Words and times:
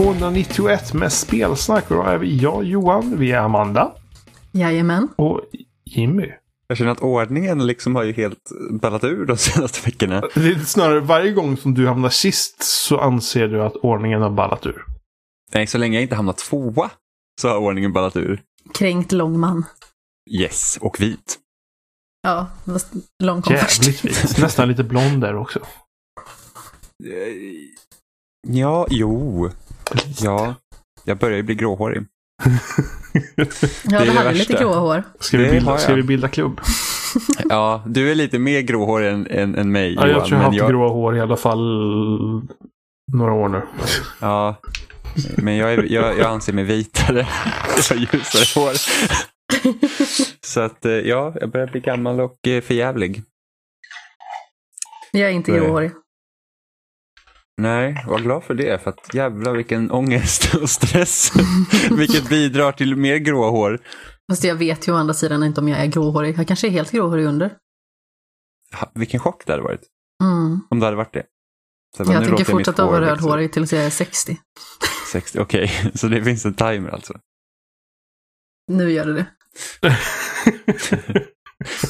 291 0.00 0.94
med 0.94 1.12
spelsnack. 1.12 1.90
Och 1.90 1.96
då 1.96 2.02
är 2.02 2.18
vi 2.18 2.36
jag, 2.36 2.64
Johan, 2.64 3.18
vi 3.18 3.32
är 3.32 3.38
Amanda 3.38 3.92
Jajamän. 4.52 5.08
och 5.16 5.40
Jimmy. 5.84 6.32
Jag 6.66 6.78
känner 6.78 6.90
att 6.90 7.00
ordningen 7.00 7.66
liksom 7.66 7.94
har 7.96 8.02
ju 8.02 8.12
helt 8.12 8.50
ballat 8.70 9.04
ur 9.04 9.26
de 9.26 9.36
senaste 9.38 9.90
veckorna. 9.90 10.20
Det 10.34 10.48
är 10.48 10.58
snarare 10.58 11.00
varje 11.00 11.32
gång 11.32 11.56
som 11.56 11.74
du 11.74 11.86
hamnar 11.88 12.08
sist 12.08 12.62
så 12.62 12.98
anser 12.98 13.48
du 13.48 13.62
att 13.62 13.76
ordningen 13.76 14.22
har 14.22 14.30
ballat 14.30 14.66
ur. 14.66 14.84
Nej, 15.54 15.66
så 15.66 15.78
länge 15.78 15.96
jag 15.96 16.02
inte 16.02 16.14
hamnat 16.14 16.38
tvåa 16.38 16.90
så 17.40 17.48
har 17.48 17.56
ordningen 17.56 17.92
ballat 17.92 18.16
ur. 18.16 18.42
Kränkt 18.74 19.12
lång 19.12 19.38
man. 19.38 19.64
Yes, 20.30 20.78
och 20.80 21.00
vit. 21.00 21.38
Ja, 22.22 22.46
lång 23.22 23.42
kom 23.42 23.56
först. 23.56 23.86
Jävligt 23.86 24.00
fint. 24.00 24.38
Nästan 24.38 24.68
lite 24.68 24.84
blond 24.84 25.20
där 25.20 25.36
också. 25.36 25.60
Ja, 28.48 28.86
jo. 28.90 29.50
Ja, 30.20 30.54
jag 31.04 31.18
börjar 31.18 31.36
ju 31.36 31.42
bli 31.42 31.54
gråhårig. 31.54 32.02
Ja, 32.44 32.50
det 33.84 33.96
är 33.96 34.00
du 34.00 34.06
det 34.06 34.12
hade 34.12 34.32
lite 34.32 34.52
gråa 34.52 34.78
hår. 34.78 35.02
Ska 35.20 35.38
vi 35.38 35.50
bilda, 35.50 35.78
ska 35.78 35.90
jag. 35.92 35.96
vi 35.96 36.02
bilda 36.02 36.28
klubb? 36.28 36.60
Ja, 37.48 37.84
du 37.86 38.10
är 38.10 38.14
lite 38.14 38.38
mer 38.38 38.60
gråhårig 38.60 39.12
än, 39.12 39.26
än, 39.30 39.54
än 39.54 39.72
mig 39.72 39.94
Ja, 39.94 40.00
jag 40.00 40.10
Johan, 40.10 40.28
tror 40.28 40.40
jag 40.40 40.44
har 40.44 40.60
haft 40.60 40.70
gråa 40.70 40.88
hår 40.88 41.16
i 41.16 41.20
alla 41.20 41.36
fall 41.36 41.60
några 43.12 43.32
år 43.32 43.48
nu. 43.48 43.62
Ja, 44.20 44.54
men 45.36 45.56
jag, 45.56 45.72
är, 45.72 45.92
jag, 45.92 46.18
jag 46.18 46.26
anser 46.26 46.52
mig 46.52 46.64
vitare. 46.64 47.26
Jag 47.76 47.96
har 47.96 47.96
ljusare 47.96 48.62
hår. 48.62 48.72
Så 50.46 50.60
att 50.60 50.84
eh, 50.84 50.92
ja, 50.92 51.34
jag 51.40 51.50
börjar 51.50 51.66
bli 51.66 51.80
gammal 51.80 52.20
och 52.20 52.48
eh, 52.48 52.60
förjävlig. 52.60 53.22
Jag 55.12 55.30
är 55.30 55.32
inte 55.34 55.52
gråhårig. 55.52 55.90
Nej, 57.60 58.04
var 58.06 58.18
glad 58.18 58.44
för 58.44 58.54
det. 58.54 58.82
För 58.82 58.90
att 58.90 59.14
jävla 59.14 59.52
vilken 59.52 59.90
ångest 59.90 60.54
och 60.54 60.70
stress. 60.70 61.32
Vilket 61.90 62.28
bidrar 62.28 62.72
till 62.72 62.96
mer 62.96 63.16
grå 63.16 63.50
hår. 63.50 63.80
Fast 64.30 64.44
jag 64.44 64.54
vet 64.54 64.88
ju 64.88 64.92
å 64.92 64.96
andra 64.96 65.14
sidan 65.14 65.44
inte 65.44 65.60
om 65.60 65.68
jag 65.68 65.80
är 65.80 65.86
gråhårig. 65.86 66.38
Jag 66.38 66.48
kanske 66.48 66.66
är 66.66 66.70
helt 66.70 66.90
gråhårig 66.90 67.24
under. 67.24 67.52
Ha, 68.74 68.90
vilken 68.94 69.20
chock 69.20 69.42
det 69.46 69.52
hade 69.52 69.62
varit. 69.62 69.80
Mm. 70.22 70.60
Om 70.70 70.80
det 70.80 70.86
hade 70.86 70.96
varit 70.96 71.12
det. 71.12 71.24
Så 71.96 72.04
bara, 72.04 72.14
Jag 72.14 72.24
tänker 72.24 72.44
fortsätta 72.44 72.86
vara 72.86 73.00
rödhårig 73.00 73.52
tills 73.52 73.72
jag 73.72 73.84
är 73.84 73.90
60. 73.90 74.38
60, 75.12 75.40
Okej, 75.40 75.72
så 75.94 76.08
det 76.08 76.24
finns 76.24 76.44
en 76.44 76.54
timer 76.54 76.90
alltså. 76.90 77.14
Nu 78.68 78.92
gör 78.92 79.06
det 79.06 79.12
det. 79.12 79.26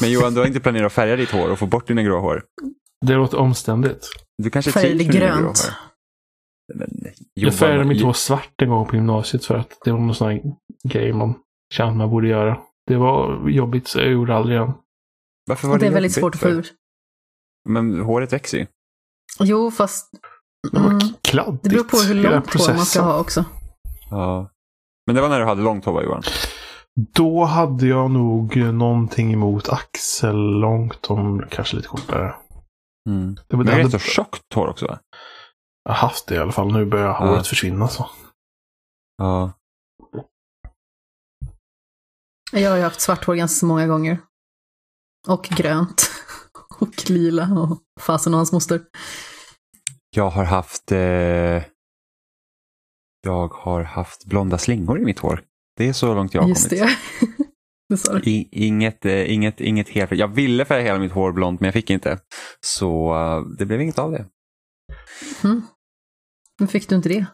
Men 0.01 0.11
Johan, 0.11 0.35
du 0.35 0.41
har 0.41 0.47
inte 0.47 0.61
planerat 0.61 0.87
att 0.87 0.93
färga 0.93 1.17
ditt 1.17 1.31
hår 1.31 1.51
och 1.51 1.59
få 1.59 1.67
bort 1.67 1.87
dina 1.87 2.03
grå 2.03 2.21
hår? 2.21 2.45
Det 3.07 3.15
låter 3.15 3.39
omständigt. 3.39 4.09
Du 4.43 4.51
kanske 4.51 4.73
Färg 4.73 4.83
trivs 4.83 5.07
med 5.07 5.13
dina 5.15 5.27
grå 5.27 5.43
grönt. 5.43 5.73
Men, 6.75 6.89
Jag 7.35 7.55
färgade 7.55 7.85
mitt 7.85 8.03
hår 8.03 8.13
svart 8.13 8.63
en 8.63 8.69
gång 8.69 8.87
på 8.87 8.97
gymnasiet 8.97 9.45
för 9.45 9.55
att 9.55 9.79
det 9.85 9.93
var 9.93 9.99
någon 9.99 10.15
sån 10.15 10.31
här 10.31 10.43
grej 10.85 11.13
man 11.13 11.35
kände 11.75 11.95
man 11.95 12.11
borde 12.11 12.29
göra. 12.29 12.59
Det 12.87 12.97
var 12.97 13.49
jobbigt 13.49 13.89
så 13.89 13.99
jag 13.99 14.11
gjorde 14.11 14.37
aldrig 14.37 14.57
igen. 14.57 14.73
Varför 15.47 15.69
var 15.69 15.79
det 15.79 15.87
är 15.87 15.91
väldigt 15.91 16.13
svårt 16.13 16.35
att 16.35 16.41
få 16.41 16.47
för? 16.47 16.55
ur. 16.55 16.67
Men 17.69 18.01
håret 18.01 18.33
växer 18.33 18.59
ju. 18.59 18.67
Jo, 19.41 19.71
fast 19.71 20.11
Det 20.73 20.79
var 20.79 20.87
Mm. 20.91 21.01
kladdigt. 21.23 21.65
det 21.65 21.71
beror 21.71 21.85
på 21.85 21.97
hur 21.97 22.15
långt 22.15 22.55
hår 22.55 22.75
man 22.75 22.87
ska 22.87 23.01
ha 23.03 23.19
också. 23.21 23.45
Ja. 24.11 24.51
Men 25.07 25.15
det 25.17 25.23
var 25.23 25.29
när 25.29 25.39
du 25.41 25.45
hade 25.47 25.63
långt 25.63 25.85
hår 25.85 25.93
va, 25.93 26.03
Johan? 26.03 26.23
Då 27.15 27.45
hade 27.45 27.87
jag 27.87 28.11
nog 28.11 28.57
någonting 28.57 29.33
emot 29.33 29.69
axellångt 29.69 31.07
om 31.07 31.45
kanske 31.51 31.77
lite 31.77 31.89
kortare. 31.89 32.35
Mm. 33.09 33.35
Det 33.35 33.57
var, 33.57 33.57
Men 33.57 33.67
det 33.67 33.73
är 33.73 33.77
hade, 33.83 33.85
rätt 33.97 34.03
så 34.03 34.11
tjockt 34.11 34.55
hår 34.55 34.67
också 34.69 34.87
jag 34.87 34.99
har 35.93 35.95
haft 36.09 36.27
det 36.27 36.35
i 36.35 36.39
alla 36.39 36.53
fall. 36.53 36.73
Nu 36.73 36.85
börjar 36.87 37.07
Ja. 37.07 37.13
håret 37.29 37.47
försvinna 37.47 37.89
så. 37.89 38.11
Ja. 39.17 39.53
Jag 42.53 42.71
har 42.71 42.77
ju 42.77 42.83
haft 42.83 43.01
svart 43.01 43.25
hår 43.25 43.35
ganska 43.35 43.67
många 43.67 43.87
gånger. 43.87 44.19
Och 45.29 45.45
grönt. 45.45 46.11
Och 46.81 47.11
lila 47.11 47.49
och 47.61 47.79
fasen 48.01 48.35
och 48.35 48.39
hans 48.39 48.53
moster. 48.53 48.83
Jag 50.11 50.31
har 50.31 50.45
haft... 50.45 50.93
Eh... 50.93 50.99
Jag 53.23 53.49
har 53.49 53.83
haft 53.83 54.25
blonda 54.25 54.59
slingor 54.59 55.01
i 55.01 55.05
mitt 55.05 55.19
hår. 55.19 55.45
Det 55.77 55.89
är 55.89 55.93
så 55.93 56.15
långt 56.15 56.35
jag 56.35 56.43
har 56.43 56.49
Just 56.49 56.69
kommit. 56.69 56.83
det. 56.83 57.40
I, 58.23 58.49
inget, 58.53 59.05
eh, 59.05 59.33
inget, 59.33 59.61
inget 59.61 59.89
helt... 59.89 60.13
Jag 60.13 60.29
ville 60.29 60.65
färga 60.65 60.85
hela 60.85 60.99
mitt 60.99 61.13
hår 61.13 61.33
blont 61.33 61.61
men 61.61 61.67
jag 61.67 61.75
fick 61.75 61.91
inte. 61.91 62.19
Så 62.61 63.15
eh, 63.15 63.57
det 63.59 63.67
blev 63.67 63.81
inget 63.81 63.99
av 63.99 64.13
det. 64.13 64.27
Mm. 65.45 65.63
Men 66.59 66.69
fick 66.69 66.89
du 66.89 66.95
inte 66.95 67.09
det? 67.09 67.27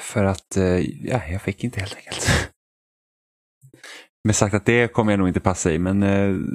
För 0.00 0.24
att, 0.24 0.56
eh, 0.56 0.64
ja, 1.06 1.22
jag 1.30 1.42
fick 1.42 1.64
inte 1.64 1.80
helt 1.80 1.96
enkelt. 1.96 2.50
Med 4.24 4.36
sagt 4.36 4.54
att 4.54 4.66
det 4.66 4.92
kommer 4.92 5.12
jag 5.12 5.18
nog 5.18 5.28
inte 5.28 5.40
passa 5.40 5.72
i, 5.72 5.78
men 5.78 6.02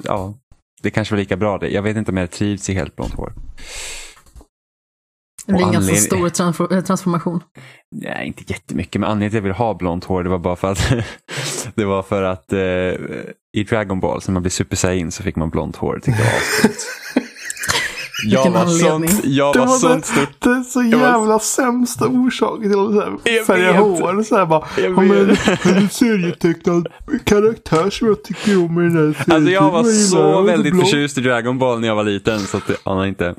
ja, 0.04 0.38
det 0.82 0.90
kanske 0.90 1.14
var 1.14 1.18
lika 1.18 1.36
bra 1.36 1.58
det. 1.58 1.68
Jag 1.68 1.82
vet 1.82 1.96
inte 1.96 2.10
om 2.10 2.16
jag 2.16 2.30
trivs 2.30 2.70
i 2.70 2.74
helt 2.74 2.96
blont 2.96 3.14
hår. 3.14 3.32
Det 5.46 5.52
blir 5.52 5.62
en 5.66 5.72
ganska 5.72 5.92
anledning- 5.92 6.30
stor 6.30 6.44
transfor- 6.44 6.74
eh, 6.76 6.80
transformation. 6.84 7.40
Nej, 7.96 8.26
inte 8.26 8.42
jättemycket, 8.52 9.00
men 9.00 9.10
anledningen 9.10 9.30
till 9.30 9.36
att 9.38 9.40
jag 9.40 9.42
ville 9.42 9.54
ha 9.54 9.74
blont 9.74 10.04
hår 10.04 10.22
det 10.22 10.30
var 10.30 10.38
bara 10.38 10.56
för 10.56 10.72
att 10.72 10.92
det 11.74 11.84
var 11.84 12.02
för 12.02 12.22
att 12.22 12.52
eh, 12.52 12.58
i 13.56 13.64
Dragon 13.68 14.00
Ball, 14.00 14.22
så 14.22 14.30
när 14.30 14.32
man 14.34 14.42
blir 14.42 14.50
Super 14.50 14.76
Saiyan 14.76 15.10
så 15.12 15.22
fick 15.22 15.36
man 15.36 15.50
blont 15.50 15.76
hår. 15.76 16.00
Tyckte 16.02 16.22
jag 16.22 16.26
var 16.26 17.22
jag 18.44 18.50
var 18.50 18.60
anledning. 18.60 19.08
sånt, 19.08 19.24
jag 19.24 19.52
Det 19.54 19.58
var 19.58 19.66
var 19.66 19.74
sånt 19.78 20.04
det, 20.14 20.20
stort. 20.20 20.40
det 20.40 20.50
är 20.50 20.62
så 20.62 20.78
var- 20.82 20.86
jävla 21.08 21.38
sämsta 21.38 22.06
orsaken 22.08 22.70
till 22.70 22.98
att 23.38 23.46
färga 23.46 23.72
hår. 23.80 24.22
Så 24.22 24.36
här 24.36 24.46
bara, 24.46 24.64
Jag 24.76 24.90
vet. 25.08 25.66
en 25.66 25.88
serietecknad 25.88 26.88
karaktär 27.24 27.90
som 27.90 28.08
jag 28.08 28.24
tycker 28.24 28.64
om 28.64 28.80
i 28.80 28.82
den 28.82 28.96
här 28.96 29.24
serien. 29.24 29.36
Alltså 29.36 29.50
jag 29.50 29.70
var 29.70 29.84
så 29.84 30.42
väldigt 30.42 30.72
blå. 30.72 30.82
förtjust 30.84 31.18
i 31.18 31.20
Dragon 31.20 31.58
Ball 31.58 31.80
när 31.80 31.88
jag 31.88 31.96
var 31.96 32.04
liten 32.04 32.38
så 32.40 32.56
att 32.56 32.66
det 32.66 32.76
anar 32.84 33.06
inte. 33.06 33.34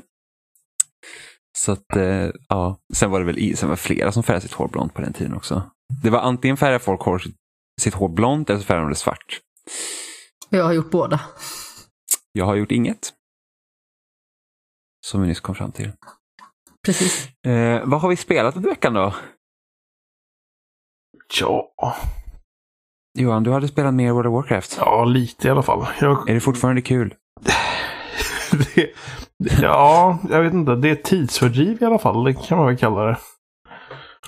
Så 1.66 1.72
att, 1.72 1.96
eh, 1.96 2.30
ja. 2.48 2.78
Sen 2.94 3.10
var 3.10 3.20
det 3.20 3.26
väl 3.26 3.38
i- 3.38 3.56
sen 3.56 3.68
var 3.68 3.76
flera 3.76 4.12
som 4.12 4.22
färgade 4.22 4.42
sitt 4.42 4.52
hår 4.52 4.68
blont 4.68 4.94
på 4.94 5.00
den 5.00 5.12
tiden 5.12 5.34
också. 5.34 5.70
Det 6.02 6.10
var 6.10 6.18
antingen 6.20 6.56
färgade 6.56 6.78
folk 6.78 7.00
hår, 7.00 7.22
sitt 7.80 7.94
hår 7.94 8.08
blont 8.08 8.50
eller 8.50 8.60
så 8.60 8.66
färgade 8.66 8.84
de 8.86 8.88
det 8.90 8.94
svart. 8.96 9.40
Jag 10.50 10.64
har 10.64 10.72
gjort 10.72 10.90
båda. 10.90 11.20
Jag 12.32 12.44
har 12.44 12.54
gjort 12.54 12.70
inget. 12.72 13.12
Som 15.06 15.20
vi 15.22 15.28
nyss 15.28 15.40
kom 15.40 15.54
fram 15.54 15.72
till. 15.72 15.92
Precis. 16.86 17.28
Eh, 17.46 17.82
vad 17.84 18.00
har 18.00 18.08
vi 18.08 18.16
spelat 18.16 18.56
under 18.56 18.68
veckan 18.70 18.94
då? 18.94 19.14
Ja, 21.40 21.72
Johan, 23.18 23.42
du 23.42 23.50
hade 23.52 23.68
spelat 23.68 23.94
mer 23.94 24.12
World 24.12 24.26
of 24.26 24.32
Warcraft. 24.32 24.76
ja, 24.80 25.04
lite 25.04 25.48
i 25.48 25.50
alla 25.50 25.62
fall. 25.62 25.86
Jag, 26.00 26.28
Är 26.30 26.34
det 26.34 26.40
fortfarande 26.40 26.82
kul? 26.82 27.14
det, 29.38 29.62
ja, 29.62 30.18
jag 30.30 30.42
vet 30.42 30.52
inte. 30.52 30.74
Det 30.74 30.90
är 30.90 30.96
tidsfördriv 30.96 31.82
i 31.82 31.84
alla 31.84 31.98
fall. 31.98 32.24
Det 32.24 32.34
kan 32.34 32.58
man 32.58 32.66
väl 32.66 32.76
kalla 32.76 33.04
det. 33.04 33.18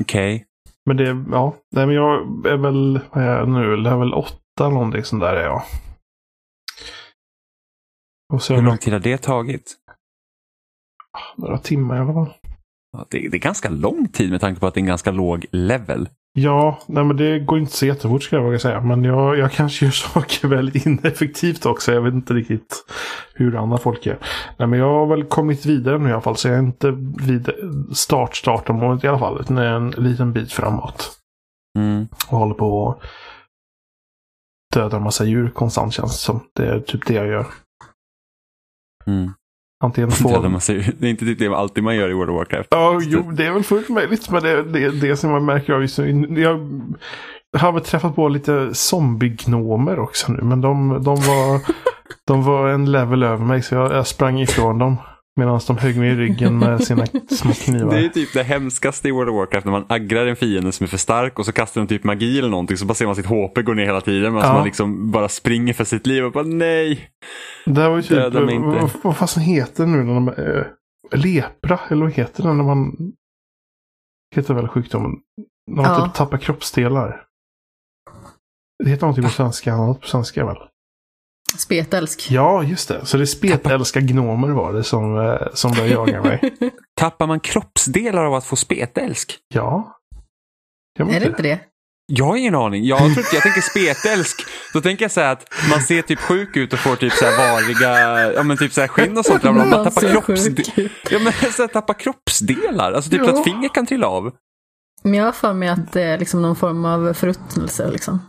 Okej. 0.01 0.45
Men 0.87 0.97
det, 0.97 1.25
ja. 1.31 1.57
Nej, 1.77 1.87
men 1.87 1.95
jag 1.95 2.21
är 2.47 2.57
väl, 2.57 3.01
vad 3.11 3.25
är 3.25 3.39
jag 3.39 3.49
nu? 3.49 3.77
Level 3.77 4.15
8 4.15 4.37
eller 4.61 4.71
någonting 4.71 5.05
sånt 5.05 5.23
där 5.23 5.37
är 5.37 5.45
jag. 5.45 5.63
Och 8.33 8.43
så 8.43 8.55
Hur 8.55 8.63
lång 8.63 8.79
tid 8.79 8.93
har 8.93 9.01
det 9.01 9.19
tagit? 9.19 9.77
några 11.37 11.59
timmar 11.59 11.97
i 11.97 11.99
alla 11.99 12.13
fall. 12.13 12.35
Det, 13.11 13.29
det 13.29 13.37
är 13.37 13.41
ganska 13.41 13.69
lång 13.69 14.09
tid 14.09 14.31
med 14.31 14.41
tanke 14.41 14.61
på 14.61 14.67
att 14.67 14.75
det 14.75 14.79
är 14.79 14.83
en 14.83 14.87
ganska 14.87 15.11
låg 15.11 15.47
level. 15.53 16.09
Ja, 16.33 16.79
nej 16.87 17.05
men 17.05 17.17
det 17.17 17.39
går 17.39 17.59
inte 17.59 17.73
så 17.73 17.87
jättefort 17.87 18.23
ska 18.23 18.37
jag 18.37 18.43
våga 18.43 18.59
säga. 18.59 18.81
Men 18.81 19.05
jag, 19.05 19.39
jag 19.39 19.53
kanske 19.53 19.85
gör 19.85 19.93
saker 20.13 20.49
väldigt 20.49 20.87
ineffektivt 20.87 21.67
också. 21.67 21.93
Jag 21.93 22.03
vet 22.03 22.15
inte 22.15 22.35
riktigt 22.35 22.85
hur 23.35 23.57
andra 23.57 23.79
folk 23.79 24.07
gör. 24.07 24.19
Nej 24.57 24.69
men 24.69 24.79
jag 24.79 24.93
har 24.93 25.07
väl 25.07 25.25
kommit 25.25 25.67
vidare 25.67 25.99
nu 25.99 26.09
i 26.09 26.13
alla 26.13 26.21
fall. 26.21 26.37
Så 26.37 26.49
jag 26.49 26.55
är 26.55 26.63
inte 26.63 26.91
vid 27.27 27.51
start 27.93 28.37
startområdet 28.37 29.05
i 29.05 29.09
alla 29.09 29.19
fall. 29.19 29.41
Utan 29.41 29.59
är 29.59 29.65
en 29.65 29.91
liten 29.91 30.33
bit 30.33 30.53
framåt. 30.53 31.19
Mm. 31.79 32.09
Och 32.29 32.39
håller 32.39 32.55
på 32.55 32.91
att 32.91 33.03
döda 34.75 34.97
en 34.97 35.03
massa 35.03 35.25
djur 35.25 35.51
konstant 35.51 35.95
känns 35.95 36.13
det 36.13 36.19
som. 36.19 36.41
Det 36.55 36.67
är 36.67 36.81
typ 36.81 37.07
det 37.07 37.15
jag 37.15 37.27
gör. 37.27 37.47
Mm. 39.07 39.33
Antingen 39.81 40.11
Döda 40.11 40.43
få... 40.43 40.49
massa 40.49 40.73
djur. 40.73 40.95
Det 40.99 41.07
är 41.07 41.11
inte 41.11 41.25
typ 41.25 41.39
det 41.39 41.49
alltid 41.49 41.85
man 41.85 41.97
gör 41.97 42.11
i 42.11 42.13
World 42.13 42.31
of 42.31 42.37
Warcraft. 42.37 42.69
Ja, 42.71 43.01
jo, 43.03 43.31
det 43.33 43.47
är 43.47 43.53
väl 43.53 43.63
fullt 43.63 43.89
möjligt. 43.89 44.31
Men 44.31 44.43
det 44.43 44.63
det, 44.63 44.91
det 44.91 45.17
som 45.17 45.31
man 45.31 45.45
märker 45.45 45.73
av 45.73 45.81
just 45.81 45.99
nu. 45.99 46.41
Jag 46.41 47.61
har 47.61 47.73
väl 47.73 47.83
träffat 47.83 48.17
på 48.17 48.29
lite 48.29 48.75
zombiegnomer 48.75 49.99
också 49.99 50.33
nu. 50.33 50.43
Men 50.43 50.61
de, 50.61 51.03
de, 51.03 51.15
var, 51.15 51.61
de 52.27 52.45
var 52.45 52.69
en 52.69 52.93
level 52.93 53.23
över 53.23 53.45
mig. 53.45 53.63
Så 53.63 53.75
jag, 53.75 53.93
jag 53.93 54.07
sprang 54.07 54.41
ifrån 54.41 54.79
dem. 54.79 54.97
Medan 55.39 55.61
de 55.67 55.77
högg 55.79 55.97
mig 55.97 56.11
i 56.11 56.15
ryggen 56.15 56.59
med 56.59 56.85
sina 56.85 57.07
små 57.07 57.53
knivar. 57.53 57.91
Det 57.95 58.05
är 58.05 58.09
typ 58.09 58.33
det 58.33 58.43
hemskaste 58.43 59.09
i 59.09 59.11
World 59.11 59.29
of 59.31 59.37
Warcraft 59.37 59.65
när 59.65 59.73
man 59.73 59.85
aggrar 59.89 60.27
en 60.27 60.37
fiende 60.37 60.73
som 60.73 60.85
är 60.85 60.89
för 60.89 60.97
stark 60.97 61.39
och 61.39 61.47
så 61.47 61.53
kastar 61.53 61.81
de 61.81 61.87
typ 61.87 62.05
magi 62.05 62.39
eller 62.39 62.49
någonting 62.49 62.77
så 62.77 62.85
bara 62.87 62.95
ser 62.95 63.07
man 63.07 63.17
sitt 63.17 63.27
HP 63.27 63.63
gå 63.63 63.73
ner 63.75 63.85
hela 63.85 64.01
tiden 64.01 64.33
medan 64.35 64.49
Ja. 64.49 64.55
man 64.55 64.65
liksom 64.65 65.11
bara 65.11 65.29
springer 65.29 65.73
för 65.73 65.85
sitt 65.85 66.07
liv 66.07 66.25
och 66.25 66.33
bara 66.33 66.45
nej. 66.45 67.11
Det 67.67 67.81
här 67.81 67.89
var 67.91 67.97
ju 67.97 68.03
typ, 68.03 68.35
vad, 68.63 68.91
vad 69.03 69.17
fasen 69.17 69.43
heter 69.43 69.85
det 69.85 69.91
nu 69.91 70.03
när 70.05 70.15
de, 70.15 70.29
äh, 70.29 70.65
lepra, 71.19 71.81
eller 71.89 72.03
vad 72.03 72.13
heter 72.13 72.43
det 72.43 72.53
när 72.55 72.65
man 72.65 73.13
Heter 74.37 74.55
väl 74.55 74.69
sjukdomen. 74.69 75.13
När 75.71 75.83
man 75.83 75.85
Ja. 75.85 76.05
typ 76.07 76.15
tappar 76.15 76.39
kroppsdelar. 76.39 77.25
Det 78.85 78.91
heter 78.91 79.03
någonting 79.03 79.25
på 79.25 79.31
svenska, 79.37 79.73
annat 79.73 80.01
på 80.01 80.07
svenska 80.07 80.47
väl? 80.47 80.57
Spetälsk. 81.57 82.27
Ja, 82.31 82.63
just 82.63 82.89
det. 82.89 83.07
Så 83.07 83.17
det 83.17 83.23
är 83.23 83.27
spetälska 83.27 84.01
gnomer 84.01 84.49
var 84.49 84.73
det 84.73 84.85
som, 84.85 85.19
eh, 85.19 85.37
som 85.55 85.71
började 85.73 85.93
jaga 85.95 86.23
mig. 86.23 86.41
Tappar 87.01 87.27
man 87.27 87.41
kroppsdelar 87.41 88.25
av 88.25 88.35
att 88.35 88.45
få 88.45 88.57
spetälsk? 88.57 89.37
Ja. 89.55 89.95
Man 90.99 91.11
Är 91.11 91.21
det 91.21 91.27
inte 91.27 91.43
det? 91.43 91.61
Jag 92.13 92.25
har 92.25 92.37
ingen 92.37 92.55
aning. 92.55 92.85
Jag, 92.85 92.99
tror, 92.99 93.09
inte- 93.11 93.23
jag 93.33 93.43
tänker 93.43 93.61
spetälsk. 93.61 94.37
Då 94.73 94.81
tänker 94.81 95.05
jag 95.05 95.13
så 95.13 95.21
här 95.21 95.33
att 95.33 95.45
man 95.71 95.81
ser 95.81 96.03
typ 96.03 96.19
sjuk 96.19 96.57
ut 96.57 96.73
och 96.73 96.79
får 96.79 96.97
typ 96.97 97.13
så 97.13 97.25
här 97.25 97.53
variga, 97.53 98.33
ja 98.33 98.43
men 98.43 98.57
typ 98.57 98.73
så 98.73 98.81
här 98.81 98.89
skinn 98.89 99.19
och 99.19 99.25
sånt. 99.27 99.43
Man, 99.43 99.55
man 99.71 99.71
tappar, 99.85 100.03
kroppsde- 100.03 100.91
ja, 101.11 101.19
men 101.19 101.33
så 101.33 101.63
här, 101.63 101.67
tappar 101.69 101.95
kroppsdelar. 101.95 102.93
Alltså 102.93 103.11
typ 103.11 103.21
så 103.25 103.31
Ja. 103.31 103.39
att 103.39 103.45
finger 103.45 103.69
kan 103.69 103.87
trilla 103.87 104.07
av. 104.07 104.33
Men 105.03 105.15
jag 105.15 105.25
har 105.25 105.33
för 105.33 105.53
mig 105.55 105.69
att 105.69 105.93
det 105.93 106.03
är 106.03 106.19
liksom 106.19 106.43
någon 106.43 106.57
form 106.57 106.85
av 106.85 107.13
förruttnelse 107.15 107.91
liksom. 107.91 108.21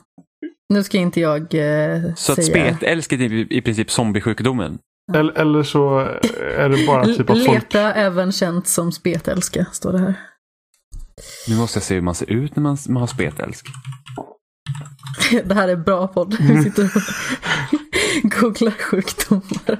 Nu 0.74 0.84
ska 0.84 0.98
inte 0.98 1.20
jag 1.20 1.42
eh, 1.42 2.14
Så 2.16 2.32
att 2.32 2.46
säga... 2.46 2.76
spetälsk 2.76 3.14
är 3.14 3.18
typ, 3.18 3.52
i 3.52 3.62
princip 3.62 3.92
zombiesjukdomen. 3.92 4.80
Eller, 5.14 5.34
eller 5.34 5.64
så 5.64 6.00
är 6.58 6.70
det 6.70 6.88
bara 6.88 7.06
typ 7.06 7.30
att 7.30 7.46
folk... 7.46 7.64
Leta 7.64 7.94
även 7.94 8.32
känt 8.32 8.68
som 8.68 8.92
spetälska, 8.92 9.66
står 9.72 9.92
det 9.92 10.00
här. 10.00 10.14
Nu 11.48 11.56
måste 11.56 11.78
jag 11.78 11.84
se 11.84 11.96
hur 11.96 12.02
man 12.02 12.16
ser 12.16 12.32
ut 12.32 12.56
när 12.56 12.64
man, 12.64 12.78
man 12.88 13.02
har 13.02 13.08
spetälsk. 13.08 13.68
Det 15.46 15.54
här 15.54 15.68
är 15.68 15.76
bra 15.76 16.08
podd. 16.08 16.38
Vi 16.40 16.64
sitter 16.64 16.84
och 16.84 17.02
googlar 18.42 18.72
sjukdomar. 18.72 19.80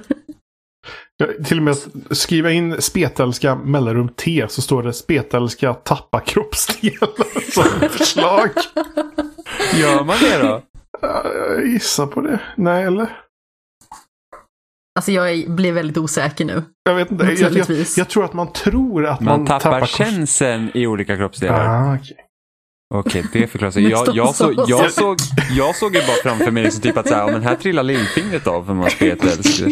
Ja, 1.16 1.26
till 1.44 1.58
och 1.58 1.62
med 1.62 1.72
att 1.72 1.88
skriva 2.18 2.50
in 2.50 2.82
spetälska 2.82 3.54
mellanrum 3.54 4.08
T 4.08 4.46
så 4.48 4.62
står 4.62 4.82
det 4.82 4.92
spetälska 4.92 5.74
tappa 5.74 6.20
kroppsdelar 6.20 7.50
som 7.52 7.88
förslag. 7.88 8.50
Gör 9.74 10.04
man 10.04 10.16
det 10.20 10.38
då? 10.38 10.62
Ja, 11.00 11.24
Jag 11.34 11.66
gissar 11.66 12.06
på 12.06 12.20
det. 12.20 12.40
Nej, 12.56 12.84
eller? 12.84 13.16
Alltså 14.98 15.12
jag 15.12 15.30
är, 15.32 15.48
blir 15.48 15.72
väldigt 15.72 15.96
osäker 15.98 16.44
nu. 16.44 16.62
Jag 16.84 16.94
vet 16.94 17.10
inte. 17.10 17.24
Jag, 17.24 17.52
jag, 17.52 17.66
jag 17.96 18.08
tror 18.08 18.24
att 18.24 18.32
man 18.32 18.52
tror 18.52 19.06
att 19.06 19.20
man, 19.20 19.38
Man 19.38 19.46
tappar 19.46 19.80
kors- 19.80 19.86
känseln 19.96 20.70
i 20.74 20.86
olika 20.86 21.16
kroppsdelar. 21.16 21.66
Ah, 21.68 21.94
okej. 21.96 22.16
Okej, 22.94 23.24
det 23.32 23.46
förklarar 23.46 23.70
sig. 23.70 23.82
Men 23.82 23.90
Jag, 24.06 24.08
jag, 24.16 24.34
såg, 24.34 24.52
stopp, 24.52 24.68
jag, 24.68 24.92
såg, 24.92 25.16
jag 25.50 25.76
såg 25.76 25.94
ju 25.94 26.00
bara 26.00 26.16
framför 26.22 26.50
mig 26.50 26.62
liksom 26.62 26.82
typ 26.82 26.96
att 26.96 27.08
så 27.08 27.14
här, 27.14 27.32
men 27.32 27.42
här 27.42 27.56
trillar 27.56 27.82
lillfingret 27.82 28.46
av 28.46 28.64
för 28.64 28.74
man 28.74 28.82
har 28.82 28.90
spetälsk. 28.90 29.64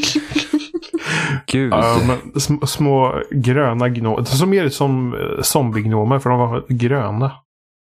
Gud. 1.47 1.73
Ja, 1.73 2.01
men 2.07 2.41
små, 2.41 2.67
små 2.67 3.23
gröna 3.31 3.89
gnomer. 3.89 4.19
Det 4.21 4.27
såg 4.27 4.49
mer 4.49 4.65
ut 4.65 4.75
som 4.75 5.15
eh, 5.15 5.43
zombiegnomer 5.43 6.19
för 6.19 6.31
de 6.31 6.39
var 6.39 6.65
gröna 6.69 7.33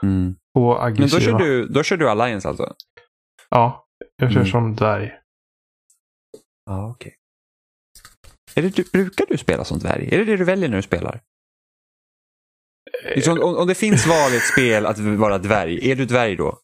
Mm. 0.05 0.35
och 0.59 0.75
Men 0.75 0.83
aggressiva. 0.83 1.33
då 1.33 1.39
kör, 1.39 1.47
du, 1.47 1.67
då 1.67 1.83
kör 1.83 1.97
du 1.97 2.09
Alliance 2.11 2.49
alltså? 2.49 2.73
Ja, 3.55 3.87
jag 4.17 4.31
kör 4.33 4.41
Mm. 4.41 4.51
som 4.51 4.75
dvärg. 4.77 5.13
Ja, 6.67 6.91
okej. 6.91 7.15
Är 8.55 8.63
det, 8.63 8.77
du, 8.77 8.85
brukar 8.93 9.27
du 9.29 9.39
spela 9.39 9.65
som 9.65 9.79
dvärg? 9.79 10.15
Är 10.15 10.19
det 10.19 10.25
det 10.25 10.37
du 10.37 10.45
väljer 10.45 10.69
när 10.69 10.77
du 10.77 10.83
spelar? 10.83 11.21
Liksom, 13.15 13.41
om, 13.43 13.57
om 13.57 13.67
det 13.67 13.75
finns 13.75 14.07
val 14.07 14.33
i 14.33 14.37
ett 14.37 14.43
spel 14.53 14.87
att 14.87 14.99
vara 14.99 15.39
dvärg, 15.39 15.91
är 15.91 15.97
du 15.97 16.05
dvärg 16.07 16.37
då? 16.37 16.59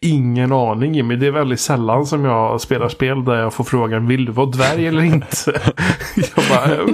Ingen 0.00 0.52
aning 0.52 0.94
Jimmy. 0.94 1.16
Det 1.16 1.26
är 1.26 1.30
väldigt 1.30 1.60
sällan 1.60 2.06
som 2.06 2.24
jag 2.24 2.60
spelar 2.60 2.88
spel 2.88 3.24
där 3.24 3.34
jag 3.34 3.54
får 3.54 3.64
frågan 3.64 4.06
vill 4.06 4.24
du 4.24 4.32
vara 4.32 4.46
dvärg 4.50 4.86
eller 4.86 5.02
inte? 5.02 5.52
jag 6.16 6.48
bara. 6.48 6.86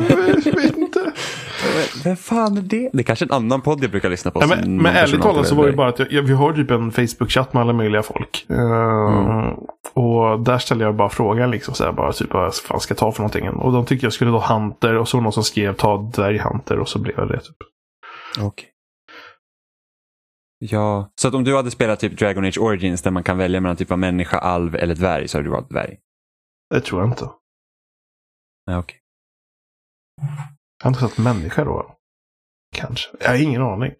Vem 2.04 2.16
fan 2.16 2.56
är 2.58 2.62
det? 2.62 2.90
Det 2.92 2.98
är 2.98 3.02
kanske 3.02 3.24
en 3.24 3.30
annan 3.32 3.60
podd 3.60 3.84
jag 3.84 3.90
brukar 3.90 4.10
lyssna 4.10 4.30
på. 4.30 4.40
Ja, 4.42 4.46
men, 4.46 4.76
men 4.82 4.96
ärligt 4.96 5.22
talat 5.22 5.46
så 5.46 5.54
var 5.54 5.66
det 5.66 5.72
bara 5.72 5.88
att 5.88 5.98
jag, 5.98 6.12
jag, 6.12 6.22
vi 6.22 6.32
har 6.32 6.52
typ 6.52 6.70
en 6.70 6.92
Facebook-chatt 6.92 7.52
med 7.52 7.60
alla 7.60 7.72
möjliga 7.72 8.02
folk. 8.02 8.46
Eh, 8.48 8.56
Mm. 8.62 9.54
Och 9.94 10.40
där 10.40 10.58
ställer 10.58 10.84
jag 10.84 10.96
bara 10.96 11.08
frågan 11.08 11.50
liksom 11.50 11.74
så 11.74 11.84
här, 11.84 11.92
bara 11.92 12.12
typ 12.12 12.32
vad 12.32 12.54
fan 12.54 12.80
ska 12.80 12.92
jag 12.92 12.98
ta 12.98 13.12
för 13.12 13.20
någonting? 13.20 13.48
Och 13.48 13.72
de 13.72 13.86
tyckte 13.86 14.06
jag 14.06 14.12
skulle 14.12 14.30
ta 14.30 14.54
Hunter 14.54 14.94
och 14.96 15.08
så 15.08 15.16
var 15.16 15.22
någon 15.22 15.32
som 15.32 15.44
skrev 15.44 15.74
ta 15.74 15.96
dvärg-Hunter 15.96 16.78
och 16.78 16.88
så 16.88 16.98
blev 16.98 17.14
jag 17.18 17.28
det. 17.28 17.40
Typ. 17.40 17.56
Okej. 18.40 18.68
Ja, 20.58 21.12
så 21.20 21.28
att 21.28 21.34
om 21.34 21.44
du 21.44 21.56
hade 21.56 21.70
spelat 21.70 22.00
typ 22.00 22.18
Dragon 22.18 22.44
Age 22.44 22.58
Origins 22.60 23.02
där 23.02 23.10
man 23.10 23.22
kan 23.22 23.38
välja 23.38 23.60
mellan 23.60 23.76
typ 23.76 23.90
vara 23.90 23.96
människa, 23.96 24.38
alv 24.38 24.76
eller 24.76 24.94
dvärg 24.94 25.28
så 25.28 25.38
hade 25.38 25.46
du 25.48 25.50
varit 25.52 25.68
dvärg? 25.70 25.96
Det 26.74 26.80
tror 26.80 27.00
jag 27.00 27.10
inte. 27.10 27.28
Ja, 28.66 28.78
okej. 28.78 28.98
Jag 30.82 30.90
har 30.90 30.90
inte 30.90 31.08
sett 31.08 31.18
människa 31.24 31.64
då. 31.64 31.96
Kanske. 32.76 33.08
Jag 33.20 33.28
har 33.28 33.36
ingen 33.36 33.62
aning. 33.62 33.92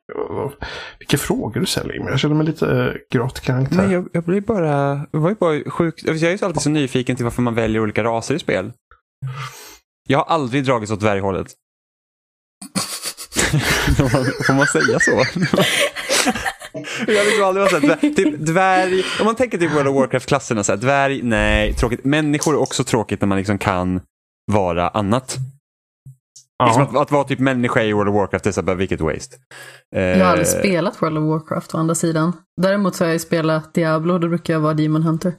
Vilka 0.99 1.19
frågor 1.19 1.61
du 1.61 1.67
ställer 1.67 1.99
men 1.99 2.09
Jag 2.09 2.21
känner 2.21 2.35
mig 2.35 2.47
lite 2.47 2.67
äh, 2.71 2.93
grått 3.19 3.41
karaktär. 3.41 3.77
Nej, 3.77 3.93
jag, 3.93 4.09
jag 4.13 4.25
blir 4.25 4.41
bara, 4.41 5.07
jag 5.13 5.21
var 5.21 5.29
ju 5.29 5.35
bara 5.35 5.71
sjukt, 5.71 6.03
jag 6.05 6.17
är 6.23 6.37
ju 6.39 6.45
alltid 6.45 6.63
så 6.63 6.71
nyfiken 6.71 7.17
till 7.17 7.25
varför 7.25 7.43
man 7.43 7.55
väljer 7.55 7.83
olika 7.83 8.05
raser 8.05 8.35
i 8.35 8.39
spel. 8.39 8.73
Jag 10.09 10.19
har 10.19 10.25
aldrig 10.25 10.65
dragits 10.65 10.93
åt 10.93 11.01
dvärghållet. 11.01 11.47
Får 14.47 14.55
man- 14.55 14.67
säga 14.67 15.01
så? 15.01 15.11
Jag 17.07 17.19
har 17.19 17.25
liksom 17.25 17.45
aldrig 17.45 17.63
varit 17.63 17.71
såhär, 17.71 18.15
typ 18.15 18.39
dvärg, 18.39 19.05
om 19.21 19.27
man 19.27 19.35
tänker 19.37 19.59
typ 19.59 19.73
World 19.73 19.89
of 19.89 19.95
Warcraft-klasserna, 19.97 20.77
dvärg, 20.77 21.23
nej, 21.23 21.75
tråkigt. 21.75 22.05
Människor 22.05 22.55
är 22.55 22.59
också 22.61 22.85
tråkigt 22.85 23.21
när 23.21 23.29
man 23.29 23.39
liksom 23.39 23.59
kan 23.59 24.01
vara 24.53 24.89
annat. 24.89 25.37
Liksom 26.67 26.83
att, 26.83 26.97
att 26.97 27.11
vara 27.11 27.25
typ 27.25 27.39
människa 27.39 27.83
i 27.83 27.93
World 27.93 28.09
of 28.09 28.15
Warcraft, 28.15 28.45
det 28.45 28.51
är 28.51 28.53
så 28.53 28.63
bara, 28.63 28.77
vilket 28.77 29.01
waste. 29.01 29.37
Jag 29.91 30.17
har 30.17 30.25
aldrig 30.25 30.47
Eh, 30.49 30.59
spelat 30.59 31.03
World 31.03 31.19
of 31.19 31.25
Warcraft 31.25 31.75
å 31.75 31.79
andra 31.79 31.95
sidan. 31.95 32.33
Däremot 32.63 32.95
så 32.95 33.05
har 33.05 33.11
jag 33.11 33.21
spelat 33.21 33.75
Diablo, 33.75 34.19
då 34.19 34.29
brukar 34.29 34.55
jag 34.55 34.61
vara 34.61 34.75
Demon 34.75 35.03
Hunter. 35.03 35.35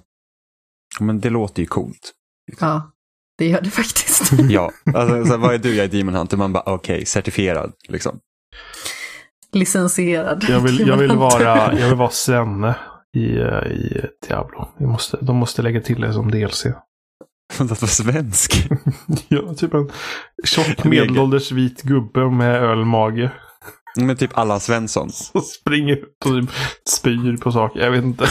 Men 1.00 1.20
det 1.20 1.30
låter 1.30 1.62
ju 1.62 1.66
coolt. 1.66 2.12
Ja, 2.60 2.92
det 3.38 3.48
gör 3.48 3.62
det 3.62 3.70
faktiskt. 3.70 4.32
Ja, 4.50 4.72
alltså, 4.96 5.26
så 5.26 5.38
vad 5.38 5.54
är 5.54 5.58
du? 5.58 5.76
Jag 5.76 5.84
är 5.84 5.90
Demon 5.90 6.16
Hunter. 6.16 6.38
Man 6.38 6.54
bara, 6.54 6.64
okej, 6.66 7.06
certifierad. 7.06 7.74
Liksom. 7.88 8.20
Licensierad. 9.52 10.46
Jag, 10.50 10.60
vill, 10.60 10.88
jag, 10.88 10.98
vill 10.98 11.16
vara, 11.16 11.80
jag 11.80 11.88
vill 11.88 11.98
vara 11.98 12.10
Svenne 12.10 12.76
i, 13.18 13.38
eh, 13.38 13.72
i 13.72 14.06
Diablo. 14.28 14.68
Vi 14.78 14.86
måste, 14.86 15.18
de 15.22 15.36
måste 15.36 15.62
lägga 15.62 15.82
till 15.82 16.02
det 16.02 16.14
som 16.14 16.32
DLC. 16.32 16.66
Att 17.60 17.82
vara 17.82 17.92
svensk. 17.92 18.70
Ja, 19.28 19.54
typ 19.54 19.74
en 19.74 19.90
tjock 20.44 20.84
medelålders 20.84 21.52
vit 21.52 21.82
gubbe 21.82 22.30
med 22.30 22.64
ölmage. 22.64 23.32
Men 23.96 24.18
typ 24.18 24.38
Allan 24.38 24.60
Svensson. 24.60 25.10
Som 25.12 25.42
springer 25.42 25.96
ut 25.96 26.26
och 26.26 26.32
typ 26.32 26.50
spyr 26.90 27.38
på 27.38 27.52
saker. 27.52 27.80
Jag 27.80 27.92
vet 27.92 28.04
inte. 28.04 28.30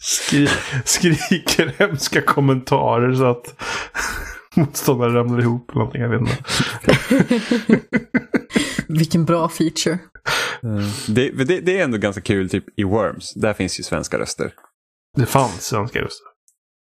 Skri, 0.00 0.48
skriker 0.84 1.74
hemska 1.78 2.22
kommentarer 2.22 3.14
så 3.14 3.24
att 3.24 3.62
motståndare 4.56 5.14
ramlar 5.14 5.40
ihop 5.40 5.70
eller 5.70 5.78
någonting. 5.78 6.02
Jag 6.02 6.08
vet 6.08 6.20
inte. 6.20 6.36
Vilken 8.88 9.24
bra 9.24 9.48
feature. 9.48 9.98
Det, 11.08 11.30
det, 11.30 11.60
det 11.60 11.78
är 11.80 11.84
ändå 11.84 11.98
ganska 11.98 12.20
kul 12.22 12.50
typ 12.50 12.64
i 12.76 12.84
Worms. 12.84 13.34
Där 13.34 13.54
finns 13.54 13.80
ju 13.80 13.82
svenska 13.82 14.18
röster. 14.18 14.52
Det 15.16 15.26
fanns 15.26 15.66
svenska 15.66 15.98
röster. 16.00 16.26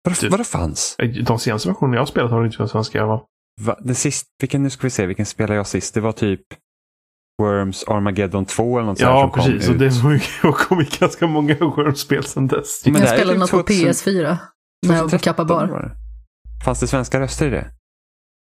Vadå, 0.04 0.16
Typ. 0.16 0.32
vadå 0.32 0.44
fanns? 0.44 0.96
De 1.26 1.40
senaste 1.40 1.68
versionerna 1.68 1.96
jag 1.96 2.02
har 2.02 2.06
spelat 2.06 2.32
har 2.32 2.40
det 2.40 2.46
inte 2.46 2.58
funnits 2.58 2.72
svenska. 2.72 3.06
Va? 3.06 3.24
Va? 3.62 3.78
Den 3.82 3.96
sist, 3.96 4.28
vilken, 4.42 4.64
nu 4.64 4.70
ska 4.70 4.82
vi 4.88 4.90
se, 4.92 5.06
vilken 5.06 5.26
spelade 5.26 5.56
jag 5.56 5.68
sist? 5.68 5.94
Det 5.94 6.02
var 6.02 6.12
typ 6.12 6.42
Worms 7.42 7.84
Armageddon 7.84 8.46
2 8.46 8.78
eller 8.80 8.88
något 8.88 9.00
sånt 9.00 9.10
här 9.10 9.16
Ja, 9.18 9.22
som 9.22 9.32
kom 9.32 9.44
precis. 9.46 9.70
Och 9.70 9.74
ut. 9.76 9.80
det 9.80 10.48
har 10.48 10.52
kommit 10.68 11.00
ganska 11.00 11.28
många 11.28 11.56
Worms-spel 11.56 12.24
sedan 12.24 12.48
dess. 12.48 12.86
Men 12.86 12.94
det 12.94 13.00
jag 13.00 13.10
spelade 13.10 13.40
något 13.40 13.52
på 13.52 13.58
2000 13.58 13.88
PS4. 13.92 14.38
När 14.88 14.96
jag 14.96 15.04
var 15.04 15.10
på 15.10 15.18
Kappa 15.18 15.44
2013 15.46 15.70
Bar. 15.70 15.82
det. 15.90 15.96
Fanns 16.66 16.80
det 16.80 16.88
svenska 16.88 17.20
röster 17.20 17.48
i 17.48 17.50
det? 17.50 17.72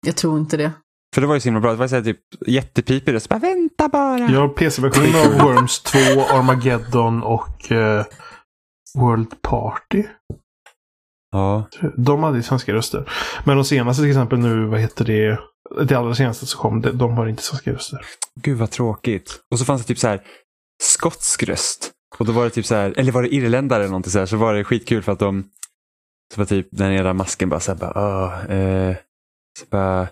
Jag 0.06 0.16
tror 0.16 0.38
inte 0.38 0.56
det. 0.56 0.73
För 1.14 1.20
det 1.20 1.26
var 1.26 1.34
ju 1.34 1.40
så 1.40 1.44
himla 1.44 1.61
bra. 1.61 1.70
Det 1.70 1.76
var 1.76 1.88
så 1.88 1.94
här, 1.94 2.02
typ 2.02 2.20
jättepipig 2.46 3.12
röst. 3.14 3.28
Bara 3.28 3.38
vänta 3.38 3.88
bara. 3.88 4.18
Jag 4.18 4.40
har 4.40 4.49
PC-versionen 4.49 5.14
av 5.14 5.32
Worms 5.46 5.82
2, 5.82 5.99
Armageddon 5.99 7.23
och 7.23 7.73
eh, 7.73 8.04
World 8.99 9.42
Party. 9.42 10.04
Ja. 11.34 11.68
De 11.96 12.22
hade 12.22 12.36
ju 12.36 12.42
svenska 12.42 12.72
röster. 12.72 13.12
Men 13.44 13.56
de 13.56 13.64
senaste 13.64 14.02
till 14.02 14.10
exempel 14.10 14.38
nu, 14.38 14.66
vad 14.66 14.80
heter 14.80 15.04
det? 15.04 15.38
Det 15.84 15.94
allra 15.94 16.14
senaste 16.14 16.46
som 16.46 16.60
kom, 16.60 16.98
de, 16.98 17.12
har 17.12 17.26
inte 17.26 17.42
svenska 17.42 17.72
röster. 17.72 18.00
Gud 18.40 18.58
vad 18.58 18.70
tråkigt. 18.70 19.40
Och 19.50 19.58
så 19.58 19.64
fanns 19.64 19.82
det 19.82 19.88
typ 19.88 19.98
så 19.98 20.08
här 20.08 20.22
skotsk 20.82 21.42
röst. 21.42 21.90
Och 22.18 22.26
då 22.26 22.32
var 22.32 22.44
det 22.44 22.50
typ 22.50 22.66
så 22.66 22.74
här, 22.74 22.94
eller 22.96 23.12
var 23.12 23.22
det 23.22 23.34
irländare 23.34 23.80
eller 23.80 23.90
någonting 23.90 24.12
så 24.12 24.18
här, 24.18 24.26
så 24.26 24.36
var 24.36 24.54
det 24.54 24.64
skitkul 24.64 25.02
för 25.02 25.12
att 25.12 25.18
de, 25.18 25.44
så 26.34 26.40
var 26.40 26.44
typ 26.44 26.68
den 26.70 26.92
ena 26.92 27.12
masken 27.12 27.48
bara 27.48 27.60
så 27.60 27.72
här, 27.72 27.78
bara, 27.78 28.24
åh, 28.24 28.56
eh, 28.56 28.96
så 29.58 29.66
bara, 29.70 30.08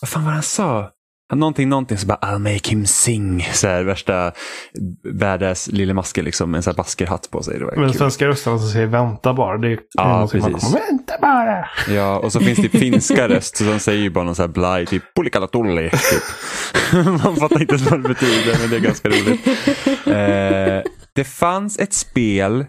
vad 0.00 0.08
fan 0.08 0.24
var 0.24 0.30
det 0.30 0.34
han 0.34 0.42
sa? 0.42 0.90
Någonting, 1.34 1.68
någonting 1.68 1.98
så 1.98 2.06
bara 2.06 2.18
I'll 2.18 2.38
make 2.38 2.70
him 2.70 2.86
sing. 2.86 3.48
Så 3.52 3.68
här, 3.68 3.82
värsta 3.84 4.32
badass 5.20 5.68
lille 5.68 5.94
maske 5.94 6.22
liksom 6.22 6.50
med 6.50 6.58
en 6.58 6.62
sån 6.62 6.70
här 6.70 6.76
baskerhatt 6.76 7.30
på 7.30 7.42
sig. 7.42 7.58
Det 7.58 7.64
var 7.64 7.76
Men 7.76 7.88
kul. 7.90 7.98
svenska 7.98 8.26
rösten 8.28 8.58
som 8.58 8.68
säger 8.68 8.86
vänta 8.86 9.34
bara. 9.34 9.58
Det 9.58 9.68
är 9.72 9.78
Ja, 9.94 10.08
någonting 10.12 10.40
man 10.40 10.52
precis. 10.52 10.68
kommer, 10.72 10.86
Vänta 10.86 11.14
bara! 11.20 11.68
Ja, 11.88 12.18
och 12.18 12.32
så 12.32 12.40
finns 12.40 12.58
det 12.58 12.68
finska 12.68 13.28
röst, 13.28 13.56
så 13.56 13.64
de 13.64 13.78
säger 13.78 14.02
ju 14.02 14.10
bara 14.10 14.24
någon 14.24 14.34
så 14.34 14.42
här 14.42 14.48
blaj, 14.48 14.86
typ 14.86 15.02
pullikalatulli. 15.16 15.90
Typ. 15.90 16.22
Man 17.24 17.36
fattar 17.36 17.60
inte 17.60 17.76
vad 17.76 18.02
det 18.02 18.08
betyder, 18.08 18.58
men 18.60 18.70
det 18.70 18.76
är 18.76 18.80
ganska 18.80 19.08
roligt. 19.08 19.46
Eh, 20.06 20.92
det 21.14 21.24
fanns 21.24 21.78
ett 21.78 21.92
spel 21.94 22.66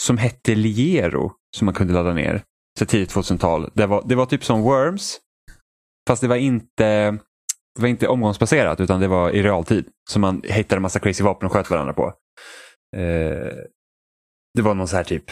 som 0.00 0.18
hette 0.18 0.54
Liero 0.54 1.32
som 1.56 1.64
man 1.64 1.74
kunde 1.74 1.92
ladda 1.94 2.12
ner. 2.12 2.42
Så 2.78 2.86
tidigt 2.86 3.14
2000-tal. 3.14 3.70
Det 3.74 3.86
var, 3.86 4.02
det 4.08 4.14
var 4.14 4.26
typ 4.26 4.44
som 4.44 4.62
Worms. 4.62 5.18
Fast 6.08 6.22
det 6.22 6.28
var 6.28 6.36
inte, 6.36 7.18
det 7.76 7.82
var 7.82 7.88
inte 7.88 8.08
omgångsbaserat 8.08 8.80
utan 8.80 9.00
det 9.00 9.08
var 9.08 9.30
i 9.30 9.42
realtid. 9.42 9.84
Så 10.10 10.18
man 10.18 10.42
hittade 10.44 10.78
en 10.78 10.82
massa 10.82 10.98
crazy 10.98 11.24
vapen 11.24 11.46
och 11.46 11.52
sköt 11.52 11.70
varandra 11.70 11.92
på. 11.92 12.06
Eh, 12.96 13.52
det 14.54 14.62
var 14.62 14.74
någon 14.74 14.88
så 14.88 14.96
här 14.96 15.04
typ, 15.04 15.24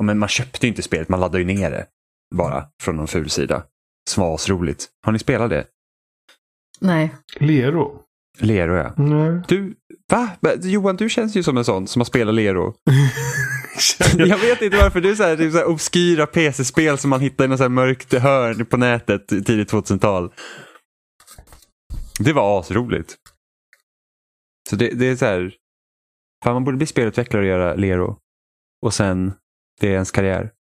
men 0.00 0.18
man 0.18 0.28
köpte 0.28 0.66
ju 0.66 0.68
inte 0.68 0.82
spelet, 0.82 1.08
man 1.08 1.20
laddade 1.20 1.38
ju 1.38 1.44
ner 1.44 1.70
det 1.70 1.86
bara 2.34 2.66
från 2.82 2.96
någon 2.96 3.08
ful 3.08 3.30
sida. 3.30 3.62
Svasroligt. 4.08 4.88
Har 5.04 5.12
ni 5.12 5.18
spelat 5.18 5.50
det? 5.50 5.64
Nej. 6.80 7.14
Lero? 7.40 8.02
Lero 8.38 8.76
ja. 8.76 8.94
Nej. 8.96 9.42
Du, 9.48 9.74
va? 10.10 10.28
Johan, 10.62 10.96
du 10.96 11.08
känns 11.08 11.36
ju 11.36 11.42
som 11.42 11.56
en 11.56 11.64
sån 11.64 11.86
som 11.86 12.00
har 12.00 12.04
spelat 12.04 12.34
Lero. 12.34 12.74
Jag 14.18 14.38
vet 14.38 14.62
inte 14.62 14.76
varför. 14.76 15.00
Det 15.00 15.10
är 15.10 15.14
så 15.14 15.22
här, 15.22 15.36
det 15.36 15.44
är 15.44 15.50
så 15.50 15.56
här 15.56 15.68
obskyra 15.68 16.26
PC-spel 16.26 16.98
som 16.98 17.10
man 17.10 17.20
hittar 17.20 17.44
i 17.44 17.48
något 17.48 17.58
så 17.58 17.64
här 17.64 17.68
mörkt 17.68 18.12
hörn 18.12 18.66
på 18.66 18.76
nätet 18.76 19.28
tidigt 19.28 19.72
2000-tal. 19.72 20.32
Det 22.20 22.32
var 22.32 22.60
asroligt. 22.60 23.16
Så 24.70 24.76
det, 24.76 24.88
det 24.88 25.06
är 25.06 25.16
så 25.16 25.24
här. 25.24 25.54
Fan, 26.44 26.54
man 26.54 26.64
borde 26.64 26.76
bli 26.76 26.86
spelutvecklare 26.86 27.42
och 27.42 27.48
göra 27.48 27.74
Lero. 27.74 28.18
Och 28.86 28.94
sen, 28.94 29.32
det 29.80 29.88
är 29.88 29.92
ens 29.92 30.10
karriär. 30.10 30.52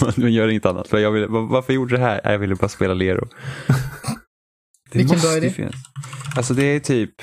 man, 0.18 0.32
gör 0.32 0.48
inget 0.48 0.66
annat. 0.66 0.88
För 0.88 0.98
jag 0.98 1.10
ville, 1.10 1.26
var- 1.26 1.46
varför 1.46 1.72
gjorde 1.72 1.96
det 1.96 2.02
här? 2.02 2.20
Jag 2.24 2.38
ville 2.38 2.54
bara 2.54 2.68
spela 2.68 2.94
Lero. 2.94 3.28
Det 4.90 4.98
Vilken 4.98 5.14
måste 5.16 5.28
bra 5.28 5.36
ju 5.36 5.42
idé. 5.42 5.50
finnas. 5.50 5.74
Alltså 6.36 6.54
det 6.54 6.62
är 6.62 6.80
typ, 6.80 7.14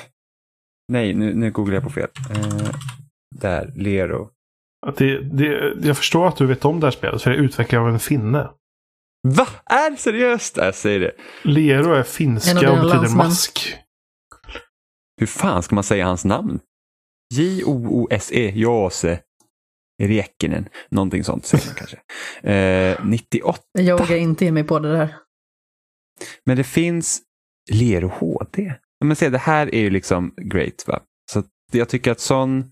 nej 0.92 1.14
nu, 1.14 1.34
nu 1.34 1.52
googlar 1.52 1.74
jag 1.76 1.84
på 1.84 1.90
fel. 1.90 2.10
Eh, 2.30 2.70
där, 3.36 3.74
Lero. 3.76 4.30
Att 4.88 4.98
det, 4.98 5.20
det, 5.22 5.74
jag 5.88 5.98
förstår 5.98 6.28
att 6.28 6.38
du 6.38 6.46
vet 6.46 6.66
om 6.66 6.80
det 6.80 6.86
här 6.88 6.92
spelet, 6.92 7.22
för 7.22 7.30
det 7.32 7.38
är 7.38 7.42
utvecklat 7.42 7.80
av 7.80 7.90
en 7.90 8.00
finne. 8.00 8.50
Va? 9.24 9.48
Är 9.66 9.92
det 9.92 9.98
seriöst? 9.98 10.58
Jag 10.58 10.76
säger 10.76 11.00
det. 11.00 11.12
Lero 11.44 11.92
är 11.92 11.94
En 11.94 12.00
av 12.00 12.04
finska 12.04 12.52
och 12.72 12.78
betyder 12.78 12.84
landsmän. 12.96 13.18
mask. 13.18 13.76
Hur 15.20 15.28
fan 15.28 15.64
ska 15.64 15.76
man 15.76 15.84
säga 15.84 16.06
hans 16.06 16.26
namn? 16.26 16.60
J-O-O-S-E, 17.34 18.52
Jose 18.56 19.20
Riekinen. 20.04 20.70
Någonting 20.90 21.24
sånt 21.24 21.46
säger 21.46 21.66
man 21.66 21.76
kanske. 21.76 21.98
Eh, 22.52 23.06
98. 23.06 23.64
Jag 23.72 24.00
vågar 24.00 24.16
inte 24.16 24.46
ge 24.46 24.52
mig 24.52 24.64
på 24.64 24.80
det 24.80 24.92
där. 24.92 25.16
Men 26.46 26.58
det 26.58 26.64
finns 26.64 27.22
Lero 27.72 28.08
HD. 28.08 28.74
Men 29.06 29.16
se, 29.16 29.30
det 29.30 29.38
här 29.38 29.76
är 29.76 29.80
ju 29.80 29.90
liksom 29.90 30.34
great. 30.42 30.88
Va? 30.88 31.02
Så 31.32 31.44
jag 31.72 31.90
tycker 31.90 32.12
att 32.12 32.20
sån... 32.20 32.72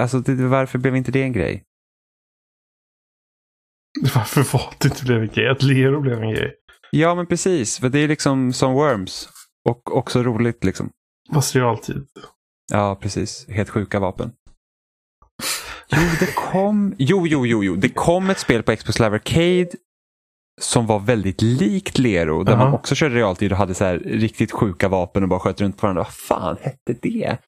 Alltså, 0.00 0.22
varför 0.26 0.78
blev 0.78 0.96
inte 0.96 1.10
det 1.12 1.22
en 1.22 1.32
grej? 1.32 1.64
Varför 4.14 4.52
var 4.52 4.74
det 4.78 4.88
inte 4.88 5.04
blev 5.04 5.22
en 5.22 5.28
grej? 5.28 5.48
Att 5.48 5.62
Lero 5.62 6.00
blev 6.00 6.22
en 6.22 6.30
grej. 6.30 6.54
Ja, 6.90 7.14
men 7.14 7.26
precis. 7.26 7.78
För 7.78 7.88
det 7.88 7.98
är 7.98 8.08
liksom 8.08 8.52
som 8.52 8.72
Worms. 8.74 9.28
Och 9.68 9.96
också 9.96 10.22
roligt 10.22 10.64
liksom. 10.64 10.90
Fast 11.34 11.56
realtid. 11.56 12.06
Ja, 12.72 12.98
precis. 13.00 13.46
Helt 13.48 13.68
sjuka 13.70 14.00
vapen. 14.00 14.32
Jo, 15.90 16.00
det 16.20 16.34
kom... 16.34 16.94
Jo, 16.98 17.26
jo, 17.26 17.46
jo, 17.46 17.64
jo. 17.64 17.76
Det 17.76 17.88
kom 17.88 18.30
ett 18.30 18.38
spel 18.38 18.62
på 18.62 18.76
Xbox 18.76 18.98
Live 18.98 19.14
Arcade 19.14 19.70
som 20.60 20.86
var 20.86 20.98
väldigt 20.98 21.42
likt 21.42 21.98
Lero. 21.98 22.42
Där 22.44 22.56
man 22.56 22.66
Jaha. 22.66 22.74
också 22.74 22.94
körde 22.94 23.14
realtid 23.14 23.52
och 23.52 23.58
hade 23.58 23.74
så 23.74 23.84
här 23.84 23.98
riktigt 23.98 24.52
sjuka 24.52 24.88
vapen 24.88 25.22
och 25.22 25.28
bara 25.28 25.40
sköt 25.40 25.60
runt 25.60 25.76
på 25.76 25.86
varandra. 25.86 26.02
Vad 26.02 26.14
fan 26.14 26.56
hette 26.60 26.92
det? 27.02 27.38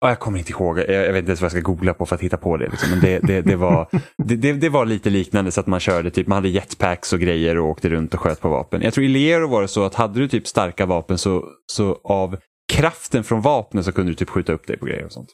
Ja, 0.00 0.08
jag 0.08 0.18
kommer 0.18 0.38
inte 0.38 0.52
ihåg. 0.52 0.78
Jag, 0.78 0.88
jag 0.88 1.12
vet 1.12 1.18
inte 1.18 1.30
ens 1.30 1.40
vad 1.40 1.46
jag 1.46 1.52
ska 1.52 1.60
googla 1.60 1.94
på 1.94 2.06
för 2.06 2.14
att 2.14 2.20
hitta 2.20 2.36
på 2.36 2.56
det. 2.56 2.68
Liksom. 2.68 2.90
Men 2.90 3.00
det, 3.00 3.18
det, 3.18 3.42
det, 3.42 3.56
var, 3.56 3.88
det, 4.16 4.52
det, 4.52 4.68
var 4.68 4.86
lite 4.86 5.10
liknande 5.10 5.52
så 5.52 5.60
att 5.60 5.66
man 5.66 5.80
körde 5.80 6.10
typ, 6.10 6.26
man 6.26 6.36
hade 6.36 6.48
jetpacks 6.48 7.12
och 7.12 7.20
grejer 7.20 7.58
och 7.58 7.68
åkte 7.68 7.88
runt 7.88 8.14
och 8.14 8.20
sköt 8.20 8.40
på 8.40 8.48
vapen. 8.48 8.82
Jag 8.82 8.94
tror 8.94 9.06
i 9.06 9.08
Lero 9.08 9.48
var 9.48 9.62
det 9.62 9.68
så 9.68 9.84
att 9.84 9.94
hade 9.94 10.20
du 10.20 10.28
typ 10.28 10.46
starka 10.46 10.86
vapen 10.86 11.18
så, 11.18 11.48
så 11.72 12.00
av 12.04 12.36
kraften 12.72 13.24
från 13.24 13.40
vapnen 13.40 13.84
så 13.84 13.92
kunde 13.92 14.12
du 14.12 14.16
typ 14.16 14.30
skjuta 14.30 14.52
upp 14.52 14.66
dig 14.66 14.78
på 14.78 14.86
grejer 14.86 15.04
och 15.04 15.12
sånt. 15.12 15.28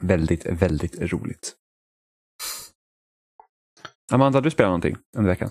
Väldigt, 0.00 0.46
väldigt 0.46 1.12
roligt. 1.12 1.52
Amanda, 4.12 4.40
du 4.40 4.50
spelat 4.50 4.68
någonting 4.68 4.96
under 5.16 5.30
veckan? 5.30 5.50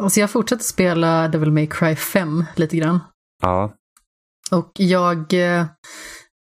Alltså 0.00 0.20
jag 0.20 0.30
fortsätter 0.30 0.64
spela 0.64 1.28
Devil 1.28 1.52
May 1.52 1.66
Cry 1.66 1.96
5 1.96 2.44
lite 2.56 2.76
grann. 2.76 3.00
Ja. 3.42 3.74
Och 4.50 4.72
jag... 4.74 5.34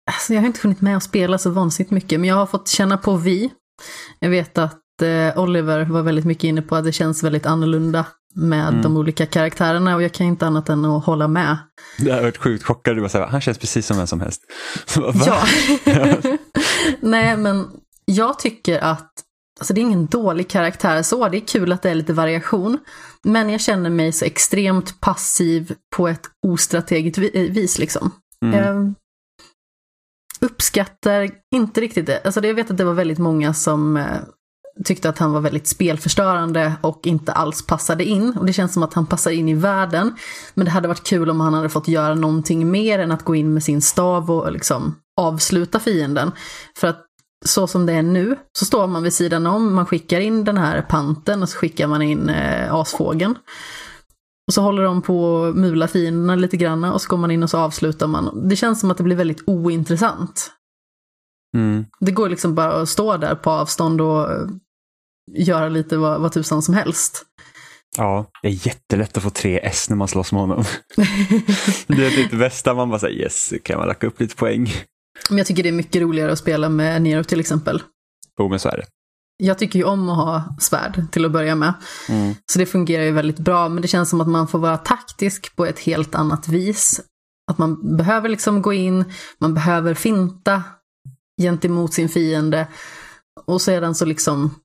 eh, 0.08 0.14
Alltså 0.14 0.34
jag 0.34 0.42
har 0.42 0.48
inte 0.48 0.60
hunnit 0.64 0.82
med 0.82 0.98
att 0.98 1.04
spela 1.04 1.38
så 1.38 1.50
vansinnigt 1.50 1.92
mycket, 1.92 2.20
men 2.20 2.30
jag 2.30 2.36
har 2.36 2.46
fått 2.46 2.68
känna 2.68 2.98
på 2.98 3.16
vi. 3.18 3.52
Jag 4.20 4.30
vet 4.30 4.58
att 4.58 5.02
eh, 5.02 5.40
Oliver 5.44 5.86
var 5.86 6.02
väldigt 6.02 6.26
mycket 6.26 6.44
inne 6.44 6.62
på 6.62 6.76
att 6.76 6.84
det 6.84 6.92
känns 6.92 7.24
väldigt 7.24 7.46
annorlunda 7.46 8.06
med 8.38 8.68
Mm. 8.70 8.82
de 8.82 8.98
olika 8.98 9.26
karaktärerna 9.26 9.96
och 9.96 10.04
jag 10.04 10.12
kan 10.12 10.28
inte 10.28 10.48
annat 10.48 10.70
än 10.70 10.86
att 10.86 11.06
hålla 11.06 11.28
med. 11.28 11.58
Det 12.00 12.12
har 12.12 12.22
varit 12.22 12.38
sjukt 12.38 12.64
chockad. 12.64 12.96
Du 12.96 13.00
bara 13.02 13.10
så 13.10 13.18
här, 13.18 13.26
han 13.28 13.42
känns 13.42 13.58
precis 13.58 13.86
som 13.88 13.98
vem 13.98 14.08
som 14.08 14.22
helst. 14.22 14.42
Så? 14.86 15.14
Ja. 15.26 15.44
Nej, 17.00 17.38
men 17.38 17.68
jag 18.06 18.40
tycker 18.40 18.80
att 18.80 19.12
Alltså 19.60 19.74
det 19.74 19.80
är 19.82 19.84
ingen 19.84 20.06
dålig 20.06 20.50
karaktär 20.50 21.02
så, 21.02 21.30
det 21.30 21.38
är 21.38 21.48
kul 21.48 21.72
att 21.72 21.82
det 21.82 21.90
är 21.90 21.96
lite 21.96 22.14
variation. 22.14 22.78
Men 23.24 23.50
jag 23.50 23.62
känner 23.62 23.90
mig 23.90 24.12
så 24.12 24.26
extremt 24.26 25.02
passiv 25.02 25.76
på 25.96 26.08
ett 26.08 26.22
ostrategiskt 26.48 27.18
vi- 27.18 27.50
vis 27.50 27.80
liksom. 27.80 28.12
Mm. 28.46 28.60
Jag 28.60 28.94
uppskattar 30.42 31.30
inte 31.56 31.82
riktigt 31.82 32.06
det. 32.06 32.22
Alltså 32.26 32.46
jag 32.46 32.54
vet 32.54 32.72
att 32.72 32.78
det 32.78 32.84
var 32.84 32.94
väldigt 32.94 33.20
många 33.20 33.54
som 33.54 33.98
eh, 33.98 34.06
tyckte 34.84 35.10
att 35.10 35.18
han 35.18 35.32
var 35.32 35.42
väldigt 35.42 35.68
spelförstörande 35.68 36.74
och 36.82 37.00
inte 37.04 37.32
alls 37.32 37.66
passade 37.66 38.04
in. 38.04 38.38
Och 38.38 38.46
det 38.46 38.54
känns 38.54 38.74
som 38.74 38.84
att 38.84 38.94
han 38.94 39.06
passar 39.06 39.32
in 39.32 39.50
i 39.50 39.54
världen. 39.54 40.16
Men 40.54 40.66
det 40.66 40.72
hade 40.72 40.88
varit 40.88 41.04
kul 41.04 41.30
om 41.30 41.40
han 41.40 41.54
hade 41.54 41.70
fått 41.70 41.88
göra 41.88 42.16
någonting 42.16 42.72
mer 42.72 43.00
än 43.00 43.12
att 43.12 43.24
gå 43.24 43.36
in 43.36 43.54
med 43.54 43.64
sin 43.64 43.82
stav 43.82 44.32
och 44.32 44.52
liksom 44.52 44.96
avsluta 45.18 45.80
fienden. 45.80 46.32
För 46.78 46.88
att 46.88 47.02
så 47.46 47.68
som 47.68 47.86
det 47.86 47.94
är 47.94 48.04
nu 48.04 48.36
så 48.54 48.66
står 48.66 48.88
man 48.88 49.04
vid 49.04 49.14
sidan 49.14 49.48
om, 49.48 49.76
man 49.76 49.86
skickar 49.86 50.20
in 50.20 50.44
den 50.44 50.58
här 50.58 50.82
panten 50.82 51.42
och 51.42 51.50
så 51.50 51.58
skickar 51.58 51.88
man 51.88 52.02
in 52.02 52.30
eh, 52.30 52.74
asfågeln. 52.74 53.36
Och 54.48 54.54
så 54.54 54.62
håller 54.62 54.84
de 54.84 55.02
på 55.02 55.44
att 55.44 55.56
mula 55.56 55.88
fienderna 55.88 56.36
lite 56.36 56.58
grann 56.58 56.84
och 56.84 57.02
så 57.02 57.10
går 57.10 57.18
man 57.18 57.32
in 57.32 57.44
och 57.44 57.50
så 57.50 57.58
avslutar 57.58 58.08
man. 58.08 58.50
Det 58.50 58.56
känns 58.56 58.80
som 58.80 58.92
att 58.92 58.98
det 58.98 59.04
blir 59.04 59.16
väldigt 59.16 59.44
ointressant. 59.48 60.52
Mm. 61.58 61.86
Det 62.00 62.12
går 62.12 62.30
liksom 62.30 62.56
bara 62.56 62.74
att 62.74 62.90
stå 62.90 63.18
där 63.18 63.36
på 63.36 63.52
avstånd 63.52 64.02
och 64.02 64.32
eh, 64.32 64.48
göra 65.34 65.70
lite 65.70 65.98
vad, 65.98 66.22
vad 66.22 66.32
tusan 66.32 66.62
som 66.62 66.74
helst. 66.74 67.26
Ja, 67.98 68.32
det 68.42 68.48
är 68.48 68.68
jättelätt 68.68 69.18
att 69.18 69.24
få 69.24 69.30
tre 69.30 69.60
S 69.64 69.90
när 69.90 69.98
man 69.98 70.08
slåss 70.08 70.32
med 70.32 70.42
honom. 70.42 70.64
det 71.88 72.06
är 72.06 72.10
typ 72.10 72.32
det 72.32 72.38
bästa, 72.38 72.74
man 72.74 72.90
bara 72.90 73.00
säger 73.00 73.22
yes, 73.22 73.54
kan 73.64 73.78
man 73.78 73.88
racka 73.88 74.08
upp 74.08 74.20
lite 74.20 74.36
poäng. 74.36 74.74
Men 75.30 75.38
jag 75.38 75.48
tycker 75.48 75.64
det 75.64 75.70
är 75.70 75.74
mycket 75.74 76.02
roligare 76.02 76.32
att 76.32 76.40
spela 76.40 76.70
med 76.70 77.02
Nero 77.02 77.24
till 77.24 77.40
exempel. 77.40 77.82
Jo, 78.40 78.50
men 78.50 78.60
så 78.60 78.70
är 78.70 78.78
det. 78.78 78.86
Jag 79.38 79.58
tycker 79.58 79.80
ju 79.80 79.86
om 79.86 80.10
att 80.10 80.18
ha 80.18 80.56
svärd 80.60 81.12
till 81.12 81.26
att 81.26 81.32
börja 81.32 81.56
med. 81.56 81.74
Mm. 82.10 82.36
Så 82.52 82.60
det 82.60 82.66
fungerar 82.66 83.04
ju 83.04 83.12
väldigt 83.12 83.40
bra, 83.40 83.70
men 83.70 83.82
det 83.82 83.88
känns 83.88 84.10
som 84.10 84.22
att 84.22 84.28
man 84.28 84.48
får 84.48 84.60
vara 84.60 84.78
taktisk 84.78 85.56
på 85.56 85.66
ett 85.66 85.80
helt 85.80 86.16
annat 86.16 86.48
vis. 86.48 87.02
Att 87.52 87.58
man 87.58 87.98
behöver 87.98 88.30
liksom 88.30 88.62
gå 88.62 88.74
in, 88.74 89.06
man 89.38 89.54
behöver 89.54 89.94
finta 89.94 90.64
gentemot 91.42 91.94
sin 91.94 92.10
fiende. 92.10 92.68
Och 93.46 93.62
sedan 93.62 93.96
så 93.96 94.06
liksom 94.06 94.56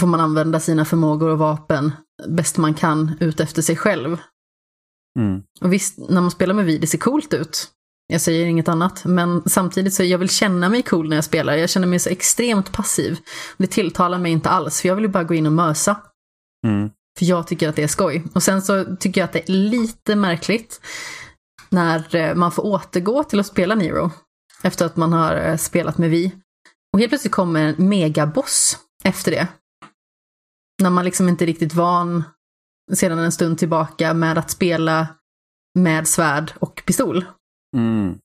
får 0.00 0.06
man 0.06 0.20
använda 0.20 0.60
sina 0.60 0.84
förmågor 0.84 1.28
och 1.28 1.38
vapen 1.38 1.92
bäst 2.28 2.56
man 2.56 2.74
kan 2.74 3.16
ut 3.20 3.40
efter 3.40 3.62
sig 3.62 3.76
själv. 3.76 4.18
Mm. 5.18 5.42
Och 5.60 5.72
visst, 5.72 5.98
när 6.08 6.20
man 6.20 6.30
spelar 6.30 6.54
med 6.54 6.64
vid, 6.64 6.80
det 6.80 6.86
ser 6.86 6.98
coolt 6.98 7.34
ut. 7.34 7.73
Jag 8.06 8.20
säger 8.20 8.46
inget 8.46 8.68
annat, 8.68 9.04
men 9.04 9.42
samtidigt 9.46 9.94
så 9.94 10.04
jag 10.04 10.18
vill 10.18 10.28
känna 10.28 10.68
mig 10.68 10.82
cool 10.82 11.08
när 11.08 11.16
jag 11.16 11.24
spelar. 11.24 11.56
Jag 11.56 11.70
känner 11.70 11.86
mig 11.86 11.98
så 11.98 12.10
extremt 12.10 12.72
passiv. 12.72 13.18
Det 13.56 13.66
tilltalar 13.66 14.18
mig 14.18 14.32
inte 14.32 14.48
alls, 14.48 14.80
för 14.80 14.88
jag 14.88 14.96
vill 14.96 15.04
ju 15.04 15.10
bara 15.10 15.24
gå 15.24 15.34
in 15.34 15.46
och 15.46 15.52
mösa. 15.52 15.96
Mm. 16.66 16.90
För 17.18 17.24
jag 17.24 17.46
tycker 17.46 17.68
att 17.68 17.76
det 17.76 17.82
är 17.82 17.88
skoj. 17.88 18.24
Och 18.34 18.42
sen 18.42 18.62
så 18.62 18.96
tycker 18.96 19.20
jag 19.20 19.26
att 19.26 19.32
det 19.32 19.48
är 19.48 19.52
lite 19.52 20.16
märkligt 20.16 20.80
när 21.68 22.16
eh, 22.16 22.34
man 22.34 22.52
får 22.52 22.66
återgå 22.66 23.24
till 23.24 23.40
att 23.40 23.46
spela 23.46 23.74
Nero. 23.74 24.10
Efter 24.62 24.86
att 24.86 24.96
man 24.96 25.12
har 25.12 25.36
eh, 25.36 25.56
spelat 25.56 25.98
med 25.98 26.10
Vi. 26.10 26.32
Och 26.92 26.98
helt 26.98 27.10
plötsligt 27.10 27.32
kommer 27.32 27.62
en 27.62 27.88
megaboss 27.88 28.78
efter 29.04 29.30
det. 29.30 29.48
När 30.82 30.90
man 30.90 31.04
liksom 31.04 31.28
inte 31.28 31.44
är 31.44 31.46
riktigt 31.46 31.74
van 31.74 32.24
sedan 32.92 33.18
en 33.18 33.32
stund 33.32 33.58
tillbaka 33.58 34.14
med 34.14 34.38
att 34.38 34.50
spela 34.50 35.06
med 35.78 36.08
svärd 36.08 36.52
och 36.58 36.82
pistol. 36.86 37.24
Mm. 37.74 38.18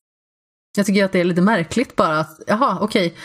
Jag 0.77 0.85
tycker 0.85 1.05
att 1.05 1.11
det 1.11 1.19
är 1.19 1.23
lite 1.23 1.41
märkligt 1.41 1.95
bara 1.95 2.19
att, 2.19 2.39
jaha, 2.47 2.77
okej, 2.81 3.15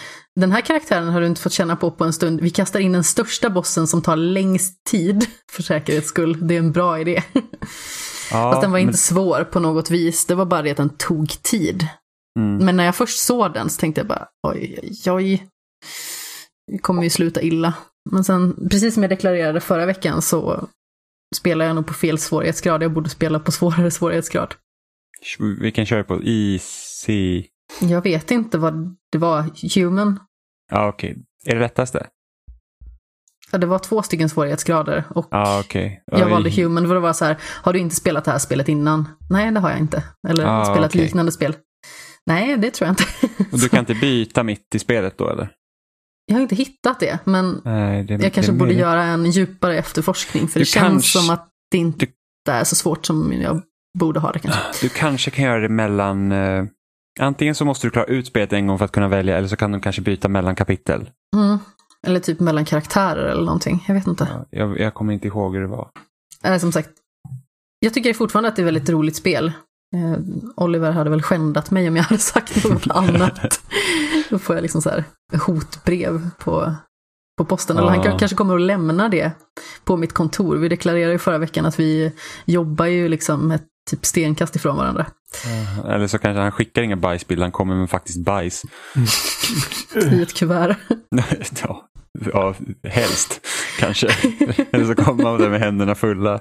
den 0.40 0.52
här 0.52 0.60
karaktären 0.60 1.08
har 1.08 1.20
du 1.20 1.26
inte 1.26 1.40
fått 1.40 1.52
känna 1.52 1.76
på 1.76 1.90
på 1.90 2.04
en 2.04 2.12
stund. 2.12 2.40
Vi 2.40 2.50
kastar 2.50 2.80
in 2.80 2.92
den 2.92 3.04
största 3.04 3.50
bossen 3.50 3.86
som 3.86 4.02
tar 4.02 4.16
längst 4.16 4.84
tid, 4.84 5.26
för 5.52 5.62
säkerhets 5.62 6.08
skull. 6.08 6.46
Det 6.48 6.54
är 6.54 6.58
en 6.58 6.72
bra 6.72 7.00
idé. 7.00 7.22
Ja, 8.30 8.50
Fast 8.52 8.62
den 8.62 8.70
var 8.72 8.78
men- 8.78 8.86
inte 8.88 8.98
svår 8.98 9.44
på 9.44 9.60
något 9.60 9.90
vis, 9.90 10.26
det 10.26 10.34
var 10.34 10.44
bara 10.46 10.62
det 10.62 10.70
att 10.70 10.76
den 10.76 10.96
tog 10.96 11.28
tid. 11.42 11.86
Mm. 12.38 12.64
Men 12.64 12.76
när 12.76 12.84
jag 12.84 12.96
först 12.96 13.18
såg 13.18 13.52
den 13.52 13.70
så 13.70 13.80
tänkte 13.80 14.00
jag 14.00 14.08
bara, 14.08 14.28
oj, 14.48 14.78
oj, 14.82 15.10
oj. 15.12 15.46
Det 16.72 16.78
kommer 16.78 17.02
ju 17.02 17.10
sluta 17.10 17.42
illa. 17.42 17.74
Men 18.10 18.24
sen, 18.24 18.68
precis 18.70 18.94
som 18.94 19.02
jag 19.02 19.10
deklarerade 19.10 19.60
förra 19.60 19.86
veckan 19.86 20.22
så 20.22 20.68
spelar 21.36 21.64
jag 21.64 21.74
nog 21.74 21.86
på 21.86 21.94
fel 21.94 22.18
svårighetsgrad. 22.18 22.82
Jag 22.82 22.92
borde 22.92 23.10
spela 23.10 23.38
på 23.40 23.52
svårare 23.52 23.90
svårighetsgrad. 23.90 24.54
Vi 25.60 25.70
kan 25.72 25.86
köra 25.86 26.04
på 26.04 26.20
easy. 26.24 27.44
Jag 27.80 28.02
vet 28.02 28.30
inte 28.30 28.58
vad 28.58 28.96
det 29.12 29.18
var. 29.18 29.44
Human. 29.80 30.20
Ja, 30.70 30.88
okej. 30.88 31.16
Är 31.46 31.54
det 31.54 31.60
lättaste? 31.60 32.06
Ja, 33.52 33.58
det 33.58 33.66
var 33.66 33.78
två 33.78 34.02
stycken 34.02 34.28
svårighetsgrader 34.28 35.04
och 35.10 35.28
Ja, 35.30 35.60
okej. 35.60 36.02
Ja, 36.06 36.18
jag 36.18 36.28
valde 36.28 36.50
human 36.50 36.86
för 36.88 36.94
det 36.94 37.00
var 37.00 37.12
så 37.12 37.24
här, 37.24 37.36
har 37.42 37.72
du 37.72 37.78
inte 37.78 37.94
spelat 37.96 38.24
det 38.24 38.30
här 38.30 38.38
spelet 38.38 38.68
innan? 38.68 39.08
Nej, 39.30 39.50
det 39.52 39.60
har 39.60 39.70
jag 39.70 39.78
inte. 39.78 40.04
Eller 40.28 40.44
Ah, 40.46 40.64
spelat 40.64 40.90
okej. 40.90 41.00
liknande 41.02 41.32
spel. 41.32 41.56
Nej, 42.26 42.56
det 42.58 42.70
tror 42.70 42.86
jag 42.86 42.92
inte. 42.92 43.04
Och 43.52 43.58
du 43.58 43.68
kan 43.68 43.78
inte 43.78 43.94
byta 44.00 44.42
mitt 44.42 44.74
i 44.74 44.78
spelet 44.78 45.18
då 45.18 45.30
eller? 45.30 45.50
Jag 46.26 46.34
har 46.36 46.42
inte 46.42 46.54
hittat 46.54 47.00
det, 47.00 47.18
men 47.24 47.60
Nej, 47.64 48.04
det, 48.04 48.14
jag 48.14 48.32
kanske 48.32 48.52
det 48.52 48.58
borde 48.58 48.72
göra 48.74 49.02
en 49.04 49.30
djupare 49.30 49.78
efterforskning. 49.78 50.48
För 50.48 50.60
Du 50.60 50.64
det 50.64 50.68
känns 50.68 50.84
kanske- 50.92 51.18
som 51.18 51.30
att 51.30 51.48
det 51.70 51.78
inte 51.78 52.06
du- 52.46 52.52
är 52.52 52.64
så 52.64 52.74
svårt 52.76 53.06
som 53.06 53.32
jag 53.32 53.62
borde 53.98 54.20
ha 54.20 54.32
det 54.32 54.38
kanske. 54.38 54.60
Du 54.80 54.88
kanske 54.88 55.30
kan 55.30 55.44
göra 55.44 55.60
det 55.60 55.68
mellan... 55.68 56.32
Eh, 56.32 56.64
antingen 57.20 57.54
så 57.54 57.64
måste 57.64 57.86
du 57.86 57.90
klara 57.90 58.06
ut 58.06 58.26
spelet 58.26 58.52
en 58.52 58.66
gång 58.66 58.78
för 58.78 58.84
att 58.84 58.92
kunna 58.92 59.08
välja 59.08 59.38
eller 59.38 59.48
så 59.48 59.56
kan 59.56 59.72
du 59.72 59.80
kanske 59.80 60.02
byta 60.02 60.28
mellan 60.28 60.56
kapitel. 60.56 61.10
Mm. 61.36 61.58
Eller 62.06 62.20
typ 62.20 62.40
mellan 62.40 62.64
karaktärer 62.64 63.26
eller 63.26 63.44
någonting. 63.44 63.84
Jag 63.88 63.94
vet 63.94 64.06
inte. 64.06 64.28
Ja, 64.30 64.46
jag, 64.50 64.80
jag 64.80 64.94
kommer 64.94 65.12
inte 65.12 65.26
ihåg 65.26 65.54
hur 65.54 65.60
det 65.60 65.68
var. 65.68 65.88
Äh, 66.44 66.58
som 66.58 66.72
sagt, 66.72 66.90
jag 67.78 67.94
tycker 67.94 68.14
fortfarande 68.14 68.48
att 68.48 68.56
det 68.56 68.62
är 68.62 68.64
väldigt 68.64 68.88
roligt 68.88 69.16
spel. 69.16 69.52
Eh, 69.94 70.18
Oliver 70.56 70.92
hade 70.92 71.10
väl 71.10 71.22
skändat 71.22 71.70
mig 71.70 71.88
om 71.88 71.96
jag 71.96 72.04
hade 72.04 72.20
sagt 72.20 72.64
något 72.64 72.90
annat. 72.90 73.60
Då 74.30 74.38
får 74.38 74.56
jag 74.56 74.62
liksom 74.62 74.82
så 74.82 74.90
här 74.90 75.04
hotbrev 75.46 76.30
på, 76.38 76.74
på 77.38 77.44
posten. 77.44 77.78
Eller 77.78 77.88
han 77.88 78.18
kanske 78.18 78.36
kommer 78.36 78.54
att 78.54 78.60
lämna 78.60 79.08
det 79.08 79.32
på 79.84 79.96
mitt 79.96 80.12
kontor. 80.12 80.56
Vi 80.56 80.68
deklarerade 80.68 81.12
ju 81.12 81.18
förra 81.18 81.38
veckan 81.38 81.66
att 81.66 81.80
vi 81.80 82.12
jobbar 82.44 82.86
ju 82.86 83.08
liksom 83.08 83.50
ett 83.50 83.66
typ 83.90 84.06
stenkast 84.06 84.56
ifrån 84.56 84.76
varandra. 84.76 85.06
Eller 85.88 86.06
så 86.06 86.18
kanske 86.18 86.40
han 86.40 86.52
skickar 86.52 86.82
inga 86.82 86.96
bajsbilder, 86.96 87.44
han 87.44 87.52
kommer 87.52 87.74
med 87.74 87.90
faktiskt 87.90 88.24
bajs. 88.24 88.62
I 90.10 90.22
ett 90.22 90.34
kuvert. 90.34 90.76
ja, 91.62 91.88
ja, 92.32 92.54
helst 92.88 93.40
kanske. 93.78 94.06
eller 94.72 94.84
så 94.84 94.94
kommer 94.94 95.24
han 95.24 95.40
där 95.40 95.50
med 95.50 95.60
händerna 95.60 95.94
fulla. 95.94 96.40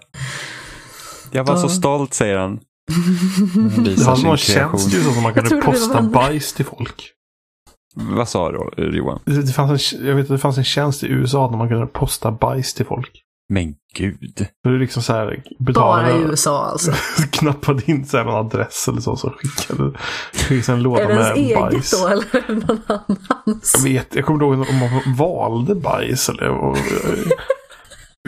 Jag 1.32 1.44
var 1.44 1.58
så 1.58 1.70
stolt 1.70 2.14
säger 2.14 2.38
han. 2.38 2.60
Det 3.86 4.04
hade 4.04 4.22
kreation. 4.22 4.38
känts 4.38 4.94
ju 4.94 5.04
som 5.04 5.24
man 5.24 5.34
kunde 5.34 5.62
posta 5.62 6.02
bajs 6.02 6.54
till 6.54 6.66
folk. 6.66 7.12
Vad 7.96 8.30
sa 8.30 8.52
du 8.52 8.98
Johan? 8.98 9.20
Det, 9.26 9.42
det 9.42 9.54
fanns 9.54 9.94
en, 9.94 10.06
jag 10.08 10.16
vet 10.16 10.24
att 10.24 10.30
det 10.30 10.38
fanns 10.38 10.58
en 10.58 10.64
tjänst 10.64 11.04
i 11.04 11.08
USA 11.08 11.50
där 11.50 11.58
man 11.58 11.70
kunde 11.70 11.86
posta 11.86 12.32
bajs 12.32 12.74
till 12.74 12.86
folk. 12.86 13.23
Men 13.50 13.74
gud. 13.98 14.48
Det 14.64 14.70
är 14.70 14.80
liksom 14.80 15.04
så 15.04 15.14
här, 15.14 15.44
Bara 15.60 16.12
i 16.12 16.22
USA 16.22 16.66
alltså. 16.66 16.92
knappade 17.32 17.92
in 17.92 18.06
så 18.06 18.18
här 18.18 18.24
en 18.26 18.30
adress 18.32 18.88
eller 18.88 19.02
så, 19.02 19.16
så 19.16 19.30
skickade 19.30 19.98
skickade 20.34 20.78
en 20.78 20.84
låda 20.84 21.02
Är 21.04 21.08
det 21.08 21.14
ens 21.14 21.30
med 21.30 21.38
eget 21.38 21.60
bajs. 21.60 22.02
då 22.02 22.08
eller 22.08 22.36
är 22.36 22.44
det 22.48 22.54
någon 22.68 22.82
annans? 22.88 23.74
Jag 23.78 23.84
vet, 23.94 24.16
jag 24.16 24.26
kommer 24.26 24.44
ihåg 24.44 24.54
om 24.70 24.80
man 24.80 25.16
valde 25.18 25.76
bajs 25.76 26.30
eller 26.30 26.50
och, 26.50 26.78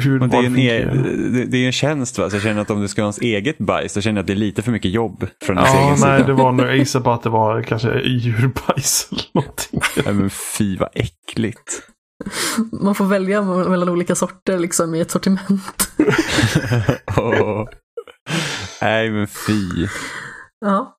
hur 0.01 0.19
det, 0.19 0.37
är 0.37 0.43
en 0.45 0.57
e- 0.59 0.85
det, 1.33 1.45
det 1.45 1.57
är 1.57 1.65
en 1.65 1.71
tjänst 1.71 2.17
va? 2.17 2.29
Så 2.29 2.35
jag 2.35 2.43
känner 2.43 2.61
att 2.61 2.69
om 2.69 2.81
du 2.81 2.87
ska 2.87 3.01
ha 3.01 3.05
ens 3.05 3.19
eget 3.21 3.57
bajs, 3.57 3.93
då 3.93 4.01
känner 4.01 4.17
jag 4.17 4.23
att 4.23 4.27
det 4.27 4.33
är 4.33 4.37
lite 4.37 4.61
för 4.61 4.71
mycket 4.71 4.91
jobb 4.91 5.27
från 5.45 5.57
Ja, 5.57 5.65
egen 5.67 5.87
nej, 5.89 5.97
sida. 5.97 6.27
det 6.27 6.33
var 6.33 6.51
nog, 6.51 6.65
jag 6.67 6.77
gissar 6.77 6.99
på 6.99 7.11
att 7.11 7.23
det 7.23 7.29
var 7.29 7.61
kanske 7.63 7.99
djurbajs 8.01 9.07
eller 9.11 9.23
någonting. 9.33 9.79
Nej, 10.05 10.13
men 10.13 10.29
fy 10.29 10.77
vad 10.77 10.89
äckligt. 10.93 11.81
Man 12.71 12.95
får 12.95 13.05
välja 13.05 13.41
mellan 13.41 13.89
olika 13.89 14.15
sorter 14.15 14.59
liksom 14.59 14.95
i 14.95 14.99
ett 15.01 15.11
sortiment. 15.11 15.91
Åh. 17.17 17.67
Nej 18.81 19.11
men 19.11 19.27
fy. 19.27 19.87
Ja. 20.59 20.97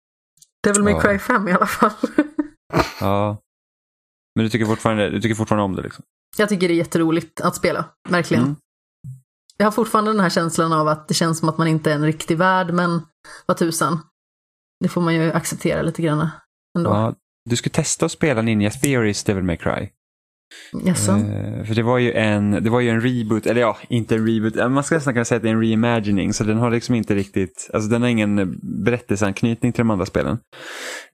Devil 0.65 0.83
May 0.83 0.93
Ja. 0.93 1.01
Cry 1.01 1.19
5 1.19 1.49
i 1.49 1.53
alla 1.53 1.67
fall. 1.67 1.91
Ja. 3.01 3.41
Men 4.35 4.45
du 4.45 4.51
tycker 4.51 4.67
fortfarande, 4.67 5.11
du 5.11 5.21
tycker 5.21 5.35
fortfarande 5.35 5.65
om 5.65 5.77
det 5.77 5.83
liksom? 5.83 6.05
Jag 6.37 6.49
tycker 6.49 6.69
det 6.69 6.75
är 6.75 6.77
jätteroligt 6.77 7.41
att 7.41 7.57
spela, 7.57 7.85
verkligen. 8.09 8.43
Mm. 8.43 8.57
Jag 9.57 9.67
har 9.67 9.71
fortfarande 9.71 10.11
den 10.13 10.21
här 10.21 10.31
känslan 10.31 10.73
av 10.73 10.89
att 10.89 11.09
det 11.09 11.15
känns 11.15 11.39
som 11.39 11.49
att 11.49 11.59
man 11.59 11.69
inte 11.69 11.91
är 11.91 11.95
en 11.95 12.05
riktig 12.05 12.39
värld, 12.39 12.75
men 12.75 13.03
vad 13.47 13.57
tusan. 13.57 13.99
Det 14.81 14.89
får 14.89 15.01
man 15.01 15.15
ju 15.15 15.33
acceptera 15.33 15.83
lite 15.83 16.03
grann 16.03 16.29
ändå. 16.79 16.91
Ja, 16.91 17.15
du 17.51 17.57
skulle 17.57 17.73
testa 17.73 18.07
att 18.07 18.13
spela 18.13 18.43
Ninja 18.43 18.71
Theories 18.71 19.25
Devil 19.25 19.45
May 19.45 19.57
Cry. 19.57 19.91
Jaså? 20.85 21.13
Eh, 21.13 21.65
för 21.65 21.75
det 21.75 21.83
var, 21.83 21.99
ju 21.99 22.13
en, 22.13 22.51
det 22.51 22.71
var 22.71 22.81
ju 22.81 22.89
en 22.89 23.01
reboot, 23.01 23.47
eller 23.47 23.61
ja, 23.61 23.79
inte 23.89 24.15
en 24.15 24.27
reboot, 24.27 24.55
man 24.55 24.85
ska 24.85 24.95
nästan 24.95 25.15
kunna 25.15 25.25
säga 25.25 25.37
att 25.37 25.43
det 25.43 25.49
är 25.49 25.53
en 25.53 25.61
reimagining, 25.61 26.33
så 26.33 26.45
den 26.45 26.57
har 26.57 26.71
liksom 26.71 26.95
inte 26.95 27.15
riktigt, 27.15 27.71
alltså 27.73 27.91
den 27.91 28.03
har 28.03 28.09
ingen 28.09 28.61
berättelseanknytning 28.85 29.73
till 29.73 29.81
de 29.81 29.91
andra 29.91 30.07
spelen. 30.07 30.39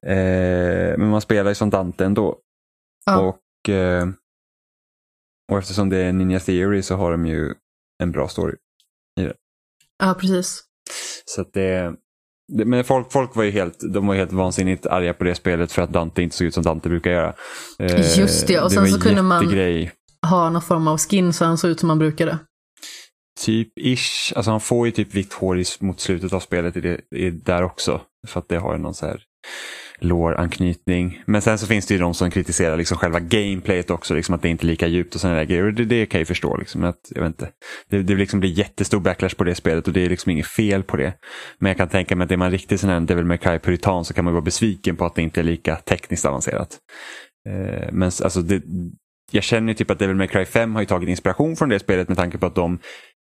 Eh, 0.07 0.99
men 0.99 1.09
man 1.09 1.21
spelar 1.21 1.51
ju 1.51 1.55
som 1.55 1.71
Dante 1.71 2.05
ändå. 2.05 2.38
Ja. 3.07 3.21
Och, 3.21 3.68
eh, 3.75 4.09
och 5.53 5.59
eftersom 5.59 5.88
det 5.88 5.97
är 5.97 6.12
Ninja 6.12 6.40
Theory 6.40 6.83
så 6.83 6.97
har 6.97 7.12
de 7.12 7.27
ju 7.27 7.55
en 8.03 8.12
bra 8.12 8.29
story. 8.29 8.55
Ja, 9.99 10.14
precis. 10.14 10.62
Så 11.25 11.40
att 11.40 11.53
det, 11.53 11.83
det, 11.83 11.97
men 12.52 12.84
folk, 12.84 13.12
folk 13.12 13.36
var 13.36 13.44
ju 13.44 13.50
helt, 13.50 13.78
de 13.92 14.06
var 14.06 14.14
helt 14.14 14.32
vansinnigt 14.32 14.86
arga 14.86 15.14
på 15.14 15.24
det 15.24 15.34
spelet 15.34 15.72
för 15.72 15.82
att 15.82 15.90
Dante 15.90 16.22
inte 16.22 16.36
såg 16.36 16.46
ut 16.46 16.54
som 16.54 16.62
Dante 16.62 16.88
brukar 16.88 17.10
göra. 17.10 17.34
Eh, 17.78 18.18
Just 18.18 18.46
det, 18.46 18.60
och 18.60 18.72
sen 18.72 18.82
var 18.82 18.88
så 18.88 19.00
kunde 19.00 19.22
man-. 19.22 19.88
Ha 20.26 20.50
någon 20.50 20.62
form 20.62 20.88
av 20.88 20.98
skin 20.98 21.32
så 21.32 21.44
han 21.44 21.58
såg 21.58 21.70
ut 21.70 21.80
som 21.80 21.88
han 21.88 21.98
brukade. 21.98 22.38
Typ 23.40 23.68
ish, 23.80 24.32
alltså 24.36 24.50
han 24.50 24.60
får 24.60 24.86
ju 24.86 24.92
typ 24.92 25.14
vitt 25.14 25.32
hår 25.32 25.84
mot 25.84 26.00
slutet 26.00 26.32
av 26.32 26.40
spelet 26.40 26.76
i 26.76 26.80
det, 26.80 27.00
i, 27.16 27.30
där 27.30 27.62
också. 27.62 28.00
För 28.28 28.40
att 28.40 28.48
det 28.48 28.56
har 28.56 28.78
någon 28.78 28.94
så 28.94 29.06
här 29.06 29.22
lore-anknytning. 30.04 31.22
Men 31.26 31.42
sen 31.42 31.58
så 31.58 31.66
finns 31.66 31.86
det 31.86 31.94
ju 31.94 32.00
de 32.00 32.14
som 32.14 32.30
kritiserar 32.30 32.76
liksom 32.76 32.96
själva 32.96 33.20
gameplayet 33.20 33.90
också, 33.90 34.14
liksom 34.14 34.34
att 34.34 34.42
det 34.42 34.48
inte 34.48 34.66
är 34.66 34.68
lika 34.68 34.86
djupt 34.86 35.14
och 35.14 35.20
sådana 35.20 35.38
där 35.38 35.44
grejer. 35.44 35.66
Och 35.66 35.74
det, 35.74 35.84
det 35.84 36.06
kan 36.06 36.18
jag 36.18 36.22
ju 36.22 36.26
förstå. 36.26 36.56
Liksom, 36.56 36.84
att, 36.84 37.00
jag 37.10 37.22
vet 37.22 37.28
inte, 37.28 37.48
det, 37.90 38.02
det 38.02 38.14
liksom 38.14 38.40
blir 38.40 38.50
jättestor 38.50 39.00
backlash 39.00 39.34
på 39.36 39.44
det 39.44 39.54
spelet 39.54 39.86
och 39.86 39.92
det 39.92 40.00
är 40.04 40.08
liksom 40.08 40.30
inget 40.30 40.46
fel 40.46 40.82
på 40.82 40.96
det. 40.96 41.14
Men 41.58 41.70
jag 41.70 41.76
kan 41.76 41.88
tänka 41.88 42.16
mig 42.16 42.24
att 42.24 42.30
är 42.30 42.36
man 42.36 42.50
riktigt 42.50 42.80
sån 42.80 42.90
här 42.90 43.00
Devil 43.00 43.24
May 43.24 43.38
Cry 43.38 43.58
puritan 43.58 44.04
så 44.04 44.14
kan 44.14 44.24
man 44.24 44.34
vara 44.34 44.44
besviken 44.44 44.96
på 44.96 45.04
att 45.04 45.14
det 45.14 45.22
inte 45.22 45.40
är 45.40 45.44
lika 45.44 45.76
tekniskt 45.76 46.24
avancerat. 46.24 46.78
Eh, 47.48 47.88
men 47.92 48.02
alltså 48.02 48.42
det, 48.42 48.62
jag 49.30 49.44
känner 49.44 49.68
ju 49.68 49.74
typ 49.74 49.90
att 49.90 49.98
Devil 49.98 50.16
May 50.16 50.28
Cry 50.28 50.44
5 50.44 50.74
har 50.74 50.82
ju 50.82 50.86
tagit 50.86 51.08
inspiration 51.08 51.56
från 51.56 51.68
det 51.68 51.78
spelet 51.78 52.08
med 52.08 52.16
tanke 52.16 52.38
på 52.38 52.46
att 52.46 52.54
de 52.54 52.78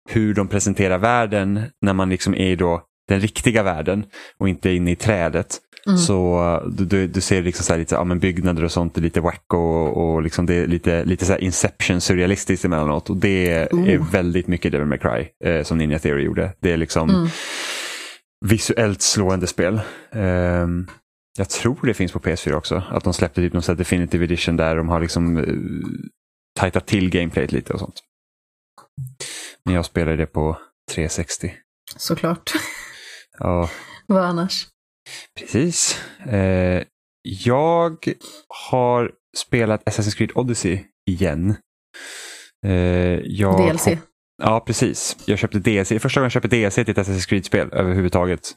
hur 0.10 0.34
de 0.34 0.47
presenterar 0.47 0.97
världen 0.97 1.62
när 1.82 1.93
man 1.93 2.10
liksom 2.10 2.34
är 2.34 2.47
i 2.47 2.55
då 2.55 2.84
den 3.08 3.19
riktiga 3.19 3.63
världen 3.63 4.05
och 4.38 4.49
inte 4.49 4.69
inne 4.69 4.91
i 4.91 4.95
trädet. 4.95 5.58
Mm. 5.86 5.98
Så 5.98 6.44
uh, 6.63 6.70
du, 6.70 7.08
du, 7.08 7.22
ser 7.22 7.42
liksom 7.42 7.65
så 7.65 7.74
här 7.74 7.80
lite 7.80 7.96
ja, 7.96 8.04
men 8.04 8.20
byggnader 8.20 8.63
och 8.63 8.72
sånt 8.72 8.98
är 8.98 9.02
lite 9.02 9.22
wacko 9.22 9.58
och, 9.58 10.13
och 10.13 10.22
liksom 10.22 10.46
det 10.46 10.54
är 10.54 10.68
lite, 10.68 11.06
lite 11.06 11.26
så 11.26 11.38
Inception 11.38 12.02
surrealistiskt 12.02 12.65
emellanåt. 12.65 13.10
Och 13.10 13.18
det 13.18 13.50
är 13.52 13.68
Oh. 13.72 14.12
väldigt 14.12 14.48
mycket 14.48 14.72
Devil 14.72 14.88
May 14.88 14.98
Cry 14.98 15.28
eh, 15.50 15.63
som 15.63 15.78
Ninja 15.78 16.00
Theory 16.00 16.24
gjorde. 16.24 16.54
Det 16.60 16.72
är 16.72 16.78
liksom 16.78 17.10
Mm. 17.10 17.28
visuellt 18.46 19.02
slående 19.02 19.48
spel. 19.48 19.82
Ehm, 20.12 20.88
jag 21.38 21.50
tror 21.50 21.80
det 21.86 21.94
finns 21.94 22.12
på 22.12 22.20
PS4 22.20 22.54
också. 22.54 22.84
Att 22.89 23.04
de 23.04 23.13
släppte 23.13 23.42
typ 23.42 23.54
någon 23.54 23.62
sån 23.62 23.76
Definitive 23.76 24.24
Edition 24.24 24.58
där 24.58 24.76
de 24.76 24.89
har 24.89 25.00
liksom 25.02 25.38
uh, 25.38 25.86
tajtat 26.60 26.86
till 26.88 27.10
gameplayet 27.10 27.52
lite 27.52 27.74
och 27.74 27.80
sånt. 27.80 28.00
Men 29.65 29.76
jag 29.76 29.86
spelade 29.86 30.18
det 30.18 30.26
på 30.26 30.58
360. 30.92 31.54
Såklart. 31.98 32.52
Ja, 33.39 33.70
Vad 34.08 34.24
annars? 34.26 34.68
Precis. 35.39 36.02
Eh, 36.32 36.84
jag 37.24 38.08
har 38.69 39.12
spelat 39.38 39.84
Assassin's 39.89 40.17
Creed 40.17 40.32
Odyssey 40.36 40.80
igen. 41.10 41.56
Eh, 42.65 42.72
jag 43.26 43.58
DLC. 43.58 43.86
hop- 43.86 43.98
Ja, 44.41 44.60
precis. 44.60 45.17
Jag 45.25 45.39
köpte 45.39 45.60
DLC. 45.60 45.89
Det 45.89 45.95
är 45.95 45.99
första 45.99 46.19
gången 46.19 46.25
jag 46.25 46.32
köpte 46.32 46.47
DLC 46.47 46.75
till 46.75 46.89
ett 46.89 46.97
Assassin's 46.97 47.30
Creed-spel 47.30 47.69
överhuvudtaget. 47.71 48.52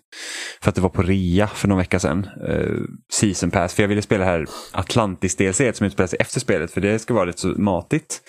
För 0.63 0.69
att 0.69 0.75
det 0.75 0.81
var 0.81 0.89
på 0.89 1.03
rea 1.03 1.47
för 1.47 1.69
någon 1.69 1.79
vecka 1.79 1.99
sedan. 1.99 2.27
Uh, 2.49 2.85
season 3.13 3.51
Pass. 3.51 3.75
För 3.75 3.83
jag 3.83 3.89
ville 3.89 4.03
spela 4.03 4.25
det 4.25 4.31
här 4.31 4.47
Atlantis-DLC 4.73 5.77
som 5.77 5.87
utspelar 5.87 6.07
sig 6.07 6.17
efter 6.21 6.41
spelet. 6.41 6.71
För 6.71 6.81
det 6.81 6.99
ska 6.99 7.15
vara 7.15 7.25
lite 7.25 7.41
så 7.41 7.49
matigt. 7.49 8.21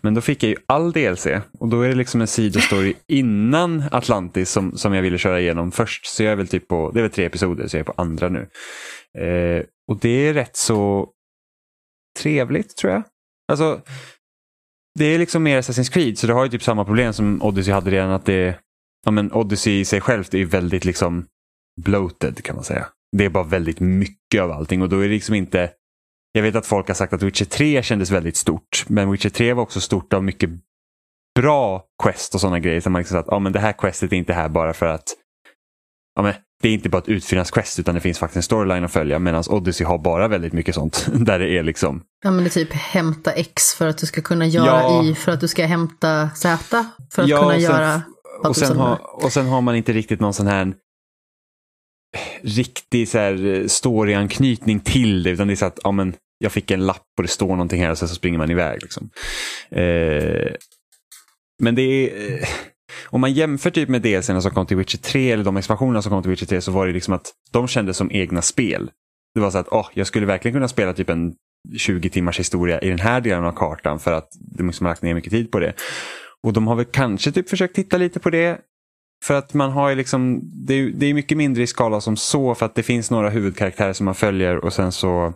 Men 0.00 0.14
då 0.14 0.20
fick 0.20 0.42
jag 0.42 0.50
ju 0.50 0.56
all 0.66 0.92
DLC. 0.92 1.26
Och 1.58 1.68
då 1.68 1.82
är 1.82 1.88
det 1.88 1.94
liksom 1.94 2.20
en 2.20 2.26
sidostory 2.26 2.94
innan 3.08 3.84
Atlantis 3.90 4.50
som, 4.50 4.76
som 4.78 4.94
jag 4.94 5.02
ville 5.02 5.18
köra 5.18 5.40
igenom 5.40 5.72
först. 5.72 6.06
Så 6.06 6.22
jag 6.22 6.32
är 6.32 6.36
väl 6.36 6.48
typ 6.48 6.68
på, 6.68 6.90
det 6.90 7.00
är 7.00 7.02
väl 7.02 7.10
tre 7.10 7.24
episoder, 7.24 7.68
så 7.68 7.76
jag 7.76 7.80
är 7.80 7.92
på 7.92 7.94
andra 7.96 8.28
nu. 8.28 8.40
Uh, 9.20 9.62
och 9.88 9.98
det 10.00 10.28
är 10.28 10.34
rätt 10.34 10.56
så 10.56 11.08
trevligt 12.20 12.76
tror 12.76 12.92
jag. 12.92 13.02
Alltså, 13.48 13.80
det 14.98 15.04
är 15.04 15.18
liksom 15.18 15.42
mer 15.42 15.60
Assassin's 15.60 15.92
Creed 15.92 16.18
så 16.18 16.26
det 16.26 16.32
har 16.32 16.44
ju 16.44 16.50
typ 16.50 16.62
samma 16.62 16.84
problem 16.84 17.12
som 17.12 17.42
Odyssey 17.42 17.74
hade 17.74 17.90
redan. 17.90 18.10
att 18.10 18.24
det 18.24 18.58
ja, 19.04 19.10
men 19.10 19.32
Odyssey 19.32 19.80
i 19.80 19.84
sig 19.84 20.00
självt 20.00 20.34
är 20.34 20.38
ju 20.38 20.44
väldigt 20.44 20.84
liksom 20.84 21.26
bloated 21.80 22.44
kan 22.44 22.54
man 22.54 22.64
säga. 22.64 22.86
Det 23.16 23.24
är 23.24 23.28
bara 23.28 23.44
väldigt 23.44 23.80
mycket 23.80 24.42
av 24.42 24.50
allting 24.50 24.82
och 24.82 24.88
då 24.88 24.98
är 24.98 25.02
det 25.02 25.14
liksom 25.14 25.34
inte 25.34 25.70
jag 26.32 26.42
vet 26.42 26.56
att 26.56 26.66
folk 26.66 26.88
har 26.88 26.94
sagt 26.94 27.12
att 27.12 27.22
Witcher 27.22 27.44
3 27.44 27.82
kändes 27.82 28.10
väldigt 28.10 28.36
stort 28.36 28.84
men 28.88 29.10
Witcher 29.10 29.28
3 29.28 29.52
var 29.52 29.62
också 29.62 29.80
stort 29.80 30.12
av 30.12 30.24
mycket 30.24 30.50
bra 31.34 31.84
quest 32.02 32.34
och 32.34 32.40
sådana 32.40 32.58
grejer. 32.58 32.80
Så 32.80 32.90
man 32.90 33.00
liksom 33.00 33.18
att 33.18 33.26
ja, 33.28 33.38
men 33.38 33.52
det 33.52 33.60
här 33.60 33.72
questet 33.72 34.12
är 34.12 34.16
inte 34.16 34.32
här 34.32 34.48
bara 34.48 34.72
för 34.72 34.86
att 34.86 35.08
ja, 36.14 36.22
men 36.22 36.34
det 36.62 36.68
är 36.68 36.72
inte 36.72 36.88
bara 36.88 36.98
ett 36.98 37.08
utfyllnadsquest 37.08 37.78
utan 37.78 37.94
det 37.94 38.00
finns 38.00 38.18
faktiskt 38.18 38.36
en 38.36 38.42
storyline 38.42 38.84
att 38.84 38.92
följa 38.92 39.18
medan 39.18 39.44
Odyssey 39.48 39.86
har 39.86 39.98
bara 39.98 40.28
väldigt 40.28 40.52
mycket 40.52 40.74
sånt. 40.74 41.08
Där 41.14 41.38
det 41.38 41.58
är 41.58 41.62
liksom... 41.62 42.02
Ja 42.24 42.30
men 42.30 42.44
det 42.44 42.50
är 42.50 42.64
typ 42.64 42.72
hämta 42.72 43.32
X 43.32 43.74
för 43.74 43.88
att 43.88 43.98
du 43.98 44.06
ska 44.06 44.22
kunna 44.22 44.46
göra 44.46 44.66
ja. 44.66 45.04
Y 45.04 45.14
för 45.14 45.32
att 45.32 45.40
du 45.40 45.48
ska 45.48 45.66
hämta 45.66 46.30
Z 46.30 46.86
för 47.10 47.22
att 47.22 47.28
ja, 47.28 47.38
kunna 47.38 47.54
och 47.54 47.60
sen, 47.60 47.62
göra 47.62 48.02
och 48.44 48.56
sen, 48.56 48.76
har, 48.76 49.24
och 49.24 49.32
sen 49.32 49.46
har 49.46 49.60
man 49.60 49.76
inte 49.76 49.92
riktigt 49.92 50.20
någon 50.20 50.34
sån 50.34 50.46
här 50.46 50.74
riktig 52.42 53.08
så 53.08 53.18
här 53.18 53.64
storyanknytning 53.68 54.80
till 54.80 55.22
det 55.22 55.30
utan 55.30 55.46
det 55.46 55.54
är 55.54 55.56
så 55.56 55.66
att 55.66 55.78
ja, 55.82 55.92
men 55.92 56.14
jag 56.38 56.52
fick 56.52 56.70
en 56.70 56.86
lapp 56.86 57.06
och 57.16 57.22
det 57.22 57.28
står 57.28 57.48
någonting 57.48 57.82
här 57.82 57.90
och 57.90 57.98
sen 57.98 58.08
så 58.08 58.14
springer 58.14 58.38
man 58.38 58.50
iväg. 58.50 58.82
Liksom. 58.82 59.10
Eh, 59.70 60.52
men 61.62 61.74
det 61.74 61.82
är... 61.82 62.48
Om 63.04 63.20
man 63.20 63.32
jämför 63.32 63.70
typ 63.70 63.88
med 63.88 64.02
DLC 64.02 64.26
som 64.26 64.50
kom 64.50 64.66
till 64.66 64.76
Witcher 64.76 64.98
3 64.98 65.30
eller 65.30 65.44
de 65.44 65.56
expansionerna 65.56 66.02
som 66.02 66.10
kom 66.10 66.22
till 66.22 66.30
Witcher 66.30 66.46
3 66.46 66.60
så 66.60 66.72
var 66.72 66.86
det 66.86 66.92
liksom 66.92 67.14
att 67.14 67.32
de 67.52 67.68
kändes 67.68 67.96
som 67.96 68.10
egna 68.12 68.42
spel. 68.42 68.90
Det 69.34 69.40
var 69.40 69.50
så 69.50 69.58
att 69.58 69.68
oh, 69.68 69.88
jag 69.94 70.06
skulle 70.06 70.26
verkligen 70.26 70.54
kunna 70.54 70.68
spela 70.68 70.92
typ 70.92 71.10
en 71.10 71.34
20 71.76 72.10
timmars 72.10 72.38
historia 72.38 72.80
i 72.80 72.88
den 72.88 72.98
här 72.98 73.20
delen 73.20 73.44
av 73.44 73.52
kartan 73.52 74.00
för 74.00 74.12
att 74.12 74.28
de 74.56 74.66
liksom 74.66 74.86
har 74.86 74.90
lagt 74.90 75.02
ner 75.02 75.14
mycket 75.14 75.32
tid 75.32 75.50
på 75.50 75.58
det. 75.58 75.72
Och 76.42 76.52
de 76.52 76.66
har 76.66 76.76
väl 76.76 76.84
kanske 76.84 77.32
typ 77.32 77.48
försökt 77.48 77.74
titta 77.74 77.96
lite 77.96 78.20
på 78.20 78.30
det. 78.30 78.60
För 79.24 79.34
att 79.34 79.54
man 79.54 79.70
har 79.70 79.88
ju 79.88 79.94
liksom, 79.94 80.40
det 80.66 80.74
är, 80.74 80.90
det 80.90 81.06
är 81.06 81.14
mycket 81.14 81.38
mindre 81.38 81.62
i 81.62 81.66
skala 81.66 82.00
som 82.00 82.16
så 82.16 82.54
för 82.54 82.66
att 82.66 82.74
det 82.74 82.82
finns 82.82 83.10
några 83.10 83.30
huvudkaraktärer 83.30 83.92
som 83.92 84.04
man 84.04 84.14
följer 84.14 84.64
och 84.64 84.72
sen 84.72 84.92
så 84.92 85.34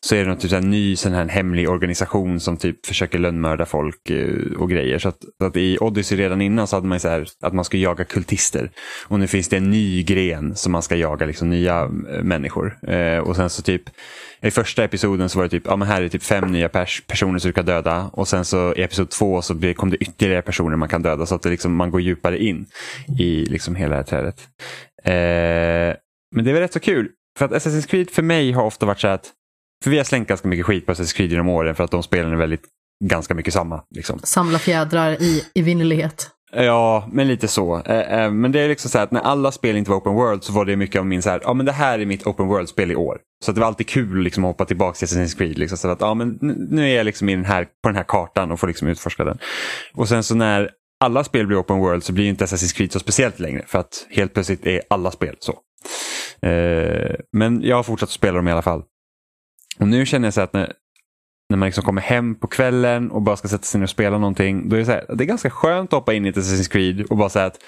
så 0.00 0.14
är 0.14 0.18
det 0.18 0.28
någon 0.28 0.38
typ 0.38 0.52
en 0.52 0.70
ny 0.70 0.96
sån 0.96 1.12
här 1.12 1.28
hemlig 1.28 1.70
organisation 1.70 2.40
som 2.40 2.56
typ 2.56 2.86
försöker 2.86 3.18
lönnmörda 3.18 3.66
folk 3.66 4.10
eh, 4.10 4.52
och 4.58 4.70
grejer. 4.70 4.98
Så 4.98 5.08
att, 5.08 5.18
så 5.40 5.46
att, 5.46 5.56
i 5.56 5.78
Odyssey 5.80 6.18
redan 6.18 6.40
innan 6.40 6.66
så 6.66 6.76
hade 6.76 6.86
man 6.86 7.00
så 7.00 7.08
här 7.08 7.26
att 7.42 7.52
man 7.52 7.64
ska 7.64 7.76
jaga 7.76 8.04
kultister. 8.04 8.70
Och 9.06 9.20
nu 9.20 9.26
finns 9.26 9.48
det 9.48 9.56
en 9.56 9.70
ny 9.70 10.02
gren 10.02 10.56
som 10.56 10.72
man 10.72 10.82
ska 10.82 10.96
jaga 10.96 11.26
liksom 11.26 11.50
nya 11.50 11.82
eh, 11.82 12.22
människor. 12.22 12.78
Eh, 12.88 13.18
och 13.18 13.36
sen 13.36 13.50
så 13.50 13.62
typ 13.62 13.82
i 14.42 14.50
första 14.50 14.84
episoden 14.84 15.28
så 15.28 15.38
var 15.38 15.44
det 15.44 15.50
typ, 15.50 15.66
ja 15.66 15.76
men 15.76 15.88
här 15.88 16.02
är 16.02 16.08
typ 16.08 16.22
fem 16.22 16.52
nya 16.52 16.68
pers 16.68 17.02
personer 17.06 17.38
som 17.38 17.48
du 17.48 17.52
kan 17.52 17.66
döda. 17.66 18.10
Och 18.12 18.28
sen 18.28 18.44
så 18.44 18.74
i 18.74 18.82
episod 18.82 19.10
två 19.10 19.42
så 19.42 19.74
kom 19.76 19.90
det 19.90 19.96
ytterligare 19.96 20.42
personer 20.42 20.76
man 20.76 20.88
kan 20.88 21.02
döda. 21.02 21.26
Så 21.26 21.34
att 21.34 21.42
det 21.42 21.50
liksom, 21.50 21.76
man 21.76 21.90
går 21.90 22.00
djupare 22.00 22.38
in 22.38 22.66
i 23.18 23.44
liksom 23.44 23.74
hela 23.76 23.90
det 23.90 23.96
här 23.96 24.02
trädet. 24.02 24.40
Eh, 25.04 25.96
men 26.34 26.44
det 26.44 26.50
är 26.50 26.52
väl 26.52 26.62
rätt 26.62 26.72
så 26.72 26.80
kul. 26.80 27.08
För 27.38 27.44
att 27.44 27.50
Assassin's 27.50 27.86
Creed 27.86 28.10
för 28.10 28.22
mig 28.22 28.52
har 28.52 28.62
ofta 28.64 28.86
varit 28.86 29.00
så 29.00 29.08
att 29.08 29.32
för 29.86 29.90
vi 29.90 29.96
har 29.96 30.04
slängt 30.04 30.28
ganska 30.28 30.48
mycket 30.48 30.66
skit 30.66 30.86
på 30.86 30.92
Assassin's 30.92 31.16
Creed 31.16 31.30
genom 31.30 31.48
åren 31.48 31.74
för 31.74 31.84
att 31.84 31.90
de 31.90 32.02
spelen 32.02 32.32
är 32.32 32.36
väldigt, 32.36 32.62
ganska 33.04 33.34
mycket 33.34 33.54
samma. 33.54 33.82
Liksom. 33.94 34.20
Samla 34.22 34.58
fjädrar 34.58 35.22
i 35.22 35.44
evinnerlighet. 35.54 36.30
Ja, 36.52 37.08
men 37.12 37.28
lite 37.28 37.48
så. 37.48 37.82
Eh, 37.82 38.20
eh, 38.20 38.30
men 38.30 38.52
det 38.52 38.60
är 38.60 38.68
liksom 38.68 38.90
så 38.90 38.98
att 38.98 39.10
när 39.10 39.20
alla 39.20 39.52
spel 39.52 39.76
inte 39.76 39.90
var 39.90 39.98
open 39.98 40.14
world 40.14 40.44
så 40.44 40.52
var 40.52 40.64
det 40.64 40.76
mycket 40.76 40.98
av 40.98 41.06
min 41.06 41.22
så 41.22 41.30
här, 41.30 41.40
ja 41.44 41.54
men 41.54 41.66
det 41.66 41.72
här 41.72 41.98
är 41.98 42.06
mitt 42.06 42.26
open 42.26 42.46
world-spel 42.46 42.90
i 42.90 42.96
år. 42.96 43.18
Så 43.44 43.52
det 43.52 43.60
var 43.60 43.66
alltid 43.66 43.88
kul 43.88 44.22
liksom, 44.22 44.44
att 44.44 44.48
hoppa 44.48 44.64
tillbaka 44.64 44.96
till 44.96 45.06
Assassin's 45.06 45.38
Creed. 45.38 45.58
Liksom, 45.58 45.78
så 45.78 45.88
att, 45.88 46.00
ja, 46.00 46.14
men 46.14 46.38
nu 46.70 46.90
är 46.90 46.96
jag 46.96 47.04
liksom 47.04 47.28
i 47.28 47.36
den 47.36 47.44
här, 47.44 47.64
på 47.64 47.88
den 47.88 47.96
här 47.96 48.04
kartan 48.08 48.52
och 48.52 48.60
får 48.60 48.66
liksom 48.66 48.88
utforska 48.88 49.24
den. 49.24 49.38
Och 49.94 50.08
sen 50.08 50.22
så 50.22 50.34
när 50.34 50.70
alla 51.04 51.24
spel 51.24 51.46
blir 51.46 51.60
open 51.60 51.78
world 51.78 52.04
så 52.04 52.12
blir 52.12 52.28
inte 52.28 52.44
Assassin's 52.44 52.76
Creed 52.76 52.92
så 52.92 52.98
speciellt 52.98 53.38
längre. 53.38 53.64
För 53.66 53.78
att 53.78 54.06
helt 54.10 54.34
plötsligt 54.34 54.66
är 54.66 54.82
alla 54.90 55.10
spel 55.10 55.36
så. 55.38 55.58
Eh, 56.48 57.14
men 57.32 57.62
jag 57.62 57.76
har 57.76 57.82
fortsatt 57.82 58.06
att 58.06 58.12
spela 58.12 58.36
dem 58.36 58.48
i 58.48 58.52
alla 58.52 58.62
fall. 58.62 58.82
Och 59.78 59.88
nu 59.88 60.06
känner 60.06 60.26
jag 60.26 60.34
så 60.34 60.40
att 60.40 60.52
när, 60.52 60.72
när 61.50 61.56
man 61.56 61.66
liksom 61.66 61.84
kommer 61.84 62.02
hem 62.02 62.34
på 62.34 62.46
kvällen 62.46 63.10
och 63.10 63.22
bara 63.22 63.36
ska 63.36 63.48
sätta 63.48 63.64
sig 63.64 63.78
ner 63.78 63.84
och 63.84 63.90
spela 63.90 64.18
någonting. 64.18 64.68
Då 64.68 64.76
är 64.76 64.80
det, 64.80 64.86
så 64.86 64.92
här, 64.92 65.16
det 65.16 65.24
är 65.24 65.26
ganska 65.26 65.50
skönt 65.50 65.92
att 65.92 65.98
hoppa 65.98 66.14
in 66.14 66.26
i 66.26 66.28
ett 66.28 66.36
Assassin's 66.36 66.70
Creed 66.70 67.00
och 67.00 67.16
bara 67.16 67.28
säga 67.28 67.46
att 67.46 67.58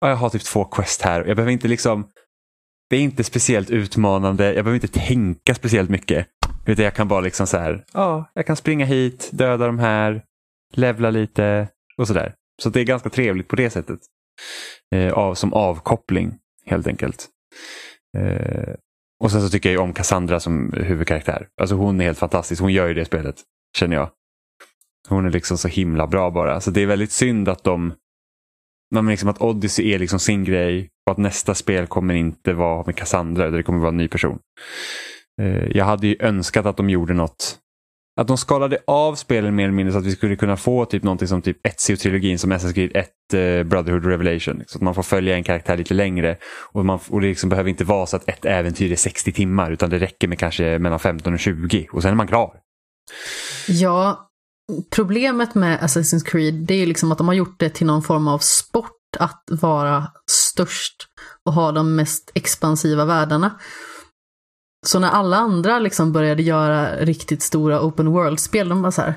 jag 0.00 0.16
har 0.16 0.30
typ 0.30 0.44
två 0.44 0.64
quest 0.64 1.02
här. 1.02 1.24
Jag 1.24 1.36
behöver 1.36 1.52
inte 1.52 1.68
liksom 1.68 2.08
det 2.90 2.96
är 2.96 3.00
inte 3.00 3.24
speciellt 3.24 3.70
utmanande. 3.70 4.44
Jag 4.44 4.64
behöver 4.64 4.74
inte 4.74 5.00
tänka 5.00 5.54
speciellt 5.54 5.90
mycket. 5.90 6.26
Utan 6.66 6.84
jag 6.84 6.94
kan 6.94 7.08
bara 7.08 7.20
liksom 7.20 7.46
så 7.46 7.58
här, 7.58 7.84
ja, 7.92 8.30
jag 8.34 8.46
kan 8.46 8.56
springa 8.56 8.86
hit, 8.86 9.30
döda 9.32 9.66
de 9.66 9.78
här, 9.78 10.22
levla 10.74 11.10
lite 11.10 11.68
och 11.96 12.06
sådär. 12.06 12.34
Så 12.62 12.70
det 12.70 12.80
är 12.80 12.84
ganska 12.84 13.10
trevligt 13.10 13.48
på 13.48 13.56
det 13.56 13.70
sättet. 13.70 14.00
Eh, 14.94 15.12
av, 15.12 15.34
som 15.34 15.52
avkoppling 15.52 16.34
helt 16.66 16.86
enkelt. 16.86 17.28
Eh, 18.18 18.74
och 19.20 19.30
sen 19.30 19.42
så 19.42 19.48
tycker 19.48 19.68
jag 19.68 19.74
ju 19.74 19.78
om 19.78 19.92
Cassandra 19.92 20.40
som 20.40 20.72
huvudkaraktär. 20.72 21.48
Alltså 21.60 21.74
hon 21.74 22.00
är 22.00 22.04
helt 22.04 22.18
fantastisk. 22.18 22.62
Hon 22.62 22.72
gör 22.72 22.88
ju 22.88 22.94
det 22.94 23.04
spelet, 23.04 23.36
känner 23.78 23.96
jag. 23.96 24.10
Hon 25.08 25.26
är 25.26 25.30
liksom 25.30 25.58
så 25.58 25.68
himla 25.68 26.06
bra 26.06 26.30
bara. 26.30 26.60
Så 26.60 26.70
det 26.70 26.82
är 26.82 26.86
väldigt 26.86 27.12
synd 27.12 27.48
att 27.48 27.64
de... 27.64 27.94
Men 28.94 29.08
liksom 29.08 29.28
att 29.28 29.40
Odyssey 29.40 29.92
är 29.92 29.98
liksom 29.98 30.18
sin 30.18 30.44
grej 30.44 30.90
och 31.06 31.12
att 31.12 31.18
nästa 31.18 31.54
spel 31.54 31.86
kommer 31.86 32.14
inte 32.14 32.52
vara 32.52 32.86
med 32.86 32.96
Cassandra, 32.96 33.44
utan 33.44 33.56
det 33.56 33.62
kommer 33.62 33.78
vara 33.78 33.88
en 33.88 33.96
ny 33.96 34.08
person. 34.08 34.38
Eh, 35.42 35.76
jag 35.76 35.84
hade 35.84 36.06
ju 36.06 36.16
önskat 36.20 36.66
att 36.66 36.76
de 36.76 36.90
gjorde 36.90 37.14
något 37.14 37.58
att 38.16 38.28
de 38.28 38.38
skalade 38.38 38.78
av 38.86 39.14
spelen 39.14 39.54
mer 39.54 39.64
eller 39.64 39.74
mindre 39.74 39.92
så 39.92 39.98
att 39.98 40.06
vi 40.06 40.12
skulle 40.12 40.36
kunna 40.36 40.56
få 40.56 40.84
typ 40.84 41.02
någonting 41.02 41.28
som 41.28 41.42
typ 41.42 41.66
Ezio-trilogin 41.66 42.38
som 42.38 42.52
Assassin's 42.52 42.72
Creed 42.72 42.90
1 42.94 43.08
eh, 43.32 43.68
Brotherhood 43.68 44.06
Revelation. 44.06 44.62
Så 44.66 44.78
att 44.78 44.82
man 44.82 44.94
får 44.94 45.02
följa 45.02 45.34
en 45.34 45.44
karaktär 45.44 45.76
lite 45.76 45.94
längre. 45.94 46.36
Och, 46.72 46.84
man, 46.84 46.98
och 47.08 47.20
det 47.20 47.26
liksom 47.26 47.48
behöver 47.48 47.70
inte 47.70 47.84
vara 47.84 48.06
så 48.06 48.16
att 48.16 48.28
ett 48.28 48.44
äventyr 48.44 48.92
är 48.92 48.96
60 48.96 49.32
timmar 49.32 49.70
utan 49.70 49.90
det 49.90 49.98
räcker 49.98 50.28
med 50.28 50.38
kanske 50.38 50.78
mellan 50.78 50.98
15 50.98 51.34
och 51.34 51.40
20 51.40 51.88
och 51.92 52.02
sen 52.02 52.10
är 52.10 52.14
man 52.14 52.28
klar. 52.28 52.54
Ja, 53.68 54.28
problemet 54.90 55.54
med 55.54 55.80
Assassin's 55.80 56.24
Creed 56.24 56.54
det 56.54 56.74
är 56.74 56.86
liksom 56.86 57.12
att 57.12 57.18
de 57.18 57.28
har 57.28 57.34
gjort 57.34 57.60
det 57.60 57.70
till 57.70 57.86
någon 57.86 58.02
form 58.02 58.28
av 58.28 58.38
sport 58.38 58.90
att 59.18 59.44
vara 59.50 60.06
störst 60.30 61.06
och 61.46 61.52
ha 61.52 61.72
de 61.72 61.96
mest 61.96 62.30
expansiva 62.34 63.04
världarna. 63.04 63.58
Så 64.86 64.98
när 64.98 65.10
alla 65.10 65.36
andra 65.36 65.78
liksom 65.78 66.12
började 66.12 66.42
göra 66.42 66.96
riktigt 66.96 67.42
stora 67.42 67.82
open 67.82 68.12
world-spel, 68.12 68.68
de 68.68 68.82
var 68.82 68.90
så 68.90 69.02
här, 69.02 69.14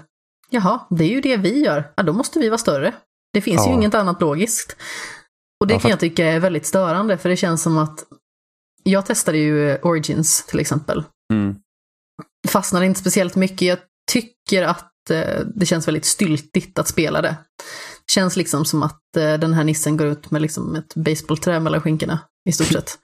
jaha, 0.50 0.80
det 0.90 1.04
är 1.04 1.10
ju 1.10 1.22
det 1.22 1.38
vi 1.38 1.60
gör, 1.60 1.92
ja 1.96 2.04
då 2.04 2.14
måste 2.14 2.40
vi 2.40 2.50
vara 2.50 2.58
större. 2.58 2.94
Det 3.34 3.42
finns 3.42 3.62
ja. 3.66 3.68
ju 3.68 3.74
inget 3.74 3.96
annat 3.96 4.22
logiskt. 4.22 4.76
Och 5.62 5.68
det 5.68 5.74
ja, 5.74 5.80
kan 5.80 5.90
jag 5.90 6.00
tycka 6.00 6.26
är 6.26 6.40
väldigt 6.40 6.66
störande, 6.66 7.18
för 7.18 7.30
det 7.30 7.38
känns 7.38 7.62
som 7.64 7.78
att 7.78 8.04
jag 8.84 9.06
testade 9.06 9.38
ju 9.38 9.78
Origins 9.78 10.46
till 10.46 10.60
exempel. 10.60 11.04
Mm. 11.34 11.56
Fastnade 12.48 12.86
inte 12.86 13.00
speciellt 13.00 13.36
mycket. 13.36 13.62
Jag 13.62 13.80
tycker 14.12 14.64
att 14.64 15.10
eh, 15.10 15.40
det 15.56 15.66
känns 15.66 15.88
väldigt 15.88 16.06
styltigt 16.06 16.80
att 16.80 16.88
spela 16.88 17.22
det. 17.22 17.36
Känns 18.12 18.36
liksom 18.36 18.66
som 18.66 18.84
att 18.84 19.18
eh, 19.18 19.34
den 19.34 19.54
här 19.54 19.64
nissen 19.64 19.98
går 19.98 20.08
ut 20.08 20.32
med 20.32 20.42
liksom 20.42 20.76
ett 20.76 20.96
baseballträ 20.96 21.60
mellan 21.60 21.82
skinkorna 21.82 22.20
i 22.50 22.52
stort 22.52 22.68
sett. 22.68 22.98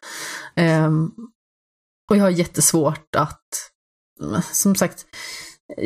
Um, 0.55 1.11
och 2.13 2.17
jag 2.17 2.23
har 2.23 2.29
jättesvårt 2.29 3.15
att, 3.15 3.47
som 4.51 4.75
sagt, 4.75 5.05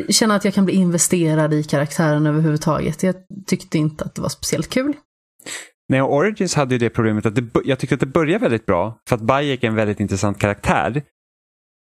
känna 0.08 0.34
att 0.34 0.44
jag 0.44 0.54
kan 0.54 0.64
bli 0.64 0.74
investerad 0.74 1.54
i 1.54 1.62
karaktären 1.62 2.26
överhuvudtaget. 2.26 3.02
Jag 3.02 3.14
tyckte 3.46 3.78
inte 3.78 4.04
att 4.04 4.14
det 4.14 4.22
var 4.22 4.28
speciellt 4.28 4.68
kul. 4.68 4.96
Nej, 5.88 6.02
Origins 6.02 6.54
hade 6.54 6.74
ju 6.74 6.78
det 6.78 6.90
problemet 6.90 7.26
att 7.26 7.34
det, 7.34 7.44
jag 7.64 7.78
tyckte 7.78 7.94
att 7.94 8.00
det 8.00 8.06
började 8.06 8.42
väldigt 8.42 8.66
bra. 8.66 9.00
För 9.08 9.16
att 9.16 9.22
Bayek 9.22 9.64
är 9.64 9.68
en 9.68 9.74
väldigt 9.74 10.00
intressant 10.00 10.38
karaktär. 10.38 11.02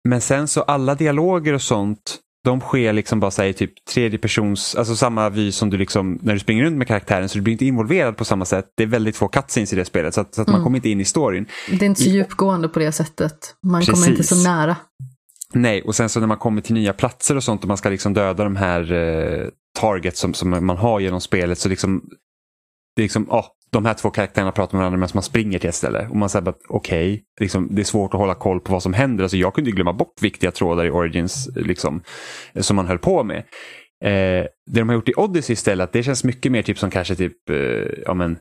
Men 0.09 0.21
sen 0.21 0.49
så 0.49 0.63
alla 0.63 0.95
dialoger 0.95 1.53
och 1.53 1.63
sånt 1.63 2.19
de 2.47 2.61
sker 2.61 2.93
liksom 2.93 3.21
bara 3.21 3.47
i 3.47 3.53
typ 3.53 3.85
tredje 3.85 4.19
persons, 4.19 4.75
alltså 4.75 4.97
samma 4.97 5.29
vy 5.29 5.53
som 5.53 5.71
du 5.71 5.79
liksom 5.79 6.19
när 6.23 6.33
du 6.33 6.39
springer 6.39 6.65
runt 6.65 6.77
med 6.77 6.89
karaktären 6.89 7.29
så 7.29 7.39
du 7.39 7.43
blir 7.43 7.53
inte 7.53 7.65
involverad 7.65 8.17
på 8.17 8.25
samma 8.25 8.45
sätt. 8.45 8.65
Det 8.77 8.83
är 8.83 8.87
väldigt 8.87 9.17
få 9.17 9.29
cutscenes 9.29 9.73
i 9.73 9.77
det 9.77 9.85
spelet 9.85 10.15
så 10.15 10.21
att, 10.21 10.35
så 10.35 10.43
att 10.43 10.49
mm. 10.49 10.59
man 10.59 10.65
kommer 10.65 10.79
inte 10.79 10.89
in 10.89 11.01
i 11.01 11.05
storyn. 11.05 11.47
Det 11.71 11.85
är 11.85 11.87
inte 11.87 12.03
så 12.03 12.11
djupgående 12.11 12.69
på 12.69 12.79
det 12.79 12.93
sättet. 12.93 13.55
Man 13.63 13.81
precis. 13.81 13.95
kommer 13.95 14.11
inte 14.11 14.25
så 14.25 14.43
nära. 14.49 14.77
Nej, 15.55 15.83
och 15.83 15.95
sen 15.95 16.09
så 16.09 16.21
när 16.21 16.27
man 16.27 16.37
kommer 16.37 16.61
till 16.61 16.75
nya 16.75 16.93
platser 16.93 17.37
och 17.37 17.45
sånt 17.45 17.63
och 17.63 17.69
man 17.69 17.77
ska 17.77 17.89
liksom 17.89 18.15
döda 18.15 18.45
de 18.45 18.57
här 18.57 18.93
eh, 18.93 19.49
targets 19.81 20.21
som, 20.21 20.35
som 20.35 20.67
man 20.67 20.77
har 20.77 21.01
genom 21.01 21.21
spelet 21.21 21.59
så 21.59 21.69
liksom 21.69 22.03
det 22.97 23.03
är 23.03 23.05
liksom, 23.05 23.31
oh, 23.31 23.45
de 23.77 23.85
här 23.85 23.95
två 23.95 24.11
karaktärerna 24.11 24.53
pratar 24.53 24.73
med 24.73 24.81
varandra 24.81 24.99
medan 24.99 25.11
man 25.15 25.23
springer 25.23 25.59
till 25.59 25.69
ett 25.69 25.75
ställe. 25.75 26.09
Och 26.11 26.17
man 26.17 26.29
säger 26.29 26.49
att 26.49 26.61
okej, 26.69 27.12
okay, 27.12 27.25
liksom, 27.41 27.69
det 27.71 27.83
är 27.83 27.85
svårt 27.85 28.15
att 28.15 28.21
hålla 28.21 28.35
koll 28.35 28.61
på 28.61 28.73
vad 28.73 28.83
som 28.83 28.93
händer. 28.93 29.25
Alltså, 29.25 29.37
jag 29.37 29.55
kunde 29.55 29.71
glömma 29.71 29.93
bort 29.93 30.23
viktiga 30.23 30.51
trådar 30.51 30.85
i 30.85 30.91
Origins 30.91 31.49
liksom, 31.57 32.03
eh, 32.55 32.62
som 32.62 32.77
man 32.77 32.87
höll 32.87 32.99
på 32.99 33.25
med. 33.25 33.39
Eh, 34.05 34.47
det 34.67 34.81
de 34.81 34.89
har 34.89 34.95
gjort 34.95 35.09
i 35.09 35.15
Odyssey 35.17 35.55
istället, 35.55 35.93
det 35.93 36.03
känns 36.03 36.25
mycket 36.25 36.53
mer 36.53 36.62
typ 36.62 36.79
som 36.79 36.91
kanske 36.91 37.15
typ 37.15 37.51
eh, 37.51 37.57
ja, 38.07 38.15
men 38.15 38.39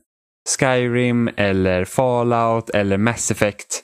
Skyrim 0.59 1.29
eller 1.37 1.85
Fallout 1.85 2.69
eller 2.69 2.97
Mass 2.97 3.31
Effect. 3.31 3.81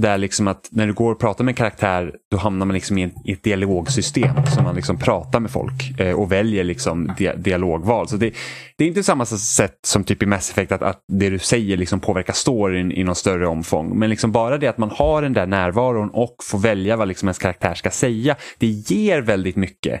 Där 0.00 0.18
liksom 0.18 0.48
att 0.48 0.68
när 0.70 0.86
du 0.86 0.92
går 0.92 1.12
och 1.12 1.18
pratar 1.18 1.44
med 1.44 1.52
en 1.52 1.56
karaktär 1.56 2.14
då 2.30 2.36
hamnar 2.36 2.66
man 2.66 2.74
liksom 2.74 2.98
i, 2.98 3.02
en, 3.02 3.12
i 3.24 3.32
ett 3.32 3.42
dialogsystem 3.42 4.46
som 4.54 4.64
man 4.64 4.74
liksom 4.74 4.98
pratar 4.98 5.40
med 5.40 5.50
folk 5.50 6.00
eh, 6.00 6.14
och 6.14 6.32
väljer 6.32 6.64
liksom 6.64 7.12
dia 7.18 7.36
dialogval. 7.36 8.08
Så 8.08 8.16
det, 8.16 8.34
det, 8.78 8.84
är 8.84 8.88
inte 8.88 9.02
samma 9.02 9.26
sätt 9.26 9.78
som 9.86 10.04
typ 10.04 10.22
i 10.22 10.26
Mass 10.26 10.50
Effect 10.50 10.72
att, 10.72 10.82
att 10.82 11.04
det 11.12 11.30
du 11.30 11.38
säger 11.38 11.76
liksom 11.76 12.00
påverkar 12.00 12.32
storyn 12.32 12.92
i 12.92 13.04
någon 13.04 13.14
större 13.14 13.46
omfång. 13.46 13.98
Men 13.98 14.10
liksom 14.10 14.32
bara 14.32 14.58
det 14.58 14.66
att 14.66 14.78
man 14.78 14.90
har 14.90 15.22
den 15.22 15.32
där 15.32 15.46
närvaron 15.46 16.10
och 16.10 16.36
får 16.42 16.58
välja 16.58 16.96
vad 16.96 17.08
liksom 17.08 17.28
ens 17.28 17.38
karaktär 17.38 17.74
ska 17.74 17.90
säga. 17.90 18.36
Det 18.58 18.66
ger 18.66 19.20
väldigt 19.20 19.56
mycket 19.56 20.00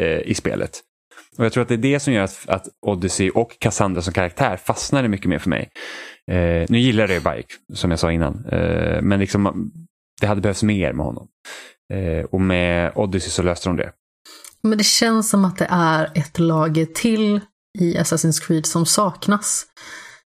eh, 0.00 0.20
i 0.20 0.34
spelet. 0.34 0.82
Och 1.38 1.44
Jag 1.44 1.52
tror 1.52 1.62
att 1.62 1.68
det 1.68 1.74
är 1.74 1.78
det 1.78 2.00
som 2.00 2.12
gör 2.12 2.22
att, 2.22 2.48
att 2.48 2.68
Odyssey 2.86 3.30
och 3.30 3.58
Cassandra 3.58 4.02
som 4.02 4.12
karaktär 4.12 4.56
fastnade 4.56 5.08
mycket 5.08 5.28
mer 5.28 5.38
för 5.38 5.50
mig. 5.50 5.70
Eh, 6.30 6.66
nu 6.68 6.78
gillar 6.78 7.08
jag 7.08 7.22
Bike, 7.22 7.54
som 7.74 7.90
jag 7.90 8.00
sa 8.00 8.12
innan, 8.12 8.44
eh, 8.44 9.02
men 9.02 9.20
liksom, 9.20 9.72
det 10.20 10.26
hade 10.26 10.40
behövts 10.40 10.62
mer 10.62 10.92
med 10.92 11.06
honom. 11.06 11.28
Eh, 11.94 12.24
och 12.24 12.40
med 12.40 12.92
Odyssey 12.94 13.30
så 13.30 13.42
löste 13.42 13.68
de 13.68 13.76
det. 13.76 13.92
Men 14.62 14.78
det 14.78 14.84
känns 14.84 15.30
som 15.30 15.44
att 15.44 15.58
det 15.58 15.66
är 15.70 16.10
ett 16.14 16.38
lager 16.38 16.86
till 16.86 17.40
i 17.78 17.96
Assassin's 17.96 18.46
Creed 18.46 18.66
som 18.66 18.86
saknas. 18.86 19.66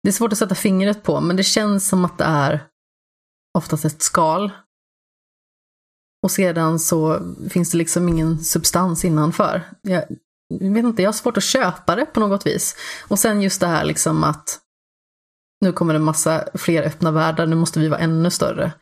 Det 0.02 0.08
är 0.08 0.12
svårt 0.12 0.32
att 0.32 0.38
sätta 0.38 0.54
fingret 0.54 1.02
på, 1.02 1.20
men 1.20 1.36
det 1.36 1.42
känns 1.42 1.88
som 1.88 2.04
att 2.04 2.18
det 2.18 2.24
är 2.24 2.60
oftast 3.58 3.84
ett 3.84 4.02
skal. 4.02 4.52
Och 6.22 6.30
sedan 6.30 6.78
så 6.78 7.20
finns 7.50 7.70
det 7.70 7.78
liksom 7.78 8.08
ingen 8.08 8.38
substans 8.38 9.04
innanför. 9.04 9.62
Jag, 9.82 10.04
vet 10.48 10.84
inte, 10.84 11.02
jag 11.02 11.08
har 11.08 11.12
svårt 11.12 11.36
att 11.36 11.44
köpa 11.44 11.96
det 11.96 12.06
på 12.06 12.20
något 12.20 12.46
vis. 12.46 12.76
Och 13.08 13.18
sen 13.18 13.42
just 13.42 13.60
det 13.60 13.66
här 13.66 13.84
liksom 13.84 14.24
att 14.24 14.58
nu 15.60 15.72
kommer 15.72 15.92
det 15.92 16.00
massa 16.00 16.44
fler 16.54 16.82
öppna 16.82 17.10
världar, 17.10 17.46
nu 17.46 17.56
måste 17.56 17.80
vi 17.80 17.88
vara 17.88 18.00
ännu 18.00 18.30
större. 18.30 18.72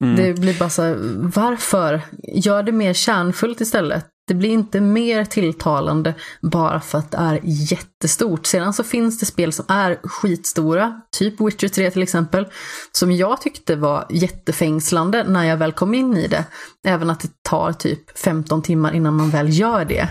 Mm. 0.00 0.16
Det 0.16 0.40
blir 0.40 0.58
bara 0.58 0.70
så 0.70 0.82
här, 0.82 0.96
varför? 1.34 2.02
Gör 2.22 2.62
det 2.62 2.72
mer 2.72 2.92
kärnfullt 2.92 3.60
istället. 3.60 4.06
Det 4.26 4.34
blir 4.34 4.50
inte 4.50 4.80
mer 4.80 5.24
tilltalande 5.24 6.14
bara 6.42 6.80
för 6.80 6.98
att 6.98 7.10
det 7.10 7.18
är 7.18 7.40
jättestort. 7.42 8.46
Sedan 8.46 8.74
så 8.74 8.84
finns 8.84 9.18
det 9.18 9.26
spel 9.26 9.52
som 9.52 9.64
är 9.68 9.98
skitstora, 10.02 11.00
typ 11.16 11.40
Witcher 11.40 11.68
3 11.68 11.90
till 11.90 12.02
exempel, 12.02 12.46
som 12.92 13.12
jag 13.12 13.40
tyckte 13.40 13.76
var 13.76 14.06
jättefängslande 14.10 15.24
när 15.24 15.44
jag 15.44 15.56
väl 15.56 15.72
kom 15.72 15.94
in 15.94 16.16
i 16.16 16.26
det. 16.26 16.44
Även 16.86 17.10
att 17.10 17.20
det 17.20 17.42
tar 17.48 17.72
typ 17.72 18.18
15 18.18 18.62
timmar 18.62 18.92
innan 18.92 19.16
man 19.16 19.30
väl 19.30 19.58
gör 19.58 19.84
det. 19.84 20.08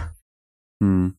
Mm. 0.84 1.14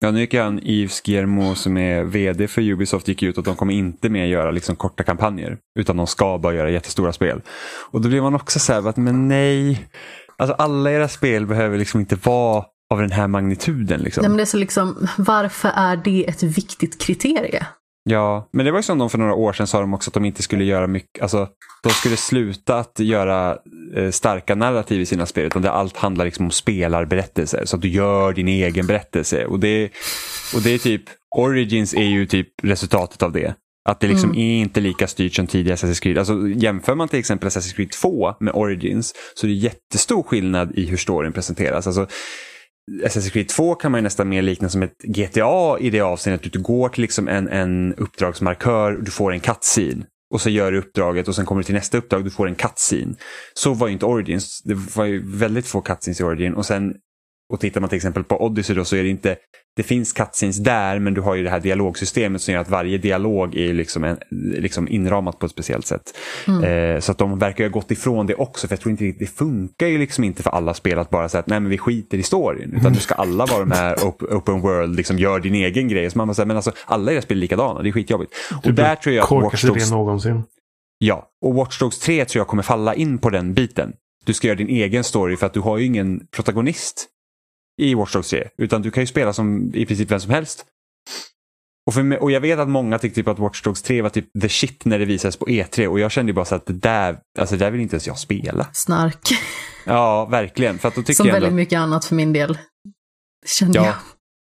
Ja, 0.00 0.10
nu 0.10 0.20
gick 0.20 0.34
han 0.34 0.60
Yves 0.62 1.00
Guillermo 1.00 1.54
som 1.54 1.76
är 1.76 2.04
vd 2.04 2.48
för 2.48 2.62
Ubisoft 2.62 3.08
gick 3.08 3.22
ut 3.22 3.38
att 3.38 3.44
de 3.44 3.56
kommer 3.56 3.74
inte 3.74 4.08
mer 4.08 4.24
göra 4.24 4.50
liksom 4.50 4.76
korta 4.76 5.02
kampanjer. 5.02 5.58
Utan 5.78 5.96
de 5.96 6.06
ska 6.06 6.38
bara 6.38 6.54
göra 6.54 6.70
jättestora 6.70 7.12
spel. 7.12 7.42
Och 7.90 8.00
då 8.00 8.08
blir 8.08 8.20
man 8.20 8.34
också 8.34 8.58
så 8.58 8.72
här, 8.72 9.00
men 9.00 9.28
nej. 9.28 9.88
Alltså 10.36 10.54
alla 10.54 10.90
era 10.92 11.08
spel 11.08 11.46
behöver 11.46 11.78
liksom 11.78 12.00
inte 12.00 12.16
vara 12.16 12.64
av 12.90 13.00
den 13.00 13.10
här 13.10 13.26
magnituden. 13.26 14.00
Liksom. 14.00 14.22
Nej, 14.22 14.28
men 14.28 14.36
det 14.36 14.42
är 14.42 14.44
så 14.44 14.56
liksom, 14.56 15.08
varför 15.18 15.72
är 15.74 15.96
det 15.96 16.28
ett 16.28 16.42
viktigt 16.42 17.00
kriterie? 17.00 17.66
Ja, 18.10 18.48
men 18.52 18.66
det 18.66 18.72
var 18.72 18.78
ju 18.78 18.82
som 18.82 18.98
de 18.98 19.10
för 19.10 19.18
några 19.18 19.34
år 19.34 19.52
sedan 19.52 19.66
sa 19.66 19.80
de 19.80 19.94
också 19.94 20.10
att 20.10 20.14
de 20.14 20.24
inte 20.24 20.42
skulle 20.42 20.64
göra 20.64 20.86
mycket, 20.86 21.22
alltså 21.22 21.48
de 21.82 21.90
skulle 21.90 22.16
sluta 22.16 22.78
att 22.78 22.98
göra 22.98 23.58
eh, 23.96 24.10
starka 24.10 24.54
narrativ 24.54 25.00
i 25.00 25.06
sina 25.06 25.26
spel 25.26 25.46
utan 25.46 25.62
det 25.62 25.70
allt 25.70 25.96
handlar 25.96 26.24
liksom 26.24 26.44
om 26.44 26.50
spelarberättelser 26.50 27.64
så 27.64 27.76
att 27.76 27.82
du 27.82 27.88
gör 27.88 28.32
din 28.32 28.48
egen 28.48 28.86
berättelse 28.86 29.46
och 29.46 29.60
det, 29.60 29.90
och 30.54 30.62
det 30.62 30.70
är 30.70 30.78
typ, 30.78 31.02
Origins 31.36 31.94
är 31.94 32.02
ju 32.02 32.26
typ 32.26 32.48
resultatet 32.62 33.22
av 33.22 33.32
det. 33.32 33.54
Att 33.88 34.00
det 34.00 34.08
liksom 34.08 34.30
mm. 34.30 34.42
är 34.42 34.60
inte 34.60 34.80
lika 34.80 35.06
styrt 35.06 35.34
som 35.34 35.46
tidigare 35.46 35.76
Assassin's 35.76 36.02
Creed. 36.02 36.18
Alltså, 36.18 36.48
jämför 36.48 36.94
man 36.94 37.08
till 37.08 37.18
exempel 37.18 37.48
Assassin's 37.48 37.74
Creed 37.76 37.90
2 37.90 38.34
med 38.40 38.54
Origins 38.54 39.14
så 39.34 39.46
är 39.46 39.48
det 39.48 39.54
jättestor 39.54 40.22
skillnad 40.22 40.78
i 40.78 40.86
hur 40.86 40.96
storyn 40.96 41.32
presenteras. 41.32 41.86
Alltså, 41.86 42.06
Assassin's 43.04 43.30
Creed 43.30 43.48
2 43.48 43.74
kan 43.74 43.92
man 43.92 43.98
ju 43.98 44.02
nästan 44.02 44.28
mer 44.28 44.42
likna 44.42 44.68
som 44.68 44.82
ett 44.82 45.02
GTA 45.02 45.78
i 45.80 45.90
det 45.90 46.00
avseendet 46.00 46.52
du 46.52 46.62
går 46.62 46.88
till 46.88 47.02
liksom 47.02 47.28
en, 47.28 47.48
en 47.48 47.94
uppdragsmarkör 47.94 48.96
och 48.96 49.04
du 49.04 49.10
får 49.10 49.32
en 49.32 49.40
cutscene. 49.40 50.04
Och 50.30 50.40
så 50.40 50.50
gör 50.50 50.72
du 50.72 50.78
uppdraget 50.78 51.28
och 51.28 51.34
sen 51.34 51.46
kommer 51.46 51.60
du 51.60 51.64
till 51.64 51.74
nästa 51.74 51.98
uppdrag 51.98 52.18
och 52.18 52.24
du 52.24 52.30
får 52.30 52.48
en 52.48 52.54
cutscene. 52.54 53.14
Så 53.54 53.74
var 53.74 53.86
ju 53.86 53.92
inte 53.92 54.06
Origins. 54.06 54.62
Det 54.64 54.74
var 54.74 55.04
ju 55.04 55.36
väldigt 55.36 55.66
få 55.66 55.80
cutscenes 55.80 56.20
i 56.20 56.24
Origin. 56.24 56.54
Och 56.54 56.66
sen 56.66 56.94
och 57.52 57.60
tittar 57.60 57.80
man 57.80 57.88
till 57.88 57.96
exempel 57.96 58.24
på 58.24 58.44
Odyssey 58.44 58.76
då 58.76 58.84
så 58.84 58.96
är 58.96 59.02
det 59.02 59.08
inte, 59.08 59.36
det 59.76 59.82
finns 59.82 60.12
cutscenes 60.12 60.56
där 60.56 60.98
men 60.98 61.14
du 61.14 61.20
har 61.20 61.34
ju 61.34 61.42
det 61.42 61.50
här 61.50 61.60
dialogsystemet 61.60 62.42
som 62.42 62.54
gör 62.54 62.60
att 62.60 62.70
varje 62.70 62.98
dialog 62.98 63.56
är 63.56 63.74
liksom, 63.74 64.04
en, 64.04 64.18
liksom 64.30 64.88
inramat 64.88 65.38
på 65.38 65.46
ett 65.46 65.52
speciellt 65.52 65.86
sätt. 65.86 66.02
Mm. 66.46 66.64
Eh, 66.64 67.00
så 67.00 67.12
att 67.12 67.18
de 67.18 67.38
verkar 67.38 67.64
ha 67.64 67.70
gått 67.70 67.90
ifrån 67.90 68.26
det 68.26 68.34
också 68.34 68.68
för 68.68 68.74
jag 68.74 68.80
tror 68.80 68.90
inte 68.90 69.04
det 69.18 69.26
funkar 69.26 69.86
ju 69.86 69.98
liksom 69.98 70.24
inte 70.24 70.42
för 70.42 70.50
alla 70.50 70.74
spel 70.74 70.98
att 70.98 71.10
bara 71.10 71.28
säga 71.28 71.40
att 71.40 71.46
nej 71.46 71.60
men 71.60 71.70
vi 71.70 71.78
skiter 71.78 72.18
i 72.18 72.22
storyn. 72.22 72.74
Utan 72.76 72.92
nu 72.92 72.98
ska 72.98 73.14
alla 73.14 73.46
vara 73.46 73.60
de 73.60 73.70
här 73.70 73.96
open 74.20 74.60
world, 74.60 74.96
liksom 74.96 75.18
gör 75.18 75.40
din 75.40 75.54
egen 75.54 75.88
grej. 75.88 76.10
Så 76.10 76.18
man 76.18 76.34
säger, 76.34 76.46
men 76.46 76.56
alltså 76.56 76.72
alla 76.84 77.12
era 77.12 77.22
spel 77.22 77.36
är 77.36 77.40
likadana, 77.40 77.82
det 77.82 77.88
är 77.88 77.92
skitjobbigt. 77.92 78.32
Och 78.64 78.74
där 78.74 78.96
tror 78.96 79.14
jag 79.14 79.24
att 79.24 79.30
Watch 79.30 79.64
Dogs... 79.64 79.90
någonsin. 79.90 80.42
Ja, 80.98 81.28
och 81.44 81.54
Watch 81.54 81.78
Dogs 81.78 81.98
3 81.98 82.24
tror 82.24 82.40
jag 82.40 82.46
kommer 82.46 82.62
falla 82.62 82.94
in 82.94 83.18
på 83.18 83.30
den 83.30 83.54
biten. 83.54 83.92
Du 84.24 84.34
ska 84.34 84.46
göra 84.46 84.56
din 84.56 84.68
egen 84.68 85.04
story 85.04 85.36
för 85.36 85.46
att 85.46 85.54
du 85.54 85.60
har 85.60 85.78
ju 85.78 85.84
ingen 85.84 86.26
protagonist 86.30 87.08
i 87.78 87.94
Watch 87.94 88.12
Dogs 88.12 88.30
3. 88.30 88.48
Utan 88.58 88.82
du 88.82 88.90
kan 88.90 89.02
ju 89.02 89.06
spela 89.06 89.32
som 89.32 89.74
i 89.74 89.86
princip 89.86 90.10
vem 90.10 90.20
som 90.20 90.30
helst. 90.30 90.66
Och, 91.86 91.94
för, 91.94 92.22
och 92.22 92.30
jag 92.30 92.40
vet 92.40 92.58
att 92.58 92.68
många 92.68 92.98
tyckte 92.98 93.20
typ 93.20 93.28
att 93.28 93.38
Watch 93.38 93.62
Dogs 93.62 93.82
3 93.82 94.02
var 94.02 94.10
typ 94.10 94.26
the 94.40 94.48
shit 94.48 94.84
när 94.84 94.98
det 94.98 95.04
visades 95.04 95.36
på 95.36 95.46
E3 95.46 95.86
och 95.86 96.00
jag 96.00 96.10
kände 96.10 96.32
bara 96.32 96.44
så 96.44 96.54
att 96.54 96.66
det 96.66 96.72
där, 96.72 97.18
alltså 97.38 97.56
det 97.56 97.64
där 97.64 97.70
vill 97.70 97.80
inte 97.80 97.94
ens 97.94 98.06
jag 98.06 98.18
spela. 98.18 98.66
Snark. 98.72 99.28
Ja, 99.86 100.24
verkligen. 100.24 100.78
För 100.78 100.88
att 100.88 100.94
då 100.94 101.02
Som 101.02 101.26
jag 101.26 101.34
väldigt 101.34 101.52
mycket 101.52 101.78
annat 101.78 102.04
för 102.04 102.14
min 102.14 102.32
del. 102.32 102.58
Kände 103.46 103.78
ja. 103.78 103.84
jag. 103.84 103.94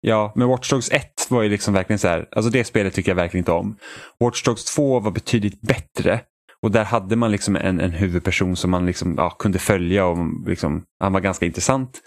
Ja, 0.02 0.34
men 0.36 0.48
Watch 0.48 0.70
Dogs 0.70 0.92
1 0.92 1.28
var 1.30 1.42
ju 1.44 1.50
liksom 1.50 1.74
verkligen 1.74 2.00
så 2.00 2.08
här, 2.08 2.28
alltså 2.32 2.52
det 2.52 2.64
spelet 2.64 2.94
tycker 2.94 3.12
jag 3.12 3.16
verkligen 3.16 3.42
inte 3.42 3.52
om. 3.52 3.78
Watch 4.20 4.44
Dogs 4.44 4.66
2 4.66 5.00
var 5.00 5.12
betydligt 5.12 5.62
bättre. 5.62 6.22
Och 6.62 6.72
där 6.72 6.84
hade 6.84 7.16
man 7.16 7.32
liksom 7.32 7.56
en, 7.56 7.80
en 7.80 7.92
huvudperson 7.92 8.56
som 8.56 8.72
man 8.72 8.86
liksom, 8.86 9.16
ja, 9.18 9.30
kunde 9.30 9.60
följa 9.60 10.06
och 10.06 10.18
liksom, 10.48 10.84
han 11.00 11.14
var 11.14 11.20
ganska 11.20 11.46
intressant. 11.46 12.02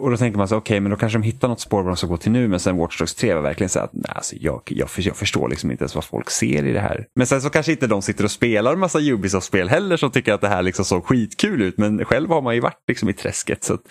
Och 0.00 0.10
då 0.10 0.16
tänker 0.16 0.38
man 0.38 0.48
så 0.48 0.56
okej, 0.56 0.74
okay, 0.74 0.80
men 0.80 0.90
då 0.90 0.96
kanske 0.96 1.18
de 1.18 1.22
hittar 1.22 1.48
något 1.48 1.60
spår 1.60 1.82
vad 1.82 1.90
de 1.90 1.96
ska 1.96 2.06
gå 2.06 2.16
till 2.16 2.32
nu. 2.32 2.48
Men 2.48 2.60
sen 2.60 2.76
Watch 2.76 2.98
Dogs 2.98 3.14
3 3.14 3.34
var 3.34 3.42
verkligen 3.42 3.68
så 3.68 3.80
att 3.80 3.90
nej, 3.92 4.12
alltså, 4.14 4.36
jag, 4.36 4.62
jag, 4.66 4.88
jag 4.96 5.16
förstår 5.16 5.48
liksom 5.48 5.70
inte 5.70 5.82
ens 5.82 5.94
vad 5.94 6.04
folk 6.04 6.30
ser 6.30 6.66
i 6.66 6.72
det 6.72 6.80
här. 6.80 7.06
Men 7.14 7.26
sen 7.26 7.42
så 7.42 7.50
kanske 7.50 7.72
inte 7.72 7.86
de 7.86 8.02
sitter 8.02 8.24
och 8.24 8.30
spelar 8.30 8.72
en 8.72 8.78
massa 8.78 8.98
Ubisoft-spel 8.98 9.68
heller 9.68 9.96
som 9.96 10.10
tycker 10.10 10.32
att 10.32 10.40
det 10.40 10.48
här 10.48 10.62
liksom 10.62 10.84
såg 10.84 11.04
skitkul 11.04 11.62
ut. 11.62 11.78
Men 11.78 12.04
själv 12.04 12.30
har 12.30 12.42
man 12.42 12.54
ju 12.54 12.60
varit 12.60 12.84
liksom 12.88 13.08
i 13.08 13.12
träsket. 13.12 13.64
Så 13.64 13.74
att, 13.74 13.82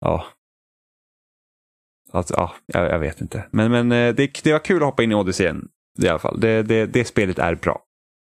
ja. 0.00 0.26
Alltså, 2.12 2.34
ja, 2.36 2.54
jag, 2.66 2.90
jag, 2.90 2.98
vet 2.98 3.20
inte. 3.20 3.46
Men, 3.50 3.70
men 3.70 3.92
eh, 3.92 4.14
det, 4.14 4.40
det 4.42 4.52
var 4.52 4.64
kul 4.64 4.82
att 4.82 4.88
hoppa 4.88 5.02
in 5.02 5.12
i 5.12 5.14
Odyssey 5.14 5.52
i 6.02 6.08
alla 6.08 6.18
fall. 6.18 6.40
Det, 6.40 6.62
det, 6.62 6.86
det 6.86 7.04
spelet 7.04 7.38
är 7.38 7.54
bra. 7.54 7.82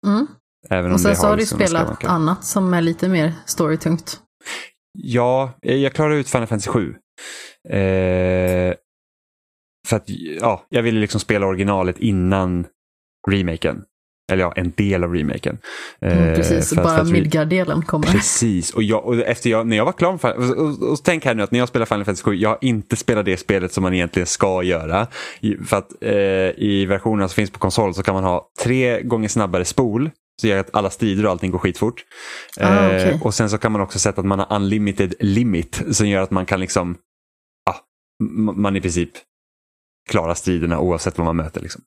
Mm. 0.07 0.27
Även 0.71 0.93
och 0.93 1.01
sen 1.01 1.17
så 1.17 1.27
har 1.27 1.37
du 1.37 1.41
liksom 1.41 1.59
spelat 1.59 2.05
annat 2.05 2.45
som 2.45 2.75
är 2.75 2.83
lite 2.83 3.09
mer 3.09 3.33
storytungt. 3.47 4.21
Ja, 4.99 5.53
jag 5.61 5.93
klarade 5.93 6.17
ut 6.17 6.29
Final 6.29 6.47
Fantasy 6.47 6.71
7. 6.71 6.95
Eh, 7.69 8.75
för 9.89 9.97
att 9.97 10.05
ja, 10.41 10.67
jag 10.69 10.83
ville 10.83 11.01
liksom 11.01 11.21
spela 11.21 11.47
originalet 11.47 11.99
innan 11.99 12.67
remaken. 13.31 13.83
Eller 14.33 14.43
ja, 14.43 14.53
en 14.57 14.73
del 14.77 15.05
av 15.05 15.15
remaken. 15.15 15.59
Mm, 16.01 16.19
eh, 16.19 16.35
precis, 16.35 16.75
bara 16.75 17.05
Midgard-delen 17.05 17.83
kommer. 17.83 18.07
Precis, 18.07 18.71
och, 18.71 18.83
jag, 18.83 19.05
och 19.05 19.17
efter 19.17 19.51
jag, 19.51 19.67
när 19.67 19.77
jag 19.77 19.85
var 19.85 19.93
klar 19.93 20.11
med 20.11 20.21
Final 20.21 20.37
och, 20.37 20.59
och, 20.59 20.91
och, 20.91 20.99
tänk 21.05 21.25
här 21.25 21.35
nu 21.35 21.43
att 21.43 21.51
när 21.51 21.59
jag 21.59 21.69
spelar 21.69 21.87
Final 21.87 22.05
Fantasy 22.05 22.23
7, 22.23 22.35
jag 22.35 22.49
har 22.49 22.59
inte 22.61 22.97
spelat 22.97 23.25
det 23.25 23.37
spelet 23.37 23.73
som 23.73 23.83
man 23.83 23.95
egentligen 23.95 24.27
ska 24.27 24.63
göra. 24.63 25.07
För 25.67 25.77
att 25.77 26.03
eh, 26.03 26.65
i 26.65 26.87
versionerna 26.89 27.29
som 27.29 27.35
finns 27.35 27.51
på 27.51 27.59
konsol 27.59 27.95
så 27.95 28.03
kan 28.03 28.15
man 28.15 28.25
ha 28.25 28.49
tre 28.63 29.03
gånger 29.03 29.29
snabbare 29.29 29.65
spol 29.65 30.11
så 30.41 30.47
gör 30.47 30.59
att 30.59 30.75
alla 30.75 30.91
strider 30.91 31.25
och 31.25 31.31
allting 31.31 31.51
går 31.51 31.59
skitfort. 31.59 32.05
Ah, 32.61 32.87
okay. 32.87 33.11
eh, 33.11 33.23
och 33.23 33.35
sen 33.35 33.51
så 33.51 33.59
kan 33.59 33.73
man 33.73 33.81
också 33.81 33.99
sätta 33.99 34.21
att 34.21 34.27
man 34.27 34.39
har 34.39 34.57
unlimited 34.57 35.15
limit 35.21 35.83
som 35.91 36.09
gör 36.09 36.23
att 36.23 36.31
man 36.31 36.47
kan 36.47 36.61
liksom, 36.61 36.97
ja, 37.67 37.77
man 38.55 38.77
i 38.77 38.81
princip 38.81 39.11
klarar 40.11 40.35
striderna 40.35 40.79
oavsett 40.81 41.19
vad 41.19 41.25
man 41.25 41.37
möter. 41.37 41.61
Liksom. 41.61 41.83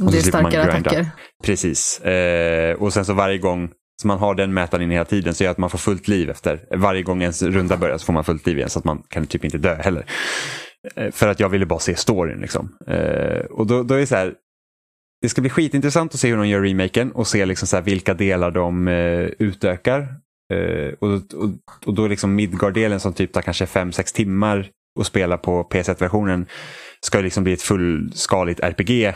Och 0.00 0.12
det 0.12 0.18
är 0.18 0.22
starkare 0.22 0.72
attacker. 0.72 1.06
Precis. 1.44 2.00
Eh, 2.00 2.74
och 2.74 2.92
sen 2.92 3.04
så 3.04 3.12
varje 3.12 3.38
gång 3.38 3.70
som 4.00 4.08
man 4.08 4.18
har 4.18 4.34
den 4.34 4.54
mätaren 4.54 4.90
hela 4.90 5.04
tiden 5.04 5.34
så 5.34 5.44
gör 5.44 5.50
att 5.50 5.58
man 5.58 5.70
får 5.70 5.78
fullt 5.78 6.08
liv 6.08 6.30
efter. 6.30 6.66
Varje 6.76 7.02
gång 7.02 7.22
ens 7.22 7.42
runda 7.42 7.76
börjar 7.76 7.98
så 7.98 8.04
får 8.04 8.12
man 8.12 8.24
fullt 8.24 8.46
liv 8.46 8.56
igen 8.56 8.70
så 8.70 8.78
att 8.78 8.84
man 8.84 9.02
kan 9.08 9.26
typ 9.26 9.44
inte 9.44 9.58
dö 9.58 9.74
heller. 9.74 10.06
Eh, 10.94 11.10
För 11.10 11.28
att 11.28 11.40
jag 11.40 11.48
ville 11.48 11.66
bara 11.66 11.78
se 11.78 11.96
storyn. 11.96 12.40
Liksom. 12.40 12.76
Eh, 12.86 13.44
och 13.50 13.66
då, 13.66 13.82
då 13.82 13.94
är 13.94 13.98
det 13.98 14.06
så 14.06 14.16
här, 14.16 14.34
det 15.22 15.28
ska 15.28 15.40
bli 15.40 15.50
skitintressant 15.50 16.14
att 16.14 16.20
se 16.20 16.28
hur 16.28 16.36
de 16.36 16.48
gör 16.48 16.62
remaken 16.62 17.12
och 17.12 17.26
se 17.26 17.46
liksom 17.46 17.68
så 17.68 17.76
här 17.76 17.82
vilka 17.82 18.14
delar 18.14 18.50
de 18.50 18.88
eh, 18.88 19.28
utökar. 19.38 20.00
Eh, 20.54 20.92
och, 20.98 21.10
och, 21.12 21.50
och 21.86 21.94
då 21.94 22.08
liksom 22.08 22.34
Midgard-delen 22.34 23.00
som 23.00 23.12
typ 23.12 23.32
tar 23.32 23.42
kanske 23.42 23.64
5-6 23.64 24.14
timmar 24.14 24.68
att 25.00 25.06
spela 25.06 25.38
på 25.38 25.68
PS1-versionen 25.70 26.46
ska 27.00 27.20
liksom 27.20 27.44
bli 27.44 27.52
ett 27.52 27.62
fullskaligt 27.62 28.60
RPG 28.60 29.14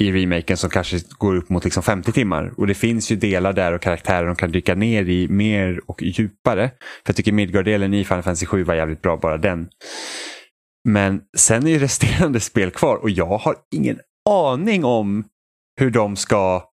i 0.00 0.12
remaken 0.12 0.56
som 0.56 0.70
kanske 0.70 0.98
går 1.18 1.36
upp 1.36 1.48
mot 1.48 1.64
liksom 1.64 1.82
50 1.82 2.12
timmar. 2.12 2.52
Och 2.56 2.66
det 2.66 2.74
finns 2.74 3.12
ju 3.12 3.16
delar 3.16 3.52
där 3.52 3.72
och 3.72 3.82
karaktärer 3.82 4.26
de 4.26 4.36
kan 4.36 4.52
dyka 4.52 4.74
ner 4.74 5.08
i 5.08 5.28
mer 5.28 5.80
och 5.86 6.02
djupare. 6.02 6.68
För 6.78 7.08
jag 7.08 7.16
tycker 7.16 7.32
Midgard-delen 7.32 7.94
i 7.94 8.04
Final 8.04 8.22
Fantasy 8.22 8.46
7 8.46 8.64
var 8.64 8.74
jävligt 8.74 9.02
bra, 9.02 9.16
bara 9.16 9.38
den. 9.38 9.68
Men 10.88 11.20
sen 11.36 11.66
är 11.66 11.70
ju 11.70 11.78
resterande 11.78 12.40
spel 12.50 12.70
kvar 12.70 12.96
och 12.96 13.10
jag 13.10 13.38
har 13.38 13.56
ingen 13.74 13.98
aning 14.30 14.84
om 14.84 15.24
hur 15.80 15.90
de 15.90 16.16
ska, 16.16 16.64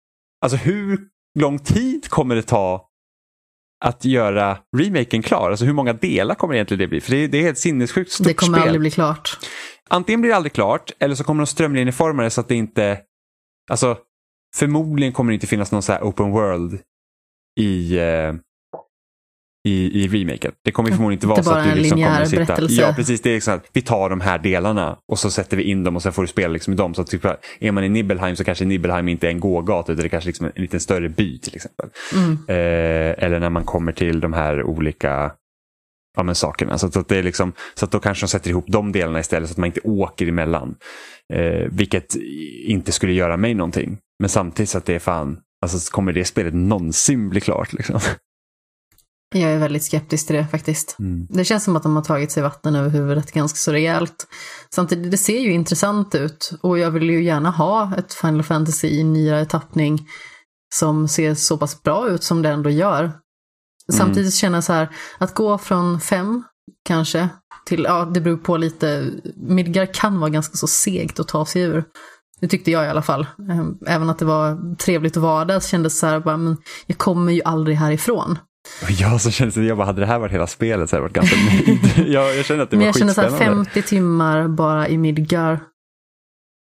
alltså 0.40 0.57
hur 0.57 1.01
lång 1.38 1.59
tid 1.59 2.09
kommer 2.09 2.35
det 2.35 2.42
ta 2.42 2.88
att 3.85 4.05
göra 4.05 4.59
remaken 4.77 5.23
klar? 5.23 5.51
Alltså 5.51 5.64
hur 5.64 5.73
många 5.73 5.92
delar 5.92 6.35
kommer 6.35 6.55
egentligen 6.55 6.79
det 6.79 6.87
bli? 6.88 7.01
För 7.01 7.11
det 7.11 7.16
är, 7.16 7.29
det 7.29 7.42
helt 7.42 7.59
sinnessjukt 7.59 8.12
stort 8.12 8.27
Det 8.27 8.35
kommer 8.35 8.59
spel. 8.59 8.69
aldrig 8.69 8.81
bli 8.81 8.90
klart. 8.90 9.38
Antingen 9.90 10.21
blir 10.21 10.31
det 10.31 10.37
aldrig 10.37 10.53
klart 10.53 10.90
eller 10.99 11.14
så 11.14 11.25
kommer 11.25 11.40
de 11.40 11.47
strömlinjeforma 11.47 12.23
det 12.23 12.31
så 12.31 12.40
att 12.40 12.49
det 12.49 12.55
inte, 12.55 13.01
alltså 13.71 13.99
förmodligen 14.57 15.12
kommer 15.12 15.31
det 15.33 15.35
inte 15.35 15.47
finnas 15.47 15.73
någon 15.73 15.83
så 15.83 15.92
här 15.92 16.03
open 16.03 16.31
world 16.31 16.81
i, 17.61 17.99
eh, 17.99 18.35
i, 19.66 20.05
i 20.05 20.09
remaken. 20.09 20.52
Det 20.64 20.70
kommer 20.70 20.90
förmodligen 20.90 21.12
inte 21.12 21.26
vara 21.26 21.42
så 21.42 21.50
att 21.50 21.64
du 21.64 21.81
liksom 21.81 22.02
kommer 22.02 22.24
sitta... 22.24 22.44
berättelse. 22.44 22.83
Ja, 22.83 22.92
precis. 22.96 23.20
Det 23.20 23.46
är 23.46 23.50
att 23.50 23.66
vi 23.72 23.83
tar 23.83 24.11
de 24.11 24.20
här 24.20 24.38
delarna 24.38 24.98
och 25.12 25.18
så 25.18 25.31
sätter 25.31 25.57
vi 25.57 25.62
in 25.62 25.85
dem 25.85 25.96
och 25.96 26.02
sen 26.02 26.12
får 26.12 26.22
du 26.22 26.29
spela 26.29 26.52
liksom 26.52 26.72
i 26.72 26.76
dem. 26.76 26.94
Så 26.94 27.02
att 27.02 27.07
typ, 27.07 27.24
är 27.61 27.72
man 27.72 27.85
i 27.85 27.88
Nibelheim 27.88 28.37
så 28.37 28.44
kanske 28.44 28.64
Nibelheim 28.64 29.09
inte 29.09 29.26
är 29.26 29.31
en 29.31 29.40
gågata 29.40 29.92
utan 29.92 30.02
det 30.02 30.07
är 30.07 30.09
kanske 30.09 30.29
liksom 30.29 30.46
en 30.46 30.62
lite 30.62 30.81
större 30.81 31.09
by 31.09 31.38
till 31.38 31.57
exempel. 31.57 31.88
Mm. 32.14 32.33
Eh, 32.48 33.24
eller 33.24 33.40
när 33.40 33.50
man 33.50 33.64
kommer 33.64 33.92
till 33.92 34.20
de 34.20 34.33
här 34.33 34.62
olika 34.62 35.33
ja, 36.16 36.22
men 36.22 36.35
sakerna. 36.35 36.79
Så 36.79 36.87
att, 36.87 37.09
det 37.09 37.16
är 37.16 37.22
liksom, 37.22 37.52
så 37.74 37.85
att 37.85 37.90
då 37.90 37.98
kanske 37.98 38.24
de 38.26 38.29
sätter 38.29 38.50
ihop 38.50 38.64
de 38.68 38.92
delarna 38.92 39.20
istället 39.20 39.48
så 39.48 39.52
att 39.52 39.59
man 39.59 39.66
inte 39.66 39.81
åker 39.81 40.26
emellan. 40.29 40.74
Eh, 41.35 41.68
vilket 41.70 42.14
inte 42.64 42.92
skulle 42.92 43.12
göra 43.12 43.37
mig 43.37 43.55
någonting. 43.55 43.98
Men 44.18 44.29
samtidigt 44.29 44.70
så 44.70 44.79
att 44.79 44.85
det 44.85 44.94
är 44.94 44.98
fan, 44.98 45.38
alltså 45.62 45.92
kommer 45.92 46.12
det 46.12 46.24
spelet 46.24 46.55
någonsin 46.55 47.29
bli 47.29 47.40
klart? 47.40 47.72
Liksom? 47.72 48.00
Jag 49.34 49.52
är 49.52 49.58
väldigt 49.58 49.82
skeptisk 49.82 50.26
till 50.26 50.36
det 50.36 50.46
faktiskt. 50.46 50.96
Mm. 50.98 51.26
Det 51.30 51.44
känns 51.44 51.64
som 51.64 51.76
att 51.76 51.82
de 51.82 51.96
har 51.96 52.02
tagit 52.02 52.32
sig 52.32 52.42
vatten 52.42 52.76
över 52.76 52.90
huvudet 52.90 53.32
ganska 53.32 53.56
så 53.56 53.72
rejält. 53.72 54.26
Samtidigt, 54.74 55.10
det 55.10 55.18
ser 55.18 55.40
ju 55.40 55.52
intressant 55.52 56.14
ut 56.14 56.52
och 56.62 56.78
jag 56.78 56.90
vill 56.90 57.10
ju 57.10 57.24
gärna 57.24 57.50
ha 57.50 57.92
ett 57.96 58.14
Final 58.14 58.42
Fantasy 58.42 58.88
i 58.88 59.04
nyare 59.04 59.44
tappning 59.44 60.06
som 60.74 61.08
ser 61.08 61.34
så 61.34 61.58
pass 61.58 61.82
bra 61.82 62.08
ut 62.08 62.22
som 62.22 62.42
det 62.42 62.48
ändå 62.48 62.70
gör. 62.70 63.12
Samtidigt 63.92 64.34
känner 64.34 64.56
jag 64.56 64.64
så 64.64 64.72
här, 64.72 64.88
att 65.18 65.34
gå 65.34 65.58
från 65.58 66.00
fem 66.00 66.44
kanske 66.84 67.28
till, 67.66 67.84
ja 67.84 68.04
det 68.14 68.20
beror 68.20 68.36
på 68.36 68.56
lite, 68.56 69.10
Midgar 69.36 69.94
kan 69.94 70.20
vara 70.20 70.30
ganska 70.30 70.56
så 70.56 70.66
segt 70.66 71.20
att 71.20 71.28
ta 71.28 71.46
sig 71.46 71.62
ur. 71.62 71.84
Det 72.40 72.48
tyckte 72.48 72.70
jag 72.70 72.84
i 72.84 72.88
alla 72.88 73.02
fall. 73.02 73.26
Även 73.86 74.10
att 74.10 74.18
det 74.18 74.24
var 74.24 74.76
trevligt 74.76 75.16
att 75.16 75.22
vara 75.22 75.44
där 75.44 75.60
så 75.60 75.68
kändes 75.68 75.94
det 75.94 75.98
så 75.98 76.06
här, 76.06 76.20
bara, 76.20 76.36
men 76.36 76.56
jag 76.86 76.98
kommer 76.98 77.32
ju 77.32 77.42
aldrig 77.42 77.76
härifrån. 77.76 78.38
Jag 78.98 79.20
så 79.20 79.31
känns 79.31 79.55
det, 79.55 79.64
jag 79.64 79.76
bara, 79.76 79.87
hade 79.87 80.00
det 80.00 80.07
här 80.07 80.18
varit 80.18 80.33
hela 80.33 80.46
spelet 80.46 80.90
så 80.90 80.96
hade 80.96 81.00
jag 81.00 81.20
varit 81.20 81.31
ganska 81.31 81.37
nöjd. 81.37 82.09
jag, 82.14 82.37
jag 82.37 82.44
känner 82.44 82.62
att 82.62 82.70
det 82.70 82.76
Men 82.76 82.81
var 82.81 82.87
jag 82.87 82.98
känner 82.98 83.12
så 83.12 83.20
här 83.20 83.29
skitspännande. 83.29 83.70
50 83.70 83.83
timmar 83.88 84.48
bara 84.48 84.88
i 84.88 84.98
Midgar. 84.98 85.61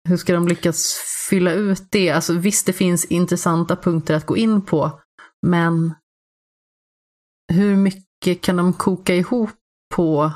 Hur 0.10 0.18
ska 0.18 0.34
de 0.34 0.48
lyckas 0.48 0.94
fylla 1.30 1.52
ut 1.52 1.84
det? 1.92 2.10
Alltså 2.10 2.34
visst, 2.34 2.66
det 2.66 2.74
finns 2.74 3.06
intressanta 3.06 3.76
punkter 3.76 4.14
att 4.14 4.26
gå 4.26 4.38
in 4.38 4.66
på, 4.66 5.00
men 5.48 5.94
hur 7.54 7.76
mycket 7.76 8.42
kan 8.42 8.58
de 8.58 8.74
koka 8.74 9.16
ihop 9.16 9.50
på 9.96 10.32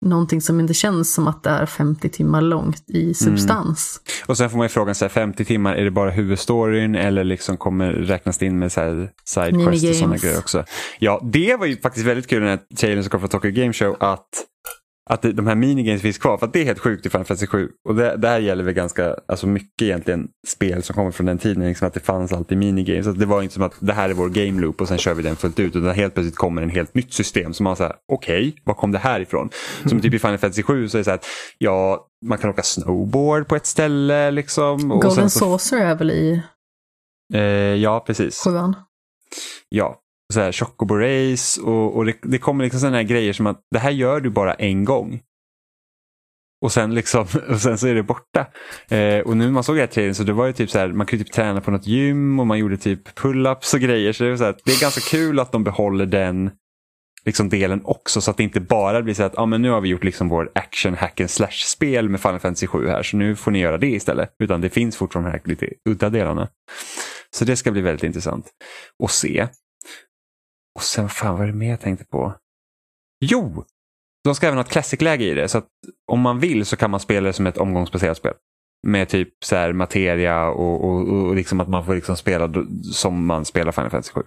någonting 0.00 0.40
som 0.40 0.60
inte 0.60 0.74
känns 0.74 1.14
som 1.14 1.28
att 1.28 1.42
det 1.42 1.50
är 1.50 1.66
50 1.66 2.08
timmar 2.08 2.40
långt 2.40 2.84
Mm. 2.94 3.02
i 3.10 3.14
substans? 3.14 4.00
Och 4.26 4.36
sen 4.36 4.50
får 4.50 4.56
man 4.56 4.64
ju 4.64 4.68
frågan, 4.68 4.94
så 4.94 5.04
här, 5.04 5.10
50 5.10 5.44
timmar, 5.44 5.74
är 5.74 5.84
det 5.84 5.90
bara 5.90 6.10
huvudstoryn 6.10 6.94
eller 6.94 7.24
liksom 7.24 7.56
kommer 7.56 7.92
räknas 7.92 8.38
det 8.38 8.46
in 8.46 8.58
med 8.58 8.72
så 8.72 8.80
här 8.80 9.10
sidequest 9.24 9.84
och 9.90 9.94
sådana 9.94 10.16
grejer 10.16 10.38
också? 10.38 10.64
Ja, 10.98 11.20
det 11.32 11.56
var 11.56 11.66
ju 11.66 11.76
faktiskt 11.80 12.06
väldigt 12.06 12.26
kul 12.26 12.40
den 12.40 12.48
här 12.48 12.58
trailern 12.76 13.02
som 13.02 13.10
kom 13.10 13.20
från 13.20 13.28
Tokyo 13.30 13.50
Game 13.50 13.72
Show 13.72 13.96
att, 14.00 14.28
att 15.10 15.22
de 15.22 15.46
här 15.46 15.54
minigames 15.54 16.02
finns 16.02 16.18
kvar. 16.18 16.38
För 16.38 16.46
att 16.46 16.52
det 16.52 16.60
är 16.60 16.64
helt 16.64 16.78
sjukt 16.78 17.06
i 17.06 17.10
Final 17.10 17.24
Fantasy 17.24 17.46
7. 17.46 17.68
Och 17.88 17.94
det, 17.94 18.16
det 18.16 18.28
här 18.28 18.38
gäller 18.38 18.64
väl 18.64 18.74
ganska 18.74 19.16
alltså 19.28 19.46
mycket 19.46 19.82
egentligen 19.82 20.28
spel 20.46 20.82
som 20.82 20.94
kommer 20.94 21.10
från 21.10 21.26
den 21.26 21.38
tiden. 21.38 21.64
Liksom 21.64 21.88
att 21.88 21.94
det 21.94 22.00
fanns 22.00 22.32
alltid 22.32 22.58
minigames. 22.58 23.04
Så 23.04 23.10
att 23.10 23.18
det 23.18 23.26
var 23.26 23.42
inte 23.42 23.54
som 23.54 23.62
att 23.62 23.74
det 23.80 23.92
här 23.92 24.08
är 24.10 24.14
vår 24.14 24.28
game 24.28 24.60
loop 24.60 24.80
och 24.80 24.88
sen 24.88 24.98
kör 24.98 25.14
vi 25.14 25.22
den 25.22 25.36
fullt 25.36 25.58
ut. 25.58 25.76
Utan 25.76 25.94
helt 25.94 26.14
plötsligt 26.14 26.36
kommer 26.36 26.62
en 26.62 26.70
helt 26.70 26.94
nytt 26.94 27.12
system 27.12 27.54
som 27.54 27.64
man 27.64 27.76
säger, 27.76 27.94
okej, 28.12 28.56
var 28.64 28.74
kom 28.74 28.92
det 28.92 28.98
här 28.98 29.20
ifrån? 29.20 29.50
Som 29.86 30.00
typ 30.00 30.14
i 30.14 30.18
Final 30.18 30.38
Fantasy 30.38 30.62
7 30.62 30.88
så 30.88 30.96
är 30.96 30.98
det 30.98 31.04
så 31.04 31.10
här 31.10 31.18
att 31.18 31.26
ja, 31.58 32.06
man 32.26 32.38
kan 32.38 32.50
åka 32.50 32.62
snowboard 32.62 33.48
på 33.48 33.56
ett 33.56 33.66
ställe 33.66 34.30
liksom. 34.30 34.92
Och 34.92 35.02
Golden 35.02 35.30
så, 35.30 35.38
Saucer 35.38 35.78
är 35.78 35.94
väl 35.94 36.10
i 36.10 36.42
eh, 37.34 37.40
Ja, 37.74 38.00
precis. 38.06 38.44
sjuan? 38.44 38.76
Ja, 39.68 40.00
så 40.32 40.40
här 40.40 40.52
Chocobo 40.52 40.94
Race 40.94 41.60
och, 41.60 41.96
och 41.96 42.04
det, 42.04 42.14
det 42.22 42.38
kommer 42.38 42.64
liksom 42.64 42.80
sådana 42.80 42.96
här 42.96 43.04
grejer 43.04 43.32
som 43.32 43.46
att 43.46 43.60
det 43.70 43.78
här 43.78 43.90
gör 43.90 44.20
du 44.20 44.30
bara 44.30 44.54
en 44.54 44.84
gång. 44.84 45.20
Och 46.62 46.72
sen, 46.72 46.94
liksom, 46.94 47.26
och 47.48 47.60
sen 47.60 47.78
så 47.78 47.86
är 47.86 47.94
det 47.94 48.02
borta. 48.02 48.46
Eh, 48.88 49.18
och 49.18 49.36
nu 49.36 49.44
när 49.44 49.52
man 49.52 49.64
såg 49.64 49.76
det 49.76 49.80
här 49.80 49.86
trailern 49.86 50.14
så 50.14 50.22
det 50.22 50.32
var 50.32 50.46
ju 50.46 50.52
typ 50.52 50.70
så 50.70 50.78
här, 50.78 50.88
man 50.88 51.06
kunde 51.06 51.24
typ 51.24 51.34
träna 51.34 51.60
på 51.60 51.70
något 51.70 51.86
gym 51.86 52.40
och 52.40 52.46
man 52.46 52.58
gjorde 52.58 52.76
typ 52.76 53.18
pull-ups 53.18 53.74
och 53.74 53.80
grejer. 53.80 54.12
Så 54.12 54.24
det, 54.24 54.30
var 54.30 54.36
så 54.36 54.44
här, 54.44 54.56
det 54.64 54.72
är 54.72 54.80
ganska 54.80 55.00
kul 55.00 55.40
att 55.40 55.52
de 55.52 55.64
behåller 55.64 56.06
den 56.06 56.50
liksom 57.24 57.48
delen 57.48 57.80
också 57.84 58.20
så 58.20 58.30
att 58.30 58.36
det 58.36 58.42
inte 58.42 58.60
bara 58.60 59.02
blir 59.02 59.14
så 59.14 59.22
att 59.22 59.38
ah, 59.38 59.46
men 59.46 59.62
nu 59.62 59.70
har 59.70 59.80
vi 59.80 59.88
gjort 59.88 60.04
liksom 60.04 60.28
vår 60.28 60.50
action 60.54 60.94
hack 60.94 61.20
and 61.20 61.30
slash 61.30 61.66
spel 61.66 62.08
med 62.08 62.20
Final 62.20 62.38
Fantasy 62.38 62.66
7 62.66 62.86
här 62.86 63.02
så 63.02 63.16
nu 63.16 63.36
får 63.36 63.50
ni 63.50 63.58
göra 63.58 63.78
det 63.78 63.86
istället. 63.86 64.34
Utan 64.38 64.60
det 64.60 64.70
finns 64.70 64.96
fortfarande 64.96 65.30
de 65.30 65.32
här 65.32 65.42
lite 65.44 65.68
udda 65.88 66.08
delarna. 66.08 66.48
Så 67.30 67.44
det 67.44 67.56
ska 67.56 67.70
bli 67.70 67.80
väldigt 67.80 68.04
intressant 68.04 68.46
att 69.04 69.10
se. 69.10 69.48
Och 70.74 70.82
sen, 70.82 71.08
fan 71.08 71.34
vad 71.34 71.42
är 71.42 71.46
det 71.46 71.58
mer 71.58 71.70
jag 71.70 71.80
tänkte 71.80 72.04
på? 72.04 72.34
Jo! 73.24 73.64
De 74.24 74.34
ska 74.34 74.46
även 74.46 74.58
ha 74.58 74.64
ett 74.64 74.70
classic-läge 74.70 75.24
i 75.24 75.34
det. 75.34 75.48
Så 75.48 75.58
att 75.58 75.68
om 76.12 76.20
man 76.20 76.38
vill 76.38 76.66
så 76.66 76.76
kan 76.76 76.90
man 76.90 77.00
spela 77.00 77.26
det 77.26 77.32
som 77.32 77.46
ett 77.46 77.58
omgångsbaserat 77.58 78.16
spel. 78.16 78.34
Med 78.86 79.08
typ 79.08 79.28
så 79.44 79.56
här 79.56 79.72
materia 79.72 80.48
och, 80.48 80.84
och, 80.84 81.08
och 81.08 81.34
liksom 81.34 81.60
att 81.60 81.68
man 81.68 81.84
får 81.84 81.94
liksom 81.94 82.16
spela 82.16 82.52
som 82.92 83.26
man 83.26 83.44
spelar 83.44 83.72
Final 83.72 83.90
Fantasy 83.90 84.12
7. 84.12 84.22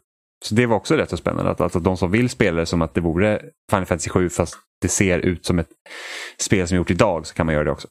Så 0.45 0.55
det 0.55 0.65
var 0.65 0.75
också 0.75 0.95
rätt 0.95 1.09
så 1.09 1.17
spännande. 1.17 1.51
Att, 1.51 1.61
alltså, 1.61 1.79
de 1.79 1.97
som 1.97 2.11
vill 2.11 2.29
spela 2.29 2.59
det 2.59 2.65
som 2.65 2.81
att 2.81 2.93
det 2.93 3.01
vore 3.01 3.41
Final 3.71 3.85
Fantasy 3.85 4.09
7 4.09 4.29
fast 4.29 4.55
det 4.81 4.87
ser 4.87 5.19
ut 5.19 5.45
som 5.45 5.59
ett 5.59 5.69
spel 6.37 6.67
som 6.67 6.75
är 6.75 6.77
gjort 6.77 6.91
idag 6.91 7.27
så 7.27 7.33
kan 7.33 7.45
man 7.45 7.55
göra 7.55 7.63
det 7.63 7.71
också. 7.71 7.87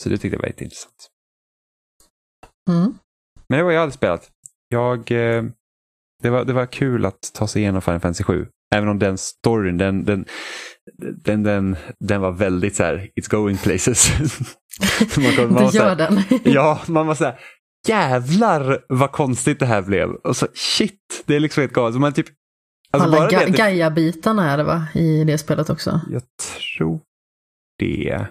Så 0.00 0.08
det 0.08 0.18
tyckte 0.18 0.36
jag 0.36 0.40
var 0.42 0.48
lite 0.48 0.64
intressant. 0.64 1.08
Mm. 2.70 2.98
Men 3.48 3.58
det 3.58 3.64
var 3.64 3.72
jag 3.72 3.80
hade 3.80 3.92
spelat. 3.92 4.30
Jag, 4.68 5.10
eh, 5.10 5.44
det, 6.22 6.30
var, 6.30 6.44
det 6.44 6.52
var 6.52 6.66
kul 6.66 7.06
att 7.06 7.30
ta 7.34 7.46
sig 7.46 7.62
igenom 7.62 7.82
Final 7.82 8.00
Fantasy 8.00 8.24
7. 8.24 8.46
Även 8.74 8.88
om 8.88 8.98
den 8.98 9.18
storyn, 9.18 9.78
den, 9.78 10.04
den, 10.04 10.24
den, 11.24 11.42
den, 11.42 11.76
den 12.00 12.20
var 12.20 12.32
väldigt 12.32 12.76
så 12.76 12.82
här, 12.84 13.08
it's 13.20 13.30
going 13.30 13.56
places. 13.56 14.12
man, 15.16 15.36
kom- 15.36 15.54
man 15.54 15.64
Det 15.64 15.72
så 15.72 15.78
här- 15.82 15.88
gör 15.88 15.96
den. 15.96 16.22
Ja, 16.52 16.80
man 16.86 17.06
var 17.06 17.14
så 17.14 17.24
här, 17.24 17.38
jävlar 17.88 18.84
vad 18.88 19.12
konstigt 19.12 19.58
det 19.58 19.66
här 19.66 19.82
blev. 19.82 20.10
Och 20.10 20.36
så 20.36 20.46
shit, 20.54 21.22
det 21.26 21.36
är 21.36 21.40
liksom 21.40 21.60
helt 21.60 21.72
galet. 21.72 22.00
Man 22.00 22.12
typ, 22.12 22.26
alltså 22.92 23.08
Alla 23.08 23.28
ga- 23.28 23.56
Gaia-bitarna 23.56 24.50
är 24.50 24.56
det 24.56 24.64
va, 24.64 24.86
i 24.94 25.24
det 25.24 25.38
spelet 25.38 25.70
också? 25.70 26.00
Jag 26.10 26.22
tror 26.68 27.00
det. 27.78 28.26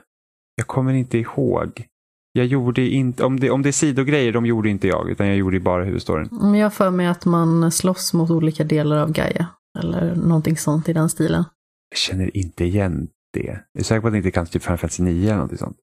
Jag 0.56 0.68
kommer 0.68 0.94
inte 0.94 1.18
ihåg. 1.18 1.86
Jag 2.34 2.46
gjorde 2.46 2.82
inte, 2.82 3.24
om 3.24 3.40
det, 3.40 3.50
om 3.50 3.62
det 3.62 3.70
är 3.70 3.74
sidogrejer, 3.74 4.34
de 4.34 4.46
gjorde 4.46 4.70
inte 4.70 4.88
jag, 4.88 5.10
utan 5.10 5.28
jag 5.28 5.38
gjorde 5.38 5.60
bara 5.60 5.84
huvudstoryn. 5.84 6.30
Men 6.32 6.56
jag 6.56 6.66
har 6.66 6.72
för 6.72 6.90
mig 6.90 7.08
att 7.08 7.26
man 7.26 7.72
slåss 7.72 8.14
mot 8.14 8.30
olika 8.30 8.64
delar 8.64 8.98
av 8.98 9.12
Gaia. 9.12 9.48
Eller 9.80 10.16
någonting 10.16 10.58
sånt 10.58 10.90
i 10.90 10.94
den 10.94 11.10
stilen. 11.10 11.44
Jag 11.90 11.98
känner 11.98 12.38
inte 12.38 12.66
igen 12.66 13.08
det. 13.34 13.64
Jag 13.72 13.80
är 13.80 13.84
säker 13.84 14.02
på 14.02 14.08
att 14.08 14.14
det 14.14 14.18
inte 14.18 14.32
kan 14.32 14.46
typ 14.46 14.64
Final 14.64 14.78
Fantasy 14.78 15.04
9 15.04 15.24
eller 15.24 15.34
någonting 15.34 15.58
sånt. 15.58 15.78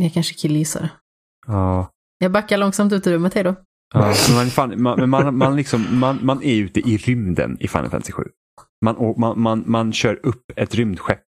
Jag 0.00 0.12
kanske 0.12 0.34
killgissar. 0.34 0.88
Ja. 1.46 1.90
Jag 2.18 2.32
backar 2.32 2.58
långsamt 2.58 2.92
ut 2.92 3.06
ur 3.06 3.12
rummet, 3.12 3.34
hej 3.34 3.44
då. 3.44 3.54
ja 3.94 4.14
man, 4.34 4.46
fan, 4.46 4.82
man, 4.82 5.10
man, 5.10 5.36
man, 5.36 5.56
liksom, 5.56 5.98
man, 5.98 6.18
man 6.22 6.42
är 6.42 6.54
ute 6.54 6.80
i 6.80 6.96
rymden 6.96 7.56
i 7.60 7.68
Final 7.68 7.90
Fantasy 7.90 8.12
7. 8.12 8.24
Man, 8.84 9.14
man, 9.18 9.40
man, 9.40 9.64
man 9.66 9.92
kör 9.92 10.26
upp 10.26 10.52
ett 10.56 10.74
rymdskepp. 10.74 11.24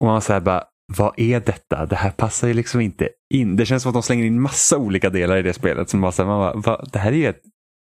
Och 0.00 0.06
man 0.06 0.22
säger 0.22 0.40
bara, 0.40 0.64
vad 0.92 1.14
är 1.16 1.40
detta? 1.40 1.86
Det 1.86 1.96
här 1.96 2.10
passar 2.10 2.48
ju 2.48 2.54
liksom 2.54 2.80
inte 2.80 3.08
in. 3.34 3.56
Det 3.56 3.66
känns 3.66 3.82
som 3.82 3.90
att 3.90 3.94
de 3.94 4.02
slänger 4.02 4.24
in 4.24 4.40
massa 4.40 4.78
olika 4.78 5.10
delar 5.10 5.36
i 5.36 5.42
det 5.42 5.52
spelet. 5.52 5.90
Som 5.90 6.00
bara, 6.00 6.12
här, 6.18 6.24
man 6.24 6.38
bara 6.38 6.54
va, 6.54 6.84
det 6.92 6.98
här 6.98 7.12
är 7.12 7.16
ju 7.16 7.26
ett, 7.26 7.42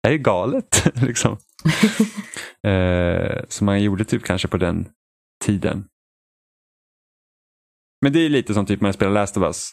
det 0.02 0.08
här 0.08 0.14
är 0.14 0.18
galet. 0.18 0.92
liksom. 1.02 1.32
eh, 2.66 3.44
så 3.48 3.64
man 3.64 3.82
gjorde 3.82 4.04
typ 4.04 4.24
kanske 4.24 4.48
på 4.48 4.56
den 4.56 4.88
tiden. 5.44 5.84
Men 8.02 8.12
det 8.12 8.18
är 8.18 8.28
lite 8.28 8.54
som 8.54 8.66
typ 8.66 8.80
man 8.80 8.92
spelar 8.92 9.12
Last 9.12 9.36
of 9.36 9.42
Us. 9.42 9.72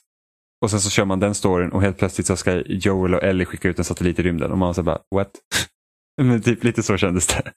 Och 0.61 0.71
sen 0.71 0.79
så 0.79 0.89
kör 0.89 1.05
man 1.05 1.19
den 1.19 1.35
storyn 1.35 1.71
och 1.71 1.81
helt 1.81 1.97
plötsligt 1.97 2.27
så 2.27 2.37
ska 2.37 2.61
Joel 2.61 3.15
och 3.15 3.23
Ellie 3.23 3.45
skicka 3.45 3.69
ut 3.69 3.79
en 3.79 3.85
satellit 3.85 4.19
i 4.19 4.23
rymden 4.23 4.51
och 4.51 4.57
man 4.57 4.73
så 4.73 4.83
bara 4.83 4.99
what? 5.15 5.31
Men 6.21 6.41
typ 6.41 6.63
lite 6.63 6.83
så 6.83 6.97
kändes 6.97 7.27
det. 7.27 7.51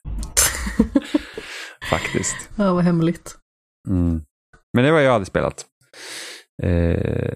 Faktiskt. 1.89 2.49
Ja, 2.55 2.73
vad 2.73 2.83
hemligt. 2.83 3.37
Mm. 3.87 4.21
Men 4.73 4.83
det 4.83 4.91
var 4.91 4.99
jag 4.99 5.11
hade 5.11 5.25
spelat. 5.25 5.65
Eh, 6.63 7.35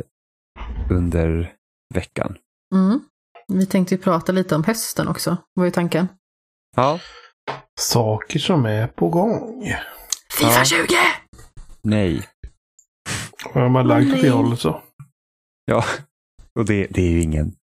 under 0.89 1.53
veckan. 1.93 2.38
Mm. 2.75 2.99
Vi 3.47 3.65
tänkte 3.65 3.95
ju 3.95 4.01
prata 4.01 4.31
lite 4.31 4.55
om 4.55 4.63
hösten 4.63 5.07
också, 5.07 5.38
var 5.53 5.65
ju 5.65 5.71
tanken. 5.71 6.07
Ja. 6.75 6.99
Saker 7.79 8.39
som 8.39 8.65
är 8.65 8.88
på 8.88 9.09
gång. 9.09 9.63
Fifa 10.39 10.51
Ja. 10.51 10.65
20! 10.65 10.86
Nej. 11.83 12.27
Har 13.53 13.69
man 13.69 13.88
lagt 13.88 14.13
åt 14.13 14.21
det 14.21 14.29
hållet 14.29 14.59
så. 14.59 14.81
Ja. 15.65 15.83
Och 16.59 16.65
det, 16.65 16.88
det 16.89 17.01
är 17.01 17.09
ju 17.09 17.21
ingen. 17.21 17.55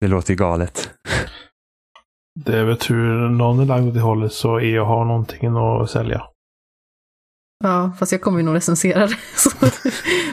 Det 0.00 0.06
låter 0.06 0.30
ju 0.30 0.36
galet. 0.36 0.90
Det 2.44 2.58
är 2.58 2.64
väl 2.64 2.78
tur 2.78 3.28
någon 3.28 3.60
är 3.60 3.64
lagd 3.64 3.88
åt 3.88 3.94
det 3.94 4.00
hållet 4.00 4.32
så 4.32 4.56
är 4.56 4.74
jag 4.74 4.84
har 4.84 5.04
någonting 5.04 5.56
att 5.56 5.90
sälja. 5.90 6.22
Ja, 7.64 7.92
fast 7.98 8.12
jag 8.12 8.20
kommer 8.20 8.38
ju 8.38 8.44
nog 8.44 8.54
recensera 8.54 9.06
det. 9.06 9.16
Så 9.36 9.50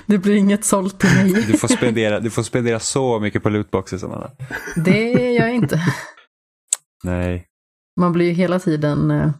det 0.05 0.17
blir 0.17 0.35
inget 0.35 0.65
sålt 0.65 0.99
till 0.99 1.09
mig. 1.15 1.45
Du 1.47 1.57
får 1.57 1.67
spendera, 1.67 2.19
du 2.19 2.29
får 2.29 2.43
spendera 2.43 2.79
så 2.79 3.19
mycket 3.19 3.43
på 3.43 3.49
lootboxes 3.49 4.01
som 4.01 4.11
Anna. 4.11 4.31
Det 4.75 5.11
gör 5.11 5.45
jag 5.45 5.55
inte. 5.55 5.81
Nej. 7.03 7.47
Man 7.99 8.13
blir 8.13 8.25
ju 8.25 8.31
hela 8.31 8.59
tiden 8.59 9.11
eh, 9.11 9.31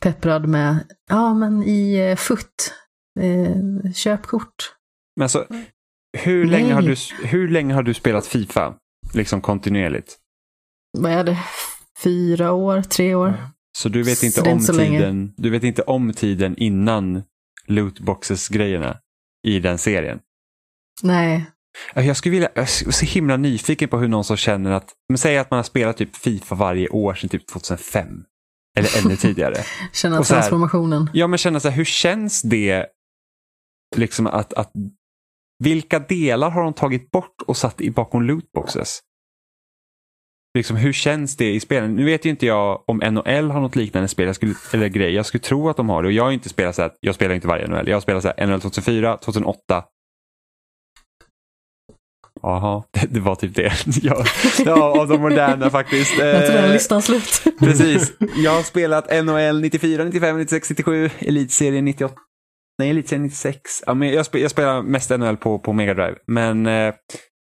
pepprad 0.00 0.48
med, 0.48 0.78
ja 1.08 1.34
men 1.34 1.62
i 1.62 1.94
eh, 1.96 2.16
FUT, 2.16 2.74
eh, 3.20 3.92
köpkort. 3.92 4.72
Men 5.16 5.22
alltså, 5.22 5.46
hur 6.18 6.44
Nej. 6.44 6.50
länge, 6.50 6.74
har 6.74 6.82
du, 6.82 6.96
hur 7.26 7.48
länge 7.48 7.74
har 7.74 7.82
du 7.82 7.94
spelat 7.94 8.26
Fifa? 8.26 8.74
Liksom 9.14 9.40
kontinuerligt. 9.40 10.16
Vad 10.98 11.12
är 11.12 11.24
det? 11.24 11.38
Fyra 12.02 12.52
år? 12.52 12.82
Tre 12.82 13.14
år? 13.14 13.34
Så 13.76 13.88
du 13.88 14.02
vet 14.02 14.22
inte 14.22 14.40
om 14.40 14.58
länge. 14.72 14.98
tiden, 14.98 15.32
du 15.36 15.50
vet 15.50 15.62
inte 15.62 15.82
om 15.82 16.12
tiden 16.12 16.56
innan 16.56 17.22
lootboxes-grejerna 17.66 18.98
i 19.46 19.60
den 19.60 19.78
serien. 19.78 20.18
Nej. 21.02 21.44
Jag 21.94 22.16
skulle 22.16 22.32
vilja, 22.32 22.48
jag 22.54 22.62
är 22.62 22.90
så 22.90 23.06
himla 23.06 23.36
nyfiken 23.36 23.88
på 23.88 23.98
hur 23.98 24.08
någon 24.08 24.24
som 24.24 24.36
känner 24.36 24.70
att, 24.70 24.92
men 25.08 25.18
säg 25.18 25.38
att 25.38 25.50
man 25.50 25.58
har 25.58 25.64
spelat 25.64 25.96
typ 25.96 26.16
Fifa 26.16 26.54
varje 26.54 26.88
år 26.88 27.14
sedan 27.14 27.28
typ 27.28 27.46
2005. 27.46 28.06
Eller 28.78 29.04
ännu 29.04 29.16
tidigare. 29.26 29.54
Känna 29.92 30.18
Och 30.18 30.26
så 30.26 30.34
här- 30.34 30.40
transformationen. 30.40 31.10
Ja, 31.12 31.26
men 31.26 31.38
känna 31.38 31.60
så 31.60 31.68
här, 31.68 31.76
hur 31.76 31.84
känns 31.84 32.42
det? 32.42 32.86
Liksom 33.96 34.26
att, 34.26 34.52
att, 34.54 34.72
vilka 35.64 35.98
delar 35.98 36.50
har 36.50 36.62
de 36.62 36.72
tagit 36.72 37.10
bort 37.10 37.42
och 37.46 37.56
satt 37.56 37.80
i 37.80 37.90
bakom 37.90 38.22
lootboxes? 38.22 39.00
Liksom, 40.56 40.76
hur 40.76 40.92
känns 40.92 41.36
det 41.36 41.54
i 41.54 41.60
spelen? 41.60 41.96
Nu 41.96 42.04
vet 42.04 42.24
ju 42.24 42.30
inte 42.30 42.46
jag 42.46 42.82
om 42.86 42.96
NHL 42.96 43.50
har 43.50 43.60
något 43.60 43.76
liknande 43.76 44.08
spel, 44.08 44.34
skulle, 44.34 44.54
eller 44.72 44.88
grej. 44.88 45.14
Jag 45.14 45.26
skulle 45.26 45.42
tro 45.42 45.68
att 45.68 45.76
de 45.76 45.88
har 45.88 46.02
det. 46.02 46.06
Och 46.06 46.12
jag 46.12 46.24
har 46.24 46.32
inte 46.32 46.48
spelat 46.48 46.74
så 46.74 46.82
här, 46.82 46.92
jag 47.00 47.14
spelar 47.14 47.34
inte 47.34 47.48
varje 47.48 47.66
NHL. 47.66 47.88
Jag 47.88 47.96
har 47.96 48.00
spelat 48.00 48.22
så 48.22 48.32
här, 48.36 48.46
NHL 48.46 48.60
2004, 48.60 49.16
2008. 49.16 49.84
Jaha, 52.42 52.82
det, 52.90 53.06
det 53.10 53.20
var 53.20 53.34
typ 53.34 53.54
det. 53.54 53.72
ja, 54.02 54.24
ja, 54.64 55.00
av 55.00 55.08
de 55.08 55.20
moderna 55.20 55.70
faktiskt. 55.70 56.18
Jag 56.18 56.46
tror 56.46 56.56
den 56.56 56.64
Eh, 56.64 56.72
listan 56.72 57.02
slut. 57.02 57.42
Precis. 57.58 58.12
Jag 58.36 58.50
har 58.50 58.62
spelat 58.62 59.24
NHL 59.24 59.60
94, 59.60 60.04
95, 60.04 60.38
96, 60.38 60.70
97, 60.70 61.10
Elitserien 61.18 61.84
98. 61.84 62.14
Nej, 62.78 62.90
Elitserien 62.90 63.22
96. 63.22 63.60
Ja, 63.86 63.94
men 63.94 64.12
jag 64.12 64.50
spelar 64.50 64.82
mest 64.82 65.10
NHL 65.10 65.36
på, 65.36 65.58
på 65.58 65.72
Mega 65.72 65.94
Drive. 65.94 66.16
Men 66.26 66.66
eh, 66.66 66.94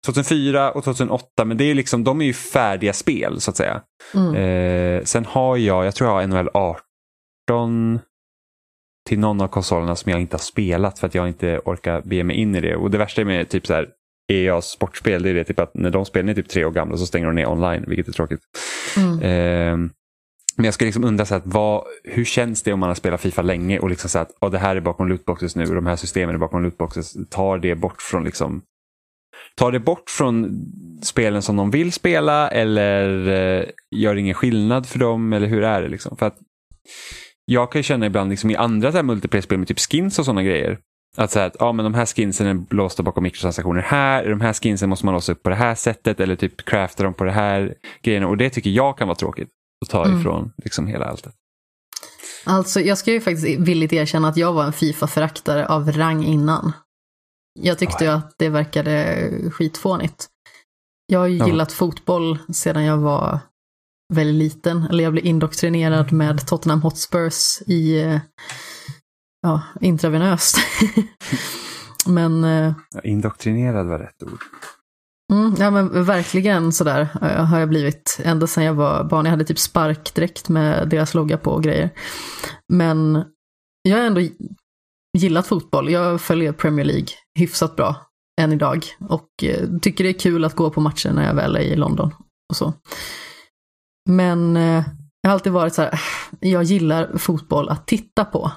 2004 0.05 0.71
och 0.71 0.83
2008, 0.83 1.45
men 1.45 1.57
det 1.57 1.63
är 1.63 1.75
liksom, 1.75 2.03
de 2.03 2.21
är 2.21 2.25
ju 2.25 2.33
färdiga 2.33 2.93
spel 2.93 3.41
så 3.41 3.51
att 3.51 3.57
säga. 3.57 3.81
Mm. 4.13 4.35
Eh, 4.35 5.03
sen 5.03 5.25
har 5.25 5.57
jag, 5.57 5.85
jag 5.85 5.95
tror 5.95 6.09
jag 6.09 6.15
har 6.15 6.27
NHL 6.27 6.49
18 6.53 7.99
till 9.09 9.19
någon 9.19 9.41
av 9.41 9.47
konsolerna 9.47 9.95
som 9.95 10.11
jag 10.11 10.21
inte 10.21 10.33
har 10.33 10.39
spelat 10.39 10.99
för 10.99 11.07
att 11.07 11.15
jag 11.15 11.27
inte 11.27 11.59
orkar 11.65 12.01
be 12.05 12.23
mig 12.23 12.35
in 12.35 12.55
i 12.55 12.61
det. 12.61 12.75
Och 12.75 12.91
det 12.91 12.97
värsta 12.97 13.25
med 13.25 13.49
typ 13.49 13.67
så 13.67 13.73
här 13.73 13.89
EA's 14.31 14.61
sportspel, 14.61 15.23
det 15.23 15.29
är 15.29 15.33
det 15.33 15.43
typ 15.43 15.59
att 15.59 15.73
när 15.73 15.89
de 15.89 16.05
spelen 16.05 16.29
är 16.29 16.33
typ 16.33 16.49
tre 16.49 16.65
år 16.65 16.71
gamla 16.71 16.97
så 16.97 17.05
stänger 17.05 17.27
de 17.27 17.35
ner 17.35 17.47
online, 17.47 17.83
vilket 17.87 18.07
är 18.07 18.11
tråkigt. 18.11 18.41
Mm. 18.97 19.19
Eh, 19.19 19.89
men 20.55 20.65
jag 20.65 20.73
skulle 20.73 20.87
liksom 20.87 21.03
undra 21.03 21.25
så 21.25 21.35
att 21.35 21.45
vad, 21.45 21.83
hur 22.03 22.25
känns 22.25 22.63
det 22.63 22.73
om 22.73 22.79
man 22.79 22.89
har 22.89 22.95
spelat 22.95 23.21
Fifa 23.21 23.41
länge 23.41 23.79
och 23.79 23.89
liksom 23.89 24.09
så 24.09 24.19
att 24.19 24.31
oh, 24.41 24.51
det 24.51 24.59
här 24.59 24.75
är 24.75 24.81
bakom 24.81 25.07
lootboxes 25.07 25.55
nu 25.55 25.65
och 25.65 25.75
de 25.75 25.85
här 25.85 25.95
systemen 25.95 26.35
är 26.35 26.39
bakom 26.39 26.63
lootboxes. 26.63 27.13
Tar 27.29 27.57
det 27.57 27.75
bort 27.75 28.01
från 28.01 28.23
liksom 28.23 28.61
Tar 29.55 29.71
det 29.71 29.79
bort 29.79 30.09
från 30.09 30.61
spelen 31.01 31.41
som 31.41 31.55
de 31.55 31.71
vill 31.71 31.91
spela 31.91 32.49
eller 32.49 33.27
eh, 33.27 33.65
gör 33.95 34.13
det 34.15 34.21
ingen 34.21 34.33
skillnad 34.33 34.85
för 34.85 34.99
dem 34.99 35.33
eller 35.33 35.47
hur 35.47 35.63
är 35.63 35.81
det 35.81 35.87
liksom? 35.87 36.17
För 36.17 36.25
att 36.25 36.37
jag 37.45 37.71
kan 37.71 37.79
ju 37.79 37.83
känna 37.83 38.05
ibland 38.05 38.29
liksom 38.29 38.49
i 38.49 38.55
andra 38.55 38.91
så 38.91 39.03
multiplayer-spel 39.03 39.57
med 39.59 39.67
typ 39.67 39.79
skins 39.79 40.19
och 40.19 40.25
sådana 40.25 40.43
grejer. 40.43 40.79
Att 41.17 41.31
säga 41.31 41.45
att 41.45 41.55
ja, 41.59 41.71
men 41.71 41.83
de 41.83 41.93
här 41.93 42.05
skinsen 42.05 42.47
är 42.47 42.75
låsta 42.75 43.03
bakom 43.03 43.23
mikrotransaktioner 43.23 43.81
här, 43.81 44.29
de 44.29 44.41
här 44.41 44.53
skinsen 44.53 44.89
måste 44.89 45.05
man 45.05 45.13
låsa 45.13 45.31
upp 45.31 45.43
på 45.43 45.49
det 45.49 45.55
här 45.55 45.75
sättet 45.75 46.19
eller 46.19 46.35
typ 46.35 46.65
crafta 46.65 47.03
dem 47.03 47.13
på 47.13 47.23
det 47.23 47.31
här 47.31 47.75
grejerna 48.03 48.27
och 48.27 48.37
det 48.37 48.49
tycker 48.49 48.69
jag 48.69 48.97
kan 48.97 49.07
vara 49.07 49.15
tråkigt 49.15 49.49
att 49.85 49.89
ta 49.89 50.05
Mm. 50.05 50.19
ifrån 50.19 50.51
liksom 50.63 50.87
hela 50.87 51.05
alltet. 51.05 51.33
Alltså, 52.45 52.79
jag 52.79 52.97
ska 52.97 53.11
ju 53.11 53.21
faktiskt 53.21 53.59
villigt 53.59 53.93
erkänna 53.93 54.27
att 54.27 54.37
jag 54.37 54.53
var 54.53 54.63
en 54.63 54.73
Fifa-föraktare 54.73 55.65
av 55.65 55.91
rang 55.91 56.23
innan. 56.23 56.71
Jag 57.59 57.79
tyckte 57.79 58.03
ju 58.03 58.09
att 58.09 58.35
det 58.37 58.49
verkade 58.49 59.29
skitfånigt. 59.51 60.27
Jag 61.05 61.19
har 61.19 61.27
ju 61.27 61.37
Ja. 61.37 61.45
gillat 61.47 61.71
fotboll 61.71 62.37
sedan 62.53 62.83
jag 62.83 62.97
var 62.97 63.39
väldigt 64.13 64.35
liten. 64.35 64.83
Eller 64.83 65.03
jag 65.03 65.13
blev 65.13 65.25
indoktrinerad 65.25 66.11
med 66.11 66.47
Tottenham 66.47 66.81
Hotspurs 66.81 67.61
i 67.67 68.01
eh, 68.01 68.19
ja, 69.41 69.61
intravenöst. 69.81 70.57
Men 72.07 72.43
eh, 72.43 72.73
Ja, 72.95 73.01
Indoktrinerad 73.01 73.87
var 73.87 73.99
rätt 73.99 74.23
ord. 74.23 74.41
Mm, 75.33 75.55
ja 75.57 75.71
men 75.71 76.03
verkligen 76.03 76.71
sådär 76.73 77.07
eh, 77.21 77.45
har 77.45 77.59
jag 77.59 77.69
blivit 77.69 78.19
ända 78.23 78.47
sedan 78.47 78.63
jag 78.63 78.73
var 78.73 79.03
barn. 79.03 79.25
Jag 79.25 79.31
hade 79.31 79.45
typ 79.45 79.59
sparkdräkt 79.59 80.49
med 80.49 80.89
deras 80.89 81.13
logga 81.13 81.37
på 81.37 81.51
och 81.51 81.63
grejer. 81.63 81.89
Men 82.73 83.23
jag 83.81 83.97
har 83.97 84.03
ändå 84.03 84.21
gillat 85.17 85.47
fotboll. 85.47 85.91
Jag 85.91 86.21
följer 86.21 86.51
Premier 86.51 86.85
League 86.85 87.07
hyfsat 87.39 87.75
bra 87.75 87.95
än 88.41 88.53
idag. 88.53 88.85
Och 89.09 89.43
eh, 89.43 89.69
tycker 89.81 90.03
det 90.03 90.09
är 90.09 90.19
kul 90.19 90.45
att 90.45 90.55
gå 90.55 90.69
på 90.69 90.81
matcher 90.81 91.11
när 91.11 91.27
jag 91.27 91.33
väl 91.33 91.55
är 91.55 91.61
i 91.61 91.75
London 91.75 92.11
och 92.49 92.55
så. 92.55 92.73
Men 94.09 94.57
eh, 94.57 94.83
jag 95.21 95.29
har 95.29 95.33
alltid 95.33 95.53
varit 95.53 95.73
så 95.73 95.81
här, 95.81 95.93
äh, 96.41 96.51
jag 96.51 96.63
gillar 96.63 97.17
fotboll 97.17 97.69
att 97.69 97.87
titta 97.87 98.25
på. 98.25 98.51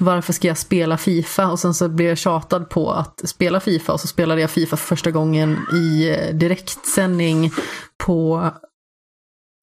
Varför 0.00 0.32
ska 0.32 0.48
jag 0.48 0.58
spela 0.58 0.98
Fifa? 0.98 1.50
Och 1.50 1.58
sen 1.58 1.74
så 1.74 1.88
blev 1.88 2.08
jag 2.08 2.18
tjatad 2.18 2.70
på 2.70 2.90
att 2.90 3.28
spela 3.28 3.60
Fifa 3.60 3.92
och 3.92 4.00
så 4.00 4.06
spelade 4.06 4.40
jag 4.40 4.50
Fifa 4.50 4.76
för 4.76 4.86
första 4.86 5.10
gången 5.10 5.66
i 5.72 6.08
eh, 6.08 6.34
direktsändning 6.34 7.50
på 8.04 8.50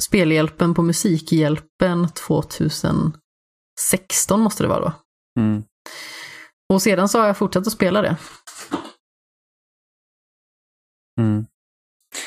Spelhjälpen 0.03 0.73
på 0.73 0.81
Musikhjälpen 0.81 2.09
2016 2.09 3.13
måste 4.41 4.63
det 4.63 4.67
vara 4.67 4.79
då. 4.79 4.93
Mm. 5.39 5.63
Och 6.73 6.81
sedan 6.81 7.09
så 7.09 7.19
har 7.19 7.27
jag 7.27 7.37
fortsatt 7.37 7.67
att 7.67 7.73
spela 7.73 8.01
det. 8.01 8.17
Mm. 11.19 11.45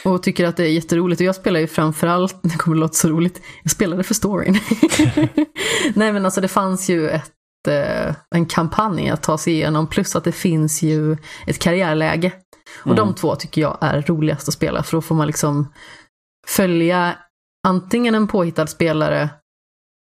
Och 0.04 0.22
tycker 0.22 0.46
att 0.46 0.56
det 0.56 0.64
är 0.64 0.70
jätteroligt. 0.70 1.20
Och 1.20 1.26
jag 1.26 1.34
spelar 1.34 1.60
ju 1.60 1.66
framförallt, 1.66 2.36
det 2.42 2.56
kommer 2.58 2.76
att 2.76 2.80
låta 2.80 2.94
så 2.94 3.08
roligt, 3.08 3.42
jag 3.62 3.70
spelade 3.70 4.02
för 4.02 4.14
storyn. 4.14 4.54
Nej 5.94 6.12
men 6.12 6.24
alltså 6.24 6.40
det 6.40 6.48
fanns 6.48 6.90
ju 6.90 7.08
ett, 7.08 7.68
eh, 7.68 8.14
en 8.34 8.46
kampanj 8.46 9.10
att 9.10 9.22
ta 9.22 9.38
sig 9.38 9.52
igenom, 9.52 9.86
plus 9.86 10.16
att 10.16 10.24
det 10.24 10.32
finns 10.32 10.82
ju 10.82 11.16
ett 11.46 11.58
karriärläge. 11.58 12.32
Och 12.80 12.86
Mm. 12.92 12.96
de 12.96 13.14
två 13.14 13.36
tycker 13.36 13.60
jag 13.60 13.78
är 13.80 14.02
roligast 14.02 14.48
att 14.48 14.54
spela, 14.54 14.82
för 14.82 14.96
då 14.96 15.02
får 15.02 15.14
man 15.14 15.26
liksom 15.26 15.72
följa 16.46 17.18
antingen 17.66 18.14
en 18.14 18.28
påhittad 18.28 18.66
spelare 18.66 19.28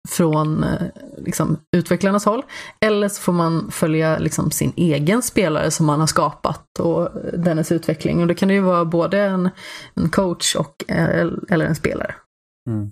från 0.09 0.63
eh, 0.63 0.81
liksom, 1.17 1.57
utvecklarnas 1.77 2.25
håll, 2.25 2.43
eller 2.79 3.09
så 3.09 3.21
får 3.21 3.33
man 3.33 3.71
följa 3.71 4.17
liksom, 4.17 4.51
sin 4.51 4.73
egen 4.75 5.21
spelare 5.21 5.71
som 5.71 5.85
man 5.85 5.99
har 5.99 6.07
skapat 6.07 6.79
och 6.79 7.09
dennes 7.33 7.71
utveckling. 7.71 8.21
Och 8.21 8.27
det 8.27 8.35
kan 8.35 8.47
det 8.47 8.53
ju 8.53 8.61
vara 8.61 8.85
både 8.85 9.21
en, 9.21 9.49
en 9.93 10.09
coach 10.09 10.55
och, 10.55 10.83
eh, 10.87 11.27
eller 11.49 11.65
en 11.65 11.75
spelare. 11.75 12.15
Mm. 12.69 12.91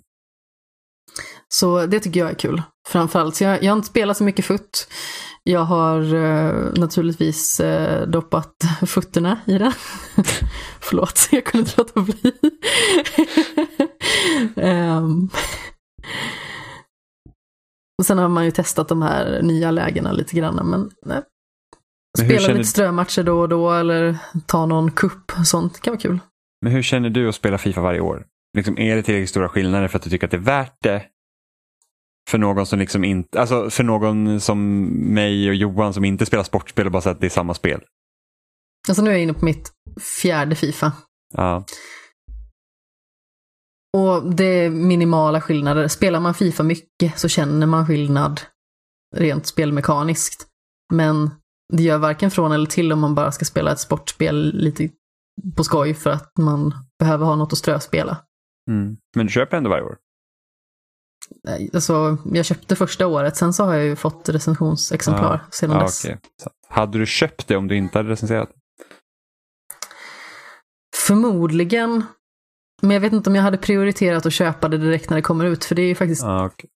Så 1.50 1.86
det 1.86 2.00
tycker 2.00 2.20
jag 2.20 2.30
är 2.30 2.36
kul. 2.36 2.62
Framförallt, 2.88 3.36
så 3.36 3.44
jag, 3.44 3.64
jag 3.64 3.72
har 3.72 3.78
inte 3.78 3.88
spelat 3.88 4.18
så 4.18 4.24
mycket 4.24 4.46
futt. 4.46 4.88
Jag 5.44 5.60
har 5.60 6.16
eh, 6.16 6.74
naturligtvis 6.74 7.60
eh, 7.60 8.08
doppat 8.08 8.54
fötterna 8.88 9.40
i 9.46 9.58
den. 9.58 9.72
Förlåt, 10.80 11.28
jag 11.32 11.46
kunde 11.46 11.70
inte 11.70 11.82
låta 11.82 12.02
bli. 12.02 12.32
Ehm, 14.56 15.30
Och 17.98 18.06
sen 18.06 18.18
har 18.18 18.30
man 18.30 18.46
ju 18.46 18.52
testat 18.52 18.88
de 18.88 19.02
här 19.02 19.42
nya 19.42 19.72
lägena 19.72 20.12
lite 20.12 20.36
grann, 20.36 20.70
men 20.70 20.90
nej. 21.06 21.22
Spela 22.18 22.40
känner- 22.40 22.58
lite 22.58 22.70
strömatcher 22.70 23.24
då 23.24 23.40
och 23.40 23.50
då 23.50 23.72
eller 23.74 24.18
ta 24.46 24.66
någon 24.66 24.92
kupp 24.92 25.32
och 25.40 25.48
sånt. 25.48 25.74
Det 25.74 25.80
kan 25.82 25.92
vara 25.92 26.02
kul. 26.02 26.20
Men 26.62 26.72
hur 26.74 26.82
känner 26.82 27.10
du 27.10 27.30
att 27.30 27.36
spela 27.36 27.58
Fifa 27.58 27.82
varje 27.82 28.00
år? 28.00 28.26
Liksom, 28.58 28.78
är 28.78 28.96
det 28.96 29.04
tillräckligt 29.04 29.30
stora 29.30 29.50
skillnader 29.50 29.88
för 29.88 29.98
att 29.98 30.04
du 30.04 30.10
tycker 30.10 30.28
att 30.28 30.32
det 30.32 30.38
är 30.38 30.42
värt 30.42 30.78
det? 30.84 31.06
För 32.30 32.38
någon 32.38 32.66
som 32.66 32.80
liksom 32.80 33.04
inte, 33.04 33.40
alltså 33.42 33.70
för 33.70 33.84
någon 33.84 34.40
som 34.40 34.84
mig 35.14 35.50
och 35.50 35.56
Johan 35.56 35.94
som 35.94 36.06
inte 36.06 36.26
spelar 36.26 36.44
sportspel 36.44 36.86
och 36.86 36.92
bara 36.92 37.02
säger 37.02 37.16
att 37.16 37.22
det 37.22 37.28
är 37.28 37.30
samma 37.30 37.54
spel. 37.54 37.82
Alltså 38.90 39.04
nu 39.04 39.10
är 39.10 39.14
jag 39.14 39.24
inne 39.24 39.34
på 39.34 39.46
mitt 39.46 39.72
fjärde 40.22 40.56
Fifa. 40.56 40.92
Ja, 41.34 41.66
Och 43.94 44.36
det 44.36 44.44
är 44.44 44.70
minimala 44.70 45.42
skillnader. 45.42 45.88
Spelar 45.88 46.20
man 46.20 46.34
Fifa 46.34 46.64
mycket 46.64 47.20
så 47.20 47.28
känner 47.28 47.68
man 47.68 47.88
skillnad 47.88 48.42
rent 49.16 49.48
spelmekaniskt. 49.48 50.48
Men 50.94 51.32
det 51.74 51.84
gör 51.84 51.98
varken 51.98 52.32
från 52.32 52.52
eller 52.52 52.66
till 52.66 52.94
om 52.94 53.00
man 53.00 53.16
bara 53.16 53.32
ska 53.32 53.46
spela 53.46 53.72
ett 53.72 53.80
sportspel 53.80 54.54
lite 54.54 54.90
på 55.56 55.64
skoj 55.64 55.94
för 55.94 56.10
att 56.10 56.38
man 56.38 56.74
behöver 57.00 57.26
ha 57.26 57.36
något 57.36 57.54
att 57.54 57.60
ströspela. 57.60 58.18
mm. 58.70 58.98
Men 59.16 59.26
du 59.26 59.32
köper 59.32 59.58
ändå 59.58 59.70
varje 59.70 59.84
år? 59.84 59.98
Alltså, 61.74 62.18
jag 62.26 62.46
köpte 62.46 62.76
första 62.76 63.08
året, 63.08 63.38
sen 63.38 63.54
så 63.54 63.64
har 63.64 63.74
jag 63.74 63.86
ju 63.86 63.96
fått 63.96 64.30
recensionsexemplar 64.30 65.46
sedan 65.52 65.72
Ja, 65.72 65.82
dess. 65.82 66.02
Så, 66.02 66.50
hade 66.70 66.98
du 66.98 67.06
köpt 67.06 67.48
det 67.48 67.56
om 67.56 67.68
du 67.68 67.76
inte 67.76 68.00
hade 68.00 68.10
recenserat? 68.10 68.50
Förmodligen. 70.96 72.04
Men 72.82 72.92
jag 72.92 73.00
vet 73.02 73.14
inte 73.14 73.30
om 73.30 73.36
jag 73.36 73.44
hade 73.44 73.58
prioriterat 73.58 74.26
att 74.26 74.34
köpa 74.34 74.70
det 74.70 74.78
direkt 74.78 75.10
när 75.10 75.18
det 75.18 75.22
kommer 75.22 75.46
ut, 75.46 75.66
för 75.66 75.76
det 75.76 75.82
är 75.82 75.88
ju 75.88 75.96
faktiskt 75.96 76.22
Ja, 76.22 76.46
okej. 76.46 76.70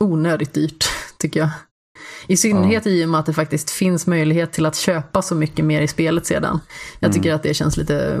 onödigt 0.00 0.54
dyrt, 0.54 0.84
tycker 1.18 1.40
jag. 1.40 1.50
I 2.26 2.36
synnerhet 2.36 2.86
i 2.86 3.04
och 3.04 3.08
med 3.08 3.20
att 3.20 3.26
det 3.26 3.32
faktiskt 3.34 3.70
finns 3.70 4.06
möjlighet 4.06 4.52
till 4.52 4.66
att 4.66 4.76
köpa 4.76 5.22
så 5.22 5.34
mycket 5.34 5.64
mer 5.64 5.80
i 5.82 5.88
spelet 5.88 6.26
sedan. 6.26 6.60
Jag 7.00 7.12
tycker 7.12 7.32
att 7.34 7.42
det 7.42 7.54
känns 7.54 7.76
lite 7.76 8.14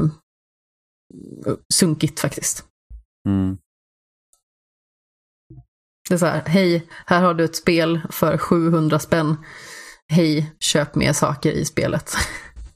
eh, 1.46 1.54
sunkigt 1.74 2.20
faktiskt. 2.20 2.64
Mm. 3.28 3.58
Det 6.08 6.14
är 6.14 6.18
så 6.18 6.26
här, 6.26 6.42
hej, 6.46 6.86
här 7.06 7.22
har 7.22 7.34
du 7.34 7.44
ett 7.44 7.56
spel 7.56 8.00
för 8.10 8.38
700 8.38 8.98
spänn. 8.98 9.36
Hej, 10.08 10.52
köp 10.58 10.94
mer 10.94 11.12
saker 11.12 11.52
i 11.52 11.64
spelet. 11.64 12.12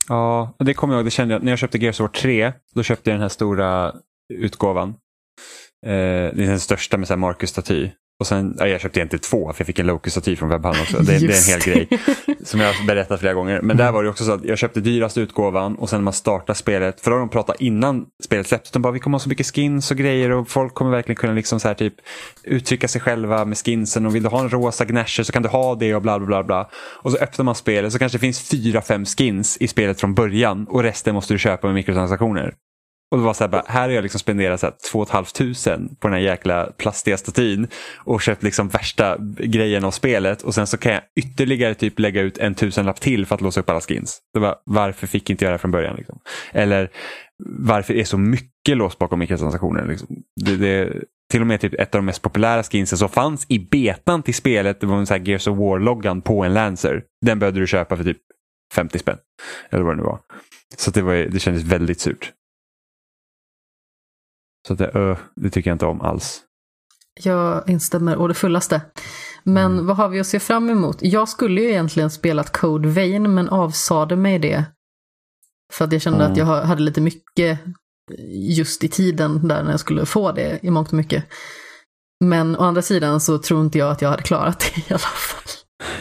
Ja, 0.09 0.55
det 0.59 0.75
kommer 0.75 0.95
jag 0.95 0.99
ihåg. 0.99 1.07
Det 1.07 1.11
kände 1.11 1.35
jag 1.35 1.43
när 1.43 1.53
jag 1.53 1.59
köpte 1.59 1.79
Gears 1.79 2.01
of 2.01 2.05
War 2.05 2.21
3. 2.21 2.53
Då 2.75 2.83
köpte 2.83 3.11
jag 3.11 3.15
den 3.15 3.23
här 3.23 3.29
stora 3.29 3.95
utgåvan. 4.35 4.89
Eh, 5.87 5.93
det 6.35 6.43
är 6.43 6.47
den 6.47 6.61
största 6.61 6.97
med 6.97 7.18
Marcus-staty. 7.18 7.91
Och 8.23 8.27
sen, 8.27 8.57
ja, 8.59 8.66
jag 8.66 8.81
köpte 8.81 9.01
egentligen 9.01 9.20
två 9.20 9.53
för 9.53 9.61
jag 9.61 9.66
fick 9.66 9.79
en 9.79 9.87
Locus-staty 9.87 10.37
från 10.37 10.49
webbhallen 10.49 10.83
också. 10.83 10.99
Det, 10.99 11.18
det 11.18 11.35
är 11.35 11.55
en 11.55 11.61
hel 11.61 11.61
grej 11.61 11.89
som 12.45 12.61
jag 12.61 12.73
har 12.73 12.87
berättat 12.87 13.20
flera 13.20 13.35
gånger. 13.35 13.61
Men 13.61 13.77
där 13.77 13.93
var 13.93 14.03
det 14.03 14.09
också 14.09 14.25
så 14.25 14.33
att 14.33 14.45
jag 14.45 14.59
köpte 14.59 14.81
dyraste 14.81 15.20
utgåvan 15.20 15.77
och 15.77 15.91
sen 15.91 16.01
när 16.01 16.05
man 16.05 16.12
startar 16.12 16.55
spelet, 16.55 17.01
för 17.01 17.11
då 17.11 17.14
har 17.16 17.20
de 17.20 17.29
pratat 17.29 17.61
innan 17.61 18.07
spelet 18.25 18.47
släpptes, 18.47 18.70
de 18.70 18.83
bara 18.83 18.93
vi 18.93 19.01
kommer 19.01 19.14
ha 19.14 19.20
så 19.20 19.29
mycket 19.29 19.55
skins 19.55 19.91
och 19.91 19.97
grejer 19.97 20.31
och 20.31 20.49
folk 20.49 20.75
kommer 20.75 20.91
verkligen 20.91 21.16
kunna 21.16 21.33
liksom 21.33 21.61
så 21.61 21.68
här 21.68 21.75
typ 21.75 21.95
uttrycka 22.45 22.89
sig 22.89 23.01
själva 23.01 23.45
med 23.45 23.59
skinsen 23.59 24.07
och 24.07 24.14
vill 24.14 24.23
du 24.23 24.29
ha 24.29 24.41
en 24.41 24.51
rosa 24.51 24.85
gnasher 24.85 25.23
så 25.23 25.33
kan 25.33 25.43
du 25.43 25.49
ha 25.49 25.75
det 25.75 25.95
och 25.95 26.03
bla 26.03 26.18
bla 26.18 26.27
bla 26.27 26.43
bla. 26.43 26.70
Och 26.75 27.12
så 27.12 27.18
öppnar 27.18 27.45
man 27.45 27.55
spelet 27.55 27.93
så 27.93 27.99
kanske 27.99 28.18
det 28.18 28.20
finns 28.20 28.49
fyra, 28.51 28.83
fem 28.83 29.05
skins 29.05 29.57
i 29.57 29.68
spelet 29.68 30.01
från 30.01 30.14
början 30.14 30.66
och 30.68 30.83
resten 30.83 31.14
måste 31.14 31.35
du 31.35 31.39
köpa 31.39 31.66
med 31.66 31.75
mikrotransaktioner. 31.75 32.55
Och 33.13 33.19
det 33.19 33.25
var 33.25 33.35
så 33.35 33.45
här, 33.45 33.49
bara, 33.49 33.65
här 33.67 33.83
har 33.83 33.89
jag 33.89 34.03
liksom 34.03 34.19
spenderat 34.19 34.61
så 34.61 34.67
här, 34.67 34.75
två 34.93 34.99
och 34.99 35.07
ett 35.07 35.13
halvt 35.13 35.35
tusen 35.35 35.97
på 36.01 36.09
den 36.09 36.15
här 36.15 36.23
jäkla 36.23 36.73
plastiga 36.77 37.17
statyn 37.17 37.69
och 37.97 38.23
köpt 38.23 38.43
liksom 38.43 38.69
värsta 38.69 39.17
grejen 39.39 39.85
av 39.85 39.91
spelet 39.91 40.43
och 40.43 40.55
sen 40.55 40.67
så 40.67 40.79
kan 40.79 40.93
jag 40.93 41.03
ytterligare 41.17 41.75
typ 41.75 41.99
lägga 41.99 42.21
ut 42.21 42.39
en 42.39 42.55
tusenlapp 42.55 43.01
till 43.01 43.27
för 43.27 43.35
att 43.35 43.41
låsa 43.41 43.61
upp 43.61 43.71
alla 43.71 43.81
skins. 43.81 44.19
Det 44.35 44.41
var, 44.41 44.57
varför 44.65 45.07
fick 45.07 45.31
inte 45.31 45.45
jag 45.45 45.55
det 45.55 45.59
från 45.59 45.71
början? 45.71 45.97
Liksom? 45.97 46.19
Eller 46.53 46.91
varför 47.59 47.95
är 47.95 48.05
så 48.05 48.19
mycket 48.19 48.77
låst 48.77 48.99
bakom 48.99 49.19
mikrotransaktioner? 49.19 49.87
Liksom? 49.87 50.09
Det, 50.45 50.57
det, 50.57 50.93
till 51.31 51.41
och 51.41 51.47
med 51.47 51.61
typ 51.61 51.75
ett 51.75 51.95
av 51.95 51.99
de 51.99 52.07
mest 52.07 52.23
populära 52.23 52.63
skinsen 52.63 52.99
som 52.99 53.09
fanns 53.09 53.47
i 53.49 53.59
betan 53.59 54.23
till 54.23 54.35
spelet, 54.35 54.81
det 54.81 54.87
var 54.87 54.97
en 54.97 55.07
så 55.07 55.15
här 55.15 55.21
Gears 55.21 55.47
of 55.47 55.59
War-loggan 55.59 56.21
på 56.21 56.45
en 56.45 56.55
Lancer. 56.55 57.03
Den 57.27 57.39
behövde 57.39 57.61
du 57.61 57.67
köpa 57.67 57.97
för 57.97 58.05
typ 58.05 58.19
50 58.75 58.99
spänn. 58.99 59.19
Eller 59.71 59.83
vad 59.83 59.93
det 59.93 59.97
nu 59.97 60.03
var. 60.03 60.21
Så 60.77 60.91
det, 60.91 61.03
var, 61.03 61.15
det 61.15 61.41
kändes 61.41 61.65
väldigt 61.65 62.01
surt. 62.01 62.33
Så 64.67 64.73
att 64.73 64.79
det, 64.79 64.87
ö, 64.95 65.17
det 65.37 65.51
tycker 65.51 65.71
jag 65.71 65.75
inte 65.75 65.87
om 65.87 66.01
alls. 66.01 66.41
Jag 67.23 67.69
instämmer 67.69 68.17
å 68.17 68.27
det 68.29 68.35
fullaste. 68.35 68.81
Men 69.45 69.73
Mm. 69.73 69.87
vad 69.87 69.97
har 69.97 70.09
vi 70.09 70.21
att 70.21 70.27
se 70.27 70.41
fram 70.41 70.71
emot? 70.71 70.99
Jag 71.01 71.29
skulle 71.29 71.61
ju 71.61 71.71
egentligen 71.71 72.11
spelat 72.11 72.53
Code 72.53 72.89
Vein, 72.89 73.35
men 73.35 73.49
avsade 73.49 74.17
mig 74.17 74.39
det. 74.39 74.65
För 75.73 75.85
att 75.85 75.93
jag 75.93 76.03
kände 76.03 76.19
Mm. 76.19 76.33
att 76.33 76.39
jag 76.39 76.47
ha- 76.47 76.63
hade 76.65 76.83
lite 76.83 77.01
mycket 77.01 77.59
just 78.49 78.85
i 78.85 78.89
tiden 78.89 79.49
där 79.49 79.63
när 79.63 79.71
jag 79.71 79.81
skulle 79.81 80.07
få 80.07 80.33
det 80.33 80.59
i 80.63 80.71
mångt 80.71 80.89
och 80.89 80.95
mycket. 80.95 81.25
Men 82.25 82.57
å 82.57 82.63
andra 82.63 82.83
sidan 82.83 83.21
så 83.21 83.39
tror 83.39 83.61
inte 83.61 83.79
jag 83.79 83.91
att 83.93 84.03
jag 84.03 84.09
hade 84.11 84.23
klarat 84.23 84.59
det 84.61 84.81
i 84.81 84.85
alla 84.91 84.99
fall. 84.99 85.43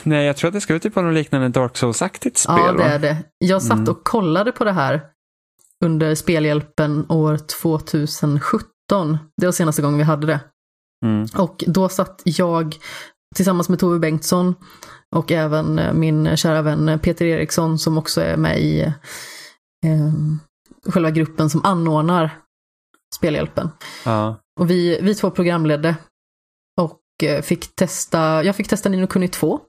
Nej, 0.04 0.26
jag 0.26 0.38
tror 0.38 0.48
att 0.48 0.54
det 0.54 0.62
ska 0.62 0.74
vara 0.74 0.80
typ 0.80 0.96
vara 0.96 1.06
något 1.06 1.14
liknande 1.16 1.50
Dark 1.50 1.78
Souls-aktigt 1.78 2.38
spel. 2.38 2.56
Ja, 2.66 2.72
det 2.74 2.84
är 2.84 3.00
det. 3.00 3.18
Jag 3.38 3.62
satt 3.62 3.78
Mm. 3.78 3.90
och 3.90 4.04
kollade 4.04 4.52
på 4.52 4.64
det 4.64 4.72
här 4.72 5.02
under 5.82 6.16
Spelhjälpen 6.16 7.06
år 7.10 7.38
2017. 7.38 9.18
Det 9.38 9.46
var 9.46 9.52
senaste 9.52 9.82
gången 9.82 9.98
vi 9.98 10.04
hade 10.04 10.28
det. 10.28 10.40
Mm. 11.06 11.28
Och 11.38 11.64
då 11.68 11.90
satt 11.90 12.22
jag 12.26 12.76
tillsammans 13.36 13.70
med 13.70 13.80
Tove 13.80 14.00
Bengtsson 14.00 14.56
och 15.16 15.32
även 15.32 15.80
eh, 15.80 15.94
min 15.94 16.38
kära 16.38 16.62
vän 16.62 17.00
Peter 17.00 17.26
Eriksson 17.26 17.80
som 17.80 17.98
också 17.98 18.22
är 18.22 18.38
med 18.38 18.62
i 18.62 18.82
eh, 19.86 20.12
själva 20.86 21.12
gruppen 21.12 21.50
som 21.50 21.66
anordnar 21.66 22.38
Spelhjälpen. 23.16 23.70
Ja. 24.06 24.36
Och 24.60 24.70
vi, 24.70 25.00
vi 25.02 25.16
två 25.16 25.32
programledde 25.32 25.96
och 26.82 27.00
eh, 27.24 27.42
fick 27.42 27.76
testa, 27.76 28.44
jag 28.44 28.56
fick 28.56 28.68
testa 28.68 28.90
Nino 28.90 29.08
Kuni 29.08 29.28
2 29.28 29.60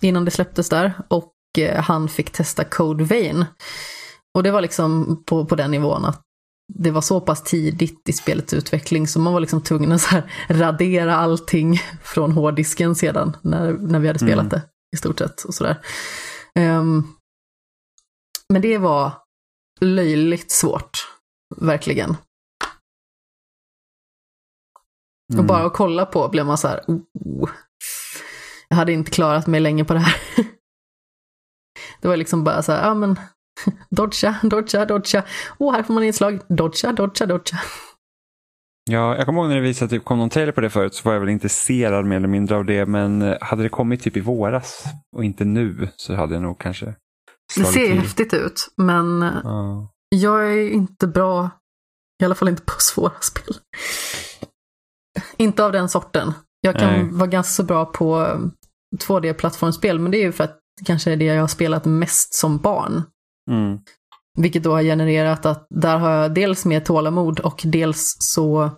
innan 0.00 0.24
det 0.24 0.30
släpptes 0.30 0.68
där 0.68 0.92
och 1.08 1.34
eh, 1.58 1.82
han 1.82 2.08
fick 2.08 2.30
testa 2.30 2.64
Code 2.64 3.04
Vein. 3.04 3.44
Och 4.38 4.44
det 4.44 4.50
var 4.50 4.60
liksom 4.60 5.22
på, 5.26 5.46
på 5.46 5.54
den 5.56 5.70
nivån 5.70 6.04
att 6.04 6.22
det 6.74 6.90
var 6.90 7.00
så 7.00 7.20
pass 7.20 7.42
tidigt 7.42 8.08
i 8.08 8.12
spelets 8.12 8.54
utveckling 8.54 9.08
så 9.08 9.20
man 9.20 9.32
var 9.32 9.40
liksom 9.40 9.62
tvungen 9.62 9.92
att 9.92 10.00
så 10.00 10.08
här 10.08 10.32
radera 10.48 11.16
allting 11.16 11.78
från 12.02 12.32
hårddisken 12.32 12.94
sedan 12.94 13.36
när, 13.42 13.72
när 13.72 13.98
vi 13.98 14.06
hade 14.06 14.18
spelat 14.18 14.44
Mm. 14.44 14.48
det 14.48 14.62
i 14.94 14.96
stort 14.96 15.18
sett 15.18 15.42
och 15.42 15.54
sådär. 15.54 15.80
Ehm, 16.54 17.04
men 18.48 18.62
det 18.62 18.78
var 18.78 19.12
löjligt 19.80 20.50
svårt, 20.50 20.90
verkligen. 21.56 22.16
Mm. 25.32 25.40
Och 25.40 25.44
bara 25.44 25.64
att 25.64 25.74
kolla 25.74 26.06
på 26.06 26.28
blev 26.28 26.46
man 26.46 26.58
så 26.58 26.68
här, 26.68 26.84
oh, 26.86 27.50
jag 28.68 28.76
hade 28.76 28.92
inte 28.92 29.10
klarat 29.10 29.46
mig 29.46 29.60
länge 29.60 29.84
på 29.84 29.94
det 29.94 30.00
här. 30.00 30.16
Det 32.00 32.08
var 32.08 32.16
liksom 32.16 32.44
bara 32.44 32.62
så 32.62 32.72
här, 32.72 32.88
ja 32.88 32.94
men, 32.94 33.16
dodga, 33.90 34.38
dodga, 34.42 34.84
dodga. 34.84 35.24
Åh, 35.58 35.74
här 35.74 35.82
får 35.82 35.94
man 35.94 36.04
inslag, 36.04 36.40
dodga, 36.48 36.92
dodga, 36.92 37.26
dodga. 37.26 37.58
Ja, 38.90 39.16
jag 39.16 39.26
kommer 39.26 39.40
ihåg 39.40 39.48
när 39.48 39.56
det 39.56 39.62
visade, 39.62 39.88
typ, 39.88 40.04
kom 40.04 40.18
någon 40.18 40.30
trailer 40.30 40.52
på 40.52 40.60
det 40.60 40.70
förut 40.70 40.94
så 40.94 41.02
var 41.08 41.12
jag 41.12 41.20
väl 41.20 41.28
intresserad 41.28 42.04
mer 42.06 42.16
eller 42.16 42.28
mindre 42.28 42.56
av 42.56 42.64
det. 42.64 42.86
Men 42.86 43.22
eh, 43.22 43.36
hade 43.40 43.62
det 43.62 43.68
kommit 43.68 44.02
typ 44.02 44.16
i 44.16 44.20
våras 44.20 44.84
och 45.16 45.24
inte 45.24 45.44
nu 45.44 45.88
så 45.96 46.14
hade 46.14 46.34
jag 46.34 46.42
nog 46.42 46.60
kanske 46.60 46.94
Det 47.56 47.64
ser 47.64 47.72
till. 47.72 47.98
häftigt 48.00 48.34
ut, 48.34 48.68
men 48.76 49.20
Ja. 49.44 49.90
jag 50.08 50.52
är 50.52 50.70
inte 50.70 51.06
bra, 51.06 51.50
i 52.22 52.24
alla 52.24 52.34
fall 52.34 52.48
inte 52.48 52.62
på 52.62 52.72
svåra 52.78 53.20
spel. 53.20 53.54
Inte 55.36 55.64
av 55.64 55.72
den 55.72 55.88
sorten. 55.88 56.32
Jag 56.60 56.74
kan 56.78 56.92
Nej. 56.92 57.08
vara 57.12 57.26
ganska 57.30 57.62
bra 57.62 57.84
på 57.86 58.20
eh, 58.26 58.38
2D-plattformsspel, 59.04 59.98
men 59.98 60.10
det 60.10 60.18
är 60.18 60.22
ju 60.22 60.32
för 60.32 60.44
att 60.44 60.58
kanske 60.84 61.12
är 61.12 61.16
det 61.16 61.24
jag 61.24 61.40
har 61.40 61.48
spelat 61.48 61.84
mest 61.84 62.34
som 62.34 62.58
barn. 62.58 63.02
Mm. 63.48 63.78
Vilket 64.38 64.62
då 64.62 64.72
har 64.72 64.82
genererat 64.82 65.46
att 65.46 65.66
där 65.70 65.98
har 65.98 66.10
jag 66.10 66.34
dels 66.34 66.64
mer 66.64 66.80
tålamod 66.80 67.40
och 67.40 67.60
dels 67.64 68.16
så, 68.18 68.70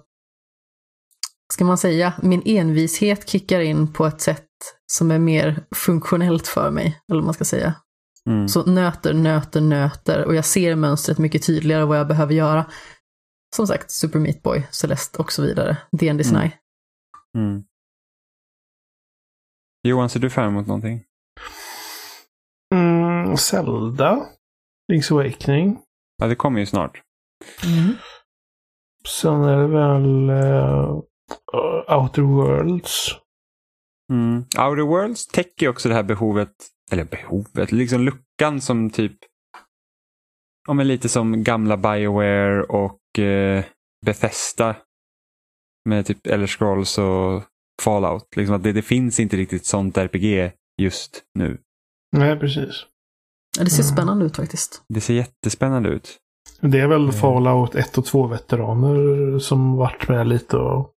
ska 1.52 1.64
man 1.64 1.78
säga, 1.78 2.12
min 2.22 2.42
envishet 2.44 3.28
kickar 3.28 3.60
in 3.60 3.92
på 3.92 4.06
ett 4.06 4.20
sätt 4.20 4.46
som 4.92 5.10
är 5.10 5.18
mer 5.18 5.66
funktionellt 5.76 6.46
för 6.46 6.70
mig, 6.70 7.00
eller 7.08 7.20
vad 7.20 7.24
man 7.24 7.34
ska 7.34 7.44
säga. 7.44 7.74
Mm. 8.26 8.48
Så 8.48 8.64
nöter, 8.66 9.14
nöter, 9.14 9.60
nöter 9.60 10.24
och 10.24 10.34
jag 10.34 10.44
ser 10.44 10.74
mönstret 10.74 11.18
mycket 11.18 11.46
tydligare 11.46 11.84
vad 11.84 11.98
jag 11.98 12.08
behöver 12.08 12.34
göra. 12.34 12.66
Som 13.56 13.66
sagt, 13.66 13.90
Super 13.90 14.18
Meat 14.18 14.42
Boy, 14.42 14.66
Celeste 14.70 15.18
och 15.18 15.32
så 15.32 15.42
vidare. 15.42 15.76
D&D 15.92 16.10
Mm. 16.10 16.24
Snai. 16.24 16.50
Mm. 17.36 17.64
Johan, 19.88 20.08
ser 20.08 20.20
du 20.20 20.30
fram 20.30 20.48
emot 20.48 20.66
någonting? 20.66 21.04
Mm, 22.74 23.36
Zelda. 23.36 24.26
Link's 24.90 25.12
Awakening. 25.12 25.78
Ja, 26.22 26.26
det 26.26 26.34
kommer 26.34 26.60
ju 26.60 26.66
snart. 26.66 27.02
Sen 29.08 29.42
är 29.44 29.58
det 29.58 29.66
väl 29.66 30.30
uh, 30.30 31.98
Outer 31.98 32.22
Worlds. 32.22 33.16
Mm. 34.12 34.36
Outer 34.36 34.82
Worlds 34.86 35.26
täcker 35.26 35.68
också 35.68 35.88
det 35.88 35.94
här 35.94 36.02
behovet, 36.02 36.54
eller 36.92 37.04
behovet, 37.04 37.72
liksom 37.72 38.00
luckan 38.00 38.60
som 38.60 38.90
typ, 38.90 39.16
ja 40.68 40.74
men 40.74 40.88
lite 40.88 41.08
som 41.08 41.44
gamla 41.44 41.76
Bioware 41.76 42.62
och 42.62 43.18
eh, 43.18 43.64
Bethesda 44.06 44.76
med 45.88 46.06
typ 46.06 46.26
Elder 46.26 46.46
Scrolls 46.46 46.98
och 46.98 47.42
Fallout. 47.82 48.36
Liksom 48.36 48.54
att 48.54 48.62
det, 48.62 48.72
det 48.72 48.82
finns 48.82 49.20
inte 49.20 49.36
riktigt 49.36 49.66
sånt 49.66 49.96
RPG 49.96 50.52
just 50.82 51.22
nu. 51.34 51.58
Nej, 52.16 52.38
precis. 52.38 52.86
Ja, 53.58 53.64
det 53.64 53.70
ser 53.70 53.82
Mm. 53.82 53.92
spännande 53.96 54.24
ut 54.24 54.36
faktiskt. 54.36 54.82
Det 54.88 55.00
ser 55.00 55.14
jättespännande 55.14 55.88
ut. 55.88 56.18
Det 56.60 56.78
är 56.80 56.84
Mm. 56.84 56.90
väl 56.90 57.12
Fallout 57.12 57.74
1 57.74 57.98
och 57.98 58.04
2-veteraner 58.04 59.38
som 59.38 59.76
varit 59.76 60.08
med 60.08 60.28
lite 60.28 60.56
och, 60.56 60.92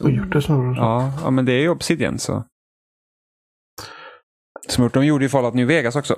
och 0.00 0.10
gjort 0.10 0.32
det. 0.32 0.42
Så. 0.42 0.52
Ja, 0.76 1.12
ja, 1.22 1.30
men 1.30 1.44
det 1.44 1.52
är 1.52 1.60
ju 1.60 1.68
Obsidian 1.68 2.18
så. 2.18 2.44
Som 4.68 4.84
gjort, 4.84 4.94
de 4.94 5.06
gjorde 5.06 5.24
ju 5.24 5.28
Fallout 5.28 5.54
New 5.54 5.66
Vegas 5.66 5.96
också. 5.96 6.16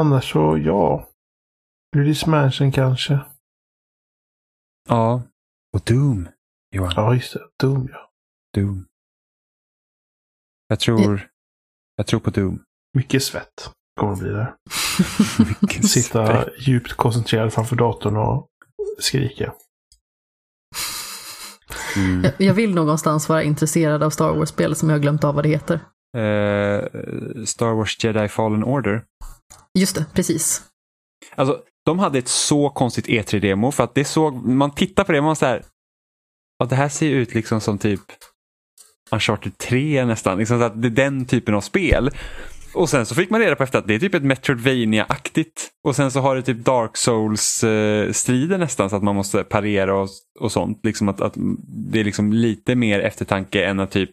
Annars 0.00 0.32
så, 0.32 0.58
ja. 0.58 1.08
Luigi's 1.96 2.28
Mansion 2.28 2.72
kanske. 2.72 3.18
Ja. 4.88 5.22
Och 5.72 5.80
Doom, 5.86 6.28
Johan. 6.74 6.92
Ja, 6.96 7.14
just 7.14 7.32
det. 7.32 7.48
Doom, 7.62 7.88
ja. 7.92 8.10
Doom. 8.54 8.86
Jag 10.68 10.80
tror, 10.80 11.30
jag 11.96 12.06
tror 12.06 12.20
på 12.20 12.30
Doom. 12.30 12.64
Mycket 12.94 13.22
svett 13.22 13.70
kommer 14.00 14.16
det 14.16 14.22
bli 14.22 14.30
där. 14.30 14.54
Sitta 15.88 16.26
spräck. 16.26 16.48
djupt 16.58 16.92
koncentrerad 16.92 17.52
framför 17.52 17.76
datorn 17.76 18.16
och 18.16 18.48
skrika. 18.98 19.52
Mm. 21.96 22.22
Jag, 22.22 22.32
jag 22.38 22.54
vill 22.54 22.74
någonstans 22.74 23.28
vara 23.28 23.42
intresserad 23.42 24.02
av 24.02 24.10
Star 24.10 24.32
Wars-spel 24.32 24.76
som 24.76 24.88
jag 24.88 24.96
har 24.96 25.02
glömt 25.02 25.24
av 25.24 25.34
vad 25.34 25.44
det 25.44 25.48
heter. 25.48 25.74
Eh, 26.16 26.84
Star 27.44 27.74
Wars 27.74 28.04
Jedi 28.04 28.28
Fallen 28.28 28.64
Order. 28.64 29.04
Just 29.78 29.96
det, 29.96 30.06
precis. 30.14 30.62
Alltså, 31.34 31.62
de 31.86 31.98
hade 31.98 32.18
ett 32.18 32.28
så 32.28 32.70
konstigt 32.70 33.06
E3-demo 33.06 33.70
för 33.70 33.84
att 33.84 33.94
det 33.94 34.04
såg, 34.04 34.34
man 34.48 34.74
tittar 34.74 35.04
på 35.04 35.12
det 35.12 35.18
och 35.18 35.24
man 35.24 35.36
så 35.36 35.46
här, 35.46 35.64
ja, 36.58 36.66
det 36.66 36.76
här 36.76 36.88
ser 36.88 37.06
ju 37.06 37.14
ut 37.14 37.34
liksom 37.34 37.60
som 37.60 37.78
typ 37.78 38.00
Uncharted 39.10 39.58
3 39.58 40.04
nästan, 40.04 40.38
liksom 40.38 40.58
så 40.58 40.64
att 40.64 40.82
det 40.82 40.88
är 40.88 40.90
den 40.90 41.26
typen 41.26 41.54
av 41.54 41.60
spel. 41.60 42.10
Och 42.74 42.88
sen 42.90 43.06
så 43.06 43.14
fick 43.14 43.30
man 43.30 43.40
reda 43.40 43.56
på 43.56 43.62
efter 43.62 43.78
att 43.78 43.88
det 43.88 43.94
är 43.94 43.98
typ 43.98 44.14
ett 44.14 44.22
Metroidvania-aktigt. 44.22 45.70
Och 45.84 45.96
sen 45.96 46.10
så 46.10 46.20
har 46.20 46.36
det 46.36 46.42
typ 46.42 46.64
Dark 46.64 46.96
Souls-strider 46.96 48.58
nästan 48.58 48.90
så 48.90 48.96
att 48.96 49.02
man 49.02 49.14
måste 49.16 49.44
parera 49.44 49.94
och, 49.94 50.08
och 50.40 50.52
sånt. 50.52 50.80
Liksom 50.82 51.08
att, 51.08 51.20
att 51.20 51.34
det 51.92 52.00
är 52.00 52.04
liksom 52.04 52.32
lite 52.32 52.74
mer 52.74 53.00
eftertanke 53.00 53.64
än 53.64 53.80
att 53.80 53.90
typ, 53.90 54.10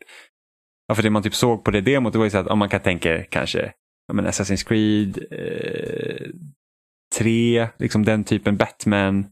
ja 0.88 0.96
för 0.96 1.04
det 1.04 1.10
man 1.10 1.24
typ 1.24 1.36
såg 1.36 1.64
på 1.64 1.72
det 1.72 1.82
demot 1.82 2.14
det 2.14 2.20
var 2.20 2.26
ju 2.26 2.32
så 2.32 2.38
att 2.38 2.48
om 2.48 2.60
man 2.60 2.70
kan 2.70 2.82
tänka 2.82 3.24
kanske 3.24 3.72
ja, 4.08 4.14
men 4.14 4.28
Assassin's 4.28 4.68
Creed 4.68 5.18
eh, 5.32 6.28
3, 7.18 7.68
liksom 7.80 8.06
den 8.06 8.24
typen 8.24 8.58
Batman 8.58 9.26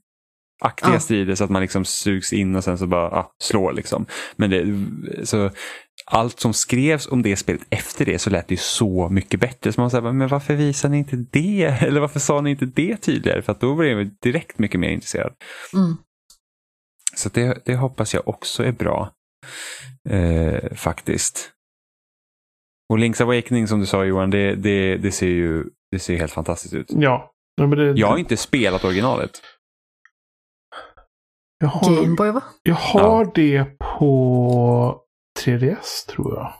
aktiga 0.61 0.93
Ja. 0.93 0.99
strider 0.99 1.35
så 1.35 1.43
att 1.43 1.49
man 1.49 1.61
liksom 1.61 1.85
sugs 1.85 2.33
in 2.33 2.55
och 2.55 2.63
sen 2.63 2.77
så 2.77 2.87
bara 2.87 3.09
ja, 3.11 3.35
slår 3.43 3.73
liksom. 3.73 4.05
Men 4.35 4.49
det, 4.49 4.65
så 5.25 5.51
allt 6.11 6.39
som 6.39 6.53
skrevs 6.53 7.07
om 7.07 7.21
det 7.21 7.35
spelet 7.35 7.61
efter 7.69 8.05
det 8.05 8.19
så 8.19 8.29
lät 8.29 8.47
det 8.47 8.53
ju 8.53 8.57
så 8.57 9.09
mycket 9.09 9.39
bättre. 9.39 9.71
Så 9.73 9.81
man 9.81 9.91
säger, 9.91 10.11
men 10.11 10.27
varför 10.27 10.55
visar 10.55 10.89
ni 10.89 10.97
inte 10.97 11.15
det? 11.15 11.63
Eller 11.81 12.01
varför 12.01 12.19
sa 12.19 12.41
ni 12.41 12.49
inte 12.49 12.65
det 12.65 12.97
tydligare? 12.97 13.41
För 13.41 13.51
att 13.51 13.59
då 13.59 13.73
var 13.73 13.83
jag 13.83 14.09
direkt 14.21 14.59
mycket 14.59 14.79
mer 14.79 14.89
intresserad. 14.89 15.33
Mm. 15.73 15.97
Så 17.15 17.29
det, 17.29 17.65
det 17.65 17.75
hoppas 17.75 18.13
jag 18.13 18.27
också 18.27 18.63
är 18.63 18.71
bra. 18.71 19.11
Eh, 20.09 20.75
faktiskt. 20.75 21.51
Och 22.89 22.97
Link's 22.97 23.21
Awakening 23.21 23.67
som 23.67 23.79
du 23.79 23.85
sa 23.85 24.05
Johan, 24.05 24.29
det, 24.29 24.55
det, 24.55 24.97
det, 24.97 25.11
ser 25.11 25.27
ju 25.27 25.65
det 25.91 25.99
ser 25.99 26.13
ju 26.13 26.19
helt 26.19 26.31
fantastiskt 26.31 26.73
ut. 26.73 26.87
Ja. 26.89 27.31
ja 27.55 27.67
men 27.67 27.77
det, 27.77 27.91
Jag 27.91 28.07
har 28.07 28.17
inte 28.17 28.37
spelat 28.37 28.83
originalet. 28.83 29.31
jag 31.59 31.67
har, 31.67 31.95
Gameboy 31.95 32.31
va? 32.31 32.43
jag 32.63 32.75
har 32.75 33.31
det 33.35 33.65
på 33.79 35.03
3DS 35.45 36.07
tror 36.07 36.35
jag. 36.35 36.53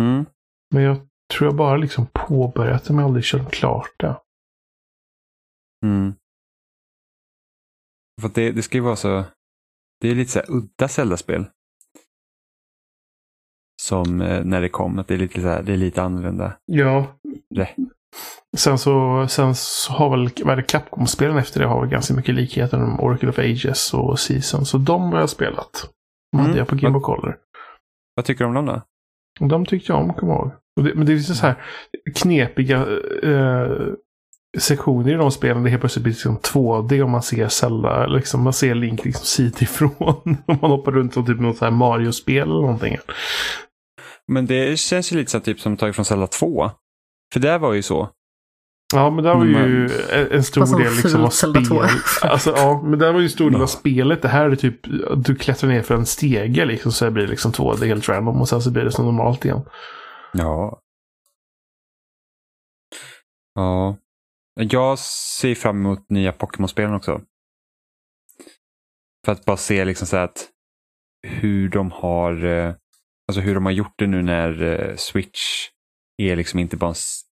Mm. 0.00 0.26
Men 0.74 0.82
jag 0.82 0.96
tror 1.32 1.48
jag 1.48 1.56
bara 1.56 1.76
liksom 1.76 2.06
påbörjat 2.12 2.84
det 2.84 2.92
men 2.94 3.04
aldrig 3.04 3.24
kört 3.24 3.52
klart 3.52 3.90
det. 3.98 4.20
Mm. 5.86 6.14
För 8.20 8.28
det, 8.34 8.52
det 8.52 8.62
ska 8.62 8.76
ju 8.78 8.82
vara 8.84 8.96
så, 8.96 9.24
det 10.00 10.08
är 10.08 10.14
lite 10.14 10.30
så 10.30 10.38
här 10.38 10.50
udda 10.50 10.88
Zelda-spel. 10.88 11.46
Som 13.82 14.20
eh, 14.20 14.44
när 14.44 14.60
det 14.60 14.68
kom, 14.68 14.98
att 14.98 15.08
det 15.08 15.14
är 15.14 15.18
lite, 15.18 15.40
så 15.40 15.48
här, 15.48 15.62
det 15.62 15.72
är 15.72 15.76
lite 15.76 16.02
annorlunda. 16.02 16.52
Ja. 16.64 17.06
Det. 17.54 17.68
Sen 18.56 18.78
så, 18.78 19.26
sen 19.28 19.54
så 19.54 19.92
har 19.92 20.10
väl, 20.10 20.30
vad 20.44 20.58
är 20.58 20.62
Capcom-spelen 20.62 21.36
efter 21.38 21.60
det 21.60 21.66
har 21.66 21.80
väl 21.80 21.90
ganska 21.90 22.14
mycket 22.14 22.34
likheter 22.34 22.78
med 22.78 23.00
Oracle 23.00 23.28
of 23.28 23.38
Ages 23.38 23.94
och 23.94 24.18
Season. 24.20 24.66
Så 24.66 24.78
de 24.78 25.12
har 25.12 25.20
jag 25.20 25.30
spelat. 25.30 25.90
De 26.32 26.38
hade 26.38 26.50
Mm. 26.50 26.58
jag 26.58 26.68
på 26.68 26.76
Game 26.76 26.92
Boy 26.92 27.02
Color. 27.02 27.38
Vad 28.18 28.24
tycker 28.24 28.44
du 28.44 28.48
om 28.48 28.54
dem 28.54 28.66
då? 28.66 28.82
Och 29.40 29.48
de 29.48 29.66
tyckte 29.66 29.92
jag 29.92 30.00
om, 30.00 30.14
kommer 30.14 30.32
jag 30.32 30.42
ihåg. 30.42 30.52
Och 30.76 30.84
det, 30.84 30.94
men 30.94 31.06
det 31.06 31.12
är 31.12 31.16
liksom 31.16 31.34
så 31.34 31.46
här 31.46 31.62
knepiga 32.14 32.86
eh, 33.22 33.70
sektioner 34.58 35.12
i 35.12 35.14
de 35.14 35.30
spelen. 35.30 35.62
Det 35.62 35.70
helt 35.70 35.82
plötsligt 35.82 36.02
blir 36.02 36.12
liksom 36.12 36.38
2D 36.38 37.02
om 37.02 37.10
man 37.10 37.22
ser 37.22 37.48
Zelda. 37.48 38.06
Liksom, 38.06 38.42
man 38.42 38.52
ser 38.52 38.74
Link 38.74 39.04
liksom 39.04 39.24
sidifrån. 39.24 39.92
Om 40.46 40.58
man 40.62 40.70
hoppar 40.70 40.92
runt 40.92 41.14
som 41.14 41.26
typ 41.26 41.40
något 41.40 41.56
så 41.56 41.64
här 41.64 41.72
Mario-spel 41.72 42.42
eller 42.42 42.60
någonting. 42.60 42.96
Men 44.28 44.46
det 44.46 44.78
känns 44.78 45.12
ju 45.12 45.16
lite 45.16 45.30
så 45.30 45.40
typ 45.40 45.60
som 45.60 45.76
tagit 45.76 45.94
från 45.94 46.04
Zelda 46.04 46.26
2. 46.26 46.70
För 47.32 47.40
det 47.40 47.58
var 47.58 47.72
ju 47.72 47.82
så. 47.82 48.08
Ja, 48.94 49.10
men 49.10 49.24
där 49.24 49.34
var 49.34 49.44
ju 49.44 49.52
Men- 49.52 50.32
en- 50.32 50.44
stor 50.44 50.78
del 50.78 50.92
liksom 50.96 51.20
av 51.20 51.24
fult 51.24 51.34
Zelda 51.34 51.60
2. 51.60 51.64
spel. 51.88 52.30
Alltså, 52.30 52.50
ja, 52.56 52.82
men 52.84 52.98
där 52.98 53.12
var 53.12 53.20
ju 53.20 53.24
en 53.24 53.30
stor 53.30 53.50
del 53.50 53.62
av 53.62 53.66
spelet. 53.66 54.22
Det 54.22 54.28
här 54.28 54.50
är 54.50 54.56
typ, 54.56 54.80
du 55.16 55.34
klättrar 55.34 55.70
ner 55.70 55.82
för 55.82 55.94
en 55.94 56.06
stege 56.06 56.64
liksom, 56.64 56.92
så 56.92 57.10
blir 57.10 57.24
det 57.24 57.30
liksom 57.30 57.52
2D 57.52 57.86
helt 57.86 58.08
random. 58.08 58.40
Och 58.40 58.48
sen 58.48 58.62
så 58.62 58.70
blir 58.70 58.84
det 58.84 58.92
som 58.92 59.04
normalt 59.04 59.44
igen. 59.44 59.60
Ja. 60.32 60.80
Ja. 63.54 63.96
Jag 64.54 64.98
ser 64.98 65.54
fram 65.54 65.76
emot 65.76 66.10
nya 66.10 66.32
Pokémon-spelen 66.32 66.94
också. 66.94 67.20
För 69.24 69.32
att 69.32 69.44
bara 69.44 69.56
se 69.56 69.84
liksom 69.84 70.06
så 70.06 70.16
att 70.16 70.48
hur 71.26 71.68
de 71.68 71.90
har 71.90 72.44
eh, 72.44 72.74
alltså 73.28 73.40
hur 73.40 73.54
de 73.54 73.64
har 73.64 73.72
gjort 73.72 73.94
det 73.98 74.06
nu 74.06 74.22
när 74.22 74.62
eh, 74.62 74.96
Switch 74.96 75.40
är 76.22 76.36
liksom 76.36 76.58
inte 76.60 76.76
bara 76.76 76.94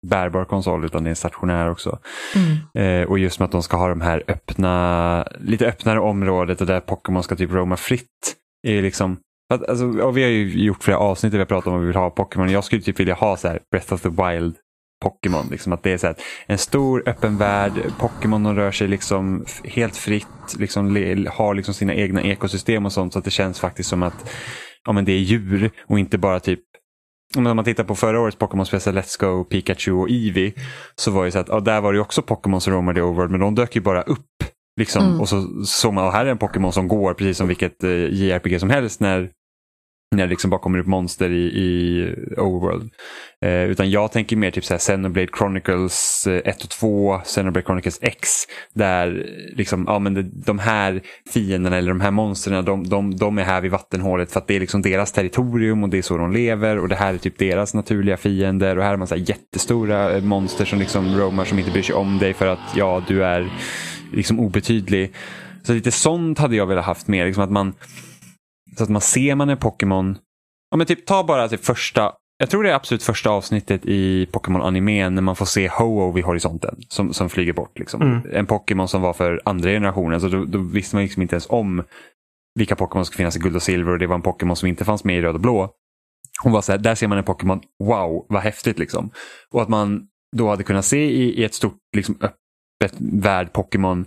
bärbar 0.08 0.46
konsol 0.46 0.86
utan 0.86 1.04
det 1.04 1.08
är 1.08 1.10
en 1.10 1.16
stationär 1.16 1.72
också. 1.72 2.00
Mm. 2.36 3.02
Eh, 3.02 3.10
och 3.10 3.20
just 3.20 3.40
med 3.40 3.46
att 3.46 3.52
de 3.52 3.64
ska 3.64 3.78
ha 3.78 3.90
de 3.90 4.02
här 4.02 4.24
öppna, 4.28 5.28
lite 5.40 5.68
öppnare 5.68 6.00
området 6.00 6.62
och 6.62 6.68
där 6.68 6.80
Pokémon 6.80 7.24
ska 7.24 7.36
typ 7.36 7.52
roama 7.52 7.78
fritt. 7.78 8.36
Är 8.68 8.82
liksom, 8.82 9.18
att, 9.54 9.70
alltså, 9.70 9.86
och 9.86 10.18
vi 10.18 10.24
har 10.24 10.30
ju 10.30 10.64
gjort 10.64 10.84
flera 10.84 10.98
avsnitt 10.98 11.32
där 11.32 11.38
vi 11.38 11.42
har 11.42 11.46
pratat 11.46 11.68
om 11.68 11.74
vad 11.74 11.82
vi 11.82 11.88
vill 11.88 11.96
ha 11.96 12.10
Pokémon. 12.10 12.52
Jag 12.52 12.64
skulle 12.64 12.82
typ 12.82 13.00
vilja 13.00 13.14
ha 13.14 13.38
så 13.38 13.48
här 13.48 13.60
Breath 13.72 13.94
of 13.94 14.02
the 14.02 14.10
Wild 14.10 14.56
Pokémon. 15.02 15.48
Liksom, 15.52 15.74
att 15.74 15.84
det 15.84 15.92
är 15.92 15.98
så 15.98 16.08
här, 16.08 16.16
en 16.48 16.58
stor 16.58 17.04
öppen 17.10 17.38
värld, 17.38 17.72
Pokémon 18.00 18.56
rör 18.56 18.72
sig 18.72 18.88
liksom 18.88 19.46
helt 19.64 19.98
fritt, 19.98 20.56
liksom, 20.58 20.94
le, 20.94 21.30
har 21.30 21.54
liksom 21.54 21.74
sina 21.74 21.94
egna 21.94 22.22
ekosystem 22.22 22.86
och 22.86 22.94
sånt 22.94 23.14
så 23.14 23.20
att 23.20 23.26
det 23.26 23.32
känns 23.32 23.60
faktiskt 23.60 23.90
som 23.90 24.04
att 24.04 24.32
ja, 24.86 24.92
men 24.92 25.06
det 25.06 25.12
är 25.12 25.20
djur 25.20 25.72
och 25.88 26.00
inte 26.00 26.18
bara 26.18 26.40
typ 26.40 26.60
om 27.38 27.44
man 27.44 27.66
tittar 27.66 27.84
på 27.84 27.96
förra 27.96 28.20
årets 28.20 28.38
Pokémon-spel, 28.38 28.80
Let's 28.80 29.20
Go, 29.20 29.44
Pikachu 29.44 29.92
och 29.92 30.10
Eevee. 30.10 30.54
Så 30.96 31.12
var 31.12 31.26
det 31.26 31.32
så 31.32 31.40
att 31.40 31.48
ja, 31.48 31.60
där 31.60 31.82
var 31.82 31.94
det 31.94 32.00
också 32.00 32.22
Pokémon 32.22 32.62
som 32.62 32.74
roamade 32.74 33.02
Overworld 33.02 33.32
men 33.32 33.40
de 33.40 33.56
dök 33.56 33.76
ju 33.76 33.82
bara 33.82 34.02
upp. 34.02 34.44
Liksom. 34.80 35.06
Mm. 35.06 35.22
Och 35.22 35.30
så 35.30 35.64
såg 35.66 35.94
man, 35.94 36.06
och 36.06 36.12
här 36.12 36.26
är 36.26 36.30
en 36.30 36.38
Pokémon 36.38 36.74
som 36.74 36.88
går 36.88 37.14
precis 37.14 37.38
som 37.38 37.48
vilket 37.48 37.84
eh, 37.84 37.92
JRPG 37.92 38.60
som 38.60 38.70
helst 38.70 39.00
när, 39.00 39.30
när 40.16 40.24
det 40.24 40.30
liksom 40.30 40.50
bara 40.50 40.60
kommer 40.60 40.80
upp 40.80 40.88
monster 40.88 41.30
i, 41.32 41.44
i 41.44 42.06
Overworld. 42.38 42.92
Eh, 43.42 43.64
utan 43.64 43.90
jag 43.90 44.12
tänker 44.12 44.36
mer 44.36 44.52
typ 44.52 44.64
Xenoblade 44.64 45.28
Chronicles 45.38 46.28
eh, 46.28 46.42
1 46.46 46.64
och 46.64 46.70
2, 46.70 47.20
Xenoblade 47.20 47.66
Chronicles 47.66 48.00
X. 48.02 48.30
Där 48.74 49.08
eh, 49.08 49.58
liksom, 49.58 49.86
ja, 49.88 50.00
men 50.00 50.14
det, 50.14 50.24
de 50.24 50.60
här 50.60 51.02
fienderna 51.34 51.78
eller 51.78 51.90
de 51.90 52.02
här 52.02 52.12
monstren 52.12 52.66
de, 52.66 52.90
de, 52.90 53.16
de 53.16 53.38
är 53.38 53.44
här 53.44 53.62
vid 53.62 53.72
vattenhålet 53.72 54.32
för 54.32 54.40
att 54.40 54.48
det 54.48 54.56
är 54.56 54.60
liksom 54.60 54.82
deras 54.82 55.12
territorium 55.12 55.84
och 55.84 55.90
det 55.90 55.98
är 55.98 56.02
så 56.02 56.18
de 56.18 56.32
lever 56.32 56.78
och 56.78 56.90
det 56.90 56.96
här 56.96 57.14
är 57.14 57.18
typ 57.18 57.38
deras 57.38 57.74
naturliga 57.74 58.18
fiender 58.18 58.78
och 58.78 58.84
här 58.84 58.94
är 58.94 58.98
man 58.98 59.08
så 59.08 59.16
här 59.16 59.30
jättestora 59.30 60.12
eh, 60.12 60.24
monster 60.24 60.66
som 60.66 60.80
liksom 60.80 61.18
romar 61.18 61.46
som 61.46 61.60
inte 61.60 61.72
bryr 61.72 61.84
sig 61.84 61.96
om 61.96 62.18
dig 62.18 62.34
för 62.34 62.48
att 62.48 62.76
ja, 62.76 63.04
du 63.08 63.24
är 63.24 63.50
liksom 64.14 64.40
obetydlig. 64.40 65.14
Så 65.64 65.74
lite 65.74 65.92
sånt 65.92 66.40
hade 66.40 66.56
jag 66.56 66.66
velat 66.66 66.86
haft 66.86 67.08
mer, 67.08 67.26
liksom 67.26 67.44
att 67.44 67.52
man 67.52 67.74
så 68.78 68.84
att 68.84 68.90
man 68.90 69.02
ser 69.02 69.36
man 69.36 69.50
en 69.50 69.58
Pokémon, 69.58 70.18
ja 70.72 70.78
men 70.78 70.88
typ 70.88 71.06
ta 71.06 71.24
bara 71.24 71.50
typ 71.50 71.66
första, 71.66 72.14
jag 72.38 72.50
tror 72.50 72.64
det 72.64 72.70
är 72.70 72.76
absolut 72.76 73.04
första 73.04 73.30
avsnittet 73.30 73.86
i 73.86 74.26
Pokémon-animen 74.26 75.16
när 75.16 75.22
man 75.22 75.36
får 75.36 75.46
se 75.46 75.68
Ho-Oh 75.68 76.14
vid 76.14 76.24
horisonten 76.24 76.76
som, 76.90 77.14
som 77.14 77.30
flyger 77.30 77.54
bort. 77.54 77.80
Liksom. 77.80 78.02
Mm. 78.02 78.22
En 78.32 78.46
Pokémon 78.46 78.88
som 78.88 79.02
var 79.02 79.14
för 79.14 79.42
andra 79.46 79.70
generationen, 79.70 80.22
så 80.22 80.28
då, 80.28 80.46
då 80.46 80.60
visste 80.60 80.96
man 80.96 81.04
liksom 81.04 81.22
inte 81.22 81.36
ens 81.36 81.50
om 81.50 81.84
vilka 82.60 82.76
Pokémon 82.76 83.06
som 83.06 83.12
ska 83.12 83.18
finnas 83.18 83.36
i 83.36 83.40
guld 83.40 83.56
och 83.56 83.64
silver 83.64 83.92
och 83.92 84.00
det 84.00 84.08
var 84.08 84.16
en 84.16 84.22
Pokémon 84.22 84.56
som 84.56 84.68
inte 84.68 84.86
fanns 84.86 85.04
med 85.04 85.18
i 85.18 85.22
röd 85.22 85.36
och 85.36 85.42
blå. 85.42 85.74
Hon 86.44 86.52
var 86.52 86.62
så 86.62 86.72
här, 86.72 86.80
där 86.80 86.96
ser 86.96 87.08
man 87.08 87.18
en 87.18 87.24
Pokémon, 87.24 87.62
wow, 87.84 88.26
vad 88.30 88.42
häftigt 88.42 88.80
liksom. 88.80 89.12
Och 89.52 89.62
att 89.62 89.70
man 89.70 90.08
då 90.38 90.50
hade 90.50 90.64
kunnat 90.64 90.86
se 90.86 91.06
i, 91.06 91.42
i 91.42 91.44
ett 91.44 91.54
stort 91.54 91.78
liksom, 91.96 92.18
öppet 92.22 92.96
värld 93.00 93.54
Pokémon 93.54 94.06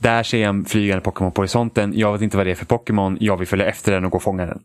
där 0.00 0.22
ser 0.22 0.38
jag 0.38 0.48
en 0.48 0.64
flygande 0.64 1.04
Pokémon 1.04 1.32
på 1.32 1.40
horisonten. 1.40 1.92
Jag 1.98 2.12
vet 2.12 2.22
inte 2.22 2.36
vad 2.36 2.46
det 2.46 2.50
är 2.50 2.54
för 2.54 2.66
Pokémon. 2.66 3.16
Jag 3.20 3.36
vill 3.36 3.48
följa 3.48 3.66
efter 3.66 3.92
den 3.92 4.04
och 4.04 4.10
gå 4.10 4.16
och 4.16 4.22
fånga 4.22 4.46
den. 4.46 4.60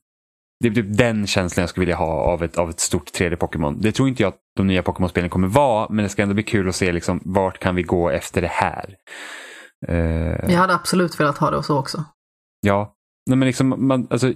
Det 0.59 0.67
är 0.67 0.73
typ 0.73 0.97
den 0.97 1.27
känslan 1.27 1.61
jag 1.61 1.69
skulle 1.69 1.81
vilja 1.81 1.95
ha 1.95 2.13
av 2.13 2.43
ett, 2.43 2.57
av 2.57 2.69
ett 2.69 2.79
stort 2.79 3.11
3D-Pokémon. 3.19 3.77
Det 3.81 3.91
tror 3.91 4.09
inte 4.09 4.23
jag 4.23 4.27
att 4.27 4.39
de 4.57 4.67
nya 4.67 4.83
Pokémon-spelen 4.83 5.29
kommer 5.29 5.47
vara, 5.47 5.87
men 5.89 6.03
det 6.03 6.09
ska 6.09 6.21
ändå 6.21 6.33
bli 6.33 6.43
kul 6.43 6.69
att 6.69 6.75
se 6.75 6.91
liksom, 6.91 7.21
vart 7.25 7.59
kan 7.59 7.75
vi 7.75 7.83
gå 7.83 8.09
efter 8.09 8.41
det 8.41 8.51
här. 8.51 8.95
Uh, 9.89 10.51
jag 10.51 10.57
hade 10.57 10.73
absolut 10.73 11.19
velat 11.19 11.37
ha 11.37 11.51
det 11.51 11.63
så 11.63 11.79
också. 11.79 12.03
Ja, 12.61 12.95
Nej, 13.25 13.37
men 13.37 13.45
liksom, 13.45 13.87
man, 13.87 14.07
alltså, 14.09 14.33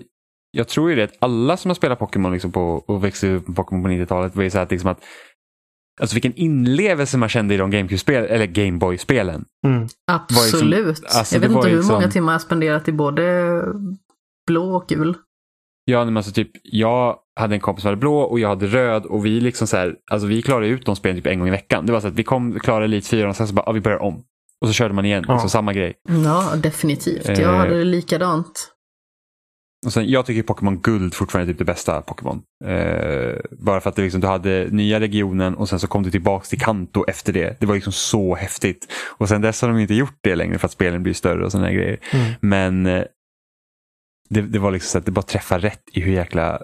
jag 0.51 0.67
tror 0.67 0.89
ju 0.89 0.95
det 0.95 1.03
att 1.03 1.17
alla 1.19 1.57
som 1.57 1.69
har 1.69 1.75
spelat 1.75 1.99
Pokémon 1.99 2.33
liksom 2.33 2.51
på, 2.51 2.83
och 2.87 3.03
växte 3.03 3.29
upp 3.29 3.47
med 3.47 3.55
Pokémon 3.55 3.83
på 3.83 3.89
90-talet 3.89 4.35
var 4.35 4.43
ju 4.43 4.49
så 4.49 4.59
att, 4.59 4.71
liksom 4.71 4.89
att 4.89 5.03
Alltså 6.01 6.15
vilken 6.15 6.33
inlevelse 6.35 7.17
man 7.17 7.29
kände 7.29 7.53
i 7.53 7.57
de 7.57 7.71
GameCube-spel, 7.71 8.25
eller 8.25 8.45
Gameboy-spelen. 8.45 9.45
Mm. 9.67 9.87
Absolut. 10.11 10.87
Liksom, 10.87 11.19
alltså, 11.19 11.35
jag 11.35 11.41
vet 11.41 11.51
inte 11.51 11.67
hur 11.67 11.75
liksom... 11.75 11.95
många 11.95 12.11
timmar 12.11 12.31
jag 12.33 12.41
spenderat 12.41 12.87
i 12.87 12.91
både 12.91 13.63
blå 14.47 14.75
och 14.75 14.87
gul. 14.87 15.17
Ja, 15.85 16.05
men 16.05 16.17
alltså 16.17 16.31
typ, 16.31 16.51
jag 16.63 17.15
hade 17.39 17.55
en 17.55 17.61
kompis 17.61 17.81
som 17.81 17.87
hade 17.87 17.99
blå 17.99 18.19
och 18.19 18.39
jag 18.39 18.49
hade 18.49 18.67
röd 18.67 19.05
och 19.05 19.25
vi 19.25 19.39
liksom 19.39 19.67
så 19.67 19.77
här, 19.77 19.95
alltså 20.11 20.27
vi 20.27 20.41
klarade 20.41 20.67
ut 20.67 20.85
de 20.85 20.95
spelen 20.95 21.17
typ 21.17 21.27
en 21.27 21.39
gång 21.39 21.47
i 21.47 21.51
veckan. 21.51 21.85
Det 21.85 21.91
var 21.91 21.99
så 21.99 22.07
att 22.07 22.13
vi 22.13 22.23
kom, 22.23 22.59
klarade 22.59 22.85
Elite 22.85 23.07
4 23.07 23.29
och 23.29 23.35
sen 23.35 23.47
så 23.47 23.53
bara, 23.53 23.63
ja, 23.65 23.71
vi 23.71 23.81
börjar 23.81 24.01
om. 24.01 24.23
Och 24.61 24.67
så 24.67 24.73
körde 24.73 24.93
man 24.93 25.05
igen, 25.05 25.25
ja. 25.27 25.33
liksom, 25.33 25.49
samma 25.49 25.73
grej. 25.73 25.93
Ja, 26.23 26.53
definitivt. 26.55 27.27
Jag 27.27 27.39
eh... 27.39 27.55
hade 27.55 27.77
det 27.77 27.83
likadant. 27.83 28.74
Och 29.85 29.93
sen, 29.93 30.09
jag 30.09 30.25
tycker 30.25 30.43
Pokémon 30.43 30.79
Guld 30.81 31.13
fortfarande 31.13 31.51
är 31.51 31.53
typ 31.53 31.57
det 31.57 31.65
bästa 31.65 32.01
Pokémon. 32.01 32.41
Eh, 32.65 33.35
bara 33.51 33.81
för 33.81 33.89
att 33.89 33.95
det 33.95 34.01
liksom, 34.01 34.21
du 34.21 34.27
hade 34.27 34.67
nya 34.71 34.99
regionen 34.99 35.55
och 35.55 35.69
sen 35.69 35.79
så 35.79 35.87
kom 35.87 36.03
du 36.03 36.11
tillbaks 36.11 36.49
till 36.49 36.59
Kanto 36.59 37.05
efter 37.07 37.33
det. 37.33 37.59
Det 37.59 37.65
var 37.65 37.75
liksom 37.75 37.93
så 37.93 38.35
häftigt. 38.35 38.91
Och 39.17 39.29
sen 39.29 39.41
dess 39.41 39.61
har 39.61 39.69
de 39.69 39.79
inte 39.79 39.93
gjort 39.93 40.17
det 40.21 40.35
längre 40.35 40.59
för 40.59 40.65
att 40.65 40.71
spelen 40.71 41.03
blir 41.03 41.13
större 41.13 41.45
och 41.45 41.51
sådana 41.51 41.71
grejer. 41.71 41.99
Mm. 42.11 42.33
Men 42.41 42.85
eh, 42.85 43.03
det, 44.29 44.41
det, 44.41 44.59
var 44.59 44.71
liksom 44.71 44.87
så 44.87 44.97
att 44.97 45.05
det 45.05 45.11
bara 45.11 45.21
träffade 45.21 45.67
rätt 45.67 45.83
i 45.93 46.01
hur 46.01 46.13
jäkla 46.13 46.61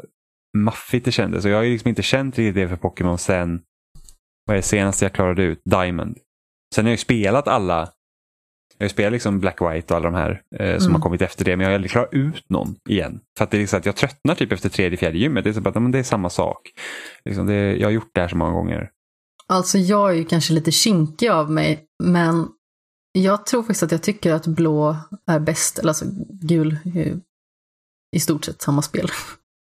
maffigt 0.57 1.05
det 1.05 1.11
kändes. 1.11 1.45
Och 1.45 1.51
jag 1.51 1.57
har 1.57 1.63
liksom 1.63 1.89
inte 1.89 2.03
känt 2.03 2.37
riktigt 2.37 2.55
det 2.55 2.69
för 2.69 2.75
Pokémon 2.75 3.17
sen, 3.17 3.61
vad 4.45 4.53
är 4.53 4.57
det 4.57 4.67
senaste 4.67 5.05
jag 5.05 5.13
klarade 5.13 5.43
ut? 5.43 5.61
Diamond. 5.65 6.17
Sen 6.75 6.85
har 6.85 6.89
jag 6.89 6.93
ju 6.93 6.97
spelat 6.97 7.47
alla 7.47 7.89
jag 8.81 8.85
har 8.85 8.89
spelat 8.89 9.13
liksom 9.13 9.39
Black 9.39 9.61
White 9.61 9.93
och 9.93 9.97
alla 9.97 10.11
de 10.11 10.15
här 10.15 10.41
eh, 10.59 10.77
som 10.77 10.85
mm. 10.85 10.93
har 10.93 11.01
kommit 11.01 11.21
efter 11.21 11.45
det, 11.45 11.57
men 11.57 11.63
jag 11.63 11.69
har 11.69 11.75
aldrig 11.75 11.91
klarat 11.91 12.13
ut 12.13 12.49
någon 12.49 12.75
igen. 12.89 13.19
För 13.37 13.43
att 13.43 13.51
det 13.51 13.57
är 13.57 13.59
liksom 13.59 13.79
att 13.79 13.85
jag 13.85 13.95
tröttnar 13.95 14.35
typ 14.35 14.51
efter 14.51 14.69
tredje, 14.69 14.97
fjärde 14.97 15.17
gymmet. 15.17 15.43
Det 15.43 15.49
är, 15.49 15.53
så 15.53 15.67
att, 15.67 15.75
men 15.75 15.91
det 15.91 15.99
är 15.99 16.03
samma 16.03 16.29
sak. 16.29 16.71
Liksom 17.25 17.47
det, 17.47 17.75
jag 17.75 17.87
har 17.87 17.91
gjort 17.91 18.09
det 18.13 18.21
här 18.21 18.27
så 18.27 18.37
många 18.37 18.51
gånger. 18.51 18.89
Alltså 19.47 19.77
jag 19.77 20.09
är 20.09 20.13
ju 20.13 20.25
kanske 20.25 20.53
lite 20.53 20.71
kinkig 20.71 21.27
av 21.27 21.51
mig, 21.51 21.85
men 22.03 22.47
jag 23.11 23.45
tror 23.45 23.61
faktiskt 23.61 23.83
att 23.83 23.91
jag 23.91 24.03
tycker 24.03 24.33
att 24.33 24.47
blå 24.47 24.95
är 25.27 25.39
bäst, 25.39 25.79
eller 25.79 25.89
alltså 25.89 26.05
gul 26.29 26.77
är 26.95 27.19
i 28.15 28.19
stort 28.19 28.45
sett 28.45 28.61
samma 28.61 28.81
spel. 28.81 29.07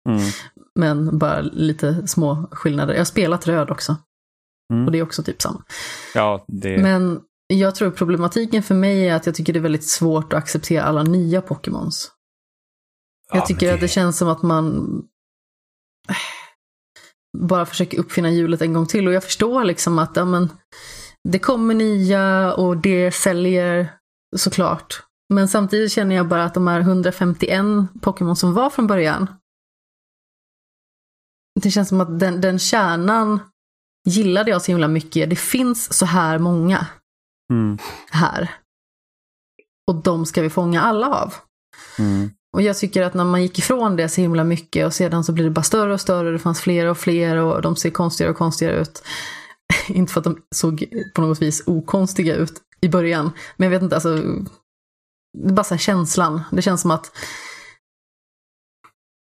Mm. 0.08 0.20
Men 0.74 1.18
bara 1.18 1.40
lite 1.40 2.06
små 2.06 2.48
skillnader. 2.50 2.94
Jag 2.94 3.00
har 3.00 3.04
spelat 3.04 3.46
röd 3.46 3.70
också. 3.70 3.96
Mm. 4.72 4.86
Och 4.86 4.92
det 4.92 4.98
är 4.98 5.02
också 5.02 5.22
typ 5.22 5.42
samma. 5.42 5.62
Ja, 6.14 6.44
det... 6.48 6.78
Men 6.78 7.20
jag 7.46 7.74
tror 7.74 7.90
problematiken 7.90 8.62
för 8.62 8.74
mig 8.74 9.08
är 9.08 9.14
att 9.14 9.26
jag 9.26 9.34
tycker 9.34 9.52
det 9.52 9.58
är 9.58 9.62
väldigt 9.62 9.88
svårt 9.88 10.32
att 10.32 10.38
acceptera 10.38 10.84
alla 10.84 11.02
nya 11.02 11.42
Pokémons. 11.42 12.10
Jag 13.32 13.38
ja, 13.42 13.46
tycker 13.46 13.66
det... 13.66 13.74
att 13.74 13.80
det 13.80 13.88
känns 13.88 14.18
som 14.18 14.28
att 14.28 14.42
man 14.42 14.88
bara 17.38 17.66
försöker 17.66 17.98
uppfinna 17.98 18.30
hjulet 18.30 18.62
en 18.62 18.72
gång 18.72 18.86
till. 18.86 19.08
Och 19.08 19.14
jag 19.14 19.24
förstår 19.24 19.64
liksom 19.64 19.98
att 19.98 20.16
ja, 20.16 20.24
men, 20.24 20.50
det 21.28 21.38
kommer 21.38 21.74
nya 21.74 22.54
och 22.54 22.76
det 22.76 23.12
säljer 23.12 23.94
såklart. 24.36 25.02
Men 25.34 25.48
samtidigt 25.48 25.92
känner 25.92 26.16
jag 26.16 26.28
bara 26.28 26.44
att 26.44 26.54
de 26.54 26.66
här 26.66 26.80
151 26.80 27.64
Pokémon 28.02 28.36
som 28.36 28.54
var 28.54 28.70
från 28.70 28.86
början. 28.86 29.26
Det 31.60 31.70
känns 31.70 31.88
som 31.88 32.00
att 32.00 32.20
den, 32.20 32.40
den 32.40 32.58
kärnan 32.58 33.40
gillade 34.08 34.50
jag 34.50 34.62
så 34.62 34.72
himla 34.72 34.88
mycket. 34.88 35.30
Det 35.30 35.36
finns 35.36 35.92
så 35.92 36.06
här 36.06 36.38
många 36.38 36.86
mm. 37.52 37.78
här. 38.10 38.50
Och 39.90 40.02
de 40.02 40.26
ska 40.26 40.42
vi 40.42 40.50
fånga 40.50 40.82
alla 40.82 41.08
av. 41.08 41.34
Mm. 41.98 42.30
Och 42.56 42.62
jag 42.62 42.78
tycker 42.78 43.02
att 43.02 43.14
när 43.14 43.24
man 43.24 43.42
gick 43.42 43.58
ifrån 43.58 43.96
det 43.96 44.08
så 44.08 44.20
himla 44.20 44.44
mycket 44.44 44.86
och 44.86 44.94
sedan 44.94 45.24
så 45.24 45.32
blir 45.32 45.44
det 45.44 45.50
bara 45.50 45.62
större 45.62 45.92
och 45.92 46.00
större, 46.00 46.32
det 46.32 46.38
fanns 46.38 46.60
fler 46.60 46.86
och 46.86 46.98
fler 46.98 47.36
och 47.36 47.62
de 47.62 47.76
ser 47.76 47.90
konstigare 47.90 48.30
och 48.30 48.38
konstigare 48.38 48.80
ut. 48.80 49.02
inte 49.88 50.12
för 50.12 50.20
att 50.20 50.24
de 50.24 50.42
såg 50.54 50.84
på 51.14 51.22
något 51.22 51.42
vis 51.42 51.62
okonstiga 51.66 52.34
ut 52.34 52.62
i 52.80 52.88
början, 52.88 53.30
men 53.56 53.66
jag 53.66 53.70
vet 53.70 53.82
inte, 53.82 53.96
alltså. 53.96 54.16
Det 55.38 55.48
är 55.48 55.52
bara 55.52 55.64
så 55.64 55.76
känslan. 55.76 56.42
Det 56.50 56.62
känns 56.62 56.80
som 56.80 56.90
att 56.90 57.12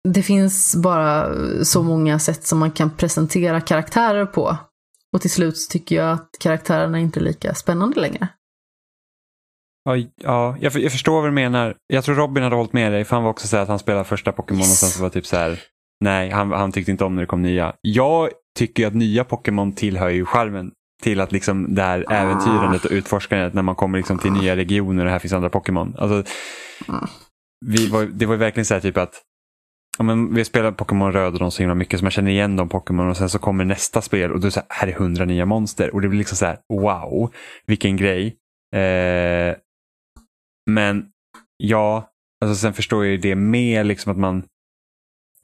det 0.08 0.22
finns 0.22 0.76
bara 0.76 1.34
så 1.64 1.82
många 1.82 2.18
sätt 2.18 2.46
som 2.46 2.58
man 2.58 2.70
kan 2.70 2.90
presentera 2.90 3.60
karaktärer 3.60 4.26
på. 4.26 4.56
Och 5.14 5.20
till 5.20 5.30
slut 5.30 5.68
tycker 5.70 5.96
jag 5.96 6.12
att 6.12 6.28
karaktärerna 6.40 6.98
inte 6.98 7.20
är 7.20 7.24
lika 7.24 7.54
spännande 7.54 8.00
längre. 8.00 8.28
Ja, 9.84 9.96
ja 10.16 10.56
jag, 10.60 10.76
jag 10.76 10.92
förstår 10.92 11.20
vad 11.20 11.24
du 11.24 11.34
menar. 11.34 11.76
Jag 11.86 12.04
tror 12.04 12.14
Robin 12.14 12.42
hade 12.42 12.56
hållit 12.56 12.72
med 12.72 12.92
dig, 12.92 13.04
för 13.04 13.16
han 13.16 13.22
var 13.22 13.30
också 13.30 13.48
så 13.48 13.56
att 13.56 13.68
han 13.68 13.78
spelade 13.78 14.04
första 14.04 14.32
Pokémon 14.32 14.60
yes. 14.60 14.70
och 14.70 14.76
sen 14.76 14.88
så 14.88 15.02
var 15.02 15.10
typ 15.10 15.26
så 15.26 15.36
här, 15.36 15.58
nej, 16.00 16.30
han, 16.30 16.52
han 16.52 16.72
tyckte 16.72 16.90
inte 16.90 17.04
om 17.04 17.14
när 17.14 17.22
det 17.22 17.26
kom 17.26 17.42
nya. 17.42 17.74
Jag 17.80 18.28
tycker 18.58 18.86
att 18.86 18.94
nya 18.94 19.24
Pokémon 19.24 19.72
tillhör 19.72 20.08
ju 20.08 20.26
charmen 20.26 20.70
till 21.02 21.20
att 21.20 21.32
liksom 21.32 21.74
det 21.74 21.82
här 21.82 22.04
ah. 22.08 22.12
äventyrandet 22.12 22.84
och 22.84 22.90
utforskandet 22.90 23.54
när 23.54 23.62
man 23.62 23.74
kommer 23.74 23.98
liksom 23.98 24.18
till 24.18 24.32
nya 24.32 24.56
regioner 24.56 25.04
och 25.04 25.10
här 25.10 25.18
finns 25.18 25.32
andra 25.32 25.50
Pokémon. 25.50 25.94
Alltså, 25.98 26.32
vi 27.66 27.86
var, 27.86 28.04
det 28.04 28.26
var 28.26 28.36
verkligen 28.36 28.64
så 28.64 28.74
här 28.74 28.80
typ 28.80 28.96
att 28.96 29.22
Ja, 29.98 30.04
men 30.04 30.34
vi 30.34 30.44
spelar 30.44 30.72
Pokémon 30.72 31.12
Röd 31.12 31.32
och 31.32 31.38
de 31.38 31.50
så 31.50 31.62
himla 31.62 31.74
mycket 31.74 31.98
så 31.98 32.04
man 32.04 32.10
känner 32.10 32.30
igen 32.30 32.56
de 32.56 32.68
Pokémon 32.68 33.10
och 33.10 33.16
sen 33.16 33.28
så 33.28 33.38
kommer 33.38 33.64
nästa 33.64 34.02
spel 34.02 34.32
och 34.32 34.40
det 34.40 34.50
så 34.50 34.60
här, 34.60 34.66
här 34.68 34.88
är 34.88 34.92
hundra 34.92 35.24
nya 35.24 35.46
monster 35.46 35.94
och 35.94 36.00
det 36.00 36.08
blir 36.08 36.18
liksom 36.18 36.36
så 36.36 36.46
här 36.46 36.58
wow, 36.68 37.32
vilken 37.66 37.96
grej. 37.96 38.26
Eh, 38.74 39.56
men 40.70 41.06
ja, 41.56 42.10
alltså 42.44 42.54
sen 42.54 42.72
förstår 42.72 43.04
jag 43.04 43.12
ju 43.12 43.18
det 43.18 43.34
med 43.34 43.86
liksom 43.86 44.12
att 44.12 44.18
man, 44.18 44.42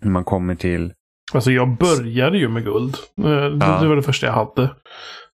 när 0.02 0.10
man 0.10 0.24
kommer 0.24 0.54
till... 0.54 0.92
Alltså 1.34 1.50
jag 1.50 1.76
började 1.76 2.38
ju 2.38 2.48
med 2.48 2.64
guld. 2.64 2.96
Eh, 3.24 3.30
ja. 3.30 3.78
Det 3.80 3.88
var 3.88 3.96
det 3.96 4.02
första 4.02 4.26
jag 4.26 4.32
hade. 4.32 4.62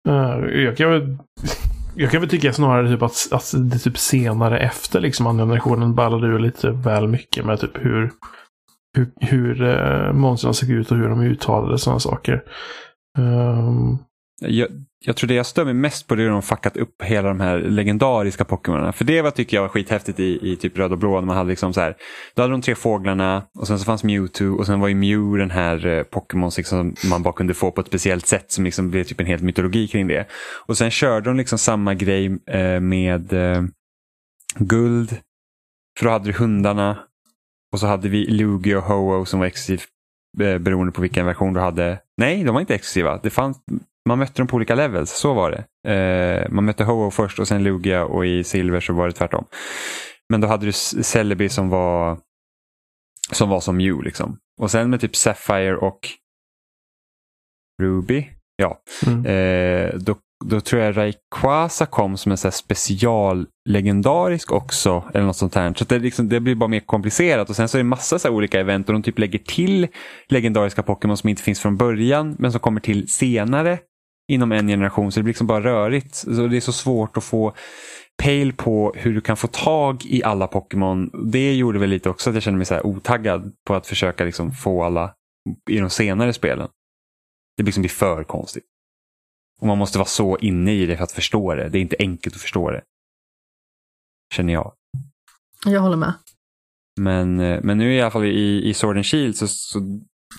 Eh, 0.09 0.63
jag 0.63 0.77
kan 0.77 0.91
väl, 0.91 1.17
jag 1.97 2.11
kan 2.11 2.21
väl 2.21 2.31
tycka 2.31 2.53
snarare 2.53 2.89
typ 2.89 3.03
att, 3.03 3.29
att 3.31 3.53
det 3.71 3.79
typ 3.79 3.99
senare 3.99 4.59
efter 4.59 5.01
liksom 5.01 5.27
andra 5.27 5.45
generationen 5.45 5.95
ballade 5.95 6.27
ur 6.27 6.39
lite 6.39 6.71
väl 6.71 7.09
mycket 7.09 7.45
med 7.45 7.61
typ 7.61 7.85
hur 7.85 8.11
hur, 8.97 9.11
hur 9.20 9.62
eh, 9.62 10.12
monstren 10.12 10.55
såg 10.55 10.70
ut 10.70 10.90
och 10.90 10.97
hur 10.97 11.09
de 11.09 11.20
uttalade 11.20 11.78
sådana 11.78 12.01
saker. 12.01 12.43
Um... 13.18 13.99
Jag, 14.45 14.68
jag 15.05 15.16
tror 15.16 15.28
det 15.28 15.34
jag 15.34 15.47
stör 15.47 15.64
mig 15.64 15.74
mest 15.74 16.09
på 16.09 16.14
det 16.14 16.22
är 16.22 16.26
att 16.26 16.32
de 16.32 16.43
fuckat 16.43 16.76
upp 16.76 17.03
hela 17.03 17.28
de 17.28 17.40
här 17.40 17.59
legendariska 17.59 18.45
Pokémonerna. 18.45 18.93
För 18.93 19.05
det 19.05 19.22
var, 19.22 19.30
tycker 19.30 19.57
jag 19.57 19.62
var 19.62 19.68
skithäftigt 19.68 20.20
i, 20.20 20.53
i 20.53 20.57
typ 20.57 20.78
röd 20.78 20.93
och 20.93 20.99
blå. 20.99 21.14
När 21.14 21.26
man 21.26 21.36
hade 21.36 21.51
liksom 21.51 21.72
så 21.72 21.80
här, 21.80 21.97
då 22.34 22.43
hade 22.43 22.55
de 22.55 22.62
tre 22.62 22.74
fåglarna 22.74 23.43
och 23.59 23.66
sen 23.66 23.78
så 23.78 23.84
fanns 23.84 24.05
Mewtwo 24.05 24.57
och 24.59 24.66
sen 24.66 24.80
var 24.80 24.88
ju 24.88 24.95
Mew 24.95 25.38
den 25.38 25.51
här 25.51 25.86
eh, 25.86 26.03
Pokémon 26.03 26.51
liksom, 26.57 26.97
som 26.97 27.11
man 27.11 27.22
bara 27.22 27.34
kunde 27.34 27.55
få 27.55 27.70
på 27.70 27.80
ett 27.80 27.86
speciellt 27.86 28.26
sätt 28.26 28.53
som 28.53 28.64
liksom 28.64 28.90
blev 28.90 29.05
typ 29.05 29.20
en 29.20 29.26
hel 29.26 29.43
mytologi 29.43 29.88
kring 29.88 30.09
det. 30.09 30.26
Och 30.66 30.76
sen 30.76 30.90
körde 30.90 31.30
de 31.30 31.36
liksom 31.36 31.59
samma 31.59 31.95
grej 31.95 32.38
eh, 32.47 32.80
med 32.80 33.32
eh, 33.32 33.62
guld. 34.59 35.16
För 35.99 36.07
då 36.07 36.11
hade 36.11 36.24
du 36.24 36.32
hundarna 36.32 36.99
och 37.73 37.81
så 37.81 37.87
hade 37.87 38.09
vi 38.09 38.27
Lugi 38.27 38.75
och 38.75 38.85
Ho-Oh 38.85 39.25
som 39.25 39.41
var 39.41 39.47
exklusivt 39.47 39.89
eh, 40.41 40.59
beroende 40.59 40.93
på 40.93 41.03
vilken 41.03 41.27
version 41.27 41.53
du 41.53 41.61
hade. 41.61 41.99
Nej, 42.16 42.45
de 42.45 42.55
var 42.55 42.61
inte 42.61 42.75
exklusiva. 42.75 43.20
Det 43.23 43.31
fanns, 43.31 43.59
man 44.09 44.18
mötte 44.18 44.41
dem 44.41 44.47
på 44.47 44.57
olika 44.57 44.75
levels, 44.75 45.11
så 45.11 45.35
var 45.35 45.51
det. 45.51 45.91
Eh, 45.93 46.51
man 46.51 46.64
mötte 46.64 46.85
Ho-Oh 46.85 47.11
först 47.11 47.39
och 47.39 47.49
sen 47.49 47.62
Lugia 47.62 48.05
och 48.05 48.27
i 48.27 48.45
Silver 48.45 48.81
så 48.81 48.93
var 48.93 49.07
det 49.07 49.12
tvärtom. 49.12 49.45
Men 50.29 50.41
då 50.41 50.49
hade 50.49 50.66
du 50.66 50.73
Celebi 50.73 51.49
som 51.49 51.68
var 51.68 52.18
som 53.33 53.49
var 53.49 53.61
som 53.61 53.77
Mew 53.77 54.05
liksom. 54.05 54.39
Och 54.61 54.70
sen 54.70 54.91
med 54.91 55.01
typ 55.01 55.16
Sapphire 55.16 55.77
och 55.77 55.99
Ruby, 57.83 58.31
ja. 58.57 58.83
Mm. 59.07 59.27
Eh, 59.27 59.95
då 59.95 60.16
då 60.45 60.61
tror 60.61 60.82
jag 60.82 60.97
Rayquaza 60.97 61.86
kom 61.86 62.16
som 62.16 62.32
en 62.32 62.38
så 62.38 62.51
special 62.51 63.47
också. 64.49 65.05
Eller 65.14 65.26
något 65.26 65.36
sånt 65.36 65.55
här. 65.55 65.74
Så 65.74 65.84
det, 65.84 65.99
liksom, 65.99 66.28
det, 66.28 66.40
blir 66.40 66.55
bara 66.55 66.68
mer 66.68 66.80
komplicerat. 66.80 67.51
Och 67.51 67.57
sen 67.57 67.68
så 67.68 67.76
är 67.76 67.78
det 67.78 67.84
massa 67.84 68.18
så 68.18 68.30
olika 68.30 68.61
event 68.61 68.88
och 68.88 68.93
de 68.93 69.03
typ 69.03 69.18
lägger 69.18 69.38
till 69.38 69.88
legendariska 70.28 70.82
Pokémon 70.82 71.16
som 71.16 71.28
inte 71.28 71.43
finns 71.43 71.61
från 71.61 71.76
början 71.76 72.36
men 72.38 72.53
som 72.53 72.61
kommer 72.61 72.80
till 72.80 73.09
senare 73.09 73.78
inom 74.32 74.53
en 74.53 74.68
generation. 74.68 75.12
Så 75.12 75.20
det 75.20 75.24
blir 75.24 75.30
liksom 75.30 75.47
bara 75.47 75.64
rörigt. 75.64 76.14
Så 76.14 76.47
det 76.47 76.57
är 76.57 76.61
så 76.61 76.72
svårt 76.72 77.16
att 77.16 77.24
få 77.24 77.55
pejl 78.22 78.53
på 78.53 78.95
hur 78.97 79.14
du 79.14 79.20
kan 79.20 79.36
få 79.36 79.47
tag 79.47 80.05
i 80.05 80.24
alla 80.24 80.47
Pokémon. 80.47 81.11
Det 81.30 81.55
gjorde 81.55 81.78
väl 81.78 81.90
lite 81.90 82.11
också 82.11 82.30
att 82.30 82.34
jag 82.34 82.43
kände 82.43 82.57
mig 82.57 82.66
så 82.66 82.74
här 82.74 82.86
otaggad 82.86 83.53
på 83.66 83.74
att 83.74 83.86
försöka 83.86 84.24
liksom 84.24 84.53
få 84.53 84.82
alla 84.82 85.14
i 85.70 85.78
de 85.78 85.90
senare 85.90 86.32
spelen. 86.32 86.68
Det 87.57 87.62
liksom 87.62 87.82
blir 87.82 87.90
för 87.90 88.24
konstigt. 88.24 88.64
Och 89.63 89.69
man 89.69 89.79
måste 89.79 89.99
vara 89.99 90.07
så 90.07 90.39
inne 90.39 90.73
i 90.73 90.87
det 90.87 90.97
för 90.97 91.05
att 91.05 91.13
förstå 91.13 91.55
det. 91.55 91.69
Det 91.69 91.79
är 91.79 91.83
inte 91.83 91.97
enkelt 91.99 92.35
att 92.35 92.43
förstå 92.43 92.71
det. 92.71 92.83
Känner 94.35 94.53
jag. 94.53 94.73
Jag 95.67 95.81
håller 95.81 95.97
med. 95.97 96.13
Men, 97.01 97.41
eh, 97.41 97.61
men 97.63 97.79
nu 97.79 97.95
i 97.95 98.01
alla 98.01 98.11
fall 98.11 98.25
i, 98.25 98.69
i 98.69 98.75
Sword 98.75 98.97
and 98.97 99.07
Shield 99.07 99.37
så, 99.37 99.49
så 99.49 99.79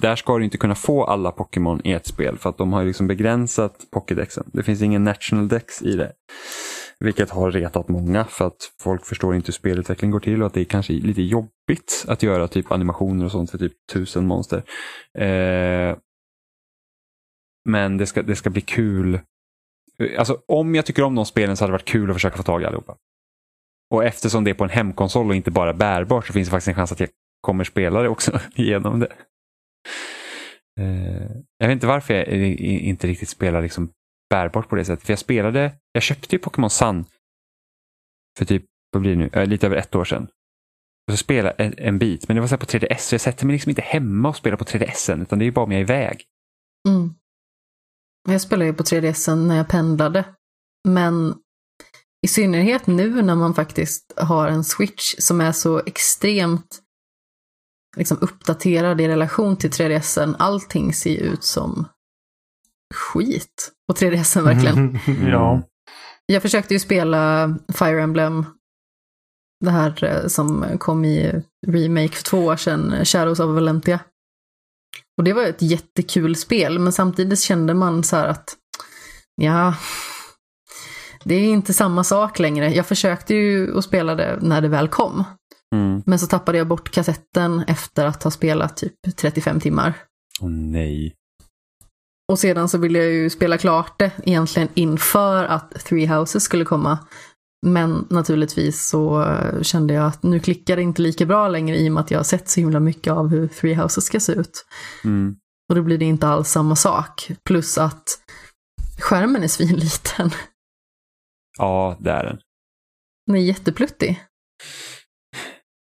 där 0.01 0.15
ska 0.15 0.38
du 0.38 0.43
inte 0.43 0.57
kunna 0.57 0.76
få 0.76 1.03
alla 1.03 1.32
Pokémon 1.32 1.82
i 1.84 1.91
ett 1.91 2.07
spel 2.07 2.38
för 2.38 2.49
att 2.49 2.57
de 2.57 2.74
har 2.74 2.84
liksom 2.84 3.07
begränsat 3.07 3.86
Pokédexen. 3.91 4.49
Det 4.53 4.63
finns 4.63 4.82
ingen 4.82 5.03
National 5.03 5.47
Dex 5.47 5.82
i 5.82 5.95
det. 5.95 6.11
Vilket 6.99 7.30
har 7.30 7.51
retat 7.51 7.88
många 7.88 8.26
för 8.26 8.47
att 8.47 8.71
folk 8.82 9.05
förstår 9.05 9.36
inte 9.36 9.47
hur 9.47 9.53
spelutveckling 9.53 10.11
går 10.11 10.19
till 10.19 10.41
och 10.41 10.47
att 10.47 10.53
det 10.53 10.61
är 10.61 10.65
kanske 10.65 10.93
lite 10.93 11.21
jobbigt 11.21 12.05
att 12.07 12.24
göra 12.24 12.47
typ 12.47 12.71
animationer 12.71 13.26
och 13.26 13.32
sånt 13.32 13.51
för 13.51 13.57
typ 13.57 13.74
tusen 13.93 14.28
monster. 14.28 14.63
Eh, 15.17 15.97
men 17.70 17.97
det 17.97 18.05
ska, 18.05 18.22
det 18.22 18.36
ska 18.36 18.49
bli 18.49 18.61
kul. 18.61 19.20
Alltså 20.18 20.41
om 20.47 20.76
jag 20.76 20.86
tycker 20.86 21.03
om 21.03 21.16
de 21.16 21.26
spelen 21.26 21.57
så 21.57 21.64
hade 21.64 21.72
det 21.72 21.78
varit 21.78 21.86
kul 21.86 22.09
att 22.09 22.16
försöka 22.16 22.38
få 22.38 22.43
tag 22.43 22.61
i 22.61 22.66
allihopa. 22.66 22.95
Och 23.93 24.03
eftersom 24.03 24.43
det 24.43 24.49
är 24.49 24.55
på 24.55 24.64
en 24.64 24.70
hemkonsol 24.70 25.30
och 25.30 25.36
inte 25.36 25.51
bara 25.51 25.74
bärbart 25.74 26.28
så 26.28 26.34
finns 26.34 26.47
det 26.47 26.51
faktiskt 26.51 26.68
en 26.68 26.76
chans 26.76 26.91
att 26.91 26.99
jag 26.99 27.09
kommer 27.41 27.64
spela 27.64 28.01
det 28.01 28.09
också 28.09 28.39
genom 28.55 28.99
det. 28.99 29.14
Eh, 30.80 31.32
jag 31.57 31.68
vet 31.68 31.74
inte 31.74 31.88
varför 31.88 32.14
jag 32.14 32.28
inte 32.28 33.07
riktigt 33.07 33.30
spelar 33.30 33.61
liksom 33.61 33.89
bärbart 34.30 34.70
på 34.70 34.76
det 34.76 34.86
sättet. 34.86 35.05
För 35.05 35.11
jag 35.11 35.20
spelade, 35.20 35.72
jag 35.91 36.03
köpte 36.03 36.36
ju 36.36 36.39
Pokémon 36.39 36.70
Sun 36.70 37.05
för 38.38 38.45
typ, 38.45 38.66
vad 38.91 39.01
blir 39.01 39.11
det 39.11 39.18
nu, 39.18 39.30
eh, 39.34 39.45
lite 39.45 39.66
över 39.66 39.78
ett 39.78 39.95
år 39.95 40.05
sedan. 40.05 40.28
Och 41.07 41.14
så 41.14 41.18
spelade 41.18 41.64
en, 41.64 41.74
en 41.78 41.99
bit, 41.99 42.28
men 42.28 42.36
det 42.36 42.41
var 42.41 42.47
så 42.47 42.57
på 42.57 42.66
3DS, 42.66 42.97
så 42.97 43.14
jag 43.14 43.22
sätter 43.22 43.45
mig 43.45 43.53
liksom 43.53 43.70
inte 43.70 43.82
hemma 43.82 44.30
och 44.30 44.36
spelar 44.36 44.57
på 44.57 44.66
3DS, 44.66 45.22
utan 45.22 45.39
det 45.39 45.45
är 45.45 45.51
bara 45.51 45.66
om 45.66 45.72
jag 45.72 45.80
är 45.80 45.84
iväg. 45.84 46.24
Mm. 46.89 47.14
Jag 48.30 48.41
spelade 48.41 48.65
ju 48.65 48.74
på 48.74 48.84
3DS 48.84 49.36
när 49.36 49.57
jag 49.57 49.67
pendlade. 49.67 50.26
Men 50.88 51.36
i 52.26 52.28
synnerhet 52.28 52.88
nu 52.88 53.21
när 53.21 53.36
man 53.36 53.53
faktiskt 53.53 54.13
har 54.17 54.47
en 54.47 54.63
switch 54.63 55.15
som 55.19 55.41
är 55.41 55.51
så 55.51 55.82
extremt 55.86 56.80
liksom 57.97 58.17
uppdaterad 58.21 59.01
i 59.01 59.07
relation 59.07 59.57
till 59.57 59.69
3DSen. 59.69 60.36
Allting 60.39 60.93
ser 60.93 61.17
ut 61.17 61.43
som 61.43 61.86
skit 62.95 63.71
på 63.88 63.93
3DSen 63.93 64.41
verkligen. 64.41 64.99
ja. 65.32 65.61
Jag 66.26 66.41
försökte 66.41 66.74
ju 66.74 66.80
spela 66.80 67.55
Fire 67.74 68.01
Emblem, 68.01 68.45
det 69.65 69.71
här 69.71 70.03
eh, 70.03 70.28
som 70.28 70.78
kom 70.80 71.05
i 71.05 71.43
remake 71.67 72.09
för 72.09 72.24
två 72.24 72.45
år 72.45 72.55
sedan, 72.55 73.05
Shadows 73.05 73.39
of 73.39 73.45
Valentia. 73.45 73.99
Och 75.18 75.24
det 75.24 75.34
var 75.34 75.43
ett 75.43 75.61
jättekul 75.61 76.36
spel, 76.36 76.80
men 76.80 76.93
samtidigt 76.93 77.39
kände 77.39 77.74
man 77.74 78.03
så 78.03 78.16
här 78.16 78.28
att, 78.28 78.55
ja, 79.36 79.74
det 81.24 81.36
är 81.36 81.43
inte 81.43 81.74
samma 81.74 82.03
sak 82.03 82.39
längre. 82.39 82.74
Jag 82.74 82.86
försökte 82.86 83.36
ju 83.36 83.78
att 83.78 83.84
spela 83.84 84.16
det 84.16 84.39
när 84.41 84.61
det 84.61 84.68
väl 84.68 84.88
kom. 84.88 85.24
Mm. 85.76 86.03
Men 86.05 86.20
så 86.20 86.28
tappade 86.28 86.57
jag 86.57 86.68
bort 86.68 86.91
kassetten 86.91 87.64
efter 87.68 88.05
att 88.05 88.24
ha 88.24 88.32
spelat 88.32 88.78
typ 88.78 88.93
35 89.16 89.59
timmar. 89.59 89.93
Åh 90.41 90.47
oh, 90.47 90.51
nej. 90.51 91.14
Och 92.32 92.39
sedan 92.39 92.70
så 92.70 92.78
ville 92.78 92.99
jag 92.99 93.11
ju 93.11 93.30
spela 93.30 93.57
klart 93.57 93.99
det 93.99 94.11
egentligen 94.24 94.70
inför 94.74 95.45
att 95.45 95.72
Three 95.72 96.05
Houses 96.05 96.43
skulle 96.43 96.66
komma. 96.66 96.99
Men 97.66 98.07
naturligtvis 98.09 98.88
så 98.88 99.28
kände 99.61 99.93
jag 99.93 100.05
att 100.05 100.24
nu 100.24 100.39
klickar 100.39 100.76
det 100.76 100.82
inte 100.82 101.01
lika 101.01 101.26
bra 101.26 101.47
längre 101.47 101.78
i 101.78 101.89
och 101.89 101.93
med 101.93 102.01
att 102.01 102.11
jag 102.11 102.20
har 102.20 102.24
sett 102.24 102.49
så 102.49 102.59
himla 102.59 102.80
mycket 102.80 103.14
av 103.14 103.28
hur 103.28 103.47
Three 103.47 103.74
Houses 103.76 104.05
ska 104.05 104.20
se 104.20 104.32
ut. 104.32 104.66
Mm. 105.03 105.36
Och 105.70 105.76
då 105.76 105.82
blir 105.82 105.97
det 105.97 106.05
inte 106.05 106.28
alls 106.28 106.49
samma 106.49 106.76
sak. 106.76 107.32
Plus 107.45 107.78
att 107.78 108.03
skärmen 108.99 109.43
är 109.43 109.47
svinliten. 109.47 110.32
Ja, 111.57 111.97
det 111.99 112.11
är 112.11 112.24
den. 112.24 112.39
Den 113.28 113.36
är 113.36 113.39
jättepluttig. 113.41 114.24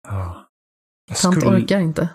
Ja. 0.09 0.49
Jag 1.09 1.17
Tant 1.17 1.41
skulle... 1.41 1.57
orkar 1.57 1.81
inte. 1.81 2.09